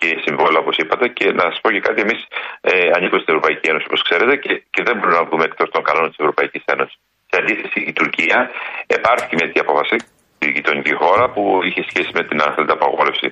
και 0.00 0.08
συμβόλαια 0.24 0.60
όπως 0.64 0.76
είπατε. 0.76 1.08
Και 1.08 1.26
να 1.38 1.44
σας 1.50 1.60
πω 1.62 1.70
και 1.74 1.80
κάτι, 1.80 2.00
εμείς 2.06 2.20
ε, 2.60 2.72
ανήκουμε 2.96 3.20
στην 3.22 3.34
Ευρωπαϊκή 3.34 3.68
Ένωση 3.72 3.84
όπως 3.88 4.02
ξέρετε 4.08 4.34
και, 4.36 4.52
και 4.74 4.82
δεν 4.86 4.94
μπορούμε 4.96 5.18
να 5.20 5.24
βγούμε 5.28 5.44
εκτός 5.50 5.68
των 5.74 5.82
κανόνων 5.88 6.08
της 6.10 6.18
Ευρωπαϊκής 6.18 6.62
Ένωσης. 6.74 6.96
Σε 7.30 7.36
αντίθεση, 7.42 7.78
η 7.90 7.92
Τουρκία 7.92 8.38
υπάρχει 8.98 9.32
μια 9.38 9.46
τέτοια 9.46 9.62
απόφαση, 9.66 9.96
η 10.46 10.48
γειτονική 10.54 10.94
χώρα 11.02 11.24
που 11.34 11.42
είχε 11.68 11.82
σχέση 11.90 12.10
με 12.14 12.22
την 12.28 12.36
αν 12.44 12.50
θέλετε, 12.54 12.72
απαγόρευση 12.72 13.28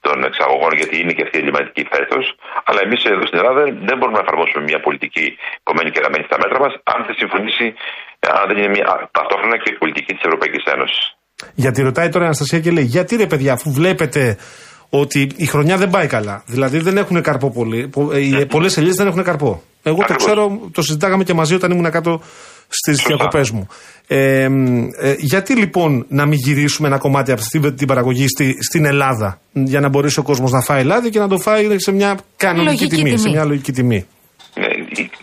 των 0.00 0.24
εξαγωγών, 0.24 0.72
γιατί 0.80 1.00
είναι 1.00 1.12
και 1.12 1.22
αυτή 1.22 1.36
η 1.38 1.40
ελληματική 1.40 1.82
φέτος. 1.92 2.24
Αλλά 2.64 2.80
εμείς 2.86 3.04
εδώ 3.04 3.26
στην 3.26 3.38
Ελλάδα 3.38 3.60
δεν- 3.62 3.78
δεν 3.88 3.96
μπορούμε 3.98 4.18
να 4.18 4.24
εφαρμόσουμε 4.26 4.62
μια 4.70 4.80
πολιτική 4.80 5.26
κομμένη 5.62 5.90
και 5.90 6.00
ραμμένη 6.00 6.24
στα 6.24 6.36
μέτρα 6.42 6.58
μας, 6.64 6.72
αν 6.92 7.04
δεν 7.06 7.14
συμφωνήσει, 7.22 7.66
αν 8.40 8.44
δεν 8.48 8.56
είναι 8.58 8.68
μια, 8.68 9.08
ταυτόχρονα 9.16 9.56
και 9.62 9.70
η 9.74 9.76
πολιτική 9.82 10.12
της 10.14 10.24
Ευρωπαϊκής 10.28 10.64
Ένωσης. 10.74 11.17
Γιατί 11.54 11.82
ρωτάει 11.82 12.08
τώρα 12.08 12.24
η 12.24 12.26
Αναστασία 12.26 12.60
και 12.60 12.70
λέει: 12.70 12.84
Γιατί 12.84 13.16
ρε 13.16 13.26
παιδιά, 13.26 13.52
αφού 13.52 13.72
βλέπετε 13.72 14.36
ότι 14.90 15.30
η 15.36 15.46
χρονιά 15.46 15.76
δεν 15.76 15.90
πάει 15.90 16.06
καλά. 16.06 16.42
Δηλαδή 16.46 16.78
δεν 16.78 16.96
έχουν 16.96 17.22
καρπό 17.22 17.50
πολύ. 17.50 17.90
Πολλές 18.54 18.76
ελιές 18.76 18.94
δεν 18.94 19.06
έχουν 19.06 19.22
καρπό. 19.22 19.62
Εγώ 19.82 19.96
το 19.96 20.02
Ακριβώς. 20.02 20.24
ξέρω, 20.24 20.60
το 20.72 20.82
συζητάγαμε 20.82 21.24
και 21.24 21.34
μαζί 21.34 21.54
όταν 21.54 21.70
ήμουν 21.70 21.90
κάτω 21.90 22.20
στις 22.68 22.96
Σωστά. 23.00 23.14
διακοπές 23.14 23.50
μου. 23.50 23.66
Ε, 24.06 24.48
μ, 24.48 24.86
ε, 25.00 25.14
γιατί 25.18 25.54
λοιπόν 25.54 26.06
να 26.08 26.26
μην 26.26 26.38
γυρίσουμε 26.38 26.88
ένα 26.88 26.98
κομμάτι 26.98 27.32
από 27.32 27.40
αυτή 27.40 27.72
την 27.72 27.86
παραγωγή 27.86 28.28
στη, 28.28 28.56
στην 28.62 28.84
Ελλάδα, 28.84 29.40
για 29.52 29.80
να 29.80 29.88
μπορέσει 29.88 30.18
ο 30.18 30.22
κόσμος 30.22 30.50
να 30.50 30.60
φάει 30.60 30.84
λάδι 30.84 31.10
και 31.10 31.18
να 31.18 31.28
το 31.28 31.38
φάει 31.38 31.78
σε 31.78 31.92
μια 31.92 32.18
κανονική 32.36 32.64
Λογική 32.64 32.88
τιμή, 32.88 33.02
τιμή. 33.02 33.18
σε 33.18 33.28
μια 33.28 33.44
λογική 33.44 33.72
τιμή. 33.72 34.06
Ναι, 34.60 34.66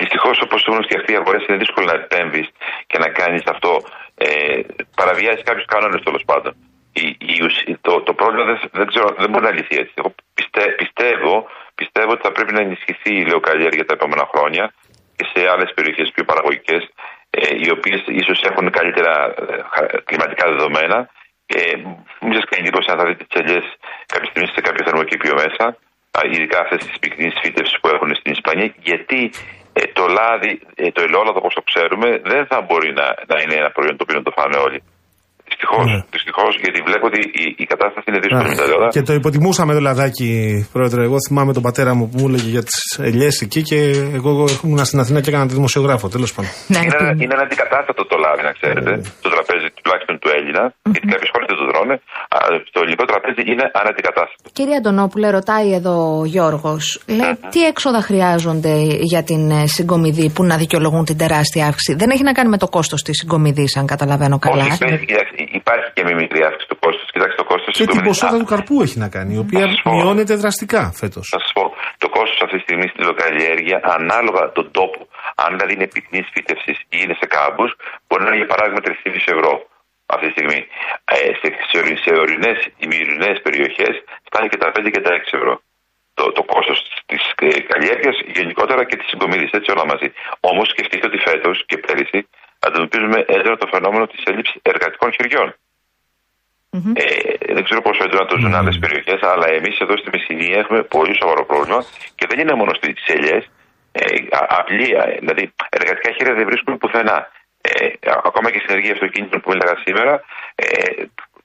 Δυστυχώς, 0.02 0.36
όπως 0.46 0.60
το 0.64 0.68
έχουν 0.72 0.84
φτιαχτεί 0.88 1.12
οι 1.14 1.20
αγορέ, 1.22 1.40
είναι 1.48 1.58
δύσκολο 1.64 1.86
να 1.92 1.96
επέμβεις 2.04 2.48
και 2.90 2.98
να 3.04 3.10
κάνεις 3.20 3.44
αυτό. 3.54 3.72
Ε, 4.16 4.60
παραβιάζει 4.96 5.42
κάποιους 5.44 5.66
κανόνες 5.66 6.02
τέλος 6.04 6.24
πάντων. 6.26 6.54
Η, 6.94 7.06
η, 7.34 7.44
ουσ- 7.44 7.68
το, 7.82 8.02
το 8.02 8.14
πρόβλημα 8.14 8.46
δεν, 8.46 8.58
δεν, 8.72 8.88
ξέρω, 8.88 9.08
δεν 9.22 9.30
μπορεί 9.30 9.44
να 9.44 9.52
λυθεί 9.58 9.76
έτσι. 9.84 9.94
Εγώ 9.96 10.16
πιστε, 10.34 10.62
πιστεύω, 10.82 11.48
πιστεύω 11.76 12.12
ότι 12.12 12.22
θα 12.28 12.32
πρέπει 12.32 12.54
να 12.54 12.62
ενισχυθεί 12.62 13.14
η 13.20 13.26
λεοκαλλιέργεια 13.26 13.86
τα 13.86 13.94
επόμενα 13.94 14.26
χρόνια 14.34 14.74
και 15.16 15.26
σε 15.34 15.40
άλλες 15.54 15.70
περιοχές 15.76 16.12
πιο 16.16 16.24
παραγωγικές, 16.24 16.84
ε, 17.30 17.56
οι 17.62 17.70
οποίες 17.70 18.02
ίσως 18.22 18.40
έχουν 18.50 18.70
καλύτερα 18.70 19.14
ε, 19.26 19.56
χα- 19.74 20.02
κλιματικά 20.08 20.46
δεδομένα. 20.52 20.98
Ε, 21.46 21.60
μην 22.22 22.34
σας 22.38 22.46
κάνει 22.50 22.62
εντύπωση 22.68 22.92
αν 22.92 22.98
θα 23.00 23.06
δείτε 23.06 23.24
τι 23.30 23.40
ελιέ 23.40 23.60
κάποια 24.14 24.30
στιγμή 24.30 24.48
σε 24.56 24.62
κάποιο 24.68 24.84
θερμοκήπιο 24.88 25.34
μέσα, 25.44 25.66
α, 26.18 26.20
ειδικά 26.32 26.60
αυτές 26.60 26.80
τις 26.86 27.00
πυκνή 27.02 27.30
φύτευσης 27.42 27.80
που 27.80 27.88
έχουν 27.94 28.16
στην 28.16 28.32
Ισπανία, 28.38 28.74
γιατί 28.90 29.20
ε, 29.78 29.88
το 29.94 30.08
λάδι, 30.08 30.62
ε, 30.76 30.92
το 30.92 31.02
ελαιόλαδο 31.02 31.38
όπως 31.38 31.54
το 31.54 31.62
ξέρουμε, 31.62 32.22
δεν 32.24 32.46
θα 32.46 32.62
μπορεί 32.62 32.94
να, 32.94 33.16
να 33.28 33.42
είναι 33.42 33.56
ένα 33.56 33.72
προϊόν 33.72 33.98
το 33.98 34.04
οποίο 34.04 34.18
να 34.18 34.24
το 34.24 34.32
φάνε 34.32 34.58
όλοι. 34.58 34.84
Δυστυχώς, 35.52 35.86
Ναι. 35.92 36.00
δυστυχώς, 36.16 36.52
γιατί 36.64 36.80
βλέπω 36.88 37.06
ότι 37.12 37.20
η, 37.44 37.46
η 37.64 37.66
κατάσταση 37.74 38.06
είναι 38.10 38.20
δύσκολη 38.24 38.50
με 38.52 38.56
τα 38.60 38.64
ελαιόλαδα. 38.68 38.92
Και 38.96 39.02
το 39.10 39.14
υποτιμούσαμε 39.20 39.72
το 39.78 39.82
λαδάκι, 39.88 40.30
πρόεδρε. 40.74 41.02
Εγώ 41.10 41.18
θυμάμαι 41.28 41.52
τον 41.58 41.64
πατέρα 41.68 41.92
μου 41.98 42.04
που 42.10 42.16
μου 42.20 42.28
έλεγε 42.30 42.50
για 42.56 42.64
τις 42.70 42.78
ελιές 43.10 43.36
εκεί 43.46 43.62
και 43.70 43.80
εγώ 44.20 44.32
ήμουν 44.64 44.86
στην 44.86 45.00
Αθήνα 45.04 45.20
και 45.22 45.30
έκανα 45.30 45.46
τη 45.48 45.54
δημοσιογράφο, 45.54 46.06
τέλος 46.16 46.34
πάντων. 46.34 46.52
Ναι, 46.68 46.78
Είναι, 46.78 46.88
τι- 46.90 47.04
ένα- 47.04 47.24
είναι 47.24 47.34
ένα 47.38 47.44
αντικατάστατο 47.50 48.02
το 48.12 48.16
λάδι, 48.24 48.42
να 48.50 48.52
ξέρετε, 48.60 48.90
Ναι. 48.96 49.02
το 49.26 49.30
τραπέζι 49.36 49.68
τουλάχιστον 49.84 50.16
του 50.22 50.30
Έλληνα. 50.38 50.44
βενζίνα, 50.46 50.92
γιατί 50.94 51.08
κάποιες 51.14 51.30
χώρες 51.34 51.48
δεν 51.52 51.58
το 51.62 51.66
τρώνε. 51.72 51.96
Α, 52.36 52.40
Το 52.76 52.80
ελληνικό 52.84 53.04
τραπέζι 53.12 53.42
είναι 53.52 53.66
αναντικατάστατο. 53.82 54.46
Κύριε 54.58 54.76
Αντωνόπουλε, 54.82 55.28
ρωτάει 55.38 55.68
εδώ 55.80 55.96
ο 56.22 56.26
Γιώργος, 56.34 56.84
λέει 57.18 57.34
τι 57.54 57.60
έξοδα 57.72 58.00
χρειάζονται 58.10 58.74
για 59.12 59.22
την 59.30 59.42
ε, 59.60 59.68
συγκομιδή 59.78 60.28
που 60.36 60.44
να 60.52 60.56
δικαιολογούν 60.64 61.04
την 61.10 61.18
τεράστια 61.24 61.64
αύξηση; 61.70 61.92
Δεν 62.02 62.10
έχει 62.14 62.24
να 62.30 62.32
κάνει 62.38 62.50
με 62.50 62.58
το 62.64 62.68
κόστος 62.78 63.02
της 63.02 63.16
συγκομιδής, 63.22 63.72
αν 63.80 63.86
καταλαβαίνω 63.94 64.38
καλά. 64.40 64.64
Όχι, 64.66 64.78
υπάρχει, 65.36 65.52
κοιτάξτε, 65.52 65.58
υπάρχει 65.62 65.88
και 65.96 66.04
μια 66.08 66.16
μικρή 66.24 66.42
αύξηση 66.48 66.68
του 66.72 66.78
κόστους. 66.84 67.08
Κοιτάξτε, 67.16 67.38
το 67.42 67.48
κόστος 67.52 67.72
Και 67.80 67.86
την 67.94 68.02
ποσότητα 68.08 68.40
του 68.44 68.50
καρπού 68.54 68.76
έχει 68.86 68.98
να 69.06 69.10
κάνει, 69.16 69.32
η 69.38 69.42
οποία 69.46 69.64
σας 69.72 69.80
πω. 69.84 69.92
μειώνεται 69.96 70.34
δραστικά 70.44 70.82
φέτος. 71.02 71.26
Θα 71.36 71.40
σας 71.44 71.52
πω, 71.58 71.64
το 72.04 72.08
κόστος 72.18 72.40
αυτή 72.46 72.56
τη 72.60 72.64
στιγμή 72.68 72.88
στην 72.94 73.04
λοκαλλιέργεια, 73.10 73.78
ανάλογα 73.98 74.44
τον 74.58 74.68
τόπο, 74.78 75.00
αν 75.44 75.50
δηλαδή 75.54 75.74
είναι 75.78 75.88
πυκνής 75.96 76.28
φύτευσης 76.36 76.78
ή 76.94 76.98
είναι 77.04 77.16
σε 77.22 77.26
κάμπους, 77.36 77.72
μπορεί 78.06 78.22
να 78.24 78.30
είναι 78.30 78.42
για 78.44 78.50
παράδειγμα 78.54 78.82
3,5 78.88 79.28
ευρώ 79.36 79.52
αυτή 80.14 80.26
τη 80.28 80.34
στιγμή. 80.38 80.60
Ε, 81.14 81.18
σε, 81.40 81.48
σε, 81.70 81.76
ορει- 81.82 82.00
σε 82.06 82.12
ορεινές 82.24 82.58
ή 82.82 82.86
μυρινέ 82.92 83.32
περιοχές 83.46 83.94
φτάνει 84.28 84.48
και 84.52 84.60
τα 84.64 84.70
5 84.76 84.90
και 84.96 85.02
τα 85.06 85.12
6 85.20 85.34
ευρώ. 85.40 85.54
Το, 86.20 86.26
το 86.38 86.44
κόστος 86.54 86.78
της 87.10 87.24
ε, 87.48 87.48
καλλιέργειας 87.72 88.16
γενικότερα 88.38 88.82
και 88.90 88.96
της 89.00 89.08
συγκομιδή, 89.12 89.48
έτσι 89.58 89.70
όλα 89.76 89.86
μαζί. 89.92 90.08
Όμως 90.50 90.68
σκεφτείτε 90.74 91.06
ότι 91.10 91.20
φέτος 91.28 91.58
και 91.70 91.78
πέρυσι 91.86 92.20
αντιμετωπίζουμε 92.66 93.26
έντονα 93.28 93.58
το 93.58 93.68
φαινόμενο 93.74 94.08
της 94.08 94.22
έλλειψης 94.30 94.60
εργατικών 94.62 95.12
χεριών. 95.14 95.56
Ε, 96.94 97.54
δεν 97.54 97.64
ξέρω 97.64 97.82
πόσο 97.82 98.04
έντονα 98.04 98.26
το 98.26 98.38
ζουν 98.38 98.54
άλλες 98.56 98.78
περιοχές, 98.80 99.22
αλλά 99.22 99.48
εμείς 99.50 99.80
εδώ 99.80 99.98
στη 99.98 100.10
Μεσσηνία 100.14 100.58
έχουμε 100.60 100.82
πολύ 100.84 101.16
σοβαρό 101.22 101.46
πρόβλημα 101.46 101.84
και 102.16 102.26
δεν 102.30 102.40
είναι 102.40 102.54
μόνο 102.54 102.72
στις 102.74 103.08
ελιέ. 103.08 103.38
Ε, 103.92 104.06
α- 104.40 104.48
απλή, 104.60 104.88
ε, 105.02 105.18
δηλαδή 105.20 105.54
εργατικά 105.70 106.12
χέρια 106.18 106.34
δεν 106.34 106.46
βρίσκουμε 106.46 106.78
πουθενά. 106.78 107.18
Ε, 107.62 107.86
α- 108.12 108.22
ακόμα 108.30 108.52
και 108.52 108.60
στην 108.60 108.72
ενεργεία 108.72 108.94
αυτοκίνητων 108.94 109.42
που 109.42 109.52
έλεγα 109.52 109.76
σήμερα, 109.86 110.14
ε, 110.56 110.66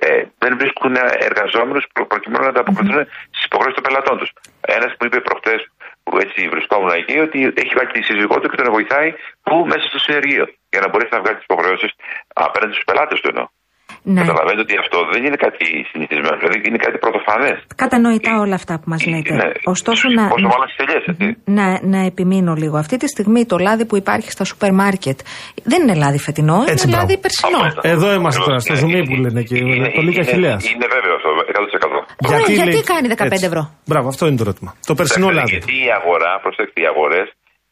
ε, 0.06 0.24
δεν 0.38 0.58
βρίσκουν 0.58 0.96
εργαζόμενους 1.28 1.84
προ, 1.92 2.06
προκειμένου 2.06 2.42
να 2.42 2.48
ανταποκριθούν 2.48 3.06
στις 3.30 3.44
υποχρεώσεις 3.44 3.78
των 3.78 3.84
πελατών 3.86 4.18
τους. 4.18 4.30
Ένας 4.60 4.96
που 4.96 5.04
είπε 5.04 5.20
προχτές, 5.20 5.60
που 6.06 6.14
έτσι 6.24 6.40
βρισκόμουν 6.54 6.90
εκεί, 7.00 7.16
ότι 7.26 7.38
έχει 7.62 7.72
βάλει 7.78 7.90
τη 7.96 8.02
σύζυγό 8.08 8.36
του 8.40 8.48
και 8.50 8.56
τον 8.60 8.72
βοηθάει 8.76 9.10
που 9.46 9.54
μέσα 9.72 9.84
στο 9.90 9.98
συνεργείο 10.06 10.44
για 10.72 10.80
να 10.82 10.88
μπορέσει 10.90 11.12
να 11.16 11.20
βγάλει 11.22 11.36
τις 11.40 11.46
υποχρεώσεις 11.50 11.90
απέναντι 12.46 12.72
στους 12.76 12.86
πελάτες 12.88 13.18
του 13.22 13.28
εννοώ. 13.34 13.46
Ναι. 14.02 14.20
Καταλαβαίνετε 14.20 14.60
ότι 14.66 14.74
αυτό 14.84 14.98
δεν 15.12 15.20
είναι 15.26 15.36
κάτι 15.46 15.64
συνηθισμένο, 15.90 16.36
δηλαδή 16.42 16.58
είναι 16.68 16.80
κάτι 16.86 16.98
πρωτοφανές. 17.04 17.58
Κατανοητά 17.82 18.32
όλα 18.44 18.54
αυτά 18.60 18.74
που 18.80 18.86
μας 18.92 19.06
λέτε. 19.12 19.34
Ναι. 19.34 19.48
Ωστόσο, 19.74 20.04
να, 20.18 20.28
Πόσο 20.28 20.46
μάλλον 20.52 20.68
στι 20.72 20.78
ελιέ, 20.84 20.98
έτσι. 21.10 21.26
να, 21.58 21.66
να 21.94 22.00
επιμείνω 22.10 22.52
λίγο. 22.62 22.76
Αυτή 22.84 22.96
τη 22.96 23.08
στιγμή 23.14 23.42
το 23.46 23.56
λάδι 23.58 23.84
που 23.86 23.96
υπάρχει 23.96 24.30
στα 24.30 24.44
σούπερ 24.44 24.72
μάρκετ 24.72 25.18
δεν 25.70 25.82
είναι 25.82 25.94
λάδι 25.94 26.18
φετινό, 26.18 26.58
Έτσι, 26.68 26.86
είναι 26.86 26.96
λάδι 26.96 27.06
μπράβο. 27.06 27.20
περσινό. 27.24 27.56
Απόλυτα. 27.58 27.80
Εδώ 27.94 28.08
είμαστε 28.18 28.40
τώρα, 28.46 28.58
στο 28.58 28.72
Ναι, 28.72 28.78
ζουμί 28.78 28.92
είναι- 28.98 29.06
που 29.08 29.14
λένε 29.24 29.42
και 29.48 29.56
είναι- 29.56 29.90
πολύ 29.98 30.10
είναι- 30.10 30.16
καχηλέα. 30.20 30.56
Είναι 30.74 30.86
βέβαιος 30.96 31.14
αυτό, 31.18 31.19
100%. 31.19 31.19
Ωραία, 31.19 31.19
Γιατί, 32.30 32.52
γιατί 32.60 32.76
λέει- 32.78 32.90
κάνει 32.92 33.06
15 33.14 33.36
Έτσι. 33.36 33.48
ευρώ. 33.50 33.62
Μπράβο, 33.90 34.06
αυτό 34.12 34.22
είναι 34.26 34.38
το 34.40 34.44
ερώτημα. 34.46 34.70
Το 34.90 34.94
περσινό 34.98 35.26
Κοιτάξτε, 35.28 35.38
λάδι. 35.40 35.52
Γιατί 35.56 35.74
η 35.88 35.90
αγορά, 35.98 36.32
προσέξτε, 36.44 36.76
οι 36.82 36.86
αγορές 36.92 37.28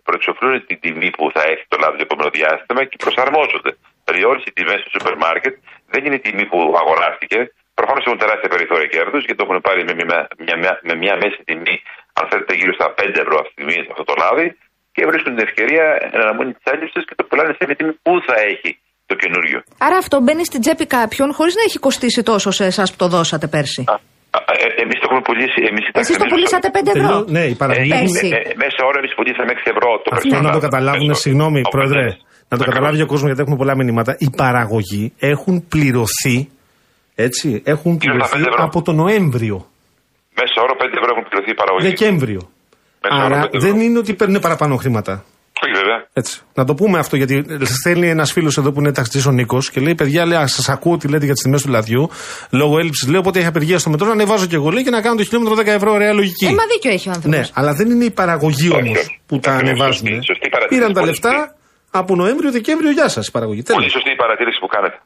προεξοφλούν 0.07 0.53
την 0.71 0.79
τιμή 0.85 1.09
που 1.17 1.25
θα 1.35 1.43
έχει 1.53 1.65
το 1.73 1.77
λάδι 1.83 1.97
το 2.01 2.05
επόμενο 2.09 2.29
διάστημα 2.39 2.81
και 2.91 2.97
προσαρμόζονται. 3.05 3.73
Δηλαδή, 4.05 4.23
όλε 4.31 4.41
οι 4.49 4.53
τιμέ 4.59 4.77
του 4.83 4.91
σούπερ 4.95 5.15
μάρκετ 5.25 5.55
δεν 5.93 6.01
είναι 6.05 6.17
η 6.21 6.23
τιμή 6.27 6.45
που 6.51 6.59
αγοράστηκε. 6.83 7.39
Προφανώς 7.79 8.03
έχουν 8.07 8.19
τεράστια 8.25 8.51
περιθώρια 8.55 8.89
κέρδους 8.95 9.23
γιατί 9.27 9.39
το 9.41 9.45
έχουν 9.47 9.59
πάρει 9.67 9.81
με 9.89 9.95
μια, 9.99 10.07
μια, 10.47 10.57
μια, 10.63 10.73
με 10.89 10.95
μια 11.03 11.15
μέση 11.23 11.41
τιμή, 11.49 11.77
αν 12.19 12.25
θέλετε, 12.31 12.53
γύρω 12.61 12.73
στα 12.79 12.87
5 12.99 13.17
ευρώ 13.25 13.37
αυτή 13.43 13.53
τη 13.55 13.57
στιγμή 13.59 13.79
αυτό 13.95 14.05
το 14.11 14.15
λάδι 14.23 14.47
και 14.95 15.03
βρίσκουν 15.11 15.31
την 15.35 15.43
ευκαιρία 15.49 15.87
εν 16.15 16.21
αναμονή 16.25 16.53
της 16.57 16.67
έλλειψη 16.73 16.99
και 17.09 17.15
το 17.19 17.25
πουλάνε 17.29 17.53
σε 17.59 17.63
μια 17.69 17.77
τιμή 17.79 17.95
που 18.05 18.15
θα 18.29 18.37
έχει 18.51 18.71
το 19.11 19.15
καινούριο. 19.23 19.59
Άρα 19.87 19.97
αυτό 20.05 20.17
μπαίνει 20.25 20.45
στην 20.51 20.61
τσέπη 20.65 20.85
κάποιον 20.99 21.29
χωρίς 21.39 21.55
να 21.61 21.63
έχει 21.69 21.79
κοστίσει 21.87 22.23
τόσο 22.31 22.51
σε 22.59 22.65
εσάς 22.73 22.89
που 22.91 22.97
το 23.03 23.09
δώσατε 23.15 23.47
πέρσι. 23.55 23.83
Εμείς 24.83 24.97
το 25.01 25.05
έχουμε 25.09 25.23
πουλήσει. 25.29 25.61
Εμείς, 25.71 25.85
Εσείς 26.03 26.17
το 26.23 26.25
πουλήσατε 26.33 26.69
5 26.77 26.91
ευρώ; 26.95 27.09
Τελειώ- 27.09 27.25
Ναι, 27.37 27.43
η 27.53 27.55
παραγωγή. 27.63 27.89
Πέρσι. 27.95 28.29
μέσα 28.65 28.81
ώρα 28.91 28.99
εμείς 29.03 29.13
πουλήσαμε 29.19 29.51
6 29.57 29.65
ευρώ 29.75 29.89
το 29.95 29.99
Αυτό 29.99 30.11
περσινό 30.15 30.37
να 30.37 30.43
το 30.43 30.49
λάδι. 30.55 30.61
καταλάβουν, 30.69 31.07
Μέσο- 31.07 31.21
συγγνώμη, 31.25 31.59
ο 31.69 31.71
Πρόεδρε. 31.77 32.01
πεντές. 32.03 32.17
Να 32.51 32.57
το 32.57 32.65
Ακριβώς. 32.65 32.75
καταλάβει 32.75 33.03
ο 33.03 33.07
κόσμος 33.13 33.27
γιατί 33.31 33.41
έχουμε 33.45 33.57
πολλά 33.63 33.75
μηνύματα. 33.81 34.13
Οι 34.25 34.29
παραγωγοί 34.43 35.05
έχουν 35.33 35.55
πληρωθεί. 35.73 36.37
Έτσι, 37.27 37.49
έχουν 37.75 37.93
Γύρω 38.01 38.01
στα 38.01 38.11
πληρωθεί 38.13 38.33
πέντε 38.37 38.49
ευρώ. 38.49 38.65
από 38.65 38.79
τον 38.87 38.95
Νοέμβριο, 39.03 39.57
Μέσο 40.39 40.59
όρο 40.67 40.75
5 40.81 40.95
ευρώ 41.01 41.11
έχουν 41.15 41.25
πληρωθεί 41.29 41.51
η 41.51 41.59
παραγωγή. 41.63 41.87
Δεκέμβριο. 41.89 42.43
Μέσα 43.03 43.15
όρο 43.25 43.25
Άρα 43.35 43.41
πέντε 43.43 43.57
ευρώ. 43.57 43.71
δεν 43.71 43.81
είναι 43.85 43.99
ότι 43.99 44.13
παίρνουν 44.15 44.41
παραπάνω 44.41 44.77
χρήματα. 44.77 45.25
Όχι 45.65 45.73
βέβαια. 45.75 46.07
Έτσι. 46.13 46.41
Να 46.55 46.65
το 46.65 46.75
πούμε 46.75 46.99
αυτό, 46.99 47.17
γιατί 47.17 47.45
στέλνει 47.65 48.09
ένας 48.09 48.33
φίλος 48.33 48.57
εδώ 48.57 48.73
που 48.73 48.81
είναι 48.81 48.93
ταξιτζής 48.93 49.27
ο 49.27 49.31
Νίκος 49.31 49.71
και 49.71 49.81
λέει: 49.81 49.95
Παιδιά, 49.95 50.27
λέει, 50.27 50.39
σας 50.47 50.69
ακούω 50.69 50.97
τι 50.97 51.09
λέτε 51.09 51.25
για 51.25 51.35
τις 51.35 51.43
τιμές 51.43 51.63
του 51.63 51.69
λαδιού. 51.71 52.11
Λόγω 52.51 52.79
έλλειψης, 52.79 53.09
λέω, 53.09 53.21
οπότε 53.21 53.39
έχει 53.39 53.49
απεργία 53.49 53.79
στο 53.79 53.91
μετρό 53.91 54.07
να 54.07 54.13
ανεβάζω 54.13 54.47
και 54.47 54.55
εγώ 54.55 54.71
λέει 54.71 54.83
και 54.85 54.91
να 54.91 55.01
κάνω 55.01 55.17
το 55.17 55.23
χιλιόμετρο 55.25 55.55
10 55.63 55.67
ευρώ, 55.67 55.93
ωραία 55.93 56.13
λογική. 56.13 56.47
Ε, 56.47 56.51
μα 56.51 56.63
δίκιο 56.73 56.91
έχει 56.91 57.09
ο 57.09 57.13
άνθρωπος. 57.15 57.39
ναι, 57.41 57.47
αλλά 57.55 57.75
δεν 57.75 57.91
είναι 57.91 58.05
η 58.05 58.11
παραγωγή 58.11 58.69
Όχι, 58.69 58.77
όμως 58.83 58.99
όχι. 58.99 59.21
που 59.27 59.39
τα 59.39 59.51
Ακριβώς, 59.51 59.71
ανεβάζουν. 59.71 60.07
σωστή, 60.07 60.25
σωστή 60.27 60.49
παρατήρηση. 60.49 60.79
Πήραν 60.81 60.93
τα 60.93 61.01
Πολύ 61.01 61.11
λεφτά 61.13 61.31
σωστή. 61.31 61.53
από 61.91 62.15
Νοέμβριο, 62.17 62.51
Δεκέμβριο, 62.53 62.91
γεια 62.91 63.09
σας 63.09 63.27
η 63.27 63.31
παραγωγή. 63.31 63.63
Πολύ 63.63 63.77
Τέλος. 63.79 63.93
σωστή 63.93 64.11
η 64.11 64.17
παρατήρηση 64.17 64.59
που 64.61 64.67
κάνετε. 64.67 64.99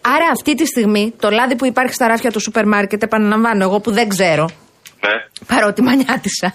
Άρα 0.00 0.26
αυτή 0.32 0.54
τη 0.54 0.66
στιγμή 0.66 1.12
το 1.20 1.30
λάδι 1.30 1.56
που 1.56 1.66
υπάρχει 1.66 1.92
στα 1.94 2.06
ράφια 2.06 2.30
του 2.30 2.40
σούπερ 2.40 2.66
μάρκετ, 2.66 3.02
επαναλαμβάνω, 3.02 3.62
εγώ 3.62 3.80
που 3.80 3.90
δεν 3.90 4.08
ξέρω, 4.08 4.48
Ναι. 5.06 5.44
παρότι 5.46 5.82
μανιάτισα. 5.82 6.52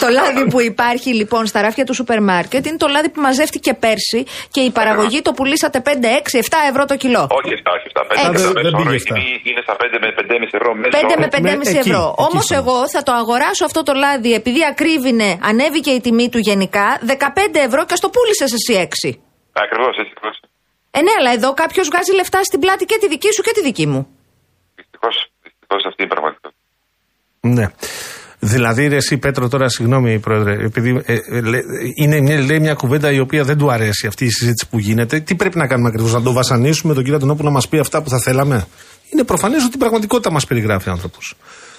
το 0.00 0.08
λάδι 0.08 0.50
που 0.50 0.60
υπάρχει 0.60 1.14
λοιπόν 1.14 1.46
στα 1.46 1.60
ράφια 1.62 1.84
του 1.84 1.94
σούπερ 1.94 2.22
μάρκετ 2.22 2.66
είναι 2.66 2.76
το 2.76 2.86
λάδι 2.88 3.08
που 3.10 3.20
μαζεύτηκε 3.20 3.74
πέρσι 3.74 4.24
και 4.50 4.60
η 4.60 4.70
παραγωγή 4.70 5.22
το 5.22 5.32
πουλήσατε 5.32 5.82
5, 5.84 5.88
6, 5.88 6.38
7 6.38 6.42
ευρώ 6.70 6.84
το 6.84 6.96
κιλό. 6.96 7.28
Όχι, 7.30 7.54
αυτά, 7.54 7.70
όχι, 7.76 7.86
αυτά. 7.86 8.00
Ε, 8.02 8.06
Πέντε 8.08 8.22
δεν- 8.22 8.32
μέσο 8.32 8.52
δεν 8.52 8.74
όρο, 8.74 8.76
πήγε 8.82 8.92
η 8.92 8.96
αυτά. 8.96 9.14
τιμή 9.14 9.40
Είναι 9.44 9.60
στα 9.66 9.74
5 9.80 9.98
με 10.04 10.08
5,5 10.18 10.54
ευρώ 10.58 10.74
μέσο 10.74 10.90
5 10.98 11.14
με 11.18 11.24
όρο. 11.24 11.28
5,5 11.34 11.68
εκεί, 11.68 11.78
ευρώ. 11.78 12.02
εκεί 12.08 12.22
Όμως 12.26 12.32
είμαστε. 12.50 12.54
εγώ 12.60 12.76
θα 12.94 13.02
το 13.02 13.12
αγοράσω 13.20 13.64
αυτό 13.64 13.82
το 13.82 13.92
λάδι 13.92 14.32
επειδή 14.40 14.60
ακρίβεινε, 14.72 15.38
ανέβηκε 15.50 15.90
η 15.90 16.00
τιμή 16.00 16.28
του 16.28 16.38
γενικά 16.38 16.86
15 17.06 17.58
ευρώ 17.68 17.82
και 17.88 17.96
στο 18.00 18.08
πούλησες 18.14 18.50
εσύ 18.58 18.72
6. 18.86 19.10
Ακριβώς, 19.64 19.92
έτσι. 20.00 20.12
ακριβώς. 20.16 20.36
Ε, 20.96 21.00
ναι, 21.06 21.12
αλλά 21.18 21.30
εδώ 21.38 21.48
κάποιος 21.62 21.86
βγάζει 21.92 22.12
λεφτά 22.20 22.42
στην 22.42 22.60
πλάτη 22.60 22.84
και 22.84 22.96
τη 23.00 23.06
δική 23.08 23.30
σου 23.32 23.42
και 23.42 23.52
τη 23.56 23.62
δική 23.68 23.86
μου. 23.86 24.00
Δυστυχώς, 24.74 25.16
δυστυχώς 25.42 25.82
αυτή 25.88 25.98
είναι 26.02 26.10
η 26.10 26.14
πραγματικότητα. 26.14 26.51
Ναι. 27.46 27.66
Δηλαδή, 28.38 28.88
ρε, 28.88 28.96
εσύ 28.96 29.18
Πέτρο, 29.18 29.48
τώρα 29.48 29.68
συγγνώμη, 29.68 30.20
Πρόεδρε, 30.26 30.52
επειδή 30.64 30.90
ε, 31.06 31.12
ε, 31.36 31.40
λέ- 31.52 31.64
είναι 32.02 32.20
μια, 32.20 32.36
λέει 32.48 32.60
μια 32.66 32.74
κουβέντα 32.74 33.08
η 33.12 33.20
οποία 33.26 33.42
δεν 33.50 33.56
του 33.58 33.68
αρέσει 33.76 34.04
αυτή 34.06 34.24
η 34.24 34.32
συζήτηση 34.38 34.64
που 34.70 34.78
γίνεται. 34.78 35.14
Τι 35.26 35.34
πρέπει 35.40 35.56
να 35.62 35.66
κάνουμε 35.70 35.88
ακριβώς, 35.92 36.12
να 36.18 36.22
τον 36.22 36.34
βασανίσουμε 36.40 36.92
τον 36.94 37.02
κύριο 37.04 37.18
Αντωνόπουλο 37.20 37.48
να 37.48 37.54
μας 37.58 37.66
πει 37.68 37.78
αυτά 37.86 38.02
που 38.02 38.08
θα 38.14 38.18
θέλαμε; 38.26 38.56
Είναι 39.12 39.24
προφανές 39.32 39.60
ότι 39.66 39.70
την 39.76 39.82
πραγματικότητα 39.84 40.30
μας 40.36 40.44
περιγράφει 40.50 40.88
ο 40.90 40.92
άνθρωπος. 40.96 41.24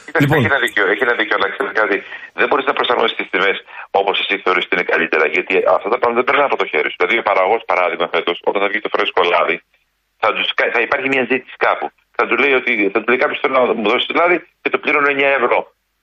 Κοιτάξτε, 0.06 0.22
Λοιπόν. 0.24 0.38
έχει 0.40 0.50
ένα 0.54 0.60
δίκιο, 0.66 0.84
έχει 0.94 1.04
ένα 1.08 1.16
δίκιο, 1.20 1.36
αλλά 1.38 1.48
ξέρετε 1.54 1.76
κάτι. 1.82 1.98
Δεν 2.40 2.48
μπορείς 2.50 2.66
να 2.72 2.74
προσαρμόσει 2.80 3.14
τι 3.20 3.24
τιμές 3.34 3.58
όπως 4.00 4.14
εσύ 4.24 4.34
θεωρείς 4.44 4.64
ότι 4.68 4.74
είναι 4.78 4.88
καλύτερα. 4.94 5.26
Γιατί 5.36 5.54
αυτά 5.78 5.88
τα 5.94 5.98
πράγματα 6.00 6.20
δεν 6.22 6.28
περνάνε 6.30 6.48
από 6.52 6.58
το 6.62 6.68
χέρι 6.72 6.88
σου. 6.92 6.98
Δηλαδή, 7.00 7.16
ο 7.24 7.26
παραγωγός, 7.30 7.62
παράδειγμα, 7.72 8.06
φέτος, 8.16 8.36
όταν 8.50 8.60
θα 8.64 8.68
βγει 8.72 8.80
το 8.86 8.90
φρέσκο 8.96 9.22
λάδι, 9.34 9.58
θα, 10.22 10.30
τους, 10.36 10.48
κα- 10.58 10.72
θα 10.76 10.82
υπάρχει 10.88 11.08
μια 11.14 11.24
ζήτηση 11.32 11.56
κάπου. 11.68 11.86
Θα 12.18 12.24
του 12.28 12.36
λέει 12.42 12.54
ότι 12.62 12.72
θα 12.94 13.00
του 13.02 13.08
λέει 13.12 13.20
κάποιος 13.24 13.40
θέλω 13.42 13.54
να 13.60 13.64
μου 13.80 13.88
δώσει 13.92 14.06
το 14.10 14.14
λάδι 14.20 14.38
και 14.62 14.70
το 14.74 14.78
πληρώνω 14.84 15.08
9 15.16 15.20
ευρώ. 15.42 15.60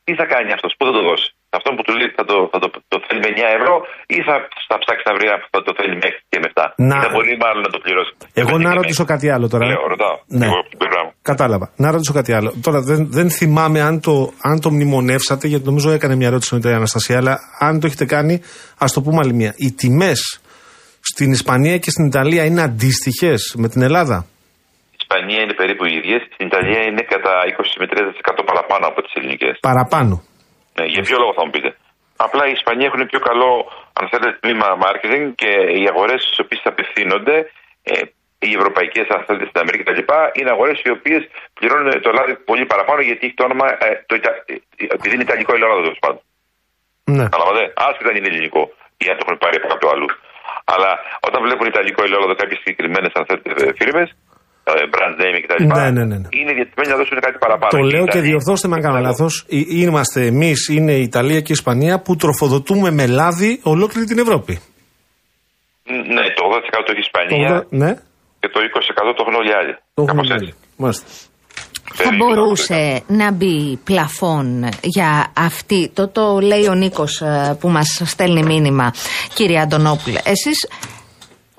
Τι 0.06 0.12
θα 0.20 0.26
κάνει 0.34 0.50
αυτός, 0.56 0.70
πού 0.76 0.82
θα 0.88 0.92
το 0.98 1.02
δώσει; 1.08 1.28
Αυτό 1.58 1.68
που 1.76 1.82
του 1.86 1.92
λέει 1.98 2.08
θα 2.18 2.24
το, 2.30 2.36
θα 2.52 2.58
το, 2.62 2.68
το 2.92 2.96
θέλει 3.06 3.20
με 3.24 3.30
9 3.36 3.58
ευρώ 3.58 3.74
ή 4.16 4.18
θα, 4.26 4.34
θα 4.70 4.76
ψάξει 4.82 5.04
να 5.08 5.12
βρει 5.16 5.24
ένα 5.30 5.38
που 5.42 5.48
θα 5.56 5.60
το 5.66 5.72
θέλει 5.78 5.94
με 6.00 6.06
6 6.12 6.14
και 6.30 6.38
με 6.42 6.46
7. 6.54 6.56
Να- 6.90 6.96
Ή 6.96 7.00
θα 7.04 7.10
μπορεί 7.14 7.32
μάλλον 7.44 7.62
να 7.66 7.70
το 7.74 7.78
πληρώσει. 7.84 8.12
Εγώ 8.42 8.54
Με 8.56 8.62
να 8.66 8.70
την 8.70 8.78
ρωτήσω 8.80 9.02
τιμή. 9.04 9.12
κάτι 9.14 9.26
άλλο 9.34 9.46
τώρα. 9.52 9.64
Λέω, 9.72 9.84
ρωτάω. 9.94 10.16
Ναι. 10.38 10.46
Εγώ 10.48 10.58
από 10.62 10.68
την 10.72 10.78
πλευρά 10.82 11.00
μου. 11.04 11.12
Κατάλαβα. 11.30 11.66
Να 11.84 11.88
ρωτήσω 11.94 12.12
κάτι 12.20 12.32
άλλο. 12.38 12.50
Τώρα 12.66 12.78
δεν, 12.90 13.00
δεν 13.18 13.28
θυμάμαι 13.38 13.80
αν 13.88 13.94
το, 14.06 14.14
αν 14.50 14.56
το 14.64 14.68
μνημονεύσατε, 14.74 15.44
γιατί 15.52 15.64
νομίζω 15.70 15.88
έκανε 15.96 16.14
μια 16.20 16.28
ερώτηση 16.32 16.50
μετά 16.54 16.68
η 16.74 16.76
Αναστασία, 16.82 17.16
αλλά 17.20 17.34
αν 17.68 17.72
το 17.80 17.86
έχετε 17.86 18.04
κάνει, 18.14 18.34
ας 18.84 18.90
το 18.92 19.00
πούμε 19.04 19.18
άλλη 19.22 19.34
μία. 19.40 19.52
Οι 19.56 19.68
τιμές 19.80 20.20
στην 21.10 21.30
Ισπανία 21.38 21.76
και 21.78 21.90
στην 21.90 22.04
Ιταλία 22.06 22.44
είναι 22.44 22.62
αντίστοιχες 22.62 23.54
με 23.62 23.68
την 23.68 23.82
Ελλάδα; 23.82 24.26
Η 25.10 25.12
Ισπανία 25.12 25.42
είναι 25.44 25.56
περίπου 25.62 25.84
οι 25.88 25.94
ίδιες. 26.00 26.20
Στην 26.34 26.46
Ιταλία 26.50 26.80
είναι 26.88 27.02
κατά 27.14 27.34
20 27.56 27.80
με 27.80 27.86
30% 27.92 28.50
παραπάνω 28.50 28.84
από 28.90 28.98
τις 29.04 29.12
ελληνικές. 29.18 29.54
Παραπάνω. 29.70 30.14
Ναι, 30.76 30.84
για 30.94 31.02
ποιο 31.06 31.16
λόγο 31.22 31.32
θα 31.38 31.42
μου 31.44 31.52
πείτε. 31.54 31.70
Απλά 32.26 32.42
οι 32.48 32.54
Ισπανοί 32.58 32.82
έχουν 32.88 33.02
πιο 33.12 33.20
καλό, 33.28 33.50
αν 33.98 34.04
θέλετε, 34.10 34.30
τμήμα 34.42 34.68
marketing 34.84 35.24
και 35.40 35.50
οι 35.78 35.84
αγορές 35.92 36.20
στις 36.26 36.38
οποίες 36.44 36.62
απευθύνονται, 36.72 37.36
ε, 37.92 37.94
οι 38.46 38.50
ευρωπαϊκές, 38.58 39.06
αν 39.14 39.20
θέλετε, 39.26 39.46
στην 39.50 39.60
Αμερική 39.62 39.82
κτλ., 39.86 40.02
είναι 40.38 40.50
αγορές 40.56 40.78
οι 40.84 40.90
οποίες 40.96 41.22
πληρώνουν 41.56 41.88
το 42.06 42.10
λάδι 42.16 42.34
πολύ 42.50 42.64
παραπάνω 42.72 43.00
γιατί 43.08 43.22
έχει 43.26 43.36
το 43.40 43.44
όνομα. 43.48 43.66
Ε, 43.86 43.88
το, 44.08 44.14
Ιτα- 44.18 44.40
ε, 44.52 44.54
επειδή 44.96 45.12
είναι 45.14 45.26
ιταλικό 45.28 45.50
ελαιόλαδο 45.56 45.82
τέλος 45.86 46.02
πάντων. 46.04 46.20
Ναι. 47.16 47.26
Καταλαβαίνετε. 47.34 47.72
Άσχετα 47.86 48.08
αν 48.12 48.16
είναι 48.18 48.30
ελληνικό 48.32 48.62
ή 49.02 49.04
αν 49.10 49.16
το 49.18 49.22
έχουν 49.24 49.38
πάρει 49.42 49.56
από 49.60 49.68
κάποιο 49.72 49.88
αλλού. 49.94 50.08
Αλλά 50.72 50.90
όταν 51.26 51.38
βλέπουν 51.46 51.66
ιταλικό 51.74 52.00
ελαιόλαδο 52.06 52.34
κάποιες 52.42 52.58
συγκεκριμένες, 52.62 53.10
αν 53.18 53.24
θέλετε, 53.28 53.50
φίρμες, 53.78 54.08
brand 54.94 55.14
name 55.22 55.36
κτλ. 55.44 55.64
Ναι, 55.64 55.90
ναι, 55.90 56.04
ναι, 56.04 56.16
ναι. 56.22 56.28
Είναι 56.40 56.52
διατεθειμένοι 56.52 56.90
να 56.94 56.96
δώσουν 56.96 57.18
κάτι 57.20 57.38
παραπάνω. 57.38 57.70
Το 57.70 57.76
Και 57.76 57.82
λέω 57.92 58.02
οι 58.02 58.04
και 58.04 58.10
Ιταλοί- 58.10 58.26
διορθώστε 58.28 58.68
με 58.68 58.74
αν 58.76 58.82
κάνω 58.82 58.98
λάθος. 58.98 59.44
Είμαστε 59.82 60.26
εμείς, 60.26 60.68
είναι 60.68 60.92
η 60.92 61.02
Ιταλία 61.02 61.40
και 61.40 61.52
η 61.52 61.56
Ισπανία 61.60 62.00
που 62.00 62.16
τροφοδοτούμε 62.16 62.90
με 62.90 63.06
λάδι 63.06 63.60
ολόκληρη 63.62 64.06
την 64.06 64.18
Ευρώπη. 64.18 64.52
Ναι, 66.14 66.24
το 66.36 66.42
80% 66.48 66.90
έχει 66.92 66.96
η 66.96 67.06
Ισπανία. 67.08 67.60
Το- 67.60 67.66
ναι. 67.76 67.90
και 68.40 68.48
το 68.48 68.60
20% 68.60 69.14
το 69.16 69.22
έχουν 69.26 69.34
όλοι 69.40 69.48
οι 69.48 69.52
άλλοι. 69.60 69.74
Το 69.94 70.04
Κάπως 70.04 70.10
έχουμε 70.30 70.34
έτσι. 70.34 70.44
όλοι. 70.44 70.54
Μάλιστα. 70.76 71.06
Θα 71.94 72.02
Περίπου 72.02 72.24
μπορούσε 72.26 73.02
να 73.06 73.32
μπει 73.32 73.78
πλαφόν 73.84 74.68
για 74.82 75.32
αυτή. 75.36 75.90
Το, 75.94 76.08
το 76.08 76.38
λέει 76.40 76.66
ο 76.68 76.74
Νίκος 76.74 77.20
ε, 77.20 77.56
που 77.60 77.68
μας 77.68 78.02
στέλνει 78.04 78.42
μήνυμα, 78.42 78.92
κύριε 79.34 79.60
Αντωνόπουλε. 79.60 80.18
Εσείς 80.24 80.68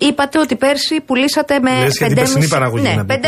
είπατε 0.07 0.39
ότι 0.39 0.55
πέρσι 0.55 1.01
πουλήσατε 1.05 1.59
με 1.59 1.71
Λες 1.79 1.97
για 1.97 2.07
την 2.07 2.15
περσινή 2.15 2.47
παραγωγή 2.47 2.83
ναι, 2.83 2.93
να 2.93 3.03
μπει 3.03 3.19
5,5-6 3.23 3.27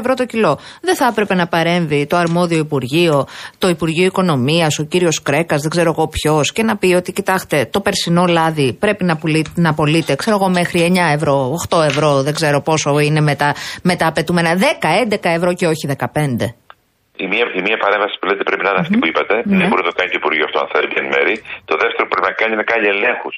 ευρώ 0.00 0.14
το 0.14 0.24
κιλό. 0.26 0.58
Δεν 0.80 0.94
θα 0.96 1.06
έπρεπε 1.10 1.34
να 1.34 1.46
παρέμβει 1.46 2.06
το 2.06 2.16
αρμόδιο 2.16 2.58
Υπουργείο, 2.58 3.26
το 3.58 3.68
Υπουργείο 3.68 4.04
Οικονομίας, 4.04 4.78
ο 4.78 4.84
κύριος 4.84 5.22
Κρέκας, 5.22 5.60
δεν 5.60 5.70
ξέρω 5.70 5.94
εγώ 5.96 6.08
ποιος, 6.08 6.52
και 6.52 6.62
να 6.62 6.76
πει 6.76 6.94
ότι 6.94 7.12
κοιτάξτε, 7.12 7.68
το 7.70 7.80
περσινό 7.80 8.24
λάδι 8.26 8.72
πρέπει 8.72 9.04
να, 9.04 9.16
πουλεί, 9.16 9.44
να 9.54 9.74
πωλείται, 9.74 10.14
ξέρω 10.14 10.36
εγώ, 10.40 10.48
μέχρι 10.48 10.92
9 10.94 11.14
ευρώ, 11.14 11.58
8 11.68 11.82
ευρώ, 11.84 12.22
δεν 12.22 12.34
ξέρω 12.34 12.60
πόσο 12.60 12.98
είναι 12.98 13.20
με 13.20 13.34
τα, 13.34 13.54
με 13.82 13.96
τα 13.96 14.06
απαιτούμενα. 14.06 14.50
10-11 15.10 15.16
ευρώ 15.22 15.54
και 15.54 15.66
όχι 15.66 15.84
15. 15.98 16.06
Η 17.16 17.26
μία, 17.32 17.44
η 17.58 17.60
μία 17.66 17.78
παρέμβαση 17.84 18.14
που 18.18 18.26
λέτε 18.28 18.42
πρέπει 18.48 18.64
να 18.66 18.70
είναι 18.70 18.82
αυτή 18.84 18.96
που 19.00 19.06
είπατε. 19.10 19.34
Ναι. 19.34 19.56
Δεν 19.60 19.66
μπορεί 19.68 19.82
να 19.84 19.88
το 19.90 19.96
κάνει 19.98 20.10
το 20.14 20.18
Υπουργείο 20.22 20.44
αυτό, 20.48 20.58
αν 20.64 20.68
θέλει 20.72 20.88
εν 21.02 21.06
μέρη. 21.14 21.34
Το 21.70 21.74
δεύτερο 21.82 22.02
που 22.06 22.12
πρέπει 22.12 22.28
να 22.30 22.34
κάνει 22.38 22.52
είναι 22.52 22.62
να 22.62 22.68
κάνει 22.72 22.86
ελέγχους. 22.94 23.34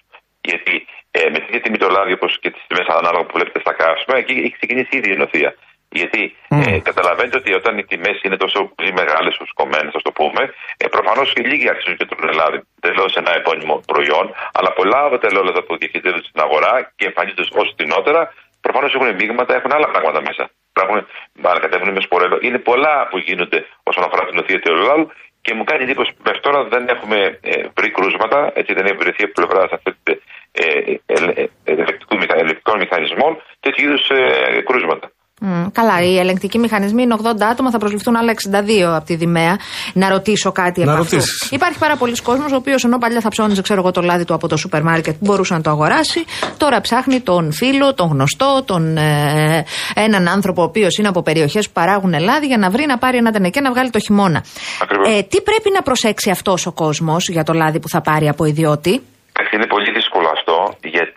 Γιατί 0.48 0.74
ε, 1.16 1.30
με 1.32 1.38
την 1.38 1.62
τιμή 1.62 1.78
το 1.84 1.88
λάδι, 1.88 2.12
όπως 2.12 2.38
και 2.42 2.50
τις 2.50 2.62
τιμές 2.66 2.86
ανάλογα 3.00 3.24
που 3.24 3.34
βλέπετε 3.36 3.60
στα 3.60 3.72
καύσιμα, 3.72 4.16
εκεί 4.16 4.32
έχει 4.32 4.56
ξεκινήσει 4.58 4.96
ήδη 4.98 5.10
η 5.12 5.16
νοθεία. 5.16 5.54
Γιατί 5.88 6.22
ε, 6.48 6.78
καταλαβαίνετε 6.88 7.36
ότι 7.36 7.50
όταν 7.60 7.78
οι 7.78 7.84
τιμές 7.84 8.16
είναι 8.22 8.36
τόσο 8.36 8.58
πολύ 8.74 8.92
μεγάλες, 8.92 9.32
κομμένες, 9.54 9.94
ας 9.94 10.02
το 10.02 10.12
πούμε, 10.18 10.42
ε, 10.76 10.86
προφανώς 10.88 11.32
και 11.32 11.42
λίγοι 11.50 11.68
αρχίζουν 11.68 11.96
και 11.96 12.06
τρώνε 12.06 12.32
λάδι. 12.32 12.58
Τελώ 12.80 13.08
σε 13.08 13.18
ένα 13.18 13.32
επώνυμο 13.40 13.74
προϊόν, 13.92 14.26
αλλά 14.52 14.70
πολλά 14.72 15.00
από 15.04 15.18
τα 15.18 15.26
ελαιόλαδα 15.26 15.62
που 15.62 15.76
διαχειρίζονται 15.80 16.22
στην 16.30 16.40
αγορά 16.46 16.92
και 16.96 17.06
εμφανίζονται 17.06 17.44
ως 17.60 17.68
φτηνότερα, 17.72 18.20
προφανώς 18.60 18.94
έχουν 18.94 19.14
μείγματα, 19.14 19.54
έχουν 19.54 19.72
άλλα 19.72 19.88
πράγματα 19.92 20.20
μέσα. 20.28 20.44
Υπάρχουν, 20.74 21.06
μάλλον 21.44 21.60
κατέβουν 21.60 21.90
με 21.92 22.00
σπορέλο. 22.00 22.38
Είναι 22.46 22.58
πολλά 22.58 23.08
που 23.10 23.18
γίνονται 23.18 23.58
όσον 23.82 24.04
αφορά 24.04 24.22
την 24.26 24.34
νοθεία 24.38 24.58
του 24.60 24.68
ελαιόλαδου 24.72 25.06
και 25.46 25.54
μου 25.54 25.64
κάνει 25.64 25.82
εντύπωση 25.82 26.10
που 26.12 26.22
μέχρι 26.24 26.40
τώρα 26.40 26.64
δεν 26.64 26.88
έχουμε 26.88 27.38
ε, 27.40 27.62
βρει 27.76 27.90
κρούσματα, 27.90 28.38
έτσι 28.54 28.72
δεν 28.74 28.84
έχει 28.86 28.96
βρεθεί 28.96 29.22
από 29.24 29.32
πλευρά 29.38 29.62
ε, 29.62 29.90
ε, 30.02 30.12
ε, 30.12 30.18
ελεκτικών 31.64 32.76
μηχανισμών 32.78 33.32
τέτοιου 33.60 33.84
είδους 33.86 34.08
ε, 34.10 34.62
κρούσματα. 34.68 35.10
Μμ, 35.40 35.66
καλά, 35.72 36.02
οι 36.02 36.18
ελεγκτικοί 36.18 36.58
μηχανισμοί 36.58 37.02
είναι 37.02 37.16
80 37.22 37.28
άτομα, 37.50 37.70
θα 37.70 37.78
προσληφθούν 37.78 38.16
άλλα 38.16 38.32
62 38.32 38.94
από 38.94 39.06
τη 39.06 39.14
Δημαία. 39.14 39.58
Να 39.92 40.08
ρωτήσω 40.08 40.52
κάτι 40.52 40.84
Να 40.84 40.92
από 40.92 41.02
αυτού. 41.02 41.14
ρωτήσεις. 41.14 41.50
Υπάρχει 41.50 41.78
πάρα 41.78 41.96
πολλοί 41.96 42.22
κόσμος, 42.22 42.52
ο 42.52 42.56
οποίος 42.56 42.84
ενώ 42.84 42.98
παλιά 42.98 43.20
θα 43.20 43.28
ψώνιζε, 43.28 43.62
ξέρω 43.62 43.80
εγώ, 43.80 43.90
το 43.90 44.00
λάδι 44.00 44.24
του 44.24 44.34
από 44.34 44.48
το 44.48 44.56
σούπερ 44.56 44.82
μάρκετ 44.82 45.12
που 45.12 45.24
μπορούσε 45.24 45.54
να 45.54 45.60
το 45.60 45.70
αγοράσει, 45.70 46.24
τώρα 46.56 46.80
ψάχνει 46.80 47.20
τον 47.20 47.52
φίλο, 47.52 47.94
τον 47.94 48.08
γνωστό, 48.08 48.62
τον, 48.64 48.96
ε, 48.96 49.64
έναν 49.94 50.28
άνθρωπο 50.28 50.60
ο 50.62 50.64
οποίος 50.64 50.96
είναι 50.98 51.08
από 51.08 51.22
περιοχές 51.22 51.66
που 51.66 51.72
παράγουν 51.72 52.20
λάδι 52.20 52.46
για 52.46 52.58
να 52.58 52.70
βρει 52.70 52.86
να 52.86 52.98
πάρει 52.98 53.16
ένα 53.16 53.30
τενεκέ 53.30 53.60
να 53.60 53.70
βγάλει 53.70 53.90
το 53.90 53.98
χειμώνα. 53.98 54.44
Ακριβώς. 54.82 55.08
Ε, 55.18 55.22
τι 55.22 55.40
πρέπει 55.40 55.70
να 55.74 55.82
προσέξει 55.82 56.30
αυτός 56.30 56.66
ο 56.66 56.72
κόσμος 56.72 57.28
για 57.28 57.42
το 57.42 57.52
λάδι 57.52 57.80
που 57.80 57.88
θα 57.88 58.00
πάρει 58.00 58.28
από 58.28 58.44
ιδιώτη; 58.44 58.90
Είναι 58.90 58.96
πολύ 58.96 59.04
δύσκολο 59.54 59.64
αυτό, 59.64 59.75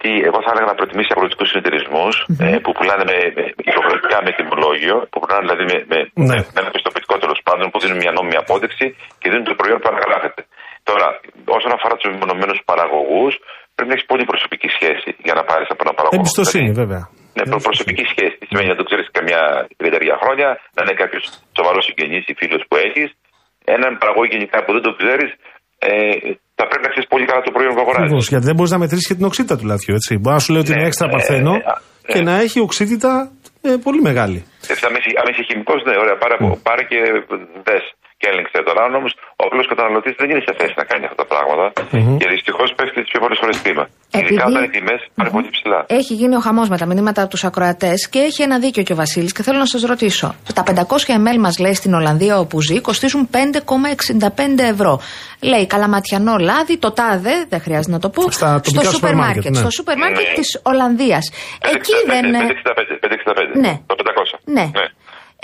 γιατί 0.01 0.11
εγώ 0.29 0.39
θα 0.45 0.49
έλεγα 0.53 0.67
να 0.71 0.77
προτιμήσει 0.79 1.11
αγροτικού 1.15 1.43
συνεταιρισμού 1.49 2.07
ε, 2.45 2.47
που 2.63 2.71
πουλάνε 2.77 3.03
με, 3.11 3.17
με, 3.37 3.43
υποχρεωτικά 3.71 4.17
με 4.25 4.31
τιμολόγιο, 4.37 4.95
που 5.11 5.17
πουλάνε 5.21 5.43
δηλαδή 5.45 5.63
με, 5.71 5.77
με, 5.91 5.99
Ναι. 6.29 6.37
με 6.55 6.59
ένα 6.63 6.71
πιστοποιητικό 6.75 7.15
τέλος 7.23 7.39
πάντων, 7.47 7.65
που 7.71 7.77
δίνουν 7.83 7.97
μια 8.03 8.11
νόμιμη 8.17 8.37
απόδειξη 8.43 8.85
και 9.19 9.27
δίνουν 9.31 9.45
το 9.51 9.55
προϊόν 9.59 9.77
που 9.81 9.89
ανακαλάθεται. 9.93 10.41
Τώρα, 10.89 11.07
όσον 11.57 11.71
αφορά 11.77 11.93
τους 11.99 12.07
μεμονωμένους 12.13 12.59
παραγωγούς, 12.69 13.33
πρέπει 13.75 13.89
να 13.91 13.95
έχεις 13.97 14.07
πολύ 14.11 14.25
προσωπική 14.31 14.69
σχέση 14.77 15.09
για 15.27 15.35
να 15.37 15.43
πάρεις 15.49 15.67
από 15.73 15.81
ένα 15.85 15.93
παραγωγό. 15.97 16.19
Εμπιστοσύνη, 16.21 16.69
Δηλαδή, 16.69 16.81
βέβαια. 16.83 17.03
Ναι, 17.37 17.43
προ- 17.51 17.63
προσωπική 17.69 18.03
σχέση. 18.13 18.33
Τι 18.39 18.45
σημαίνει 18.49 18.69
να 18.73 18.77
το 18.79 18.83
ξέρεις 18.89 19.07
καμιά 19.17 19.41
τριεταριά 19.79 20.15
χρόνια, 20.21 20.47
να 20.75 20.79
είναι 20.83 20.95
κάποιος 21.01 21.23
σοβαρός 21.57 21.83
συγγενής 21.87 22.23
ή 22.31 22.33
φίλος 22.41 22.61
που 22.67 22.75
έχεις. 22.87 23.07
Έναν 23.75 23.91
παραγωγό 24.01 24.25
γενικά 24.33 24.57
που 24.63 24.71
δεν 24.75 24.83
το 24.87 24.91
ξέρεις, 24.99 25.31
ε, 25.89 25.91
θα 26.59 26.65
πρέπει 26.69 26.83
να 26.87 26.91
ξέρεις 26.93 27.07
πολύ 27.13 27.25
καλά 27.29 27.41
το 27.47 27.51
προϊόν 27.55 27.73
που 27.75 27.81
αγοράζεις. 27.85 28.09
Ακριβώς. 28.09 28.27
Γιατί 28.33 28.45
δεν 28.49 28.55
μπορείς 28.57 28.71
να 28.75 28.79
μετρήσεις 28.83 29.07
και 29.09 29.15
την 29.19 29.25
οξύτητα 29.29 29.55
του 29.59 29.65
λαδιού, 29.71 29.93
έτσι. 29.99 30.11
Μπορεί 30.21 30.35
να 30.39 30.43
σου 30.45 30.51
λέει 30.53 30.61
ότι 30.63 30.71
Ναι, 30.71 30.77
είναι 30.77 30.87
έξτρα 30.91 31.07
ε, 31.09 31.11
παρθένο 31.15 31.53
ε, 31.55 31.61
ε, 32.09 32.11
και 32.13 32.21
ε. 32.23 32.27
να 32.29 32.33
έχει 32.45 32.57
οξύτητα 32.67 33.11
ε, 33.67 33.69
πολύ 33.85 34.01
μεγάλη. 34.09 34.39
Ε, 34.71 34.73
Αν 34.87 34.93
είσαι, 34.97 35.09
αν 35.21 35.25
είσαι 35.29 35.43
χημικός, 35.49 35.79
ναι, 35.87 35.95
ωραία, 36.03 36.15
πάρε, 36.23 36.35
πάρε 36.67 36.83
και 36.89 36.97
δες 37.67 37.83
και 38.19 38.27
έλεγξε 38.31 38.57
τώρα. 38.67 38.79
Αν 38.87 38.91
όμως 38.99 39.11
ο 39.39 39.41
απλός 39.47 39.65
καταναλωτής 39.71 40.13
δεν 40.21 40.27
είναι 40.31 40.43
σε 40.47 40.53
θέση 40.59 40.73
να 40.81 40.85
κάνει 40.91 41.03
αυτά 41.09 41.17
τα 41.21 41.27
πράγματα 41.33 41.67
και 42.19 42.27
δυστυχώς 42.33 42.67
πέφτει 42.77 42.95
τι 43.03 43.07
πιο 43.11 43.19
πολλές 43.23 43.39
φορές 43.41 43.57
κλίμα. 43.63 43.85
Ειδικά 44.11 44.27
Επειδή- 44.27 44.49
όταν 44.49 44.63
οι 44.63 44.69
τιμές 44.69 45.01
πάνε 45.15 45.29
πολύ 45.29 45.49
ψηλά. 45.51 45.85
Έχει 45.87 46.13
γίνει 46.13 46.35
ο 46.35 46.39
χαμός 46.39 46.69
με 46.69 46.77
τα 46.77 46.85
μηνύματα 46.85 47.21
από 47.21 47.29
τους 47.29 47.43
ακροατές 47.43 48.09
και 48.09 48.19
έχει 48.19 48.41
ένα 48.41 48.59
δίκιο 48.59 48.83
και 48.83 48.93
ο 48.93 48.95
Βασίλης 48.95 49.31
και 49.31 49.43
θέλω 49.43 49.57
να 49.57 49.65
σας 49.65 49.81
ρωτήσω. 49.81 50.35
Τα 50.53 50.63
500 50.63 51.13
ml 51.13 51.37
μας 51.39 51.57
λέει 51.59 51.73
στην 51.73 51.93
Ολλανδία 51.93 52.39
όπου 52.39 52.61
ζει 52.61 52.79
κοστίζουν 52.81 53.29
5,65 53.31 54.63
ευρώ. 54.63 55.01
Λέει 55.41 55.67
καλαματιανό 55.67 56.37
λάδι, 56.37 56.77
το 56.77 56.91
τάδε, 56.91 57.45
δεν 57.49 57.61
χρειάζεται 57.61 57.91
να 57.91 57.99
το 57.99 58.09
πω, 58.09 58.31
Στα 58.31 58.61
τοπικά 58.63 58.69
στο 58.69 58.69
σούπερ 58.81 58.93
σούπερ 58.93 59.15
μάρκετ, 59.15 59.35
μάρκετ. 59.35 59.51
ναι. 59.53 59.59
Στο 59.59 59.69
σούπερ 59.69 59.97
μάρκετ 59.97 60.27
Ναι. 60.27 60.33
της 60.33 60.59
Ολλανδίας. 60.63 61.31
Εκεί 61.73 61.91
565, 62.05 62.11
δεν. 62.11 62.47
565, 62.47 62.97
565, 62.99 63.59
Ναι. 63.65 63.73
Το 63.85 63.95
500. 63.95 64.39
Ναι. 64.45 64.65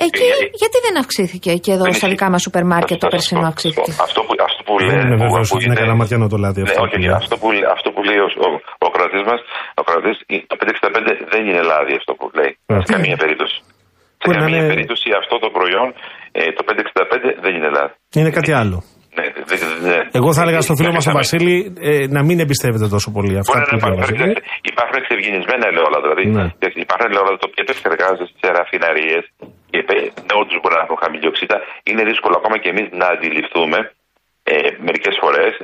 Εκεί, 0.08 0.26
Ε, 0.34 0.44
ε, 0.44 0.46
γιατί 0.62 0.78
δεν 0.86 0.94
αυξήθηκε 1.04 1.52
και 1.64 1.72
εδώ 1.76 1.86
δεν 1.88 1.94
στα 2.00 2.06
ισχύει. 2.06 2.14
δικά 2.16 2.28
μας 2.34 2.42
σούπερ 2.46 2.64
μάρκετ 2.74 2.98
το 3.04 3.06
Θα 3.06 3.10
σας 3.10 3.14
περσινό 3.16 3.42
πω. 3.44 3.48
αυξήθηκε; 3.52 3.92
Αυτό 4.08 4.20
που, 4.26 4.34
αυτό 4.50 4.62
που 4.68 4.74
Δεν 4.78 4.88
λέει. 4.88 4.98
είναι 5.04 5.16
που 5.20 5.26
βέβαιο 5.26 5.44
ότι 5.46 5.50
ακούγεται- 5.52 5.66
είναι 5.68 5.78
καλαματιανό 5.84 6.26
το 6.34 6.38
λάδι 6.44 6.62
Ναι, 6.62 6.70
αυτό. 6.70 6.82
όχι, 6.86 6.92
που 6.94 7.00
όχι. 7.00 7.08
λέει. 7.10 7.18
Αυτό 7.22 7.36
που, 7.42 7.48
αυτό 7.78 7.88
που 7.94 8.02
λέει 8.10 8.20
ο, 8.26 8.28
ο, 8.46 8.48
ο 8.88 8.90
κρατής 8.96 9.24
μας, 9.30 9.40
ο 9.82 9.84
κρατής, 9.88 10.16
η- 10.36 10.44
το 10.52 10.56
565 10.62 11.12
δεν 11.34 11.42
είναι 11.48 11.62
λάδι 11.72 11.94
αυτό 12.02 12.12
που 12.20 12.26
λέει. 12.40 12.52
Ε. 12.72 12.74
Σε 12.88 12.92
καμία 12.96 13.18
περίπτωση. 13.24 13.58
Σε 14.22 14.26
Μπορεί 14.26 14.38
να 14.40 14.44
καμία 14.46 14.60
είναι- 14.62 14.72
περίπτωση 14.74 15.08
αυτό 15.22 15.36
το 15.44 15.50
προϊόν, 15.58 15.88
ε, 16.40 16.42
το 16.58 16.62
565 16.68 17.28
δεν 17.44 17.52
είναι 17.58 17.70
λάδι. 17.78 17.94
Είναι 18.20 18.32
κάτι 18.40 18.54
άλλο. 18.62 18.78
Ναι, 19.18 19.26
δεν- 19.50 19.60
δεν- 19.64 19.80
ναι. 19.90 20.00
Εγώ 20.20 20.30
θα 20.38 20.42
έλεγα 20.46 20.62
στο 20.68 20.74
φίλο 20.80 20.92
μας 20.96 21.04
τον 21.08 21.14
Είχαμε- 21.14 21.22
Βασίλη 21.24 21.56
ε, 21.90 22.06
να 22.16 22.22
μην 22.28 22.38
εμπιστεύεται 22.46 22.88
τόσο 22.96 23.10
πολύ 23.18 23.34
αυτά 23.42 23.52
Μπορεί 23.52 23.64
που 23.70 23.72
να 23.72 23.78
είπε 23.78 23.86
ο 23.86 23.90
υπάρχουν, 23.94 24.18
Βασίλη. 24.18 24.34
υπάρχουν 24.72 24.96
εξευγενισμένα 25.02 25.64
ελαιόλαδα. 25.72 26.06
Δηλαδή 26.12 26.26
Ναι. 26.38 26.46
υπάρχουν 26.86 27.06
ελαιόλαδα 27.12 27.38
τα 27.42 27.48
οποία 27.50 27.64
επεξεργάζονται 27.68 28.28
σε 28.42 28.48
ραφιναρίε 28.58 29.18
και 29.84 30.36
όντως 30.42 30.60
μπορεί 30.62 30.76
να 30.76 30.82
έχουν 30.82 30.98
χαμηλή 31.04 31.28
οξύτητα. 31.28 31.62
Είναι 31.84 32.04
δύσκολο 32.04 32.36
ακόμα 32.38 32.58
και 32.58 32.70
εμείς 32.70 32.88
να 32.92 33.08
αντιληφθούμε 33.08 33.94
ε, 34.44 34.70
μερικές 34.78 35.18
φορές 35.22 35.58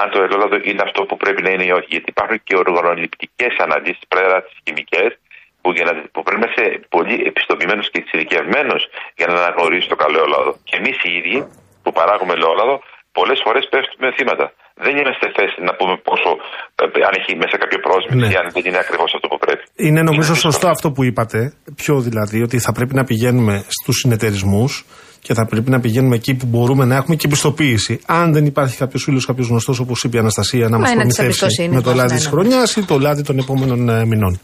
αν 0.00 0.10
το 0.10 0.22
ελαιόλαδο 0.22 0.56
είναι 0.62 0.82
αυτό 0.82 1.04
που 1.04 1.16
πρέπει 1.16 1.42
να 1.42 1.50
είναι 1.50 1.64
ή 1.64 1.70
όχι. 1.70 1.86
Γιατί 1.88 2.08
υπάρχουν 2.08 2.42
και 2.44 2.56
οργανοληπτικές 2.56 3.56
αναλύσεις 3.58 4.06
πέρα 4.08 4.42
τις 4.42 4.56
χημικές 4.64 5.18
που, 5.60 5.72
για 5.72 5.84
να, 5.84 5.92
που 6.12 6.22
πρέπει 6.22 6.40
να 6.40 6.48
είσαι 6.50 6.80
πολύ 6.88 7.22
επιστοποιημένος 7.26 7.90
και 7.90 7.98
εξειδικευμένος 7.98 8.88
για 9.16 9.26
να 9.26 9.34
αναγνωρίσεις 9.34 9.86
το 9.86 9.96
καλό 9.96 10.18
ελαιόλαδο. 10.18 10.56
Και 10.64 10.76
εμείς 10.76 10.96
οι 11.04 11.16
ίδιοι 11.16 11.48
που 11.82 11.92
παράγουμε 11.92 12.32
ελαιόλαδο, 12.32 12.82
πολλές 13.12 13.40
φορές 13.44 13.68
πέφτουμε 13.68 14.12
θύματα. 14.12 14.52
Δεν 14.86 14.92
είμαστε 15.00 15.20
σε 15.26 15.32
θέση 15.38 15.56
να 15.68 15.72
πούμε 15.78 15.94
πόσο, 16.08 16.30
ε, 16.82 16.84
αν 17.08 17.12
έχει 17.20 17.32
μέσα 17.42 17.56
κάποιο 17.62 17.78
πρόσμηση 17.86 18.16
Ναι. 18.22 18.28
ή 18.34 18.36
αν 18.42 18.46
δεν 18.54 18.62
είναι 18.68 18.78
ακριβώς 18.84 19.10
αυτό 19.16 19.26
που 19.32 19.38
πρέπει. 19.44 19.62
Είναι 19.86 20.02
νομίζω 20.10 20.32
δύσκολο. 20.32 20.52
σωστό 20.52 20.66
αυτό 20.76 20.88
που 20.94 21.02
είπατε. 21.08 21.38
Πιο 21.80 21.94
δηλαδή 22.06 22.38
ότι 22.46 22.58
θα 22.58 22.72
πρέπει 22.72 22.94
να 23.00 23.04
πηγαίνουμε 23.04 23.54
στους 23.76 23.96
συνεταιρισμούς 24.02 24.84
και 25.26 25.34
θα 25.34 25.44
πρέπει 25.46 25.70
να 25.70 25.80
πηγαίνουμε 25.80 26.14
εκεί 26.20 26.34
που 26.34 26.46
μπορούμε 26.46 26.84
να 26.84 26.94
έχουμε 26.96 27.16
και 27.16 27.28
πιστοποίηση. 27.28 28.00
Αν 28.06 28.32
δεν 28.32 28.44
υπάρχει 28.52 28.76
κάποιος 28.76 29.02
φίλος, 29.02 29.26
κάποιος 29.26 29.46
γνωστός, 29.48 29.78
όπως 29.78 30.02
είπε 30.04 30.16
η 30.16 30.20
Αναστασία, 30.20 30.68
να 30.68 30.78
μα 30.78 30.90
είναι 30.90 31.04
της 31.04 31.16
προμηθεύσει 31.16 31.22
εμπιστοσύνης 31.24 31.74
με 31.76 31.82
το 31.82 31.88
μας, 31.90 31.98
λάδι 31.98 32.10
ναι, 32.12 32.16
της 32.18 32.24
ναι. 32.24 32.30
χρονιάς 32.32 32.76
ή 32.76 32.84
το 32.86 32.98
λάδι 32.98 33.22
των 33.22 33.38
επόμενων 33.38 33.88
ε, 33.88 34.04
μηνών. 34.04 34.40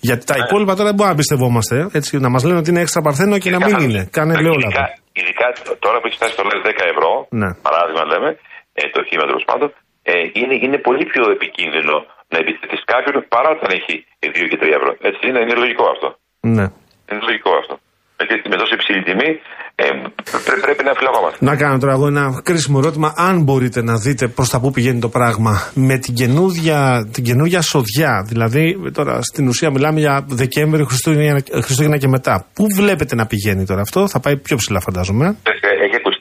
Γιατί 0.00 0.24
τα 0.26 0.34
υπόλοιπα 0.46 0.72
τώρα 0.72 0.84
δεν 0.90 0.94
μπορούμε 0.94 1.14
να 1.14 1.20
πιστευόμαστε. 1.22 1.76
Έτσι, 1.92 2.18
να 2.18 2.28
μας 2.34 2.42
λένε 2.44 2.58
ότι 2.58 2.70
είναι 2.70 2.80
έξτρα 2.80 3.00
παρθένο 3.02 3.38
και 3.38 3.50
να 3.50 3.56
μην 3.56 3.66
Καθαρός. 3.66 3.84
είναι. 3.94 4.08
Κάνε 4.10 4.32
Ειδικά- 4.32 4.40
ελαιόλαδο. 4.40 4.80
Ειδικά 5.20 5.46
τώρα 5.84 5.96
που 6.00 6.06
έχει 6.08 6.16
φτάσει 6.20 6.34
το 6.38 6.42
λάδι 6.48 6.60
10 6.70 6.84
ευρώ, 6.94 7.10
Ναι. 7.42 7.48
παράδειγμα 7.66 8.02
λέμε, 8.12 8.28
ε, 8.30 8.36
το 8.94 9.00
χείμα 9.08 9.24
τέλος 9.30 9.44
πάντων, 9.50 9.68
ε, 10.10 10.12
είναι, 10.40 10.54
είναι 10.64 10.78
πολύ 10.88 11.04
πιο 11.12 11.22
επικίνδυνο 11.36 11.96
να 12.30 12.36
εμπιστευτείς 12.42 12.82
κάποιον 12.92 13.14
παρά 13.34 13.50
όταν 13.56 13.70
έχει 13.78 13.94
2 14.40 14.48
και 14.50 14.58
3 14.62 14.62
ευρώ. 14.80 14.90
Έτσι 15.08 15.22
είναι, 15.28 15.40
είναι 15.44 15.56
λογικό 15.64 15.84
αυτό. 15.94 16.08
Ναι. 16.56 16.66
Είναι 17.08 17.22
λογικό 17.28 17.50
αυτό. 17.62 17.74
Γιατί 18.30 18.48
με 18.52 18.56
τόσο 18.62 18.74
υψηλή 18.78 19.02
τιμή 19.08 19.30
ε, 19.74 19.84
πρέ- 20.46 20.60
πρέπει 20.60 20.84
να 20.84 20.92
φυλαγόμαστε. 20.98 21.44
Να 21.44 21.56
κάνω 21.56 21.78
τώρα 21.78 21.92
εγώ 21.92 22.06
ένα 22.06 22.40
κρίσιμο 22.44 22.78
ερώτημα. 22.82 23.14
Αν 23.16 23.42
μπορείτε 23.42 23.82
να 23.82 23.94
δείτε 23.96 24.28
προς 24.28 24.48
τα 24.48 24.60
πού 24.60 24.70
πηγαίνει 24.70 25.00
το 25.00 25.08
πράγμα 25.08 25.52
με 25.74 25.98
την 25.98 26.14
καινούργια, 26.14 27.08
την 27.12 27.24
καινούργια 27.24 27.60
σοδιά, 27.62 28.24
δηλαδή 28.28 28.90
τώρα 28.92 29.22
στην 29.22 29.48
ουσία 29.48 29.70
μιλάμε 29.70 30.00
για 30.00 30.24
Δεκέμβρη, 30.28 30.84
Χριστούγεννα, 30.84 31.42
Χριστούγεννα 31.64 31.98
και 31.98 32.08
μετά. 32.08 32.46
Πού 32.54 32.64
βλέπετε 32.74 33.14
να 33.14 33.26
πηγαίνει 33.26 33.64
τώρα 33.66 33.80
αυτό, 33.80 34.08
θα 34.08 34.20
πάει 34.20 34.36
πιο 34.36 34.56
ψηλά 34.56 34.80
φαντάζομαι. 34.80 35.26
Ε, 35.42 35.50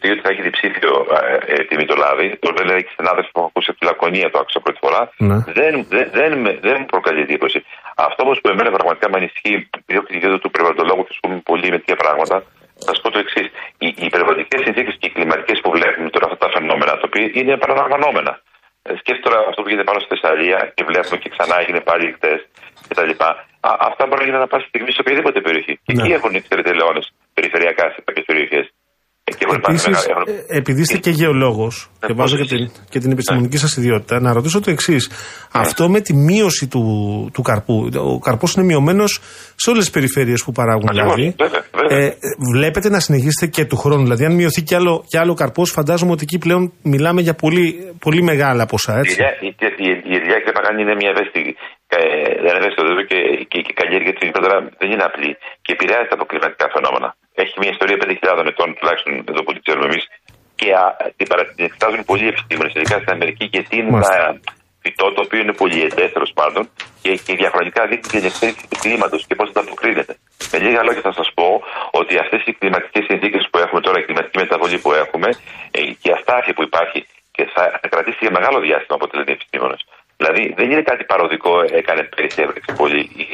Έχει 0.05 0.11
ακουστεί 0.11 0.11
ότι 0.15 0.21
θα 0.25 0.29
έχει 0.33 0.41
διψήφιο 0.49 0.91
ε, 1.19 1.53
ε, 1.53 1.63
τιμή 1.69 1.85
το 1.91 1.95
λάδι. 2.03 2.27
Το 2.43 2.49
λένε 2.57 2.81
και 2.85 2.93
συνάδελφοι 2.99 3.29
που 3.33 3.39
έχω 3.39 3.49
ακούσει 3.51 3.67
από 3.71 3.79
τη 3.79 3.85
Λακωνία, 3.89 4.27
το 4.31 4.37
άκουσα 4.41 4.59
πρώτη 4.65 4.79
φορά. 4.85 5.01
Ναι. 5.29 5.37
Δεν, 5.59 5.73
δεν, 5.93 6.05
δεν, 6.19 6.31
με- 6.43 6.57
δεν 6.67 6.75
μου 6.79 6.85
προκαλεί 6.93 7.21
εντύπωση. 7.27 7.59
Αυτό 8.07 8.19
όμως 8.25 8.37
που 8.41 8.47
εμένα 8.53 8.69
πραγματικά 8.77 9.05
με 9.11 9.17
ανησυχεί, 9.21 9.53
επειδή 9.79 9.95
έχω 9.99 10.05
τη 10.09 10.13
ιδιότητα 10.19 10.39
του 10.43 10.51
περιβαλλοντολόγου 10.53 11.03
και 11.05 11.13
ασχολούμαι 11.15 11.41
πολύ 11.51 11.67
με 11.73 11.77
τέτοια 11.81 11.97
πράγματα, 12.03 12.35
θα 12.85 12.91
σα 12.93 12.95
πω 13.01 13.07
το 13.15 13.19
εξής. 13.25 13.47
Οι, 13.83 13.87
οι 14.03 14.07
περιβαλλοντικέ 14.13 14.57
συνθήκες 14.65 14.93
και 14.99 15.07
οι 15.09 15.13
κλιματικές 15.15 15.57
που 15.63 15.69
βλέπουμε 15.77 16.09
τώρα 16.15 16.25
αυτά 16.29 16.37
τα 16.45 16.49
φαινόμενα, 16.55 16.91
τα 17.01 17.05
οποία 17.09 17.23
είναι 17.39 17.51
επαναλαμβανόμενα. 17.59 18.33
Ε, 18.87 18.91
Σκέφτε 19.01 19.21
τώρα 19.27 19.37
αυτό 19.51 19.59
που 19.61 19.69
γίνεται 19.69 19.87
πάνω 19.89 19.99
στη 20.03 20.09
Θεσσαλία 20.13 20.59
και 20.75 20.83
βλέπουμε 20.89 21.17
και 21.21 21.29
ξανά 21.35 21.55
έγινε 21.63 21.79
πάλι 21.89 22.05
χτες 22.17 22.39
κτλ. 22.89 23.11
Α- 23.69 23.77
αυτά 23.89 24.01
μπορεί 24.05 24.19
να 24.21 24.25
γίνουν 24.27 24.39
ανά 24.41 24.47
πάση 24.53 24.65
στιγμή 24.71 24.91
σε 24.91 25.01
οποιαδήποτε 25.03 25.41
περιοχή. 25.47 25.73
Και 25.85 25.93
Ναι. 25.93 26.01
εκεί 26.01 26.11
έχουν 26.17 26.31
τι 26.47 26.61
τελεώνε 26.69 27.01
περιφερειακά 27.33 27.85
σε 27.93 27.99
κάποιες 28.05 28.25
περιοχές. 28.29 28.65
Εκεί 29.32 29.43
έχουν 29.47 29.59
πάρει 29.61 29.73
Επίσης, 29.76 29.88
μεγάλα- 30.07 30.23
έχουν- 30.28 30.45
επειδή 30.59 30.82
είστε 30.82 30.97
και 30.97 31.09
γεωλόγος 31.09 31.89
και 31.99 32.07
πώς 32.07 32.15
βάζω 32.15 32.36
και 32.36 32.41
εσείς. 32.41 32.71
την, 32.73 32.84
και 32.89 32.99
την 32.99 33.11
επιστημονική 33.11 33.57
σας 33.57 33.78
ιδιότητα, 33.78 34.19
να 34.19 34.34
ρωτήσω 34.34 34.59
το 34.59 34.71
εξής. 34.71 35.09
Αυτό 35.51 35.89
με 35.89 35.99
τη 36.01 36.13
μείωση 36.15 36.67
του, 36.67 36.84
του 37.34 37.41
καρπού. 37.41 37.89
Ο 38.15 38.19
καρπός 38.19 38.53
είναι 38.53 38.65
μειωμένος 38.65 39.19
σε 39.55 39.69
όλες 39.69 39.84
τις 39.84 39.93
περιφέρειες 39.93 40.43
που 40.43 40.51
παράγουν 40.51 40.88
Ακριβώς, 40.89 41.09
λάδι. 41.17 41.36
βέβαια, 41.38 41.61
βέβαια. 41.73 41.97
Ε, 42.05 42.17
βλέπετε 42.53 42.89
να 42.89 42.99
συνεχίσετε 42.99 43.47
και 43.47 43.65
του 43.65 43.78
χρόνου. 43.78 44.03
Δηλαδή, 44.03 44.26
αν 44.26 44.34
μειωθεί 44.36 44.61
κι 44.61 44.76
άλλο, 44.76 45.03
κι 45.07 45.17
άλλο 45.17 45.34
καρπός, 45.34 45.71
φαντάζομαι 45.71 46.11
ότι 46.11 46.23
εκεί 46.23 46.38
πλέον 46.38 46.73
μιλάμε 46.82 47.21
για 47.21 47.34
πολύ, 47.34 47.93
πολύ 47.99 48.21
μεγάλα 48.21 48.65
ποσά, 48.65 48.95
Η 48.95 48.99
έτσι. 48.99 49.13
ηλιά, 49.13 49.32
η, 49.39 49.47
η, 49.47 49.89
η 49.89 50.19
ηλιά 50.23 50.39
και 50.45 50.51
παγάνη 50.57 50.82
είναι 50.82 50.95
μια 50.95 51.09
ευαίσθητη, 51.13 51.55
ε, 51.88 51.97
δεν 52.43 52.49
είναι 52.51 52.59
ευαίσθητο 52.61 52.84
δέντρο 52.88 53.03
και, 53.11 53.19
και, 53.51 53.57
και 53.65 53.71
η 53.76 53.78
καλλιέργεια 53.82 54.11
της 54.13 54.19
γενικότερα 54.23 54.55
δεν 54.80 54.89
είναι 54.93 55.05
απλή 55.09 55.32
και 55.63 55.71
επηρεάζεται 55.76 56.13
από 56.17 56.26
κλιματικά 56.30 56.65
φαινόμενα. 56.76 57.09
Έχει 57.43 57.53
μια 57.61 57.71
ιστορία 57.75 57.97
5.000 58.01 58.45
ετών 58.51 58.69
τουλάχιστον 58.77 59.11
εδώ 59.31 59.41
που 59.43 59.51
την 59.55 59.61
ξέρουμε 59.65 59.86
εμεί 59.91 59.99
και 60.59 60.67
α, 60.83 60.86
την, 61.17 61.25
παρα, 61.31 61.43
την 61.55 61.65
εξετάζουν 61.67 62.01
πολλοί 62.11 62.25
επιστήμονε, 62.33 62.69
ειδικά 62.75 62.95
στην 63.01 63.11
Αμερική, 63.17 63.45
γιατί 63.55 63.73
είναι 63.79 63.91
Μάλιστα. 63.95 64.15
ένα 64.19 64.29
φυτό 64.83 65.07
το 65.15 65.21
οποίο 65.25 65.39
είναι 65.43 65.55
πολυετέ 65.61 66.05
τέλο 66.15 66.27
πάντων 66.39 66.63
και, 67.03 67.11
και 67.25 67.33
διαχρονικά 67.41 67.81
δείχνει 67.89 68.09
την 68.15 68.25
εξέλιξη 68.29 68.65
του 68.69 68.77
κλίματο 68.83 69.17
και 69.27 69.36
πώ 69.39 69.43
ανταποκρίνεται. 69.51 70.13
Με 70.51 70.57
λίγα 70.65 70.81
λόγια 70.88 71.03
θα 71.09 71.13
σα 71.19 71.25
πω 71.38 71.47
ότι 71.99 72.13
αυτέ 72.23 72.38
οι 72.45 72.53
κλιματικέ 72.59 72.99
συνθήκε 73.09 73.39
που 73.51 73.57
έχουμε 73.65 73.81
τώρα, 73.86 73.97
η 74.01 74.05
κλιματική 74.07 74.38
μεταβολή 74.43 74.77
που 74.83 74.91
έχουμε 75.03 75.29
ε, 75.77 75.79
και 76.01 76.07
η 76.11 76.13
αστάθεια 76.17 76.53
που 76.57 76.63
υπάρχει 76.69 76.99
και 77.36 77.43
θα, 77.53 77.63
θα 77.81 77.88
κρατήσει 77.93 78.19
για 78.25 78.33
μεγάλο 78.38 78.57
διάστημα 78.67 78.95
από 78.97 79.05
ό,τι 79.05 79.15
λένε 79.17 79.31
οι 79.31 79.38
επιστήμονε. 79.39 79.77
Δηλαδή 80.19 80.53
δεν 80.57 80.67
είναι 80.71 80.86
κάτι 80.91 81.03
παροδικό, 81.11 81.53
έκανε 81.79 82.01
πέρυσι 82.11 82.41
έβρεξε 82.43 82.71
πολύ 82.81 83.01
ή 83.23 83.25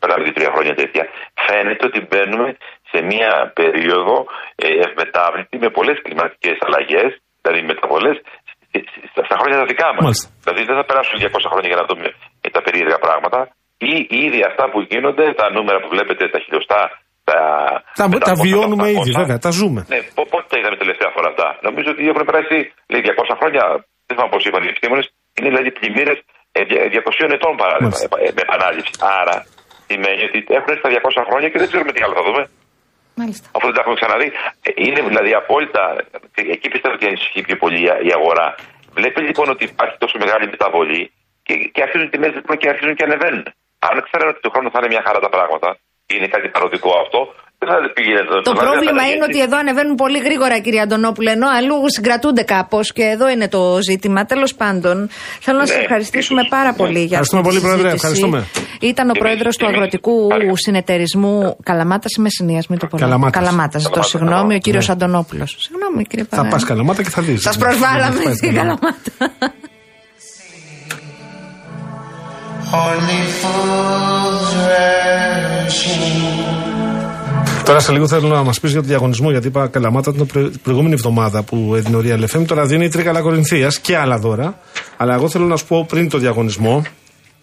πέραμε 0.00 0.22
δύο-τρία 0.24 0.50
χρόνια 0.54 0.74
τέτοια. 0.80 1.04
Φαίνεται 1.46 1.84
ότι 1.90 1.98
μπαίνουμε 2.08 2.48
σε 2.90 2.98
μια 3.10 3.32
περίοδο 3.60 4.16
ε, 4.64 4.66
ευμετάβλητη 4.84 5.54
με 5.64 5.68
πολλές 5.76 5.96
κλιματικές 6.04 6.56
αλλαγές, 6.66 7.10
δηλαδή 7.42 7.60
μεταβολές, 7.72 8.16
στα 9.28 9.36
χρόνια 9.40 9.58
τα 9.62 9.66
δικά 9.72 9.88
μας. 9.94 10.02
Μάλιστα. 10.06 10.26
Δηλαδή 10.44 10.62
δεν 10.68 10.76
θα 10.80 10.84
περάσουν 10.88 11.14
200 11.24 11.50
χρόνια 11.52 11.70
για 11.72 11.80
να 11.82 11.86
δούμε 11.90 12.06
ε, 12.44 12.48
τα 12.56 12.60
περίεργα 12.66 12.98
πράγματα. 13.06 13.38
Ή 13.92 13.94
ήδη 14.24 14.40
αυτά 14.50 14.64
που 14.72 14.78
γίνονται, 14.90 15.24
τα 15.40 15.46
νούμερα 15.56 15.78
που 15.82 15.88
βλέπετε, 15.94 16.22
τα 16.34 16.38
χιλιοστά, 16.44 16.80
τα. 17.28 17.38
Τα, 18.00 18.04
τα 18.30 18.34
500, 18.42 18.44
βιώνουμε 18.46 18.84
800. 18.88 18.92
ήδη, 18.98 19.10
βέβαια, 19.22 19.38
τα 19.46 19.50
ζούμε. 19.58 19.80
Ναι, 19.92 19.98
πο- 20.16 20.28
πότε 20.32 20.46
τα 20.52 20.56
είδαμε 20.58 20.76
τελευταία 20.82 21.10
φορά 21.14 21.26
αυτά. 21.32 21.46
Νομίζω 21.68 21.88
ότι 21.94 22.02
έχουν 22.10 22.24
περάσει 22.30 22.56
λέει, 22.90 23.00
200 23.04 23.34
χρόνια. 23.40 23.62
Δεν 24.06 24.12
θυμάμαι 24.14 24.32
πώς 24.34 24.42
είπαν 24.46 24.62
οι 24.64 24.70
επιστήμονες. 24.72 25.06
Είναι 25.36 25.48
δηλαδή 25.52 25.70
πλημμύρες 25.78 26.18
200 26.52 27.36
ετών 27.38 27.52
παράδειγμα, 27.62 27.94
Μάλιστα. 27.94 28.06
επα- 28.08 28.20
ε, 28.26 28.28
με 28.36 28.42
επανάληψη. 28.46 28.92
Άρα 29.20 29.36
σημαίνει 29.90 30.22
ότι 30.28 30.38
έχουν 30.58 30.68
έρθει 30.72 30.84
τα 30.86 30.90
200 30.96 31.22
χρόνια 31.28 31.48
και 31.52 31.58
δεν 31.62 31.68
ξέρουμε 31.70 31.92
τι 31.94 32.00
άλλο 32.04 32.14
θα 32.18 32.24
δούμε. 32.28 32.42
Μάλιστα. 33.22 33.46
Αφού 33.56 33.64
δεν 33.66 33.74
τα 33.74 33.80
έχουμε 33.80 33.94
ξαναδεί. 34.00 34.28
Ε, 34.62 34.70
Είναι 34.86 35.00
δηλαδή 35.10 35.34
απόλυτα. 35.34 35.82
Εκεί 36.34 36.68
πιστεύω 36.68 36.94
ότι 36.94 37.06
ανησυχεί 37.06 37.40
πιο 37.48 37.56
πολύ 37.56 37.78
η- 37.78 38.06
η 38.08 38.12
αγορά. 38.18 38.54
Βλέπεις 38.98 39.22
λοιπόν 39.30 39.48
ότι 39.54 39.64
υπάρχει 39.64 39.96
τόσο 39.98 40.16
μεγάλη 40.18 40.46
μεταβολή 40.54 41.12
και, 41.46 41.54
και 41.74 41.82
αρχίζουν 41.82 42.06
οι 42.06 42.10
τιμές 42.10 42.32
λοιπόν 42.34 42.56
και 42.56 42.68
αρχίζουν 42.68 42.94
και 42.94 43.04
ανεβαίνουν. 43.04 43.44
Αν 43.78 44.02
ξέρουν 44.06 44.28
ότι 44.28 44.40
του 44.40 44.50
χρόνου 44.50 44.70
θα 44.70 44.78
είναι 44.78 44.88
μια 44.94 45.02
χαρά 45.06 45.18
τα 45.26 45.28
πράγματα, 45.28 45.68
είναι 46.14 46.26
κάτι 46.34 46.48
παροδικό 46.54 46.90
αυτό, 47.04 47.18
δεν 47.60 47.68
θα 47.68 47.76
πήγαινε 47.96 48.20
Το 48.50 48.52
πρόβλημα 48.64 49.02
είναι 49.10 49.24
ότι 49.28 49.38
εδώ 49.46 49.56
ανεβαίνουν 49.58 49.94
πολύ 49.94 50.18
γρήγορα, 50.18 50.58
κύριε 50.64 50.80
Αντωνόπουλε, 50.80 51.30
ενώ 51.30 51.46
αλλού 51.58 51.76
συγκρατούνται 51.96 52.42
κάπως 52.42 52.92
και 52.92 53.02
εδώ 53.02 53.28
είναι 53.28 53.48
το 53.48 53.62
ζήτημα. 53.88 54.24
Τέλος 54.24 54.54
πάντων, 54.54 54.96
θέλω 55.40 55.58
να 55.58 55.64
Ναι, 55.64 55.70
σα 55.74 55.78
ευχαριστήσουμε 55.86 56.40
ίσως. 56.40 56.50
πάρα 56.56 56.70
Ναι. 56.70 56.76
πολύ 56.82 57.02
για 57.10 57.18
αυτή 57.18 57.36
Ευχαριστούμε 57.36 57.42
τη 57.42 57.48
πολύ, 57.48 57.60
Πρόεδρε. 57.60 57.88
συζήτηση. 57.90 58.06
Ευχαριστούμε. 58.06 58.38
Ήταν 58.92 59.06
ο 59.06 59.12
Εμείς, 59.14 59.22
πρόεδρος 59.22 59.56
του 59.56 59.64
εμείς. 59.64 59.76
Αγροτικού 59.76 60.16
Άρα. 60.32 60.56
Συνεταιρισμού 60.66 61.56
Καλαμάτας 61.62 62.12
ή 62.18 62.20
Μεσσηνία, 62.20 62.62
μην 62.68 62.78
το 62.78 62.86
πω. 62.86 62.96
Καλαμάτας. 62.98 63.38
Καλαμάτας, 63.42 63.80
ζητώ 63.82 63.90
Καλαμάτας, 64.00 64.20
συγγνώμη, 64.20 64.54
ο 64.54 64.58
κύριος 64.58 64.86
Ναι. 64.86 64.92
Αντωνόπουλος. 64.92 65.50
Συγγνώμη, 65.58 66.04
κύριε 66.10 66.24
Θα 66.30 66.36
Παγάνη. 66.36 66.50
πα 66.60 66.66
καλαμάτα 66.66 67.02
και 67.02 67.10
θα 67.10 67.22
δεις. 67.22 67.42
Σας 67.42 67.56
προσβάλαμε 67.58 68.34
στην 68.34 68.54
Καλαμάτα. 68.54 69.12
Τώρα 77.64 77.80
σε 77.80 77.92
λίγο 77.92 78.08
θέλω 78.08 78.28
να 78.28 78.42
μας 78.42 78.60
πεις 78.60 78.70
για 78.70 78.80
το 78.80 78.86
διαγωνισμό, 78.86 79.30
γιατί 79.30 79.46
είπα 79.46 79.66
Καλαμάτα 79.66 80.12
την 80.12 80.26
πρε- 80.26 80.50
προηγούμενη 80.62 80.94
εβδομάδα 80.94 81.42
που 81.42 81.72
έδινε 81.76 81.96
ο 81.96 82.00
Real 82.04 82.36
FM. 82.36 82.44
Τώρα 82.46 82.66
δίνει 82.66 82.84
η 82.84 82.88
Τρίκαλα 82.88 83.20
Κορινθίας 83.20 83.78
και 83.78 83.96
άλλα 83.96 84.18
δώρα. 84.18 84.58
Αλλά 84.96 85.14
εγώ 85.14 85.28
θέλω 85.28 85.44
να 85.44 85.56
σου 85.56 85.66
πω 85.66 85.84
πριν 85.88 86.08
το 86.08 86.18
διαγωνισμό. 86.18 86.82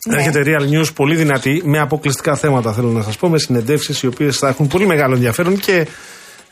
Ναι. 0.10 0.16
Έρχεται 0.16 0.44
Real 0.46 0.74
News 0.80 0.94
πολύ 0.96 1.16
δυνατή, 1.16 1.62
με 1.66 1.80
αποκλειστικά 1.80 2.36
θέματα 2.36 2.72
θέλω 2.74 2.88
να 2.88 3.02
σας 3.02 3.18
πω, 3.18 3.30
με 3.30 3.38
συνεντεύξεις 3.38 4.02
οι 4.04 4.08
οποίες 4.08 4.38
θα 4.38 4.48
έχουν 4.48 4.68
πολύ 4.68 4.86
μεγάλο 4.86 5.14
ενδιαφέρον 5.14 5.58
και 5.60 5.88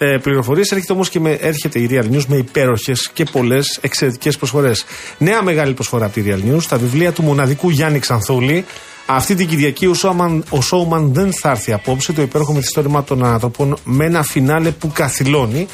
ε, 0.04 0.18
πληροφορίες. 0.18 0.72
Έρχεται 0.72 0.94
όμως 0.94 1.10
και 1.10 1.20
με, 1.20 1.32
έρχεται 1.32 1.80
η 1.80 1.90
Real 1.92 2.16
News 2.16 2.26
με 2.28 2.36
υπέροχες 2.36 3.10
και 3.14 3.24
πολλές 3.32 3.78
εξαιρετικές 3.82 4.38
προσφορές. 4.38 4.86
Νέα 5.18 5.44
μεγάλη 5.44 5.74
προσφορά 5.74 6.06
από 6.06 6.14
τη 6.14 6.24
Real 6.26 6.54
News, 6.54 6.64
τα 6.70 6.78
βιβλία 6.78 7.12
του 7.12 7.24
μοναδικού 7.24 7.70
Γιάννη 7.70 8.00
Ξανθούλη. 8.00 8.66
Αυτή 9.06 9.36
την 9.36 9.48
Κυριακή 9.48 9.86
ο 9.86 9.94
Showman, 10.04 10.42
ο 10.50 10.58
Showman 10.72 11.02
δεν 11.12 11.34
θα 11.34 11.50
έρθει 11.50 11.74
απόψε. 11.74 12.14
Το 12.14 12.22
υπέροχο 12.22 12.54
μυθιστόρημα 12.54 13.04
των 13.04 13.26
ανθρωπών 13.26 13.78
με 13.84 14.06
ένα 14.06 14.24
φινάλε 14.24 14.72
που 14.72 14.92
καθυλώνει. 14.94 15.68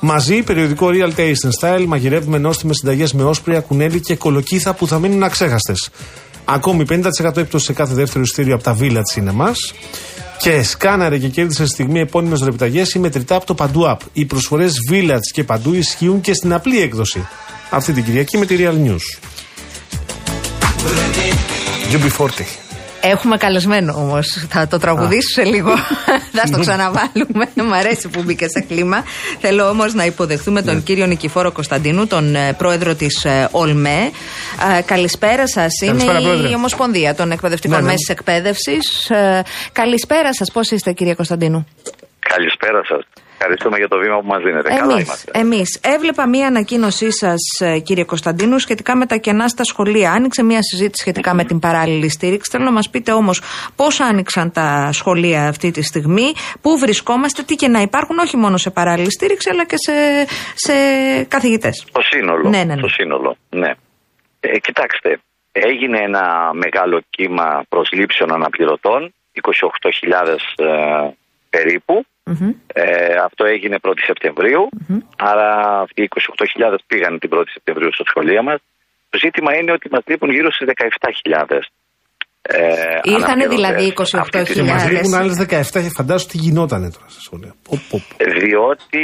Μαζί, 0.00 0.42
περιοδικό 0.42 0.88
Real 0.92 1.18
Taste 1.18 1.48
and 1.48 1.50
Style, 1.60 1.84
μαγειρεύουμε 1.86 2.38
νόστιμες 2.38 2.76
συνταγές 2.76 3.12
με 3.12 3.22
όσπρια, 3.22 3.60
κουνέλι 3.60 4.00
και 4.00 4.16
κολοκύθα 4.16 4.74
που 4.74 4.86
θα 4.86 4.98
μείνουν 4.98 5.22
αξέχαστες. 5.22 5.90
Ακόμη 6.44 6.84
50% 6.88 7.36
έκπτωση 7.36 7.64
σε 7.64 7.72
κάθε 7.72 7.94
δεύτερο 7.94 8.24
ειστήριο 8.24 8.54
από 8.54 8.62
τα 8.62 8.76
Village 8.80 9.14
Cinemas. 9.14 9.54
Και 10.42 10.62
σκάναρε 10.62 11.18
και 11.18 11.28
κέρδισε 11.28 11.64
στη 11.64 11.72
στιγμή 11.74 12.00
επώνυμες 12.00 12.38
δωρεπιταγέ 12.38 12.82
ή 12.94 12.98
μετρητά 12.98 13.36
από 13.36 13.46
το 13.46 13.54
Παντού 13.54 13.82
App. 13.86 13.96
Οι 14.12 14.24
προσφορές 14.24 14.74
Village 14.90 15.26
και 15.32 15.44
Παντού 15.44 15.74
ισχύουν 15.74 16.20
και 16.20 16.34
στην 16.34 16.52
απλή 16.52 16.80
έκδοση. 16.80 17.26
Αυτή 17.70 17.92
την 17.92 18.04
Κυριακή 18.04 18.38
με 18.38 18.46
τη 18.46 18.56
Real 18.58 18.86
News. 18.86 19.18
UB40. 21.92 22.71
Έχουμε 23.04 23.36
καλεσμένο 23.36 23.92
όμως. 23.96 24.46
Θα 24.48 24.66
το 24.66 24.78
τραγουδήσω 24.78 25.28
σε 25.32 25.44
λίγο. 25.44 25.70
θα 26.32 26.46
στο 26.46 26.58
ξαναβάλουμε. 26.58 27.48
Μ' 27.68 27.72
αρέσει 27.72 28.08
που 28.08 28.22
μπήκε 28.22 28.48
σε 28.48 28.60
κλίμα. 28.68 29.04
Θέλω 29.40 29.68
όμως 29.68 29.94
να 29.94 30.04
υποδεχθούμε 30.04 30.60
Ναι. 30.60 30.66
τον 30.72 30.82
κύριο 30.82 31.06
Νικηφόρο 31.06 31.52
Κωνσταντίνου, 31.52 32.06
τον 32.06 32.34
ε, 32.34 32.52
πρόεδρο 32.52 32.94
της 32.94 33.26
ΟΛΜΕ. 33.50 34.10
Ε, 34.78 34.82
καλησπέρα 34.82 35.48
σας. 35.48 35.72
Καλησπέρα, 35.86 36.18
Είναι 36.18 36.28
πρόεδρε. 36.28 36.48
η 36.48 36.54
Ομοσπονδία 36.54 37.14
των 37.14 37.30
Εκπαιδευτικών 37.30 37.76
Ναι, 37.76 37.82
ναι. 37.82 37.90
Μέσης 37.90 38.08
Εκπαίδευσης. 38.08 39.10
καλησπέρα 39.72 40.34
σας. 40.34 40.50
Πώς 40.52 40.70
είστε, 40.70 40.92
κύριε 40.92 41.14
Κωνσταντίνου; 41.14 41.66
Καλησπέρα 42.34 42.84
σας. 42.84 43.02
Ευχαριστούμε 43.32 43.76
για 43.78 43.88
το 43.88 43.98
βήμα 43.98 44.20
που 44.20 44.26
μας 44.26 44.42
δίνετε. 44.42 44.68
Καλά 44.68 44.92
Εμείς, 44.92 45.04
είμαστε. 45.04 45.30
εμείς. 45.34 45.80
Έβλεπα 45.84 46.28
μία 46.28 46.46
ανακοίνωσή 46.46 47.12
σας, 47.12 47.40
ε, 47.60 47.78
κύριε 47.78 48.04
Κωνσταντίνου, 48.04 48.58
σχετικά 48.58 48.96
με 48.96 49.06
τα 49.06 49.16
κενά 49.16 49.48
στα 49.48 49.64
σχολεία. 49.64 50.12
Άνοιξε 50.12 50.42
μία 50.42 50.62
συζήτηση 50.62 51.00
σχετικά 51.00 51.34
με 51.34 51.44
την 51.44 51.58
παράλληλη 51.58 52.08
στήριξη. 52.08 52.50
Θέλω 52.50 52.64
να 52.64 52.72
μας 52.72 52.90
πείτε 52.90 53.12
όμως 53.12 53.42
πώς 53.76 54.00
άνοιξαν 54.00 54.52
τα 54.52 54.90
σχολεία 54.92 55.48
αυτή 55.48 55.70
τη 55.70 55.82
στιγμή, 55.82 56.32
πού 56.60 56.78
βρισκόμαστε, 56.78 57.42
τι 57.42 57.54
κενά 57.54 57.80
υπάρχουν, 57.80 58.18
όχι 58.18 58.36
μόνο 58.36 58.56
σε 58.56 58.70
παράλληλη 58.70 59.12
στήριξη, 59.12 59.48
αλλά 59.52 59.64
και 59.64 59.76
σε, 59.76 59.92
σε 60.54 60.74
καθηγητές. 61.24 61.86
Το 61.92 62.00
σύνολο. 62.00 62.48
Ναι, 62.48 62.64
ναι, 62.64 62.74
ναι. 62.74 62.80
Το 62.80 62.88
σύνολο, 62.88 63.36
ναι. 63.48 63.70
Ε, 64.40 64.58
κοιτάξτε, 64.58 65.20
έγινε 65.52 65.98
ένα 65.98 66.50
μεγάλο 66.52 67.02
κύμα 67.10 67.64
προσλήψεων 67.68 68.32
αναπληρωτών, 68.32 69.14
28.000 69.32 70.36
ε, 70.56 71.10
περίπου. 71.50 72.04
Μμμ. 72.24 72.52
Ε, 72.66 73.14
αυτό 73.24 73.44
έγινε 73.44 73.76
1η 73.82 74.02
σεπτεμβριου 74.06 74.68
άρα 75.30 75.48
αυτοί 75.80 76.02
οι 76.02 76.08
28.000 76.58 76.76
πήγαν 76.86 77.18
την 77.18 77.30
1η 77.32 77.50
Σεπτεμβρίου 77.52 77.92
στα 77.92 78.04
σχολεία 78.06 78.42
μας. 78.42 78.58
Το 79.10 79.18
ζήτημα 79.18 79.56
είναι 79.56 79.72
ότι 79.72 79.88
μας 79.90 80.02
λείπουν 80.06 80.30
γύρω 80.30 80.50
στις 80.52 80.68
17.000. 80.68 81.58
Ε, 82.42 82.58
Ήρθανε 83.02 83.44
αναπληρωτές 83.44 83.56
δηλαδή 83.56 83.94
αυτή 84.18 84.42
τη 84.42 84.52
28.000. 84.52 84.52
Και 84.52 84.62
μας 84.62 84.80
στιγμή. 84.80 84.96
λείπουν 84.96 85.14
άλλες 85.14 85.36
17 85.38 85.82
και 85.84 85.92
φαντάζομαι 85.98 86.30
τι 86.30 86.38
γινότανε 86.38 86.90
τώρα 86.90 87.08
στα 87.08 87.20
σχολεία. 87.20 87.54
Πω, 87.66 87.74
πω, 87.88 88.02
πω. 88.08 88.16
Διότι 88.40 89.02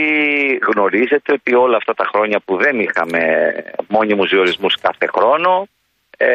γνωρίζετε 0.69 1.33
ότι 1.33 1.55
όλα 1.55 1.77
αυτά 1.77 1.95
τα 1.95 2.05
χρόνια 2.13 2.39
που 2.45 2.57
δεν 2.57 2.79
είχαμε 2.85 3.21
μόνιμους 3.89 4.29
διορισμούς 4.31 4.75
κάθε 4.81 5.07
χρόνο, 5.15 5.69
ε, 6.17 6.29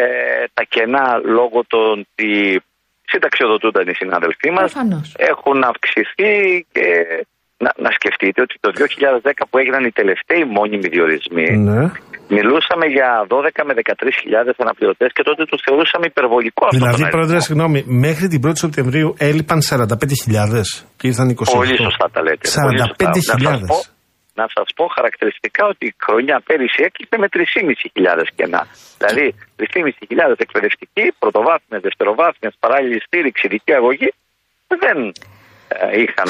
τα 0.53 0.63
κενά 0.73 1.05
λόγω 1.23 1.59
των 1.67 2.05
ότι 2.15 2.63
συνταξιοδοτούνταν 3.11 3.85
οι 3.91 3.95
συνάδελφοί 4.01 4.49
μας 4.57 4.67
Προφανώς. 4.71 5.05
έχουν 5.31 5.57
αυξηθεί 5.71 6.33
και 6.75 6.85
να, 7.65 7.71
να 7.85 7.89
σκεφτείτε 7.97 8.39
ότι 8.45 8.55
το 8.63 8.69
2010 8.71 9.31
που 9.49 9.55
έγιναν 9.61 9.83
οι 9.87 9.91
τελευταίοι 9.99 10.43
μόνιμοι 10.57 10.87
διορισμοί 10.95 11.47
Ναι. 11.69 11.81
μιλούσαμε 12.37 12.85
για 12.95 13.09
12 13.27 13.63
με 13.67 13.73
13.000 13.81 14.53
αναπληρωτές 14.65 15.09
και 15.15 15.23
τότε 15.29 15.41
τους 15.49 15.61
θεωρούσαμε 15.65 16.05
υπερβολικό 16.13 16.61
αυτό 16.65 16.77
Δηλαδή, 16.77 17.01
τον 17.05 17.09
πρόεδρε, 17.15 17.35
αριθμό. 17.37 17.47
συγγνώμη, 17.49 17.79
μέχρι 18.07 18.25
την 18.33 18.39
1η 18.47 18.57
Σεπτεμβρίου 18.65 19.09
έλειπαν 19.29 19.59
45.000 19.69 20.61
και 20.97 21.05
ήρθαν 21.11 21.27
28. 21.29 21.35
Πολύ 21.61 21.77
σωστά 21.87 22.05
τα 22.15 22.21
λέτε. 22.27 22.45
Πολύ 22.67 22.79
σωστά. 22.79 23.49
Να 23.49 23.57
σας 23.57 23.81
45.000. 23.87 23.92
πω, 24.33 24.41
να 24.41 24.47
σας 24.53 24.67
πω 24.75 24.87
χαρακτηριστικά 24.87 25.65
ότι 25.65 25.85
η 25.85 25.95
χρονιά 25.97 26.39
πέρυσι 26.39 26.83
έκλεισε 26.83 27.17
με 27.17 27.27
3.500 27.93 28.23
κενά. 28.35 28.67
Δηλαδή 28.97 29.35
3.500 29.73 30.33
εκπαιδευτικοί, 30.37 31.11
πρωτοβάθμια, 31.19 31.79
δευτεροβάθμια, 31.79 32.53
παράλληλη 32.59 33.01
στήριξη, 33.01 33.45
ειδική 33.45 33.73
αγωγή 33.73 34.13
δεν 34.67 35.13
ε, 35.67 36.01
είχαν 36.01 36.29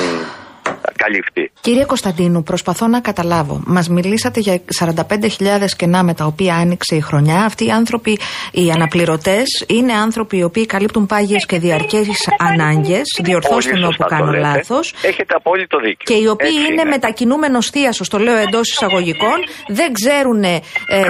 καλυφθεί. 0.95 1.51
Κύριε 1.61 1.85
Κωνσταντίνου, 1.85 2.43
προσπαθώ 2.43 2.87
να 2.87 2.99
καταλάβω. 3.01 3.61
Μας 3.65 3.89
μιλήσατε 3.89 4.39
για 4.39 4.61
45.000 4.79 5.75
κενά 5.77 6.03
με 6.03 6.13
τα 6.13 6.25
οποία 6.25 6.55
άνοιξε 6.55 6.95
η 6.95 7.01
χρονιά. 7.01 7.43
Αυτοί 7.43 7.65
οι 7.65 7.71
άνθρωποι, 7.71 8.19
οι 8.51 8.71
αναπληρωτές, 8.71 9.65
είναι 9.67 9.93
άνθρωποι 9.93 10.37
οι 10.37 10.43
οποίοι 10.43 10.65
καλύπτουν 10.65 11.05
πάγιες 11.05 11.45
και 11.45 11.59
διαρκές 11.59 12.07
ανάγκες. 12.39 13.01
Διορθώστε 13.23 13.71
Πολύ 13.71 13.81
με 13.81 13.85
σωστά 13.85 14.05
όπου 14.05 14.15
το 14.15 14.15
κάνω 14.15 14.31
λέτε. 14.31 14.39
λάθος. 14.47 14.93
Έχετε 15.01 15.33
απόλυτο 15.35 15.77
δίκιο. 15.77 16.15
Και 16.15 16.23
οι 16.23 16.27
οποίοι 16.27 16.47
Έτσι 16.59 16.71
είναι, 16.73 16.83
μετακινούμενο 16.83 17.61
θίασο, 17.61 18.03
το 18.09 18.17
λέω 18.17 18.35
εντός 18.35 18.69
εισαγωγικών, 18.71 19.37
δεν 19.67 19.93
ξέρουν 19.93 20.43
ε, 20.43 20.59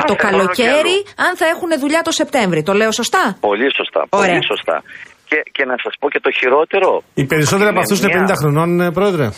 το 0.08 0.16
χρόνο 0.16 0.16
καλοκαίρι 0.16 0.98
κι 1.04 1.14
αν 1.28 1.32
θα 1.38 1.46
έχουν 1.46 1.70
δουλειά 1.80 2.02
το 2.02 2.12
Σεπτέμβρη. 2.12 2.64
Το 2.64 2.74
λέω 2.74 2.92
σωστά; 2.92 3.38
Πολύ 3.40 3.68
σωστά. 3.76 4.06
Ωραία. 4.10 4.28
Πολύ 4.30 4.46
σωστά. 4.46 4.84
Και, 5.30 5.44
και 5.52 5.66
να 5.66 5.76
σας 5.84 5.94
πω 6.00 6.10
και 6.10 6.20
το 6.20 6.32
χειρότερο. 6.32 7.04
Οι 7.14 7.26
περισσότεροι 7.26 7.70
από 7.70 7.80
αυτούς 7.80 8.00
είναι 8.00 8.26
50 8.30 8.34
χρονών, 8.42 8.82
ε, 8.82 8.92
πρόεδρε. 8.92 9.30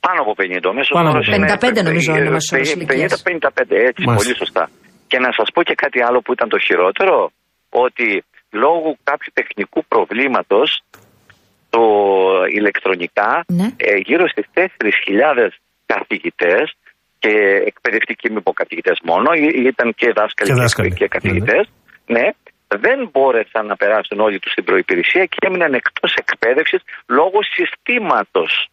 Πάνω 0.00 0.20
από 0.24 0.34
50. 0.42 0.68
Ο 0.70 0.72
μέσος 0.78 0.90
Πάνω 0.98 1.08
από 1.08 1.16
όρος 1.18 1.26
είναι 1.36 1.56
55 1.60 1.82
νομίζω 1.88 2.10
είναι 2.16 2.28
ο 2.28 2.32
μέσος 2.36 2.52
όρος 2.52 2.70
50-55, 2.72 2.76
ηλικίας. 2.76 3.12
έτσι, 3.88 4.02
Μάλιστα. 4.06 4.14
πολύ 4.14 4.36
σωστά. 4.42 4.64
Και 5.10 5.18
να 5.18 5.30
σας 5.38 5.48
πω 5.54 5.62
και 5.62 5.74
κάτι 5.74 5.98
άλλο 6.06 6.18
που 6.24 6.32
ήταν 6.32 6.48
το 6.48 6.58
χειρότερο, 6.58 7.30
ότι 7.84 8.24
λόγω 8.50 8.88
κάποιου 9.10 9.32
τεχνικού 9.38 9.80
προβλήματος 9.92 10.68
το 11.70 11.82
ηλεκτρονικά 12.58 13.44
Ναι. 13.48 13.66
ε, 13.76 13.96
γύρω 14.06 14.28
στις 14.28 14.46
4.000 14.54 15.48
καθηγητές 15.86 16.66
και 17.18 17.32
εκπαιδευτικοί 17.70 18.30
μη 18.32 18.40
πω 18.40 18.52
καθηγητές 18.52 18.98
μόνο, 19.04 19.32
ή- 19.32 19.66
ήταν 19.72 19.94
και 20.00 20.12
δάσκαλοι 20.18 20.48
Και 20.50 20.54
και, 20.54 20.60
δάσκαλοι, 20.60 20.92
και 20.94 21.06
καθηγητές, 21.08 21.64
ναι, 22.06 22.26
δεν 22.84 23.08
μπόρεσαν 23.12 23.66
να 23.66 23.76
περάσουν 23.76 24.20
όλοι 24.20 24.38
τους 24.38 24.52
στην 24.52 24.64
προϋπηρεσία 24.64 25.24
και 25.24 25.36
έμειναν 25.46 25.74
εκτός 25.74 26.14
εκπαίδευσης 26.14 26.80
λόγω 27.06 27.38
συστήματος. 27.54 28.68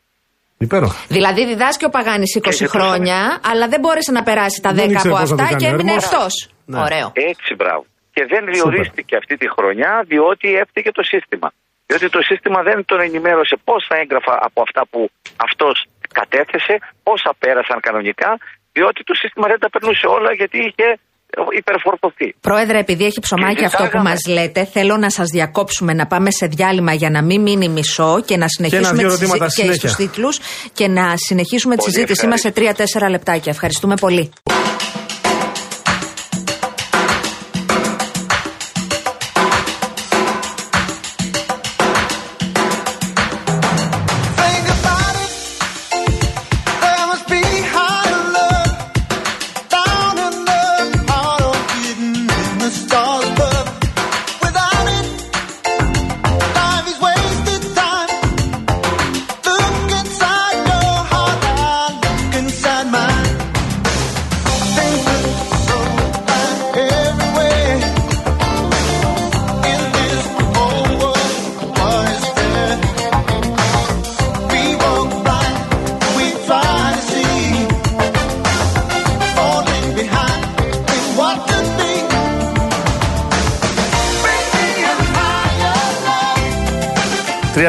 Υπέροχα. 0.57 0.99
Δηλαδή 1.07 1.45
διδάσκει 1.45 1.85
ο 1.85 1.89
Παγάνης 1.89 2.31
20 2.35 2.51
ζητούσαμε- 2.51 2.69
χρόνια, 2.85 3.39
αλλά 3.51 3.65
δεν 3.67 3.79
μπόρεσε 3.79 4.11
να 4.11 4.23
περάσει 4.23 4.61
τα 4.61 4.71
10 4.71 4.75
Δεν 4.75 4.89
ήξερε 4.91 5.13
από 5.13 5.19
πώς 5.21 5.29
να 5.31 5.37
το 5.37 5.43
αυτά 5.43 5.53
κάνει 5.55 5.61
και 5.63 5.69
ο 5.69 5.73
έμεινε 5.73 5.91
έρμος. 5.91 6.05
εκτός. 6.11 6.33
Ναι. 6.65 6.79
Ωραίο. 6.87 7.07
Έτσι, 7.31 7.51
μπράβο. 7.59 7.83
Και 8.15 8.23
δεν 8.33 8.43
διορίστηκε 8.53 9.13
αυτή 9.21 9.35
τη 9.41 9.47
χρονιά 9.55 9.91
διότι 10.11 10.47
έφταιγε 10.63 10.91
το 10.99 11.03
σύστημα. 11.11 11.49
Διότι 11.87 12.07
το 12.15 12.21
σύστημα 12.29 12.59
δεν 12.69 12.77
τον 12.85 12.99
ενημέρωσε 13.07 13.55
πόσα 13.69 13.93
έγγραφα 14.01 14.35
από 14.47 14.59
αυτά 14.65 14.81
που 14.91 14.99
αυτός 15.47 15.75
κατέθεσε, 16.19 16.75
πόσα 17.07 17.31
πέρασαν 17.41 17.79
κανονικά, 17.87 18.31
διότι 18.75 18.99
το 19.09 19.13
σύστημα 19.21 19.47
δεν 19.51 19.59
τα 19.63 19.69
περνούσε 19.73 20.05
όλα 20.17 20.31
γιατί 20.39 20.57
είχε 20.67 20.87
υπερφορτωθεί. 21.57 22.35
Πρόεδρε, 22.41 22.77
επειδή 22.79 23.05
έχει 23.05 23.19
ψωμάκι 23.19 23.55
Και 23.55 23.65
αυτό 23.65 23.77
που 23.77 23.83
ζητάγαμε- 23.83 24.09
μας 24.09 24.33
λέτε, 24.35 24.65
θέλω 24.73 24.97
να 24.97 25.09
σας 25.09 25.27
διακόψουμε 25.29 25.93
να 25.93 26.05
πάμε 26.07 26.31
σε 26.31 26.45
διάλειμμα 26.45 26.93
για 26.93 27.09
να 27.09 27.21
μην 27.23 27.41
μείνει 27.41 27.67
μισό 27.69 28.21
και 28.25 28.37
να 28.37 28.47
συνεχίσουμε 28.47 28.87
ένα-δυο 28.87 29.07
τη 29.07 29.13
συζή- 29.13 29.23
ερωτήματα 29.23 29.45
και 29.45 29.61
συνέχεια. 29.61 29.89
στους 29.89 29.95
τίτλους 29.95 30.39
και 30.73 30.87
να 30.87 31.13
συνεχίσουμε 31.27 31.75
τη 31.75 31.79
Πολύ 31.81 31.93
συζήτησή 31.93 32.27
μας 32.27 32.39
σε 32.39 32.51
3-4 32.51 33.09
λεπτάκια. 33.09 33.51
Ευχαριστούμε 33.51 33.95
πολύ. 33.95 34.31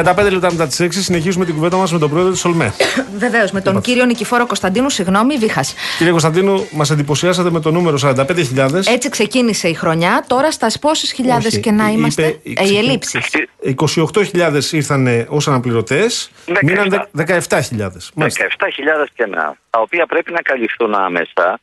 Love. 0.07 0.15
35 0.27 0.31
λεπτά 0.31 0.51
μετά 0.51 0.67
τις 0.67 0.81
6 0.81 0.87
συνεχίζουμε 0.91 1.45
την 1.45 1.53
κουβέντα 1.53 1.77
μας 1.77 1.91
με 1.91 1.99
τον 1.99 2.09
πρόεδρο 2.09 2.31
της 2.31 2.45
Ολμέ. 2.45 2.73
Βεβαίως, 3.17 3.51
με 3.51 3.61
τον 3.61 3.81
κύριο 3.81 4.05
Νικηφόρο 4.05 4.45
Κωνσταντίνου, 4.45 4.89
συγγνώμη, 4.89 5.37
Βίχα. 5.37 5.61
Κύριε 5.97 6.11
Κωνσταντίνου, 6.11 6.67
μας 6.71 6.89
εντυπωσιάσατε 6.91 7.49
με 7.51 7.59
το 7.59 7.71
νούμερο 7.71 7.97
45.000. 8.01 8.73
Έτσι 8.87 9.09
ξεκίνησε 9.09 9.67
η 9.67 9.73
χρονιά. 9.73 10.23
Τώρα 10.27 10.51
στα 10.51 10.67
πόσες 10.81 11.11
χιλιάδες 11.11 11.45
Όχι, 11.53 11.59
και 11.59 11.71
να 11.71 11.83
είπε- 11.87 11.97
είμαστε; 11.97 12.39
είπε- 12.43 12.61
Ε, 12.61 12.67
οι 12.67 12.77
ελλείψει. 12.77 13.19
28.000 13.61 14.71
ήρθαν 14.71 15.25
ως 15.29 15.47
αναπληρωτές, 15.47 16.29
17. 16.45 16.59
μείναν 16.63 16.89
δε- 16.89 17.23
17.000. 17.25 18.11
Μάλιστα. 18.13 18.43
17.000 18.43 19.07
κενά, 19.15 19.55
τα 19.69 19.79
οποία 19.79 20.05
πρέπει 20.05 20.31
να 20.31 20.41
καλυφθούν 20.41 20.93
άμεσα. 20.95 21.59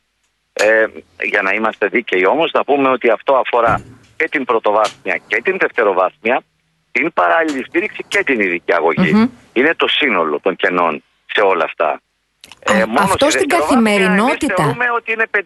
Ε, 0.53 0.85
για 1.23 1.41
να 1.41 1.51
είμαστε 1.53 1.87
δίκαιοι 1.87 2.25
όμως, 2.25 2.51
να 2.53 2.63
πούμε 2.63 2.89
ότι 2.89 3.09
αυτό 3.09 3.33
αφορά 3.45 3.81
και 4.17 4.27
την 4.31 4.45
πρωτοβάθμια 4.45 5.19
και 5.27 5.41
την 5.43 5.57
δευτεροβάθμια, 5.59 6.41
την 6.95 7.13
παράλληλη 7.13 7.63
στήριξη 7.67 8.05
και 8.07 8.23
την 8.23 8.39
ειδική 8.39 8.73
αγωγή. 8.73 9.29
Είναι 9.53 9.73
το 9.75 9.87
σύνολο 9.87 10.39
των 10.39 10.55
κενών 10.55 11.03
σε 11.33 11.41
όλα 11.41 11.63
αυτά. 11.63 11.89
Α, 11.89 12.73
αυτό 12.97 13.25
στη 13.29 13.37
στην 13.37 13.49
δευτεροβάθμια 13.49 13.57
καθημερινότητα. 13.59 14.53
Εμείς 14.53 14.55
θεωρούμε 14.55 14.85
ότι 14.97 15.11
είναι 15.11 15.25
5.000. 15.31 15.41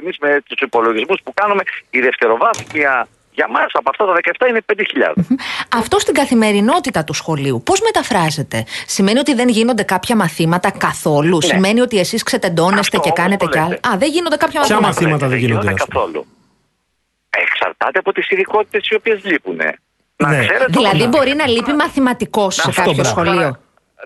Εμείς 0.00 0.16
με 0.20 0.40
τους 0.46 0.60
υπολογισμούς 0.60 1.20
που 1.24 1.32
κάνουμε, 1.34 1.62
η 1.90 2.00
δευτεροβάθμια 2.00 3.08
για 3.32 3.48
μας 3.48 3.66
από 3.72 3.90
αυτά 3.90 4.04
τα 4.06 4.12
17 4.12 4.48
είναι 4.48 4.60
5.000. 4.66 5.36
Αυτό 5.74 5.98
στην 5.98 6.14
καθημερινότητα 6.14 7.04
του 7.04 7.12
σχολείου 7.12 7.62
πώς 7.62 7.80
μεταφράζεται; 7.80 8.64
Σημαίνει 8.86 9.18
ότι 9.18 9.34
δεν 9.34 9.48
γίνονται 9.48 9.82
κάποια 9.82 10.16
μαθήματα 10.16 10.70
καθόλου; 10.70 11.42
Σημαίνει 11.42 11.80
ότι 11.80 11.98
εσείς 11.98 12.22
ξετεντώνεστε 12.22 12.96
Αυτό 12.96 13.00
και 13.00 13.08
όμως 13.08 13.18
κάνετε 13.18 13.44
το 13.44 13.50
κι 13.50 13.58
άλλα; 13.58 13.68
λέτε. 13.68 13.88
Α, 13.88 13.96
δεν 13.96 14.10
γίνονται 14.10 14.36
κάποια 14.36 14.60
Ποια 14.60 14.80
μαθήματα. 14.80 14.86
μαθήματα 14.86 15.26
δεν 15.28 15.38
γίνονται, 15.38 15.68
ας 15.68 15.74
πούμε; 15.74 15.84
καθόλου. 15.84 16.26
Εξαρτάται 17.30 17.98
από 17.98 18.12
τις 18.12 18.30
ειδικότητες 18.30 18.88
οι 18.88 18.94
οποίες 18.94 19.24
λείπουν. 19.24 19.60
Να 20.22 20.28
Ναι. 20.30 20.38
ξέρετε 20.46 20.64
Δηλαδή 20.68 21.02
όμως- 21.02 21.16
μπορεί 21.18 21.34
να 21.34 21.46
λείπει 21.48 21.72
μαθηματικός 21.72 22.54
σε 22.54 22.62
Αυτό, 22.66 22.80
κάποιο 22.80 22.92
μπράβο. 23.02 23.08
σχολείο. 23.08 23.50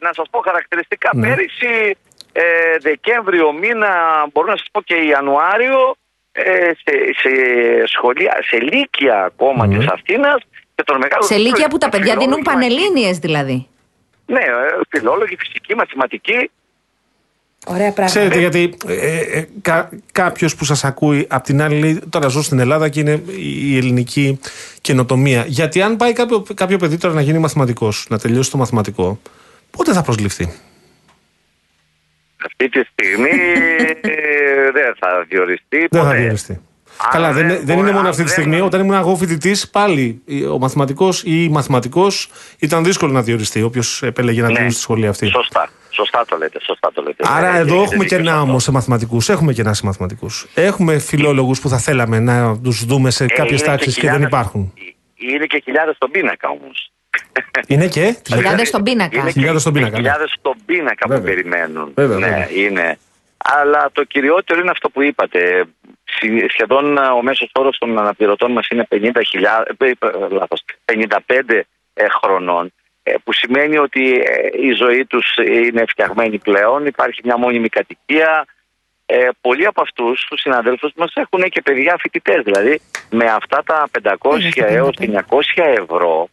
Να 0.01 0.11
σας 0.13 0.27
πω 0.31 0.39
χαρακτηριστικά. 0.39 1.11
Ναι. 1.15 1.27
Πέρυσι 1.29 1.97
ε, 2.33 2.43
Δεκέμβριο 2.81 3.53
μήνα, 3.53 3.91
μπορώ 4.33 4.47
να 4.51 4.57
σας 4.57 4.67
πω 4.73 4.83
και 4.83 4.95
Ιανουάριο, 4.95 5.95
ε, 6.33 6.43
σε, 6.83 6.93
σε 7.23 7.31
σχολεία, 7.87 8.39
σε 8.49 8.57
λύκεια 8.61 9.25
ακόμα 9.25 9.65
Μμμ. 9.65 9.79
της 9.79 9.87
Αθήνας 9.89 10.39
και 10.75 10.83
των 10.83 10.97
μεγάλων... 10.99 11.27
Σε 11.27 11.37
λύκεια 11.37 11.69
που 11.69 11.79
τα 11.79 11.89
παιδιά 11.89 12.17
δίνουν 12.17 12.35
φιλόλογοι, 12.35 12.43
πανελλήνιες 12.69 13.19
δηλαδή. 13.19 13.67
Ναι, 14.27 14.41
ε, 14.41 14.79
φιλόλογοι, 14.89 15.37
φυσική, 15.39 15.75
μαθηματική. 15.75 16.51
Ωραία 17.69 17.93
πράγματα. 17.93 18.19
Ξέρετε, 18.19 18.39
γιατί 18.39 18.75
ε, 18.87 19.39
ε, 19.39 19.49
κα, 19.63 19.89
κάποιος 20.13 20.55
που 20.57 20.65
σας 20.65 20.85
ακούει 20.85 21.27
απ' 21.29 21.45
την 21.45 21.63
άλλη 21.63 21.79
λέει: 21.79 21.99
Τώρα 22.11 22.29
ζω 22.29 22.43
στην 22.43 22.59
Ελλάδα 22.59 22.89
και 22.89 23.01
είναι 23.01 23.23
η 23.39 23.77
ελληνική 23.77 24.41
καινοτομία. 24.81 25.45
Γιατί 25.47 25.83
αν 25.83 25.97
πάει 25.97 26.13
κάποιο, 26.13 26.45
κάποιο 26.55 26.79
παιδί 26.79 26.97
τώρα 26.97 27.15
να 27.15 27.21
γίνει 27.21 27.39
μαθηματικός, 27.39 28.07
να 28.09 28.19
τελειώσει 28.19 28.51
το 28.51 28.57
μαθηματικό, 28.57 29.21
πότε 29.71 29.93
θα 29.93 30.03
προσληφθεί; 30.03 30.53
Αυτή 32.47 32.69
τη 32.69 32.81
στιγμή 32.93 33.29
ε, 34.01 34.71
δεν 34.73 34.95
θα 34.99 35.27
διοριστεί 35.29 35.87
Δεν 35.91 36.01
θα 36.01 36.07
ποτέ. 36.07 36.19
διοριστεί. 36.19 36.61
Αν 37.05 37.11
Καλά, 37.11 37.33
δεν, 37.33 37.47
δεν 37.49 37.57
δεν 37.57 37.63
είναι 37.65 37.75
μπορεί- 37.75 37.87
μόνο 37.87 37.99
αν 37.99 38.07
αυτή 38.07 38.23
τη 38.23 38.29
δεν- 38.29 38.39
στιγμή. 38.39 38.61
Όταν 38.61 38.81
ήμουν 38.81 38.95
εγώ 38.95 39.17
φοιτητή, 39.17 39.57
πάλι 39.73 40.23
ο 40.53 40.59
μαθηματικός 40.59 41.23
ή 41.23 41.43
η 41.45 41.49
μαθηματικός 41.49 42.29
ήταν 42.59 42.85
δύσκολο 42.85 43.13
να 43.13 43.23
διοριστεί. 43.23 43.63
Όποιος 43.63 44.03
επέλεγε 44.03 44.41
να 44.43 44.49
Ναι. 44.49 44.55
τελειώσει 44.55 44.77
τη 44.77 44.83
σχολή 44.83 45.07
αυτή. 45.07 45.27
Σωστά. 45.27 45.69
Σωστά 45.91 46.25
το 46.29 46.37
λέτε. 46.37 46.59
Σωστά 46.63 46.91
το 46.95 47.03
λέτε. 47.03 47.25
Άρα 47.27 47.47
Ε, 47.57 47.59
εδώ 47.59 47.75
έχετε 47.75 47.75
έχουμε 47.83 48.03
δίκιο 48.03 48.09
σε 48.09 48.23
κενά 48.23 48.33
αυτό. 48.33 48.49
όμως 48.51 48.63
σε 48.63 48.71
μαθηματικούς. 48.71 49.29
Έχουμε 49.29 49.53
κενά 49.53 49.75
σε 49.75 49.85
μαθηματικούς. 49.87 50.47
Έχουμε 50.55 50.99
φιλόλογους 50.99 51.61
που 51.61 51.69
θα 51.69 51.79
θέλαμε 51.79 52.19
να 52.19 52.59
τους 52.61 52.85
δούμε 52.85 53.11
σε 53.11 53.25
Ε, 53.25 53.27
κάποιες 53.27 53.61
είναι 53.61 53.69
τάξεις 53.71 53.95
και, 53.95 54.01
δεν 54.01 54.11
χιλιάδες- 54.11 54.27
υπάρχουν. 54.29 54.73
Είναι 55.17 55.47
και 55.47 55.61
χιλιάδες 55.65 55.97
στον 55.97 56.11
πίνακα 56.11 56.49
όμως. 56.49 56.91
Είναι 57.67 57.87
και; 57.89 58.01
τι 58.23 58.31
λέτε; 58.31 58.43
Χιλιάδες 58.43 58.69
στον 58.69 58.83
πίνακα. 58.83 59.21
Είναι 59.21 59.31
Χιλιάδες 59.31 59.61
στον 59.61 59.73
πίνακα, 59.73 59.91
ναι. 59.91 59.97
Χιλιάδες 59.97 60.35
στον 60.39 60.55
πίνακα 60.67 61.07
που 61.07 61.13
Βέβαια. 61.13 61.35
περιμένουν. 61.35 61.93
Βέβαια, 61.95 62.19
ναι, 62.19 62.27
βέβαια. 62.27 62.51
είναι. 62.51 62.99
Αλλά 63.45 63.89
το 63.93 64.05
κυριότερο 64.05 64.61
είναι 64.61 64.71
αυτό 64.71 64.89
που 64.91 65.03
είπατε. 65.03 65.65
Συ- 66.17 66.51
Σχεδόν 66.51 66.99
α, 66.99 67.13
ο 67.13 67.23
μέσος 67.23 67.51
όρος 67.55 67.79
των 67.79 67.99
αναπληρωτών 67.99 68.53
μας 68.53 68.69
είναι 68.69 68.87
50.000, 68.91 69.65
ε, 69.79 69.89
ε, 69.89 70.29
λάθος, 70.31 70.63
55 70.85 71.67
ε, 71.95 72.07
χρονών. 72.23 72.73
ε, 73.03 73.15
που 73.25 73.33
σημαίνει 73.33 73.79
ότι 73.79 74.13
ε, 74.15 74.49
η 74.67 74.73
ζωή 74.73 75.05
τους 75.05 75.37
είναι 75.37 75.85
φτιαγμένη 75.89 76.39
πλέον, 76.39 76.87
υπάρχει 76.87 77.21
μια 77.25 77.37
μόνιμη 77.39 77.69
κατοικία. 77.69 78.47
Ε, 79.07 79.29
πολλοί 79.41 79.67
από 79.67 79.81
αυτούς 79.83 80.27
τους 80.29 80.41
συναδέλφους 80.41 80.93
μας 80.97 81.13
έχουν 81.15 81.43
και 81.43 81.63
παιδιά 81.63 81.97
φοιτητές. 82.01 82.43
δηλαδή 82.45 82.81
με 83.11 83.25
αυτά 83.31 83.63
τα 83.67 83.89
500 84.03 84.39
έως 84.57 84.97
900 85.01 85.13
ευρώ 85.57 86.29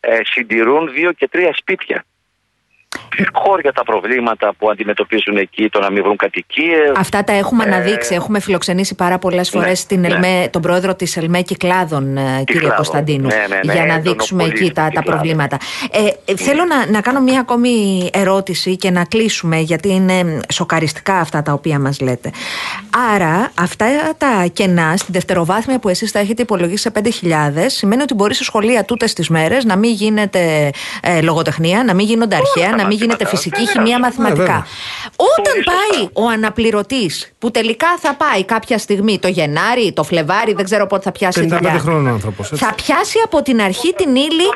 ε, 0.00 0.18
συντηρούν 0.24 0.92
δύο 0.92 1.12
και 1.12 1.28
τρία 1.28 1.52
σπίτια. 1.56 2.04
Χώρια 3.32 3.72
τα 3.72 3.82
προβλήματα 3.82 4.54
που 4.58 4.70
αντιμετωπίζουν 4.70 5.36
εκεί, 5.36 5.68
το 5.68 5.80
να 5.80 5.90
μην 5.90 6.02
βρουν 6.02 6.16
κατοικίες. 6.16 6.92
Αυτά 6.96 7.24
τα 7.24 7.32
έχουμε 7.32 7.64
Ε, 7.64 7.66
αναδείξει. 7.66 8.14
Έχουμε 8.14 8.40
φιλοξενήσει 8.40 8.94
πάρα 8.94 9.18
πολλές 9.18 9.50
φορές 9.50 9.86
ναι. 9.90 10.48
τον 10.50 10.62
πρόεδρο 10.62 10.94
της 10.94 11.16
ΕΛΜΕ 11.16 11.40
Κυκλάδων, 11.40 12.16
ε, 12.16 12.20
κύριε 12.20 12.44
Κυκλάδων. 12.44 12.74
Κωνσταντίνου, 12.74 13.26
Ναι, 13.26 13.34
ναι, 13.48 13.60
ναι, 13.64 13.72
για 13.72 13.84
να 13.86 13.92
τον 13.94 14.02
δείξουμε 14.02 14.42
οπολίτη 14.42 14.64
εκεί 14.64 14.74
τα, 14.74 14.82
τα 14.82 14.88
Κυκλάδων. 14.88 15.12
προβλήματα. 15.12 15.56
Ε, 15.90 16.32
ε, 16.32 16.36
θέλω 16.36 16.64
να, 16.64 16.90
να 16.90 17.00
κάνω 17.00 17.20
μία 17.20 17.40
ακόμη 17.40 18.08
ερώτηση 18.12 18.76
και 18.76 18.90
να 18.90 19.04
κλείσουμε, 19.04 19.58
γιατί 19.58 19.88
είναι 19.92 20.40
σοκαριστικά 20.52 21.14
αυτά 21.14 21.42
τα 21.42 21.52
οποία 21.52 21.78
μας 21.78 22.00
λέτε. 22.00 22.30
Άρα, 23.14 23.50
αυτά 23.54 23.86
τα 24.18 24.46
κενά 24.52 24.96
στη 24.96 25.12
δευτεροβάθμια 25.12 25.78
που 25.78 25.88
εσείς 25.88 26.12
τα 26.12 26.18
έχετε 26.18 26.42
υπολογίσει 26.42 26.82
σε 26.82 26.92
5.000, 26.94 27.10
σημαίνει 27.66 28.02
ότι 28.02 28.14
μπορεί 28.14 28.34
σε 28.34 28.44
σχολεία 28.44 28.84
τούτες 28.84 29.12
τις 29.12 29.28
μέρες 29.28 29.64
να 29.64 29.76
μην 29.76 29.90
γίνεται 29.92 30.70
ε, 31.02 31.20
λογοτεχνία, 31.20 31.84
να 31.84 31.94
μην 31.94 32.06
γίνονται 32.06 32.36
αρχαία, 32.36 32.76
να 32.76 32.85
μην 32.86 32.96
γίνεται 32.96 33.26
φυσική, 33.26 33.56
βέβαια. 33.64 33.72
χημεία, 33.72 33.98
μαθηματικά. 33.98 34.36
βέβαια. 34.42 34.66
Όταν 35.16 35.52
Πολύ 35.54 35.64
σωστά. 35.64 35.72
πάει 35.72 36.08
ο 36.12 36.28
αναπληρωτής 36.28 37.32
που 37.38 37.50
τελικά 37.50 37.96
θα 37.98 38.14
πάει 38.14 38.44
κάποια 38.44 38.78
στιγμή 38.78 39.18
το 39.18 39.28
Γενάρη, 39.28 39.92
το 39.92 40.02
Φλεβάρι, 40.02 40.52
δεν 40.52 40.64
ξέρω 40.64 40.86
πότε 40.86 41.02
θα 41.02 41.12
πιάσει 41.12 41.40
55 41.40 41.56
δουλειά. 41.56 41.78
χρόνων 41.78 42.08
άνθρωπος. 42.08 42.48
Θα 42.54 42.74
πιάσει 42.74 43.18
από 43.24 43.42
την 43.42 43.60
αρχή 43.62 43.92
την 43.92 44.16
ύλη 44.16 44.48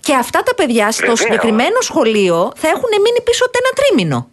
και 0.00 0.14
αυτά 0.14 0.42
τα 0.42 0.54
παιδιά 0.54 0.90
στο 0.90 1.00
Βεβαίως. 1.00 1.18
συγκεκριμένο 1.18 1.80
σχολείο 1.80 2.52
θα 2.56 2.68
έχουν 2.68 2.90
μείνει 3.04 3.20
πίσω 3.24 3.44
ούτε 3.48 3.58
ένα 3.62 3.70
τρίμηνο. 3.78 4.28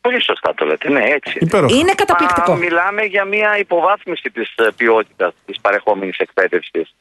Πολύ 0.00 0.22
σωστά 0.22 0.54
το 0.54 0.64
λέτε, 0.64 0.90
ναι 0.90 1.02
έτσι. 1.04 1.38
Υπέροχο. 1.40 1.74
Είναι 1.76 1.92
καταπληκτικό. 1.94 2.50
Μα 2.52 2.58
μιλάμε 2.58 3.02
για 3.02 3.24
μια 3.24 3.58
υποβάθμιση 3.58 4.30
της 4.30 4.52
ε, 4.56 4.68
ποιότητας 4.76 5.32
της 5.46 5.60
παρεχόμενης 5.60 6.16
εκπαίδευσης. 6.18 6.94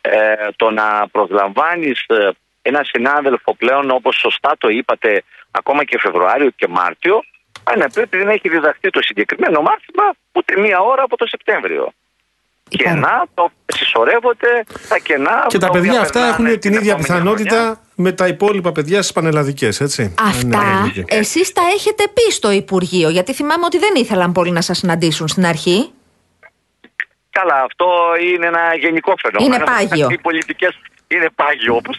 Ε, 0.00 0.10
το 0.56 0.70
να 0.70 1.08
προσλαμβάνεις 1.12 2.04
ε, 2.06 2.28
ένα 2.62 2.84
συνάδελφο 2.84 3.54
πλέον 3.54 3.90
όπως 3.90 4.16
σωστά 4.16 4.54
το 4.58 4.68
είπατε 4.68 5.22
ακόμα 5.50 5.84
και 5.84 5.98
Φεβρουάριο 5.98 6.50
και 6.56 6.68
Μάρτιο 6.68 7.22
α, 7.64 7.76
ναι, 7.76 7.90
πρέπει 7.90 8.24
να 8.24 8.32
έχει 8.32 8.48
διδαχθεί 8.48 8.90
το 8.90 9.02
συγκεκριμένο 9.02 9.60
μάθημα 9.60 10.04
ούτε 10.32 10.60
μία 10.60 10.80
ώρα 10.80 11.02
από 11.02 11.16
το 11.16 11.26
Σεπτέμβριο. 11.26 11.92
Υπέροχο. 12.68 12.94
Κενά 12.94 13.26
το 13.34 13.50
συσσωρεύονται 13.66 14.64
τα 14.88 14.98
κενά 14.98 15.44
Και 15.48 15.58
τα 15.58 15.66
οποία 15.66 15.80
παιδιά 15.80 16.00
αυτά 16.00 16.20
περνάνε 16.20 16.50
έχουν 16.50 16.60
την 16.60 16.72
ίδια 16.72 16.92
επόμενη 16.92 17.06
πιθανότητα 17.06 17.56
χρονιά. 17.56 17.80
με 17.94 18.12
τα 18.12 18.26
υπόλοιπα 18.26 18.72
παιδιά 18.72 19.02
στις 19.02 19.12
πανελλαδικές, 19.12 19.80
έτσι. 19.80 20.14
Αυτά 20.18 20.46
Ναι, 20.46 20.56
ναι, 20.56 20.92
ναι. 20.94 21.18
εσείς 21.18 21.52
τα 21.52 21.62
έχετε 21.74 22.04
πει 22.14 22.32
στο 22.32 22.50
Υπουργείο, 22.50 23.08
γιατί 23.08 23.34
θυμάμαι 23.34 23.64
ότι 23.64 23.78
δεν 23.78 23.90
ήθελαν 23.94 24.32
πολύ 24.32 24.50
να 24.50 24.60
σας 24.60 24.78
συναντήσουν 24.78 25.28
στην 25.28 25.46
αρχή. 25.46 25.90
Καλά, 27.30 27.62
αυτό 27.62 27.86
είναι 28.32 28.46
ένα 28.46 28.74
γενικό 28.80 29.14
φαινόμενο. 29.18 29.54
Είναι 29.54 29.64
πάγιο. 29.64 30.08
Οι 30.10 30.18
πολιτικές 30.18 30.78
είναι 31.08 31.28
πάγιο, 31.34 31.74
όπως 31.74 31.98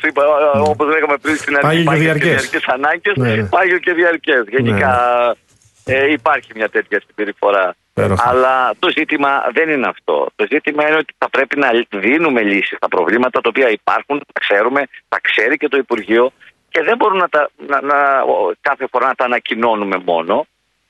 όπως 0.54 0.88
λέγαμε 0.88 1.18
πριν 1.22 1.36
στην 1.36 1.56
αρχή. 1.58 1.84
Πάγιο 1.84 1.94
και 1.94 2.00
διαρκές. 2.00 2.30
διαρκές 2.30 2.66
ανάγκες, 2.68 3.16
Ναι, 3.16 3.36
ναι. 3.36 3.44
Πάγιο 3.48 3.78
και 3.78 3.94
διαρκές. 3.94 4.44
Γενικά 4.48 4.94
ε, 5.86 6.12
υπάρχει 6.12 6.52
μια 6.56 6.70
τέτοια 6.70 7.02
συμπεριφορά. 7.08 7.76
Υπέροχα. 7.92 8.30
Αλλά 8.30 8.74
το 8.80 8.90
ζήτημα 8.90 9.44
δεν 9.54 9.70
είναι 9.70 9.88
αυτό. 9.88 10.28
Το 10.36 10.46
ζήτημα 10.52 10.88
είναι 10.88 10.98
ότι 10.98 11.14
θα 11.18 11.30
πρέπει 11.30 11.60
να 11.60 11.70
δίνουμε 11.90 12.42
λύσεις 12.42 12.78
στα 12.78 12.88
προβλήματα 12.88 13.42
τα 13.42 13.50
οποία 13.50 13.70
υπάρχουν, 13.70 14.18
τα 14.34 14.40
ξέρουμε, 14.40 14.84
τα 15.08 15.20
ξέρει 15.22 15.58
και 15.58 15.68
το 15.68 15.78
Υπουργείο 15.78 16.32
και 16.70 16.84
δεν 16.84 16.96
μπορούμε 16.98 17.20
να 17.20 17.30
τα, 17.30 17.50
να, 17.68 17.82
να- 17.82 18.22
ο- 18.22 18.52
κάθε 18.62 18.88
φορά 18.92 19.08
να 19.08 19.16
τα 19.16 19.26
ανακοινώνουμε 19.26 19.98
μόνο. 20.06 20.46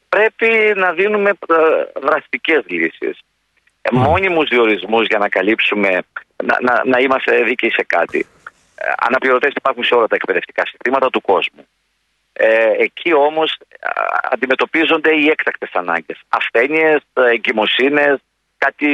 Πρέπει 0.09 0.73
να 0.75 0.91
δίνουμε 0.91 1.29
ε, 1.29 1.55
δραστικές 2.01 2.63
λύσεις 2.67 3.19
ε, 3.81 3.89
μόνιμους 3.95 4.49
διορισμούς 4.49 5.07
για 5.07 5.17
να 5.17 5.29
καλύψουμε, 5.29 5.99
να, 6.43 6.57
να, 6.61 6.81
να 6.85 6.99
είμαστε 6.99 7.43
δίκαιοι 7.43 7.69
σε 7.71 7.83
κάτι. 7.83 8.27
Ε, 8.75 8.91
αναπληρωτές 8.97 9.53
υπάρχουν 9.55 9.83
σε 9.83 9.93
όλα 9.95 10.07
τα 10.07 10.15
εκπαιδευτικά 10.15 10.65
συστήματα 10.65 11.09
του 11.09 11.21
κόσμου. 11.21 11.67
Ε, 12.33 12.71
εκεί 12.77 13.13
όμως 13.13 13.57
α, 13.81 13.91
αντιμετωπίζονται 14.31 15.15
οι 15.15 15.27
έκτακτες 15.29 15.69
ανάγκες. 15.73 16.21
Ασθένειες, 16.29 17.01
ε, 17.13 17.29
εγκυμοσύνες, 17.29 18.19
κάτι 18.57 18.87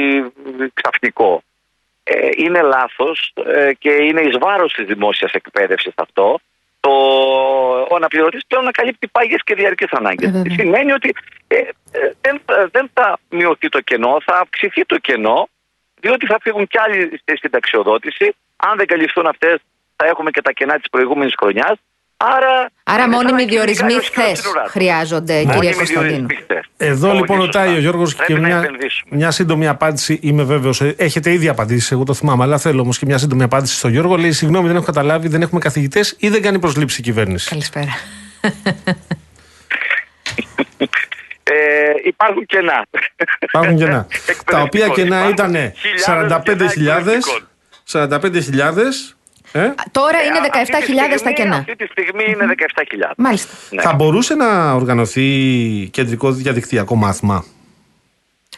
μ, 0.44 0.64
ξαφνικό. 0.74 1.42
Ε, 2.02 2.28
είναι 2.36 2.62
λάθος 2.62 3.32
ε, 3.46 3.72
και 3.78 3.90
είναι 3.90 4.20
εις 4.20 4.38
βάρος 4.38 4.72
της 4.72 4.86
δημόσιας 4.86 5.32
εκπαίδευσης 5.32 5.92
αυτό 5.96 6.38
το, 6.80 6.90
ο 7.88 7.94
αναπληρωτής 7.94 8.46
πλέον 8.46 8.64
να 8.64 8.70
καλύπτει 8.70 9.08
πάγιες 9.08 9.40
και 9.44 9.54
διαρκείς 9.54 9.92
ανάγκες. 9.92 10.28
Ε, 10.28 10.32
βέβαια. 10.32 10.54
Σημαίνει 10.54 10.92
ότι 10.92 11.14
ε, 11.46 11.56
ε, 11.56 11.68
δεν, 12.20 12.40
θα- 12.46 12.68
δεν 12.72 12.90
θα 12.94 13.18
μειωθεί 13.30 13.68
το 13.68 13.80
κενό, 13.80 14.18
θα 14.24 14.38
αυξηθεί 14.42 14.84
το 14.84 14.98
κενό 14.98 15.48
διότι 16.00 16.26
θα 16.26 16.38
φύγουν 16.42 16.66
κι 16.66 16.78
άλλοι 16.84 17.18
στη 17.22 17.36
συνταξιοδότηση. 17.36 18.26
Αν 18.56 18.76
δεν 18.76 18.86
καλυφθούν 18.86 19.26
αυτές 19.26 19.56
θα 19.96 20.06
έχουμε 20.06 20.30
και 20.30 20.42
τα 20.42 20.52
κενά 20.52 20.74
της 20.74 20.88
προηγούμενης 20.90 21.34
χρονιάς. 21.40 21.76
Άρα, 22.18 22.70
Άρα 22.82 23.02
είναι 23.02 23.02
σαν 23.02 23.10
μόνιμοι 23.10 23.32
να 23.32 23.36
κυνηγάει 23.38 23.54
διορισμοί 23.66 23.94
ο 23.94 24.00
σκύλος 24.02 24.24
χθες 24.26 24.38
στην 24.38 24.50
ουρά 24.50 24.62
του. 24.62 24.70
χρειάζονται, 24.70 25.34
κύριε 25.38 25.54
Μόνιμοι 25.54 25.74
Κωνσταντίνου. 25.74 26.10
διορισμοί 26.26 26.34
χθες. 26.42 26.64
Εδώ 26.76 27.06
Πολύ 27.08 27.20
λοιπόν 27.20 27.40
σωστά. 27.40 27.60
ρωτάει 27.60 27.76
ο 27.76 27.80
Γιώργος 27.80 28.14
Πρέπει 28.14 28.32
και 28.32 28.38
να 28.38 28.46
μια, 28.46 28.56
επενδύσουμε. 28.58 29.16
μια 29.16 29.30
σύντομη 29.30 29.68
απάντηση. 29.68 30.18
Είμαι 30.22 30.42
βέβαιος. 30.42 30.80
Έχετε 30.80 31.32
ήδη 31.32 31.48
απαντήσει, 31.48 31.88
εγώ 31.92 32.04
το 32.04 32.14
θυμάμαι, 32.14 32.42
αλλά 32.42 32.58
θέλω 32.58 32.80
όμως 32.80 32.98
και 32.98 33.06
μια 33.06 33.18
σύντομη 33.18 33.42
απάντηση 33.42 33.76
στον 33.76 33.90
Γιώργο. 33.90 34.16
Λέει: 34.16 34.32
Συγγνώμη, 34.32 34.66
δεν 34.66 34.76
έχω 34.76 34.84
καταλάβει, 34.84 35.28
δεν 35.28 35.42
έχουμε 35.42 35.60
καθηγητές 35.60 36.16
ή 36.18 36.28
δεν 36.28 36.42
κάνει 36.42 36.58
προσλήψη 36.58 37.00
η 37.00 37.02
κυβέρνηση. 37.02 37.48
Καλησπέρα. 37.48 37.92
Ε, 41.50 41.54
υπάρχουν 42.04 42.46
κενά. 42.46 42.86
Υπάρχουν 43.40 43.76
κενά. 43.76 44.06
τα 44.52 44.60
οποία 44.60 44.88
κενά 44.88 45.28
Υπάρχουν 45.28 45.54
ήταν 45.54 45.72
χιλιάδες 45.76 46.04
45.000. 46.06 46.12
κενά 46.12 46.36
εκπαιδευτικών. 46.36 47.48
45.000. 47.92 49.16
Ε, 49.52 49.60
Τώρα 49.90 50.18
Ε, 50.18 50.24
είναι 50.26 50.38
αυτή 50.38 50.50
τη 50.50 50.92
17.000 50.92 51.10
τα 51.10 51.16
στιγμή- 51.16 51.34
κενά. 51.34 51.56
Αυτή 51.56 51.76
τη 51.76 51.86
στιγμή 51.86 52.24
είναι 52.28 52.44
17.000. 52.46 53.12
Μάλιστα. 53.16 53.52
Ναι. 53.70 53.82
Θα 53.82 53.92
μπορούσε 53.94 54.34
να 54.34 54.72
οργανωθεί 54.72 55.24
κεντρικό 55.92 56.30
διαδικτυακό 56.32 56.94
μάθημα; 56.94 57.44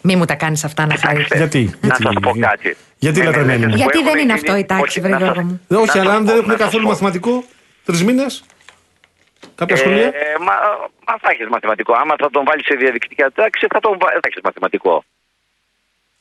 Μη 0.02 0.16
μου 0.16 0.24
τα 0.24 0.34
κάνεις 0.34 0.64
αυτά 0.64 0.86
να 0.86 0.96
φάει. 0.96 1.16
Γιατί, 1.36 1.64
Να 1.64 1.78
γιατί, 1.80 2.02
σας 2.02 2.12
πω 2.22 2.32
κάτι. 2.40 2.76
γιατί 2.98 3.18
Με 3.18 3.24
λατρεμένοι 3.24 3.58
μελέτες 3.58 3.66
μου. 3.66 3.72
που 3.72 3.76
Γιατί 3.90 3.98
έχουν 3.98 4.04
δεν 4.10 4.18
είναι 4.22 4.34
γίνει- 4.34 4.50
αυτό 4.50 4.56
η 4.56 4.64
τάξη, 4.64 4.82
όχι, 4.82 5.00
βρε 5.00 5.10
να 5.10 5.18
σας- 5.18 5.26
Γιώργο 5.28 5.42
μου; 5.48 5.60
Ε, 5.68 5.74
Όχι, 5.74 5.86
να 5.96 6.02
αλλά 6.02 6.10
σας 6.10 6.18
αν 6.18 6.24
πω, 6.24 6.30
δεν 6.30 6.36
έχουν 6.38 6.50
να 6.50 6.56
σας 6.56 6.64
καθόλου 6.64 6.82
πω. 6.84 6.88
μαθηματικό, 6.90 7.44
τρεις 7.84 8.04
μήνες; 8.04 8.44
Κάποια 9.54 9.76
σχολεία; 9.76 10.06
Ε, 10.06 10.34
μα, 10.38 10.54
μα 11.06 11.18
θα 11.20 11.30
έχεις 11.30 11.48
μαθηματικό. 11.48 11.94
Άμα 11.94 12.14
θα 12.18 12.30
τον 12.30 12.44
βάλεις 12.44 12.64
σε 12.64 12.74
διαδικτυακή 12.74 13.34
τάξη, 13.34 13.66
θα 13.70 13.80
τον 13.80 13.98
βάλει. 13.98 14.12
Θα 14.12 14.28
έχεις 14.28 14.40
μαθηματικό. 14.42 15.04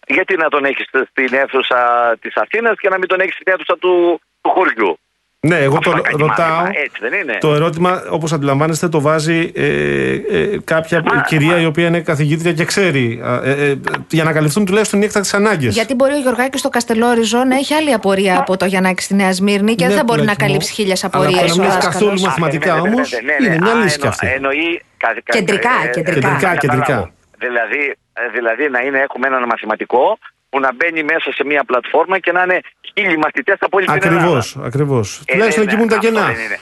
Γιατί 0.07 0.35
να 0.35 0.49
τον 0.49 0.65
έχεις 0.65 0.85
στην 1.09 1.33
αίθουσα 1.33 2.13
της 2.21 2.35
Αθήνας 2.35 2.77
και 2.79 2.89
να 2.89 2.97
μην 2.97 3.07
τον 3.07 3.19
έχεις 3.19 3.33
στην 3.33 3.53
αίθουσα 3.53 3.77
του, 3.77 4.21
του 4.41 4.49
χωριού; 4.49 4.99
Ναι, 5.47 5.55
εγώ 5.57 5.77
Αυτό 5.77 5.89
το 5.91 5.95
θα 5.95 6.01
κάνει 6.01 6.21
ρωτάω. 6.21 6.49
μάθημα, 6.49 6.69
έτσι 6.83 6.97
δεν 7.01 7.13
είναι; 7.21 7.37
Το 7.39 7.53
ερώτημα, 7.53 8.03
όπως 8.09 8.33
αντιλαμβάνεστε, 8.33 8.87
το 8.89 9.01
βάζει 9.01 9.51
ε, 9.55 9.65
ε, 9.65 10.57
κάποια 10.63 11.01
Μα- 11.05 11.21
κυρία 11.21 11.51
μα- 11.51 11.61
η 11.61 11.65
οποία 11.65 11.87
είναι 11.87 11.99
καθηγήτρια 11.99 12.53
και 12.53 12.65
ξέρει. 12.65 13.21
ε, 13.43 13.51
ε, 13.51 13.69
ε, 13.69 13.75
για 14.09 14.23
να 14.23 14.31
καλυφθούν 14.33 14.65
τουλάχιστον 14.65 15.01
οι 15.01 15.05
έκτακτες 15.05 15.33
ανάγκες. 15.33 15.73
Γιατί 15.73 15.93
μπορεί 15.95 16.13
ο 16.13 16.17
Γιωργάκης 16.19 16.59
στο 16.59 16.69
Καστελόριζο 16.69 17.43
να 17.43 17.55
έχει 17.55 17.73
άλλη 17.73 17.93
απορία 17.93 18.37
από 18.39 18.57
το 18.57 18.65
Γιαννάκη 18.65 19.03
στη 19.03 19.13
Νέα 19.15 19.31
Σμύρνη 19.33 19.75
και 19.75 19.83
Ναι, 19.83 19.89
δεν 19.89 19.97
θα 19.97 20.03
μπορεί 20.03 20.19
να 20.19 20.23
πουλάκι 20.25 20.41
μου. 20.43 20.47
καλύψει 20.47 20.73
χίλιες 20.73 21.03
Αλλά 21.03 21.11
απορίες. 21.15 21.39
το 21.51 21.55
να 21.57 21.61
μην 21.63 21.71
έχεις 21.71 21.85
καθόλου 21.85 22.19
μαθηματικά 22.21 22.73
Α, 22.73 22.75
ναι, 22.75 22.81
ναι, 22.81 22.89
ναι, 22.89 22.95
όμως, 22.95 23.11
ναι, 23.11 23.19
ναι, 23.21 23.45
είναι 23.45 23.55
ναι. 23.55 23.61
μια 23.61 23.71
Α, 23.79 23.83
λύση 23.83 23.97
κι 23.99 24.05
εννο- 24.05 24.09
αυτή. 24.13 24.27
Εννοεί. 24.35 24.81
κα- 24.97 25.13
κα- 25.23 25.33
Κεντρικά, 25.37 25.69
ε, 25.83 25.87
κεντρικά. 25.89 26.11
Κεντρικά, 26.29 26.47
να 26.49 26.55
κεντρικά. 26.55 26.83
καταλάβω. 26.85 27.11
Δηλαδή, 27.45 27.81
ε, 28.21 28.21
δηλαδή 28.37 28.63
να 28.75 28.79
είναι, 28.85 28.99
έχουμε 29.07 29.27
έναν 29.27 29.43
μαθηματικό 29.51 30.17
που 30.49 30.59
να 30.59 30.73
μπαίνει 30.73 31.03
μέσα 31.03 31.31
σε 31.33 31.43
μια 31.45 31.63
πλατφόρμα 31.63 32.19
και 32.19 32.31
να 32.31 32.41
είναι 32.43 32.59
χίλιοι 32.93 33.17
μαθητές 33.17 33.57
από 33.59 33.77
όλη 33.77 33.85
την 33.85 33.95
Ελλάδα. 33.95 34.15
Ακριβώς, 34.17 34.57
ακριβώς. 34.63 35.21
Ε, 35.25 35.31
Τουλάχιστον 35.31 35.63
δεν 35.65 35.73
εκεί 35.73 35.77
που 35.77 35.83
είναι 35.83 35.91
τα 35.91 35.97
αυτό 35.97 36.09
κενά. 36.19 36.25
δεν 36.33 36.45
είναι. 36.45 36.59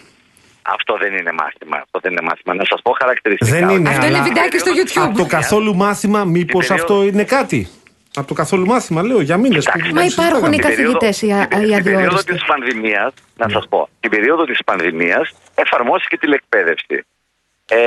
Αυτό 0.61 0.97
δεν 0.97 1.13
είναι 1.17 1.31
μάθημα. 1.31 1.77
Αυτό 1.77 1.99
δεν 2.01 2.11
είναι 2.11 2.21
μάθημα. 2.21 2.53
Να 2.53 2.63
σας 2.65 2.81
πω 2.81 2.91
χαρακτηριστικά. 2.99 3.51
Δεν 3.59 3.69
είναι, 3.69 3.89
Αυτό 3.89 4.05
είναι 4.05 4.15
αλλά 4.17 4.23
βιντεάκι 4.27 4.57
στο 4.57 4.71
YouTube. 4.77 5.01
Από 5.09 5.17
το 5.17 5.25
καθόλου 5.25 5.75
μάθημα, 5.75 6.23
μήπως 6.25 6.65
Την 6.65 6.75
περίοδο- 6.75 6.93
αυτό 6.95 7.07
είναι 7.09 7.23
κάτι; 7.23 7.67
Από 8.15 8.27
το 8.27 8.33
καθόλου 8.33 8.65
μάθημα, 8.65 9.03
λέω, 9.03 9.21
για 9.21 9.37
μήνες. 9.37 9.65
Κοιτάξτε, 9.65 9.93
Μα 9.93 10.05
υπάρχουν 10.05 10.51
οι 10.51 10.57
Την 10.57 10.67
περίοδο- 10.67 10.97
καθηγητές, 10.99 11.21
οι 11.21 11.31
α- 11.31 11.47
την- 11.47 11.61
οι 11.61 11.65
Την 11.65 11.83
περίοδο 11.83 11.97
αδιόριστοι. 12.05 12.33
της 12.33 12.43
πανδημίας, 12.45 13.13
να 13.37 13.49
σας 13.49 13.67
πω, 13.69 13.89
την 13.99 14.09
περίοδο 14.09 14.43
της 14.45 14.59
πανδημίας 14.65 15.33
εφαρμόστηκε 15.55 16.17
τηλεκπαίδευση. 16.17 17.05
Ε, 17.67 17.77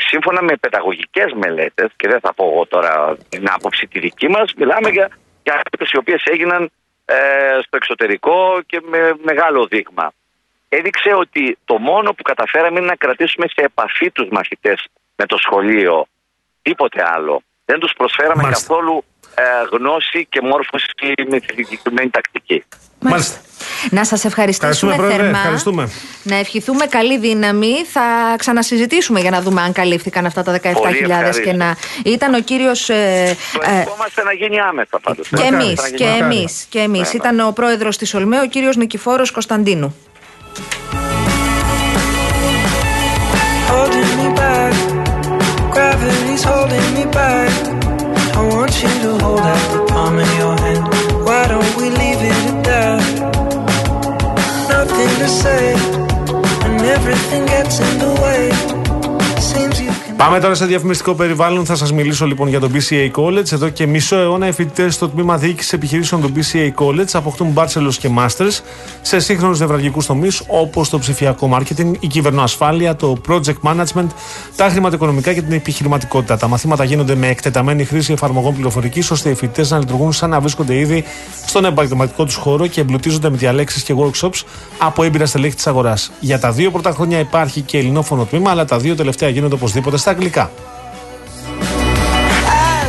σύμφωνα 0.00 0.42
με 0.42 0.56
παιδαγωγικές 0.56 1.32
μελέτες, 1.32 1.90
και 1.96 2.08
δεν 2.08 2.20
θα 2.20 2.34
πω 2.34 2.50
εγώ 2.52 2.66
τώρα 2.66 3.16
την 3.28 3.50
άποψη 3.50 3.86
τη 3.86 3.98
δική 3.98 4.28
μας, 4.28 4.54
μιλάμε 4.56 4.88
για, 4.88 5.08
για 5.42 5.54
μελέτες 5.54 5.90
οι 5.90 5.96
οποίες 5.96 6.22
έγιναν 6.24 6.70
ε, 7.04 7.14
στο 7.62 7.76
εξωτερικό 7.76 8.60
και 8.66 8.80
με 8.84 9.14
μεγάλο 9.22 9.66
δείγμα. 9.66 10.12
Έδειξε 10.68 11.14
ότι 11.14 11.58
το 11.64 11.78
μόνο 11.78 12.12
που 12.12 12.22
καταφέραμε 12.22 12.78
είναι 12.78 12.88
να 12.88 12.96
κρατήσουμε 12.96 13.46
σε 13.48 13.64
επαφή 13.64 14.10
τους 14.10 14.28
μαθητές 14.30 14.86
με 15.16 15.26
το 15.26 15.36
σχολείο. 15.36 16.06
Τίποτε 16.62 17.02
άλλο. 17.14 17.42
Δεν 17.64 17.78
τους 17.78 17.92
προσφέραμε 17.96 18.42
Μάλιστα. 18.42 18.66
καθόλου 18.66 19.04
ε, 19.34 19.42
γνώση 19.70 20.26
και 20.26 20.40
μόρφωση 20.40 20.86
με 21.28 21.40
τη 21.40 21.54
συγκεκριμένη 21.54 22.10
τακτική. 22.10 22.64
Μάλιστα. 23.00 23.40
Να 23.90 24.04
σας 24.04 24.24
ευχαριστήσουμε 24.24 24.70
Ευχαριστούμε, 24.70 24.96
Πρόεδρε. 24.96 25.22
θερμά. 25.22 25.38
Ευχαριστούμε. 25.38 25.88
Να 26.22 26.36
ευχηθούμε 26.36 26.86
καλή 26.86 27.18
δύναμη. 27.18 27.74
Θα 27.92 28.00
ξανασυζητήσουμε 28.38 29.20
για 29.20 29.30
να 29.30 29.40
δούμε 29.40 29.60
αν 29.62 29.72
καλύφθηκαν 29.72 30.26
αυτά 30.26 30.42
τα 30.42 30.52
17.000 30.52 30.68
ευχαρίστω. 31.08 31.42
και 31.42 31.52
να. 31.52 31.76
Ήταν 32.04 32.34
ο 32.34 32.40
κύριος. 32.40 32.88
Ε, 32.88 33.36
Το 33.52 33.60
ε, 33.70 33.78
ευχόμαστε 33.80 34.22
να 34.22 34.32
γίνει 34.32 34.60
άμεσα 34.60 34.98
πάντως. 35.02 35.28
και 35.28 35.42
εμείς, 35.42 35.80
και 35.96 36.04
Μακάρι. 36.04 36.22
εμείς. 36.34 36.66
Και 36.68 36.78
εμείς. 36.78 37.00
Ναι, 37.00 37.08
Ήταν 37.18 37.40
ο 37.40 37.52
πρόεδρος 37.54 37.96
της 37.96 38.14
Ολμέ, 38.14 38.40
ο 38.40 38.46
κύριος 38.46 38.76
Νικηφόρος 38.76 39.30
Κωνσταντίνου. 39.30 39.94
holding 43.70 44.10
me 44.20 44.28
back. 44.42 44.74
Gravity's 45.74 46.42
holding 46.50 46.88
me 46.96 47.04
back. 47.20 47.52
I 48.38 48.42
want 48.54 48.72
you 48.82 48.92
to 49.04 49.10
hold 49.24 49.40
out 49.52 49.64
the 49.74 49.80
palm 49.92 50.14
of 50.24 50.30
your 50.40 50.54
say, 55.28 55.74
and 56.64 56.80
everything 56.80 57.44
gets 57.46 57.80
in 57.80 57.98
the 57.98 58.20
way. 58.22 58.77
Seems 60.18 60.26
you 60.26 60.34
can. 60.34 60.38
Πάμε 60.38 60.40
τώρα 60.40 60.54
σε 60.54 60.66
διαφημιστικό 60.66 61.14
περιβάλλον. 61.14 61.64
Θα 61.64 61.76
σας 61.76 61.92
μιλήσω 61.92 62.26
λοιπόν 62.26 62.48
για 62.48 62.60
το 62.60 62.70
BCA 62.72 63.10
College. 63.10 63.52
Εδώ 63.52 63.68
και 63.68 63.86
μισό 63.86 64.16
αιώνα 64.16 64.46
οι 64.46 64.52
φοιτητές 64.52 64.94
στο 64.94 65.08
τμήμα 65.08 65.36
διοίκησης 65.36 65.72
επιχειρήσεων 65.72 66.20
του 66.20 66.32
BCA 66.34 66.84
College 66.84 67.08
αποκτούν 67.12 67.54
bachelors 67.54 67.94
και 67.98 68.10
masters 68.18 68.60
σε 69.02 69.18
σύγχρονους 69.18 69.60
νευραλγικούς 69.60 70.06
τομείς 70.06 70.42
όπως 70.46 70.88
το 70.88 70.98
ψηφιακό 70.98 71.58
marketing, 71.58 71.92
η 72.00 72.06
κυβερνοασφάλεια, 72.06 72.96
το 72.96 73.16
project 73.28 73.60
management, 73.62 74.06
τα 74.56 74.68
χρηματοοικονομικά 74.68 75.32
και 75.32 75.42
την 75.42 75.52
επιχειρηματικότητα. 75.52 76.36
Τα 76.36 76.48
μαθήματα 76.48 76.84
γίνονται 76.84 77.14
με 77.14 77.28
εκτεταμένη 77.28 77.84
χρήση 77.84 78.12
εφαρμογών 78.12 78.54
πληροφορικής 78.54 79.10
ώστε 79.10 79.30
οι 79.30 79.34
φοιτητές 79.34 79.70
να 79.70 79.78
λειτουργούν 79.78 80.12
σαν 80.12 80.30
να 80.30 80.40
βρίσκονται 80.40 80.78
ήδη 80.78 81.04
στον 81.46 81.64
επαγγελματικό 81.64 82.24
τους 82.24 82.34
χώρο 82.34 82.66
και 82.66 82.80
εμπλουτίζονται 82.80 83.30
με 83.30 83.36
διαλέξεις 83.36 83.82
και 83.82 83.94
workshops 83.98 84.42
από 84.78 85.02
έμπειρα 85.02 85.26
στελέχη 85.26 85.54
της 85.54 85.66
αγοράς. 85.66 86.10
Για 86.20 86.38
τα 86.38 86.52
δύο 86.52 86.70
πρώτα 86.70 86.90
χρόνια 86.90 87.18
υπάρχει 87.18 87.60
και 87.60 87.78
ελληνόφωνο 87.78 88.24
τμήμα, 88.24 88.50
αλλά 88.50 88.64
τα 88.64 88.78
δύο 88.78 88.94
τελευταία 88.94 89.28
γίνονται 89.28 89.54
οπωσδήποτε 89.54 89.96
στα 90.08 90.16
αγγλικά. 90.16 90.50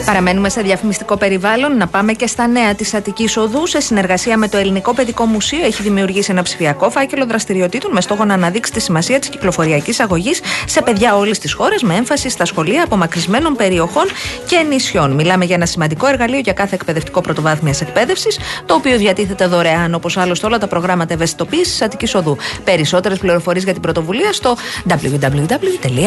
Παραμένουμε 0.10 0.50
σε 0.50 0.62
διαφημιστικό 0.62 1.18
περιβάλλον. 1.18 1.78
Να 1.78 1.88
πάμε 1.88 2.14
και 2.14 2.28
στα 2.28 2.48
νέα 2.48 2.76
της 2.76 2.94
Αττικής 2.94 3.38
Οδού. 3.38 3.68
Σε 3.68 3.80
συνεργασία 3.80 4.38
με 4.38 4.48
το 4.48 4.58
Ελληνικό 4.58 4.94
Παιδικό 4.94 5.26
Μουσείο, 5.26 5.66
έχει 5.66 5.82
δημιουργήσει 5.82 6.32
ένα 6.32 6.42
ψηφιακό 6.44 6.90
φάκελο 6.90 7.26
δραστηριοτήτων 7.26 7.92
με 7.92 8.02
στόχο 8.02 8.26
να 8.26 8.34
αναδείξει 8.34 8.72
τη 8.72 8.80
σημασία 8.80 9.20
της 9.20 9.30
κυκλοφοριακής 9.30 10.00
αγωγής 10.00 10.42
σε 10.66 10.82
παιδιά 10.82 11.16
όλης 11.16 11.40
της 11.40 11.54
χώρας, 11.54 11.82
με 11.82 11.96
έμφαση 11.96 12.30
στα 12.30 12.46
σχολεία 12.46 12.84
απομακρυσμένων 12.84 13.56
περιοχών 13.56 14.06
και 14.48 14.58
νησιών. 14.70 15.12
Μιλάμε 15.12 15.46
για 15.46 15.56
ένα 15.56 15.66
σημαντικό 15.66 16.08
εργαλείο 16.08 16.40
για 16.40 16.54
κάθε 16.54 16.76
εκπαιδευτικό 16.76 17.22
πρωτοβάθμιας 17.22 17.82
εκπαίδευσης, 17.82 18.40
το 18.66 18.74
οποίο 18.74 18.98
διατίθεται 18.98 19.46
δωρεάν, 19.46 19.94
όπως 19.94 20.18
άλλωστε 20.18 20.46
όλα 20.46 20.58
τα 20.58 20.68
προγράμματα 20.68 21.14
ευαισθητοποίησης 21.14 21.72
της 21.72 21.82
Αττικής 21.82 22.16
Οδού. 22.16 22.38
Περισσότερες 22.64 23.18
πληροφορίες 23.18 23.64
για 23.64 23.74
την 23.74 23.82
πρωτοβουλία 23.82 24.34
στο 24.34 24.58
www.aodos.gr. 24.88 25.98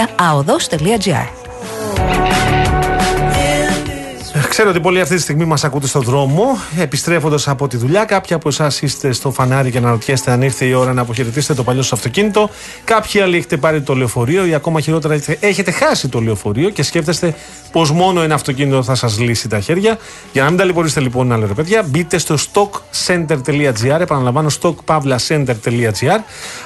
Ξέρω 4.54 4.70
ότι 4.70 4.80
πολλοί 4.80 5.00
αυτή 5.00 5.14
τη 5.14 5.20
στιγμή 5.20 5.44
μας 5.44 5.64
ακούτε 5.64 5.86
στον 5.86 6.02
δρόμο, 6.02 6.44
επιστρέφοντας 6.78 7.48
από 7.48 7.68
τη 7.68 7.76
δουλειά. 7.76 8.04
Κάποιοι 8.04 8.36
από 8.36 8.48
εσάς 8.48 8.82
είστε 8.82 9.12
στο 9.12 9.30
φανάρι 9.30 9.70
και 9.70 9.78
αναρωτιέστε 9.78 10.30
αν 10.30 10.42
ήρθε 10.42 10.64
η 10.64 10.72
ώρα 10.72 10.92
να 10.92 11.00
αποχαιρετήσετε 11.00 11.54
το 11.54 11.62
παλιό 11.64 11.82
σας 11.82 11.92
αυτοκίνητο. 11.92 12.50
Κάποιοι 12.84 13.20
άλλοι 13.20 13.36
έχετε 13.36 13.56
πάρει 13.56 13.80
το 13.82 13.94
λεωφορείο 13.94 14.46
ή 14.46 14.54
ακόμα 14.54 14.80
χειρότερα 14.80 15.14
έχετε- 15.14 15.46
έχετε 15.46 15.70
χάσει 15.70 16.08
το 16.08 16.20
λεωφορείο 16.20 16.70
και 16.70 16.82
σκέφτεστε 16.82 17.34
πως 17.72 17.90
μόνο 17.90 18.22
ένα 18.22 18.34
αυτοκίνητο 18.34 18.82
θα 18.82 18.94
σας 18.94 19.18
λύσει 19.18 19.48
τα 19.48 19.60
χέρια. 19.60 19.98
Για 20.32 20.42
να 20.42 20.48
μην 20.48 20.58
ταλαιπωρήσετε 20.58 21.00
λοιπόν 21.00 21.32
άλλο 21.32 21.46
ρε 21.46 21.54
παιδιά, 21.54 21.82
μπείτε 21.82 22.18
στο 22.18 22.34
stockcenter.gr. 22.52 24.00
Επαναλαμβάνω, 24.00 24.50
stockpavlacenter.gr, 24.62 26.18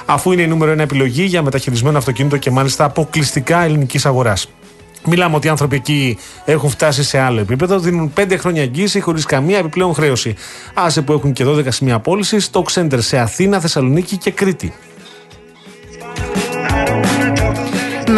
αφού 0.05 0.31
είναι 0.31 0.41
η 0.41 0.47
νούμερο 0.47 0.71
ένα 0.71 0.81
επιλογή 0.81 1.23
για 1.23 1.41
μεταχειρισμένο 1.41 1.97
αυτοκίνητο 1.97 2.37
και 2.37 2.51
μάλιστα 2.51 2.83
αποκλειστικά 2.83 3.63
ελληνικής 3.63 4.05
αγοράς. 4.05 4.47
Μιλάμε 5.09 5.35
ότι 5.35 5.47
οι 5.47 5.49
άνθρωποι 5.49 5.75
εκεί 5.75 6.17
έχουν 6.45 6.69
φτάσει 6.69 7.03
σε 7.03 7.19
άλλο 7.19 7.39
επίπεδο, 7.39 7.79
δίνουν 7.79 8.13
5 8.17 8.35
χρόνια 8.37 8.61
εγγύηση 8.61 8.99
χωρίς 8.99 9.25
καμία 9.25 9.57
επιπλέον 9.57 9.93
χρέωση. 9.93 10.35
Άσε 10.73 11.01
που 11.01 11.13
έχουν 11.13 11.33
και 11.33 11.45
12 11.47 11.65
σημεία 11.69 11.99
πώληση, 11.99 12.37
Stock 12.51 12.63
Center 12.73 12.97
σε 12.97 13.17
Αθήνα, 13.17 13.59
Θεσσαλονίκη 13.59 14.17
και 14.17 14.31
Κρήτη. 14.31 14.73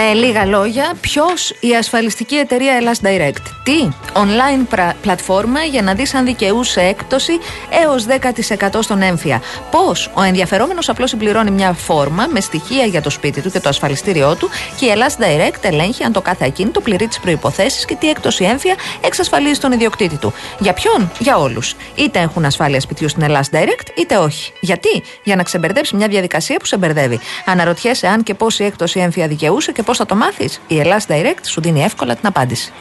Με 0.02 0.14
λίγα 0.14 0.46
λόγια, 0.46 0.94
ποιος 1.02 1.54
η 1.60 1.76
ασφαλιστική 1.76 2.36
εταιρεία 2.36 2.74
Ελλάς 2.74 3.00
Direct; 3.04 3.42
Τι, 3.64 3.88
online 4.14 4.66
πρα- 4.70 4.94
πλατφόρμα 5.02 5.64
για 5.64 5.82
να 5.82 5.94
δεις 5.94 6.14
αν 6.14 6.26
δικαιούσε 6.26 6.82
έκπτωση 6.82 7.32
έως 7.84 8.06
10% 8.06 8.82
στον 8.82 9.02
έμφυα. 9.02 9.42
Πώς; 9.72 10.12
Ο 10.14 10.22
ενδιαφερόμενος 10.22 10.90
απλώς 10.90 11.10
συμπληρώνει 11.10 11.52
μια 11.52 11.74
φόρμα 11.74 12.28
με 12.30 12.40
στοιχεία 12.40 12.86
για 12.86 13.02
το 13.02 13.10
σπίτι 13.10 13.42
του 13.42 13.52
και 13.52 13.60
το 13.60 13.70
ασφαλιστήριό 13.70 14.36
του 14.36 14.50
και 14.80 14.86
η 14.86 14.90
Ελλάς 14.90 15.16
Direct 15.20 15.62
ελέγχει 15.62 16.04
αν 16.04 16.12
το 16.12 16.22
κάθε 16.22 16.46
ακίνητο 16.46 16.82
πληρεί 16.82 17.08
τις 17.08 17.20
προϋποθέσεις 17.20 17.86
και 17.86 17.96
τι 17.96 18.10
έκπτωση 18.10 18.44
έμφυα 18.44 18.76
εξασφαλίζει 19.02 19.60
τον 19.60 19.72
ιδιοκτήτη 19.72 20.18
του. 20.18 20.34
Για 20.60 20.74
ποιον; 20.74 21.12
Για 21.20 21.38
όλους. 21.38 21.76
Είτε 21.96 22.20
έχουν 22.20 22.46
ασφάλεια 22.46 22.80
σπιτιού 22.80 23.10
στην 23.10 23.22
Ελλάς 23.24 23.50
Direct 23.52 23.98
είτε 23.98 24.16
όχι. 24.18 24.52
Γιατί; 24.60 25.04
Για 25.24 25.36
να 25.36 25.44
ξεμπερδέψει 25.44 25.96
μια 25.96 26.08
διαδικασία 26.08 26.58
που 26.58 26.66
σε 26.66 26.78
μπερδεύει. 26.78 27.20
Αναρωτιέσαι 27.46 28.08
αν 28.08 28.24
και 28.24 28.34
πόση 28.34 28.64
έκπτωση 28.64 29.00
έμφυα 29.00 29.28
δικαιούσε 29.28 29.72
και 29.72 29.84
πώς 29.90 29.98
θα 29.98 30.06
το 30.06 30.16
μάθεις. 30.16 30.62
Η 30.68 30.80
Ελλάς 30.80 31.06
Direct 31.08 31.44
σου 31.44 31.62
δίνει 31.62 31.84
εύκολα 31.84 32.16
την 32.16 32.28
απάντηση. 32.28 32.74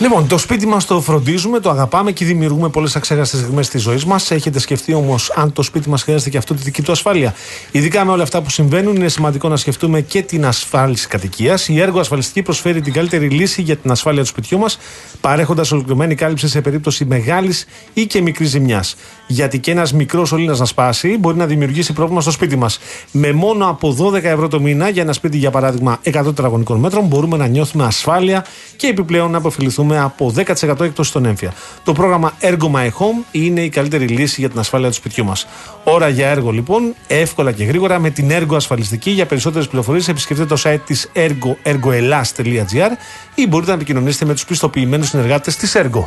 Λοιπόν, 0.00 0.28
το 0.28 0.38
σπίτι 0.38 0.66
μας 0.66 0.84
το 0.84 1.00
φροντίζουμε, 1.00 1.60
το 1.60 1.70
αγαπάμε 1.70 2.12
και 2.12 2.24
δημιουργούμε 2.24 2.68
πολλές 2.68 2.96
αξέχαστε 2.96 3.36
στιγμές 3.36 3.68
της 3.68 3.82
ζωής 3.82 4.04
μας. 4.04 4.30
Έχετε 4.30 4.58
σκεφτεί 4.58 4.94
όμως 4.94 5.32
αν 5.34 5.52
το 5.52 5.62
σπίτι 5.62 5.88
μας 5.88 6.02
χρειάζεται 6.02 6.30
και 6.30 6.36
αυτό 6.36 6.54
τη 6.54 6.62
δική 6.62 6.82
του 6.82 6.92
ασφάλεια. 6.92 7.34
Ειδικά 7.70 8.04
με 8.04 8.12
όλα 8.12 8.22
αυτά 8.22 8.42
που 8.42 8.50
συμβαίνουν, 8.50 8.96
είναι 8.96 9.08
σημαντικό 9.08 9.48
να 9.48 9.56
σκεφτούμε 9.56 10.00
και 10.00 10.22
την 10.22 10.46
ασφάλιση 10.46 11.08
κατοικίας. 11.08 11.68
Η 11.68 11.80
έργο 11.80 12.00
ασφαλιστική 12.00 12.42
προσφέρει 12.42 12.80
την 12.80 12.92
καλύτερη 12.92 13.28
λύση 13.28 13.62
για 13.62 13.76
την 13.76 13.90
ασφάλεια 13.90 14.22
του 14.22 14.28
σπιτιού 14.28 14.58
μας, 14.58 14.78
παρέχοντας 15.20 15.72
ολοκληρωμένη 15.72 16.14
κάλυψη 16.14 16.48
σε 16.48 16.60
περίπτωση 16.60 17.04
μεγάλης 17.04 17.66
ή 17.92 18.06
και 18.06 18.22
μικρής 18.22 18.48
ζημιάς. 18.48 18.96
Γιατί 19.26 19.58
και 19.58 19.70
ένας 19.70 19.92
μικρός 19.92 20.28
σωλήνα 20.28 20.56
να 20.56 20.64
σπάσει 20.64 21.16
μπορεί 21.18 21.36
να 21.36 21.46
δημιουργήσει 21.46 21.92
πρόβλημα 21.92 22.20
στο 22.20 22.30
σπίτι 22.30 22.56
μας. 22.56 22.78
Με 23.12 23.32
μόνο 23.32 23.68
από 23.68 23.92
12 23.92 24.22
ευρώ 24.22 24.48
το 24.48 24.60
μήνα 24.60 24.88
για 24.88 25.02
ένα 25.02 25.12
σπίτι, 25.12 25.36
για 25.36 25.50
παράδειγμα 25.50 25.98
100 26.02 26.10
τετραγωνικών 26.24 26.78
μέτρων, 26.78 27.06
μπορούμε 27.06 27.36
να 27.36 27.46
νιώθουμε 27.46 27.84
ασφάλεια 27.84 28.44
και 28.76 28.86
επιπλέον 28.86 29.30
να 29.30 29.38
αποφεληθούμε 29.38 29.85
από 29.94 30.32
10% 30.36 30.80
έκπτωση 30.80 31.10
στον 31.10 31.24
έμφυα. 31.24 31.52
Το 31.84 31.92
πρόγραμμα 31.92 32.32
Ergo 32.40 32.70
My 32.74 32.86
Home 32.86 33.24
είναι 33.30 33.60
η 33.60 33.68
καλύτερη 33.68 34.06
λύση 34.06 34.40
για 34.40 34.50
την 34.50 34.58
ασφάλεια 34.58 34.88
του 34.88 34.94
σπιτιού 34.94 35.24
μας. 35.24 35.46
Ώρα 35.84 36.08
για 36.08 36.28
έργο 36.28 36.50
λοιπόν, 36.50 36.94
εύκολα 37.06 37.52
και 37.52 37.64
γρήγορα 37.64 37.98
με 37.98 38.10
την 38.10 38.30
Ergo 38.30 38.54
Ασφαλιστική. 38.54 39.10
Για 39.10 39.26
περισσότερες 39.26 39.68
πληροφορίες 39.68 40.08
επισκεφτείτε 40.08 40.54
το 40.54 40.62
site 40.64 40.80
της 40.86 41.10
Ergo, 41.14 41.70
ergoelas.gr 41.72 42.90
ή 43.34 43.46
μπορείτε 43.46 43.70
να 43.70 43.76
επικοινωνήσετε 43.76 44.24
με 44.24 44.32
τους 44.32 44.44
πιστοποιημένους 44.44 45.08
συνεργάτες 45.08 45.56
της 45.56 45.76
Ergo. 45.76 46.04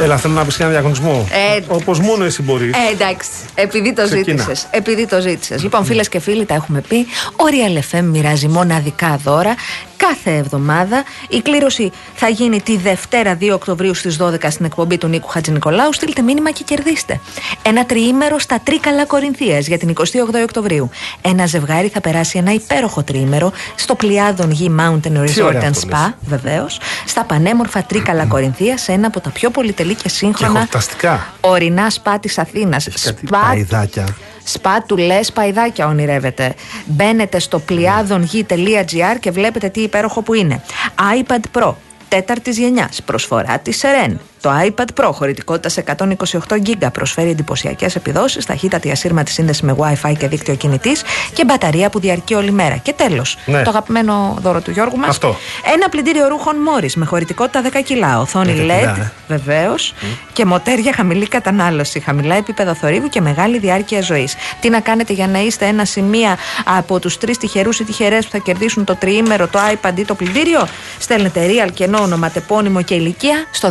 Έλα, 0.00 0.16
θέλω 0.16 0.34
να 0.34 0.44
πεις 0.44 0.60
ένα 0.60 0.70
διαγωνισμό. 0.70 1.28
Ε, 1.56 1.60
Όπως 1.68 2.00
μόνο 2.00 2.24
εσύ 2.24 2.42
μπορείς. 2.42 2.72
Ε, 2.72 2.92
εντάξει. 2.92 3.28
Επειδή 3.54 3.92
το 3.92 4.04
Ξεκίνα. 4.04 4.42
ζήτησες. 4.42 4.66
Επειδή 4.70 5.06
το 5.06 5.20
ζήτησες. 5.20 5.62
Λοιπόν, 5.62 5.84
φίλες 5.84 6.08
και 6.08 6.18
φίλοι, 6.20 6.44
τα 6.44 6.54
έχουμε 6.54 6.80
πει. 6.80 6.96
Ο 7.32 7.44
Real 7.50 7.96
FM 7.96 8.02
μοιράζει 8.02 8.48
μοναδικά 8.48 9.16
δώρα 9.24 9.54
κάθε 9.96 10.36
εβδομάδα. 10.36 11.02
Η 11.28 11.40
κλήρωση 11.40 11.90
θα 12.14 12.28
γίνει 12.28 12.60
τη 12.60 12.76
Δευτέρα 12.76 13.34
2 13.40 13.50
Οκτωβρίου 13.52 13.94
στις 13.94 14.16
12 14.20 14.50
στην 14.50 14.64
εκπομπή 14.64 14.98
του 14.98 15.06
Νίκου 15.06 15.28
Χατζηνικολάου. 15.28 15.92
Στείλτε 15.92 16.22
μήνυμα 16.22 16.50
και 16.50 16.62
κερδίστε. 16.64 17.20
Ένα 17.62 17.86
τριήμερο 17.86 18.38
στα 18.38 18.60
Τρίκαλα 18.64 19.04
Κορινθίας 19.06 19.66
για 19.66 19.78
την 19.78 19.88
28 19.88 20.02
Οκτωβρίου. 20.42 20.90
Ένα 21.20 21.46
ζευγάρι 21.46 21.88
θα 21.88 22.00
περάσει 22.00 22.38
ένα 22.38 22.52
υπέροχο 22.52 23.02
τριήμερο 23.02 23.52
στο 23.74 23.94
Πλιάδον 23.94 24.50
Γη 24.50 24.70
Mountain 24.80 25.02
Τι 25.02 25.10
Resort 25.40 25.44
ωραία 25.44 25.62
and 25.62 25.70
αυτό 25.70 25.86
λες. 25.88 25.98
Spa, 26.08 26.12
βεβαίως, 26.20 26.80
στα 27.06 27.24
πανέμορφα 27.24 27.82
Τρίκαλα 27.82 28.24
Κορινθία, 28.24 28.76
σε 28.78 28.92
ένα 28.92 29.06
από 29.06 29.20
τα 29.20 29.30
πιο 29.30 29.50
πολυτελή 29.50 29.87
και 29.94 30.02
Και 30.02 30.08
σύγχρονα 30.08 30.58
χορταστικά. 30.58 31.26
ορεινά 31.40 31.90
σπα 31.90 32.18
της 32.18 32.38
Αθήνας. 32.38 32.86
Έχεις 32.86 33.02
κάτι 33.02 33.26
παϊδάκια. 33.30 34.16
Σπα 34.44 34.82
του 34.86 34.96
λες 34.96 35.32
παϊδάκια 35.32 35.86
ονειρεύεται. 35.86 36.54
Μπαίνετε 36.86 37.38
στο 37.38 37.58
πλιάδονγη.gr 37.58 39.16
και 39.20 39.30
βλέπετε 39.30 39.68
τι 39.68 39.80
υπέροχο 39.80 40.22
που 40.22 40.34
είναι. 40.34 40.62
iPad 40.96 41.58
Pro 41.60 41.74
τέταρτης 42.08 42.58
γενιάς. 42.58 43.02
Προσφορά 43.02 43.58
της 43.58 43.82
Seren. 43.82 44.14
Το 44.40 44.50
iPad 44.66 44.84
Pro 45.00 45.10
χωρητικότητας 45.12 45.72
σε 45.72 45.84
128 45.98 46.54
GB 46.66 46.88
προσφέρει 46.92 47.30
εντυπωσιακές 47.30 47.96
επιδόσεις, 47.96 48.46
ταχύτατη 48.46 48.90
ασύρματη 48.90 49.30
σύνδεση 49.30 49.64
με 49.64 49.76
WiFi 49.78 50.12
και 50.18 50.28
δίκτυο 50.28 50.54
κινητής 50.54 51.02
και 51.32 51.44
μπαταρία 51.44 51.90
που 51.90 52.00
διαρκεί 52.00 52.34
όλη 52.34 52.50
μέρα. 52.50 52.76
Και 52.76 52.92
τέλος, 52.92 53.36
Ναι. 53.46 53.62
το 53.62 53.70
αγαπημένο 53.70 54.36
δώρο 54.40 54.60
του 54.60 54.70
Γιώργου 54.70 54.96
μας. 54.96 55.08
Αυτό. 55.08 55.36
Ένα 55.74 55.88
πλυντήριο 55.88 56.28
ρούχων 56.28 56.56
Μόρι 56.56 56.90
με 56.94 57.04
χωρητικότητα 57.04 57.62
10 57.62 57.80
κιλά, 57.82 58.20
οθόνη 58.20 58.52
10 58.52 58.54
κιλά, 58.54 58.74
LED, 58.96 58.98
ε. 58.98 59.10
βεβαίως, 59.28 59.94
και 60.32 60.44
μοτέρ 60.44 60.78
για 60.78 60.92
χαμηλή 60.92 61.28
κατανάλωση, 61.28 62.00
χαμηλά 62.00 62.34
επίπεδα 62.34 62.74
θορύβου 62.74 63.08
και 63.08 63.20
μεγάλη 63.20 63.58
διάρκεια 63.58 64.00
ζωής. 64.00 64.34
Τι 64.60 64.68
να 64.68 64.80
κάνετε 64.80 65.12
για 65.12 65.26
να 65.28 65.38
είστε 65.38 65.66
ένα 65.66 65.84
σημεία 65.84 66.36
από 66.64 66.98
τους 67.00 67.18
τρεις 67.18 67.38
τυχερούς 67.38 67.80
ή 67.80 67.84
τυχερές 67.84 68.24
που 68.24 68.30
θα 68.30 68.38
κερδίσουν 68.38 68.84
το 68.84 68.96
τριήμερο, 68.96 69.46
το 69.48 69.58
iPad 69.72 69.92
ή 69.98 70.04
το 70.04 70.14
πλυντήριο; 70.14 70.66
Στέλνετε 70.98 71.40
real 71.46 71.70
κενό 71.74 72.02
ονοματεπώνυμο 72.02 72.82
και 72.82 72.94
ηλικία 72.94 73.44
στο 73.50 73.70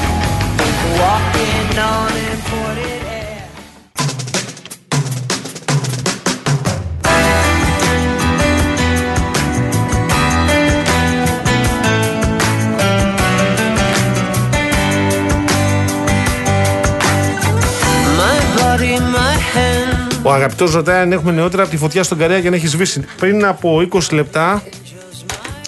Ο 20.23 20.33
αγαπητός 20.33 20.73
ρωτάει 20.73 21.01
αν 21.01 21.11
έχουμε 21.11 21.31
νεότερα 21.31 21.61
από 21.61 21.71
τη 21.71 21.77
φωτιά 21.77 22.03
στον 22.03 22.17
Καρέα 22.17 22.41
και 22.41 22.47
αν 22.47 22.53
έχεις 22.53 22.71
σβήσει. 22.71 23.05
Πριν 23.19 23.45
από 23.45 23.87
20 23.91 23.99
λεπτά, 24.11 24.63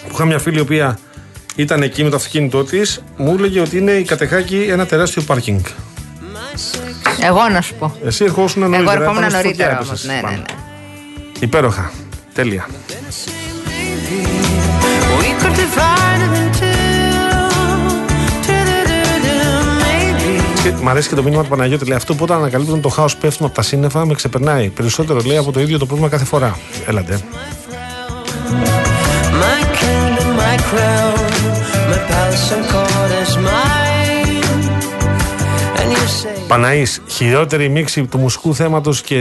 που 0.08 0.14
είχα 0.14 0.26
μια 0.26 0.40
φίλη 0.40 0.58
η 0.58 0.62
οποία 0.62 0.98
ήταν 1.56 1.82
εκεί 1.82 2.04
με 2.04 2.10
το 2.10 2.16
αυτοκίνητό 2.16 2.64
της, 2.64 3.02
μου 3.18 3.36
έλεγε 3.38 3.60
ότι 3.62 3.78
είναι 3.78 3.92
η 3.92 4.04
Κατεχάκη 4.04 4.68
ένα 4.70 4.86
τεράστιο 4.86 5.22
πάρκινγκ. 5.22 5.60
Εγώ 7.22 7.50
να 7.50 7.62
σου 7.62 7.74
πω. 7.74 7.96
Εσύ 8.06 8.24
ερχόσουν 8.24 8.62
νωρίτερα. 8.62 8.92
Εγώ 8.92 9.02
ερχόμουν 9.02 9.22
πάνω 9.22 9.38
στη 9.40 9.48
φωτιά 9.48 9.66
νωρίτερα 9.66 9.76
όμως. 9.76 9.88
έπεσες 9.90 10.08
Ναι, 10.08 10.14
ναι, 10.14 10.22
πάνω. 10.22 10.36
ναι. 10.38 10.44
Υπέροχα. 11.40 11.92
Τέλεια. 12.34 12.68
We 15.20 15.30
could 15.42 15.56
divide 15.62 16.22
it 16.26 16.34
in 16.42 16.48
two. 16.60 16.74
Maybe. 19.84 20.64
Και 20.64 20.72
Μ' 20.82 20.90
αρέσει 20.90 21.10
και 21.10 21.16
το 21.16 21.24
μήνυμα 21.24 21.44
του 21.44 21.50
Παναγιώτη. 21.50 21.86
Λέει 21.86 21.98
αυτό 21.98 22.14
που 22.16 22.24
όταν 22.24 22.38
ανακαλύπτουν 22.38 22.82
το 22.82 22.90
χάος 22.90 23.16
πέφτουμε 23.16 23.48
από 23.48 23.56
τα 23.58 23.62
σύννεφα 23.62 24.06
με 24.06 24.14
ξεπερνάει. 24.14 24.70
Περισσότερο 24.70 25.22
λέει 25.26 25.38
από 25.38 25.52
το 25.52 25.60
ίδιο 25.60 25.78
το 25.78 25.86
πρόβλημα 25.86 26.10
κάθε 26.10 26.26
φορά. 26.26 26.58
Έλατε. 26.88 27.20
My 29.42 29.60
kingdom, 29.80 30.30
my 30.42 30.56
crown, 30.70 31.33
Παναής, 36.48 37.02
χειρότερη 37.08 37.70
μίξη 37.70 38.06
του 38.06 38.18
μουσικού 38.18 38.56
θέματος 38.56 39.02
και 39.02 39.18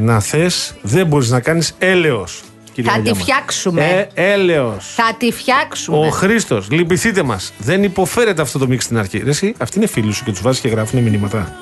να 0.00 0.20
θες 0.20 0.74
δεν 0.82 1.06
μπορείς 1.06 1.30
να 1.30 1.40
κάνεις 1.40 1.74
έλεος. 1.78 2.42
κυρία 2.72 2.90
Θα 2.90 2.96
τη 2.96 3.02
Γιάμα. 3.02 3.20
φτιάξουμε. 3.20 4.08
Ε, 4.14 4.32
έλεος. 4.32 4.92
Θα 4.96 5.14
τη 5.18 5.32
φτιάξουμε. 5.32 6.06
Ο 6.06 6.10
Χρήστος, 6.10 6.70
λυπηθείτε 6.70 7.22
μας. 7.22 7.52
Δεν 7.58 7.82
υποφέρεται 7.82 8.42
αυτό 8.42 8.58
το 8.58 8.66
μίξ 8.66 8.84
στην 8.84 8.98
αρχή. 8.98 9.18
Ρε, 9.18 9.30
εσύ, 9.30 9.54
αυτοί 9.58 9.76
είναι 9.78 9.86
φίλοι 9.86 10.12
σου 10.12 10.24
και 10.24 10.30
τους 10.30 10.40
βάζεις 10.42 10.60
και 10.60 10.68
γράφουν 10.68 11.02
μηνύματα. 11.02 11.56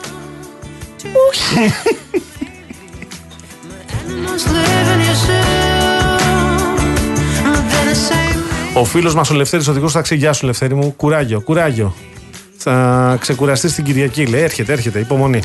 must 4.25 4.82
Ο 8.83 8.85
φίλος 8.85 9.15
μας 9.15 9.31
ο 9.31 9.35
Λευτέρης 9.35 9.69
Οδηγός 9.69 9.93
θα 9.93 10.01
ξεγιάσουν, 10.01 10.49
Λευτέρη 10.49 10.75
μου. 10.75 10.95
Κουράγιο, 10.97 11.41
κουράγιο. 11.41 11.95
Θα 12.57 13.17
ξεκουραστεί 13.21 13.73
την 13.73 13.85
Κυριακή, 13.85 14.27
λέει. 14.27 14.43
Έρχεται, 14.43 14.73
έρχεται, 14.73 14.99
υπομονή. 14.99 15.41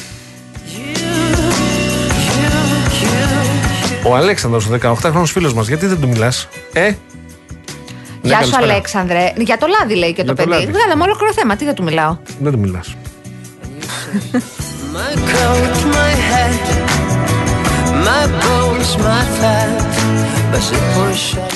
Ο 4.03 4.15
Αλέξανδρος, 4.15 4.65
ο 4.65 4.69
18χρονο 4.81 5.25
φίλος 5.25 5.53
μας, 5.53 5.67
γιατί 5.67 5.85
δεν 5.85 5.99
του 5.99 6.07
μιλάς, 6.07 6.47
Ε, 6.73 6.81
Γεια 6.81 6.91
σου, 6.91 8.51
καλησπέρα. 8.51 8.71
Αλέξανδρε. 8.71 9.33
Για 9.37 9.57
το 9.57 9.67
λάδι 9.67 9.95
λέει 9.95 10.13
και 10.13 10.23
το 10.23 10.33
Για 10.33 10.43
το 10.43 10.49
παιδί. 10.49 10.49
λάδι. 10.65 10.71
Βγάλαμε 10.77 11.03
ολόκληρο 11.03 11.33
θέμα. 11.33 11.55
Τι 11.55 11.65
δεν 11.65 11.73
του 11.75 11.83
μιλάω. 11.83 12.17
δεν 12.39 12.51
του 12.51 12.59
μιλάς. 12.59 12.95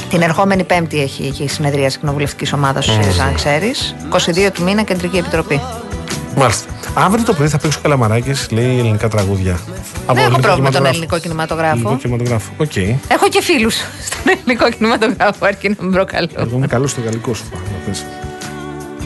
Την 0.10 0.22
ερχόμενη 0.22 0.64
Πέμπτη 0.64 1.02
έχει 1.02 1.26
εκεί 1.26 1.44
η 1.44 1.48
συνεδρία 1.48 1.88
τη 1.90 2.00
κοινοβουλευτικής 2.00 2.54
ομάδας 2.54 2.86
του 2.86 2.92
ΣΥΡΙΖΑ, 2.92 3.24
αν 3.24 3.36
ξέρεις. 3.36 3.96
22 4.48 4.52
του 4.54 4.64
μήνα, 4.64 4.84
κεντρική 4.84 5.18
επιτροπή. 5.18 5.62
Μάλιστα. 6.36 6.72
Αύριο 6.94 7.24
το 7.26 7.34
πρωί 7.34 7.48
θα 7.48 7.58
παίξω 7.58 7.80
καλαμαράκι, 7.82 8.32
λέει 8.50 8.80
ελληνικά 8.80 9.08
τραγούδια. 9.08 9.60
Από 10.06 10.14
Δεν 10.14 10.18
έχω 10.18 10.20
ελληνικό 10.24 10.42
πρόβλημα 10.42 10.70
με 10.70 10.76
τον 10.76 10.84
κινηματογράφο. 10.84 10.88
ελληνικό 10.90 11.20
κινηματογράφο. 11.20 11.74
Ελληνικό 11.74 11.98
κινηματογράφο. 11.98 12.52
Οκ. 12.58 12.76
Έχω 13.12 13.28
και 13.30 13.42
φίλους 13.42 13.76
στον 14.08 14.22
ελληνικό 14.38 14.70
κινηματογράφο, 14.70 15.46
αρκεί 15.46 15.70
να 15.70 15.76
μην 15.80 15.92
προκαλώ. 15.92 16.28
Εγώ 16.38 16.58
είμαι 16.58 16.68
καλός 16.68 16.92
στο 16.92 17.02
γαλλικό 17.02 17.34
σου 17.34 17.44
πάνω. 17.52 17.64
να 17.72 17.86
πες. 17.86 18.06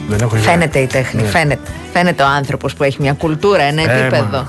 Δεν 0.08 0.18
έχω 0.20 0.36
ιδέα. 0.36 0.50
Φαίνεται 0.52 0.78
η 0.78 0.86
τέχνη, 0.86 1.22
Ναι. 1.22 1.28
φαίνεται. 1.28 1.60
Φαίνεται 1.92 2.22
ο 2.22 2.26
άνθρωπος 2.26 2.74
που 2.74 2.82
έχει 2.82 2.96
μια 3.00 3.12
κουλτούρα, 3.12 3.62
ένα 3.62 3.82
Ε, 3.92 4.00
επίπεδο. 4.00 4.46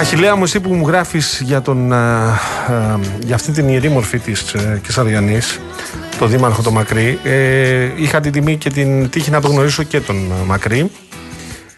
Αχιλέα 0.00 0.36
μου, 0.36 0.42
εσύ 0.44 0.60
που 0.60 0.74
μου 0.74 0.86
γράφεις 0.86 1.40
για, 1.44 1.62
τον, 1.62 1.92
α, 1.92 1.96
α, 1.96 2.98
για 3.24 3.34
αυτή 3.34 3.52
την 3.52 3.68
ιερή 3.68 3.88
μορφή 3.88 4.18
της 4.18 4.52
ε, 4.52 4.80
Κεσαριανής, 4.82 5.60
το 6.18 6.26
δήμαρχο 6.26 6.62
το 6.62 6.70
Μακρύ, 6.70 7.18
ε, 7.24 7.88
είχα 7.96 8.20
την 8.20 8.32
τιμή 8.32 8.56
και 8.56 8.70
την 8.70 9.10
τύχη 9.10 9.30
να 9.30 9.40
το 9.40 9.48
γνωρίσω 9.48 9.82
και 9.82 10.00
τον 10.00 10.32
α, 10.32 10.44
Μακρύ. 10.44 10.90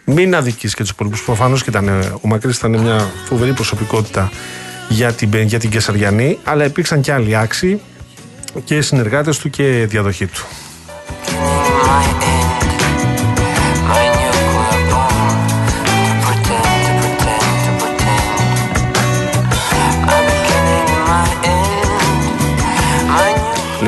Μην 0.05 0.35
αδικείς 0.35 0.75
και 0.75 0.83
τους 0.83 0.91
υπόλοιπους. 0.91 1.23
Προφανώς 1.23 1.63
και 1.63 1.71
ήταν, 1.71 1.89
ε, 1.89 1.99
ο 2.21 2.29
Μακρύς 2.29 2.57
ήταν 2.57 2.79
μια 2.81 3.11
φοβερή 3.27 3.53
προσωπικότητα 3.53 4.31
για 4.89 5.13
την, 5.13 5.31
για 5.43 5.59
την 5.59 5.71
Κεσαριανή, 5.71 6.39
αλλά 6.45 6.65
υπήρξαν 6.65 7.01
και 7.01 7.13
άλλοι 7.13 7.37
άξιοι 7.37 7.81
και 8.65 8.81
συνεργάτες 8.81 9.39
του 9.39 9.51
και 9.51 9.87
διαδοχή 9.89 10.27
του. 10.27 10.47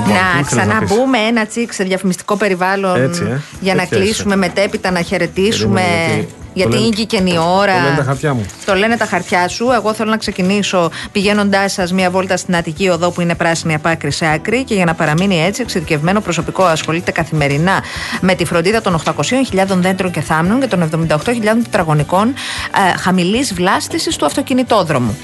Λοιπόν, 0.06 0.16
τι 0.16 0.34
Να 0.34 0.40
ήθελες 0.40 0.66
να 0.66 0.78
πεις; 0.78 0.88
ξαναμπούμε 0.88 1.18
ένα 1.18 1.46
τσικ 1.46 1.72
σε 1.72 1.84
διαφημιστικό 1.84 2.36
περιβάλλον 2.36 3.02
Έτσι, 3.02 3.22
ε. 3.30 3.40
για 3.60 3.74
να 3.74 3.80
Δεν 3.80 3.88
θες, 3.88 3.98
κλείσουμε 3.98 4.34
ε. 4.34 4.36
μετέπειτα 4.36 4.90
να 4.90 5.00
χαιρετήσουμε. 5.02 5.80
Περίμενε, 5.80 6.26
γιατί 6.54 6.68
Γιατί 6.68 6.70
το 6.70 6.78
λένε- 6.78 6.96
είναι 6.98 7.04
και 7.04 7.30
η 7.30 7.38
ώρα. 7.58 7.72
το 7.74 7.80
λένε 7.82 7.96
τα 7.96 8.02
χαρτιά 8.04 8.34
μου. 8.34 8.46
Το 8.64 8.74
λένε 8.74 8.96
τα 8.96 9.04
χαρτιά 9.06 9.48
σου. 9.48 9.70
Εγώ 9.74 9.94
θέλω 9.94 10.10
να 10.10 10.16
ξεκινήσω 10.16 10.90
πηγαίνοντάς 11.12 11.72
σας 11.72 11.92
μία 11.92 12.10
βόλτα 12.10 12.36
στην 12.36 12.56
Αττική 12.56 12.88
Οδό 12.88 13.10
που 13.10 13.20
είναι 13.20 13.34
πράσινη 13.34 13.74
από 13.74 13.88
άκρη 13.88 14.10
σε 14.10 14.26
άκρη 14.26 14.64
και 14.64 14.74
για 14.74 14.84
να 14.84 14.94
παραμείνει 14.94 15.44
έτσι, 15.44 15.62
εξειδικευμένο 15.62 16.20
προσωπικό 16.20 16.62
ασχολείται 16.64 17.10
καθημερινά 17.10 17.82
με 18.20 18.34
τη 18.34 18.44
φροντίδα 18.44 18.80
των 18.80 19.00
800.000 19.04 19.80
δέντρων 19.80 20.10
και 20.10 20.20
θάμνων 20.20 20.60
και 20.60 20.66
των 20.66 20.90
78.000 21.08 21.18
τετραγωνικών 21.62 22.28
ε, 22.28 22.98
χαμηλής 22.98 23.54
βλάστησης 23.54 24.16
του 24.16 24.26
αυτοκινητόδρομου. 24.26 25.16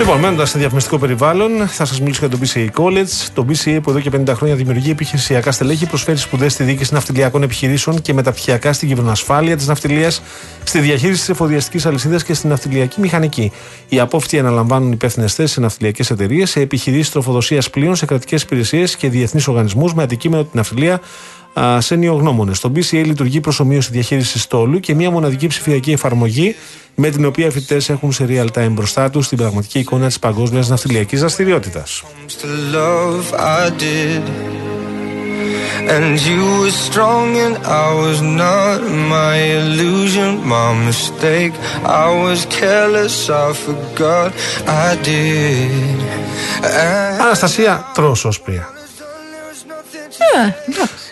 Λοιπόν, 0.00 0.18
μένοντας 0.18 0.50
σε 0.50 0.58
διαφημιστικό 0.58 0.98
περιβάλλον, 0.98 1.50
θα 1.68 1.84
σας 1.84 2.00
μιλήσω 2.00 2.26
για 2.26 2.38
το 2.38 2.44
BCA 2.44 2.68
College. 2.80 3.28
Το 3.34 3.46
BCA 3.48 3.78
που 3.82 3.90
εδώ 3.90 4.00
και 4.00 4.10
50 4.10 4.34
χρόνια 4.34 4.56
δημιουργεί 4.56 4.90
επιχειρησιακά 4.90 5.52
στελέχη, 5.52 5.86
προσφέρει 5.86 6.18
σπουδές 6.18 6.52
στη 6.52 6.64
διοίκηση 6.64 6.94
ναυτιλιακών 6.94 7.42
επιχειρήσεων 7.42 8.02
και 8.02 8.14
μεταπτυχιακά 8.14 8.72
στην 8.72 8.88
κυβερνοασφάλεια 8.88 9.56
της 9.56 9.66
ναυτιλίας, 9.66 10.22
στη 10.64 10.78
διαχείριση 10.78 11.20
της 11.20 11.28
εφοδιαστικής 11.28 11.86
αλυσίδας 11.86 12.24
και 12.24 12.34
στην 12.34 12.48
ναυτιλιακή 12.48 13.00
μηχανική. 13.00 13.52
Οι 13.88 14.00
απόφοιτοι 14.00 14.38
αναλαμβάνουν 14.38 14.92
υπεύθυνες 14.92 15.34
θέσεις 15.34 15.52
σε 15.52 15.60
ναυτιλιακές 15.60 16.10
εταιρείες, 16.10 16.50
σε 16.50 16.60
επιχειρήσεις 16.60 17.10
τροφοδοσίας 17.10 17.70
πλοίων, 17.70 17.96
σε 17.96 18.06
κρατικές 18.06 18.42
υπηρεσίες 18.42 18.96
και 18.96 19.08
διεθνείς 19.08 19.48
οργανισμούς 19.48 19.94
με 19.94 20.02
αντικείμενο 20.02 20.42
την 20.42 20.52
ναυτιλία 20.54 21.00
α, 21.52 21.80
σε 21.80 21.94
νεογνώμονε. 21.94 22.52
Το 22.60 22.72
BCA 22.74 23.02
λειτουργεί 23.04 23.40
προσωμείωση 23.40 23.90
διαχείρισης 23.92 24.42
στόλου 24.42 24.80
και 24.80 24.94
μια 24.94 25.10
μοναδική 25.10 25.46
ψηφιακή 25.46 25.92
εφαρμογή 25.92 26.54
με 26.94 27.10
την 27.10 27.24
οποία 27.24 27.46
οι 27.46 27.50
φοιτητές 27.50 27.88
έχουν 27.88 28.12
σε 28.12 28.26
real 28.28 28.46
time 28.58 28.68
μπροστά 28.70 29.10
τους 29.10 29.28
την 29.28 29.38
πραγματική 29.38 29.78
εικόνα 29.78 30.06
της 30.06 30.18
παγκόσμιας 30.18 30.68
ναυτιλιακής 30.68 31.20
δραστηριότητας. 31.20 32.02
to 32.42 32.46
love 32.76 33.32
I 33.34 33.70
did. 33.84 34.22
And 35.94 36.10
you 36.28 36.40
were 36.60 36.74
strong 36.88 37.28
and 37.46 37.56
I 37.86 37.88
was 38.04 38.18
not 38.44 38.78
my 39.16 39.34
illusion, 39.60 40.30
my 40.56 40.68
mistake. 40.88 41.54
I 42.04 42.08
was 42.24 42.38
careless, 42.60 43.16
I 43.44 43.46
forgot 43.66 44.28
I 44.86 44.88
did. 45.10 45.98
And 46.62 47.20
Αναστασία 47.22 47.90
Τρόσοσπρια. 47.94 48.68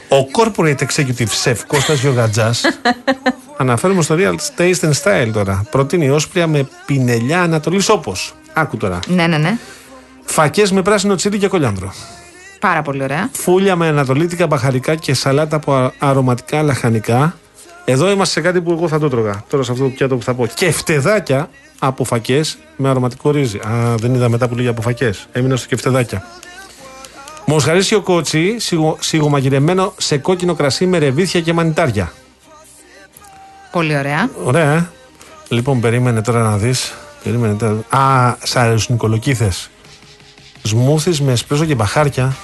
Ο 0.09 0.17
corporate 0.33 0.77
executive 0.79 1.45
chef 1.45 1.57
Κώστας 1.67 2.01
Γιωγατζάς 2.01 2.65
Αναφέρουμε 3.61 4.03
στο 4.03 4.17
Real 4.19 4.35
Taste 4.61 4.81
and 4.81 4.93
Style 5.03 5.31
τώρα. 5.33 5.63
Προτείνει 5.71 6.09
όσπρια 6.11 6.47
με 6.47 6.69
πινελιά 6.87 7.43
Ανατολής 7.43 7.89
όπω. 7.89 8.15
Άκου 8.53 8.77
τώρα. 8.77 8.99
Ναι, 9.07 9.27
ναι, 9.27 9.39
ναι. 9.39 9.59
Φακές 10.25 10.73
με 10.73 10.83
πράσινο 10.83 11.15
τσίλι 11.15 11.39
και 11.39 11.49
κολιάνδρο. 11.49 11.93
Πάρα 12.61 12.83
πολύ 12.83 13.03
ωραία. 13.03 13.29
Φούλια 13.33 13.77
με 13.77 13.87
ανατολίτικα 13.87 14.47
μπαχαρικά 14.47 14.95
και 14.95 15.15
σαλάτα 15.15 15.57
από 15.57 15.73
α- 15.75 15.93
αρωματικά 15.99 16.63
λαχανικά. 16.63 17.37
Εδώ 17.85 18.11
είμαστε 18.11 18.41
σε 18.41 18.47
κάτι 18.47 18.61
που 18.61 18.71
εγώ 18.73 18.89
θα 18.89 18.99
το 18.99 19.09
τρώγα. 19.09 19.45
Τώρα 19.51 19.63
σε 19.65 19.73
αυτό 19.73 19.85
το 19.85 19.91
πιάτο 19.91 20.17
που 20.17 20.23
θα 20.23 20.35
πω. 20.35 20.47
Και 20.55 20.71
φτεδάκια 20.73 21.49
από 21.79 22.05
φακές 22.05 22.59
με 22.77 22.89
αρωματικό 22.89 23.31
ρύζι. 23.31 23.59
Α, 23.59 23.95
δεν 23.97 24.15
είδα 24.15 24.29
μετά 24.29 24.49
που 24.49 24.55
λέγει 24.55 24.69
από 24.69 24.83
φακές. 24.83 25.27
Έμεινα 25.33 25.57
στο 25.57 25.67
και 25.69 25.77
φτεδάκια. 25.77 26.23
Μοσχαρίσιο 27.51 28.01
κότσι, 28.01 28.59
σιγο, 28.59 28.97
σιγομαγειρεμένο 29.01 29.95
σε 29.97 30.19
κόκκινο 30.19 30.55
κρασί 30.55 30.87
με 30.87 30.99
ρεβίθια 30.99 31.41
και 31.41 31.53
μανιτάρια. 31.53 32.13
Πολύ 33.71 33.97
ωραία. 33.97 34.31
Ωραία, 34.45 34.73
ε. 34.73 34.89
Λοιπόν, 35.49 35.81
περίμενε 35.81 36.23
τώρα 36.23 36.43
να 36.43 36.57
δεις. 36.57 36.95
Περίμενε 37.25 37.55
τώρα. 37.55 38.03
Α, 38.05 38.37
σ' 38.43 38.57
αρέσουν 38.57 38.95
οι 38.95 38.99
κολοκύθε. 38.99 39.53
Σμούθι 40.63 41.23
με 41.23 41.33
εσπρέσο 41.33 41.65
και 41.65 41.75
μπαχάρια. 41.75 42.37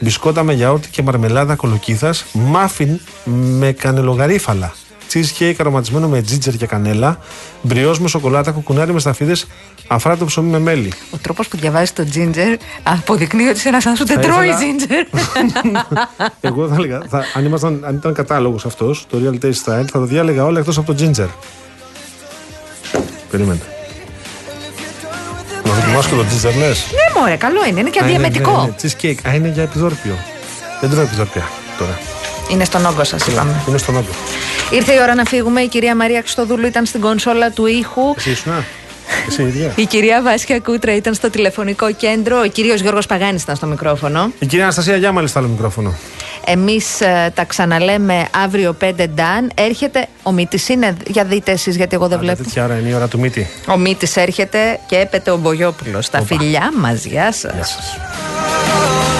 Μπισκότα 0.00 0.42
με 0.42 0.52
γιαούρτι 0.52 0.88
και 0.88 1.02
μαρμελάδα 1.02 1.54
κολοκύθας. 1.54 2.24
Μάφιν 2.32 3.00
με 3.24 3.72
κανελογαρίφαλα. 3.72 4.72
Cheesecake 5.12 5.54
αρωματισμένο 5.60 6.08
με 6.08 6.22
τζίτζερ 6.22 6.56
και 6.56 6.66
κανέλα. 6.66 7.18
Μπριός 7.62 8.00
με 8.00 8.08
σοκολάτα, 8.08 8.50
κουκουνάρι 8.50 8.92
με 8.92 9.00
σταφίδες. 9.00 9.46
Αφράτο 9.86 10.24
ψωμί 10.24 10.50
με 10.50 10.58
μέλι. 10.58 10.92
Ο 11.10 11.16
τρόπος 11.22 11.48
που 11.48 11.56
διαβάζεις 11.56 11.92
το 11.92 12.06
ginger 12.14 12.56
αποδεικνύει 12.82 13.46
ότι 13.48 13.58
σε 13.58 13.68
ένας 13.68 13.86
άνθρωπος 13.86 14.14
δεν 14.14 14.24
Θα 14.24 14.32
τρώει 14.32 14.48
ήθελα- 14.48 15.06
ginger. 15.12 16.26
Εγώ 16.40 16.68
θα 16.68 16.74
έλεγα, 16.74 17.02
θα, 17.08 17.24
αν, 17.34 17.44
ήμασταν, 17.44 17.80
αν 17.86 17.94
ήταν 17.94 18.14
κατάλογος 18.14 18.64
αυτός, 18.66 19.06
το 19.10 19.18
Real 19.24 19.44
Taste 19.44 19.48
Style, 19.48 19.84
θα 19.90 19.98
το 19.98 20.04
διάλεγα 20.04 20.44
όλα 20.44 20.58
εκτός 20.58 20.78
από 20.78 20.94
το 20.94 21.04
ginger. 21.04 21.28
Περίμενε. 23.30 23.60
Να 25.64 25.72
δοκιμάσω 25.72 26.08
και 26.08 26.14
το 26.14 26.22
ginger, 26.22 26.58
λες; 26.58 26.86
ναι, 26.92 27.20
μωρέ, 27.20 27.36
καλό 27.36 27.64
είναι. 27.68 27.80
Είναι 27.80 27.90
και 27.90 28.00
αδιαμετικό. 28.02 28.74
Cheesecake. 28.82 29.28
Α, 29.28 29.34
είναι 29.34 29.48
για 29.48 29.62
επιδόρπιο. 29.62 30.14
Δεν 30.80 30.90
τρώω 30.90 31.02
επιδόρπια 31.02 31.48
τώρα. 31.78 31.98
Είναι 32.50 32.64
στον 32.64 32.86
όγκο 32.86 33.04
σας, 33.04 33.26
είπαμε. 33.26 33.62
Είναι 33.68 33.78
στον 33.78 33.96
όγκο. 33.96 34.08
Ήρθε 34.70 34.92
η 34.92 34.98
ώρα 35.02 35.14
να 35.14 35.24
φύγουμε. 35.24 35.60
Η 35.60 35.68
κυρία 35.68 35.96
Μαρία 35.96 36.20
Χριστοδούλου 36.20 36.66
ήταν 36.66 36.86
στην 36.86 37.00
κονσόλα 37.00 37.50
του 37.50 37.66
ήχου. 37.66 38.14
Εσύ 38.16 38.30
ήσουν, 38.30 38.52
α; 38.52 38.64
Εσύ 39.28 39.42
ίδια; 39.42 39.72
Η 39.76 39.86
κυρία 39.86 40.22
Βάσια 40.22 40.58
Κούτρα 40.60 40.94
ήταν 40.96 41.14
στο 41.14 41.30
τηλεφωνικό 41.30 41.92
κέντρο. 41.92 42.40
Ο 42.40 42.46
κύριος 42.46 42.80
Γιώργος 42.80 43.06
Παγάνης 43.06 43.42
ήταν 43.42 43.56
στο 43.56 43.66
μικρόφωνο. 43.66 44.32
Η 44.38 44.46
κυρία 44.46 44.64
Αναστασία 44.64 44.96
Γιάμαλη 44.96 45.28
στο 45.28 45.38
άλλο 45.38 45.48
μικρόφωνο. 45.48 45.94
Εμείς 46.44 46.84
τα 47.34 47.44
ξαναλέμε 47.44 48.26
αύριο 48.44 48.76
5 48.80 49.06
Νταν. 49.14 49.50
Έρχεται. 49.54 50.06
Ο 50.22 50.32
Μήτης 50.32 50.68
είναι. 50.68 50.96
Για 51.06 51.24
δείτε 51.24 51.52
εσείς, 51.52 51.76
γιατί 51.76 51.94
εγώ 51.94 52.08
δεν 52.08 52.16
Άντε, 52.18 52.26
βλέπω. 52.26 52.42
Τέτοια 52.42 52.64
ώρα 52.64 52.78
είναι 52.78 52.88
η 52.88 52.94
ώρα 52.94 53.08
του 53.08 53.18
μύτη. 53.18 53.50
Ο 53.66 53.76
Μήτης 53.76 54.16
έρχεται 54.16 54.78
και 54.86 54.96
έπεται 54.96 55.30
ο 55.30 55.36
Μπογιόπουλος. 55.36 56.10
Τα 56.10 56.22
φιλιά 56.22 56.70
μας. 56.76 57.04
Γεια 57.04 57.32
σας. 57.32 57.52
Γεια 57.54 57.64
σας. 57.64 57.96
Goodbye. 57.96 59.19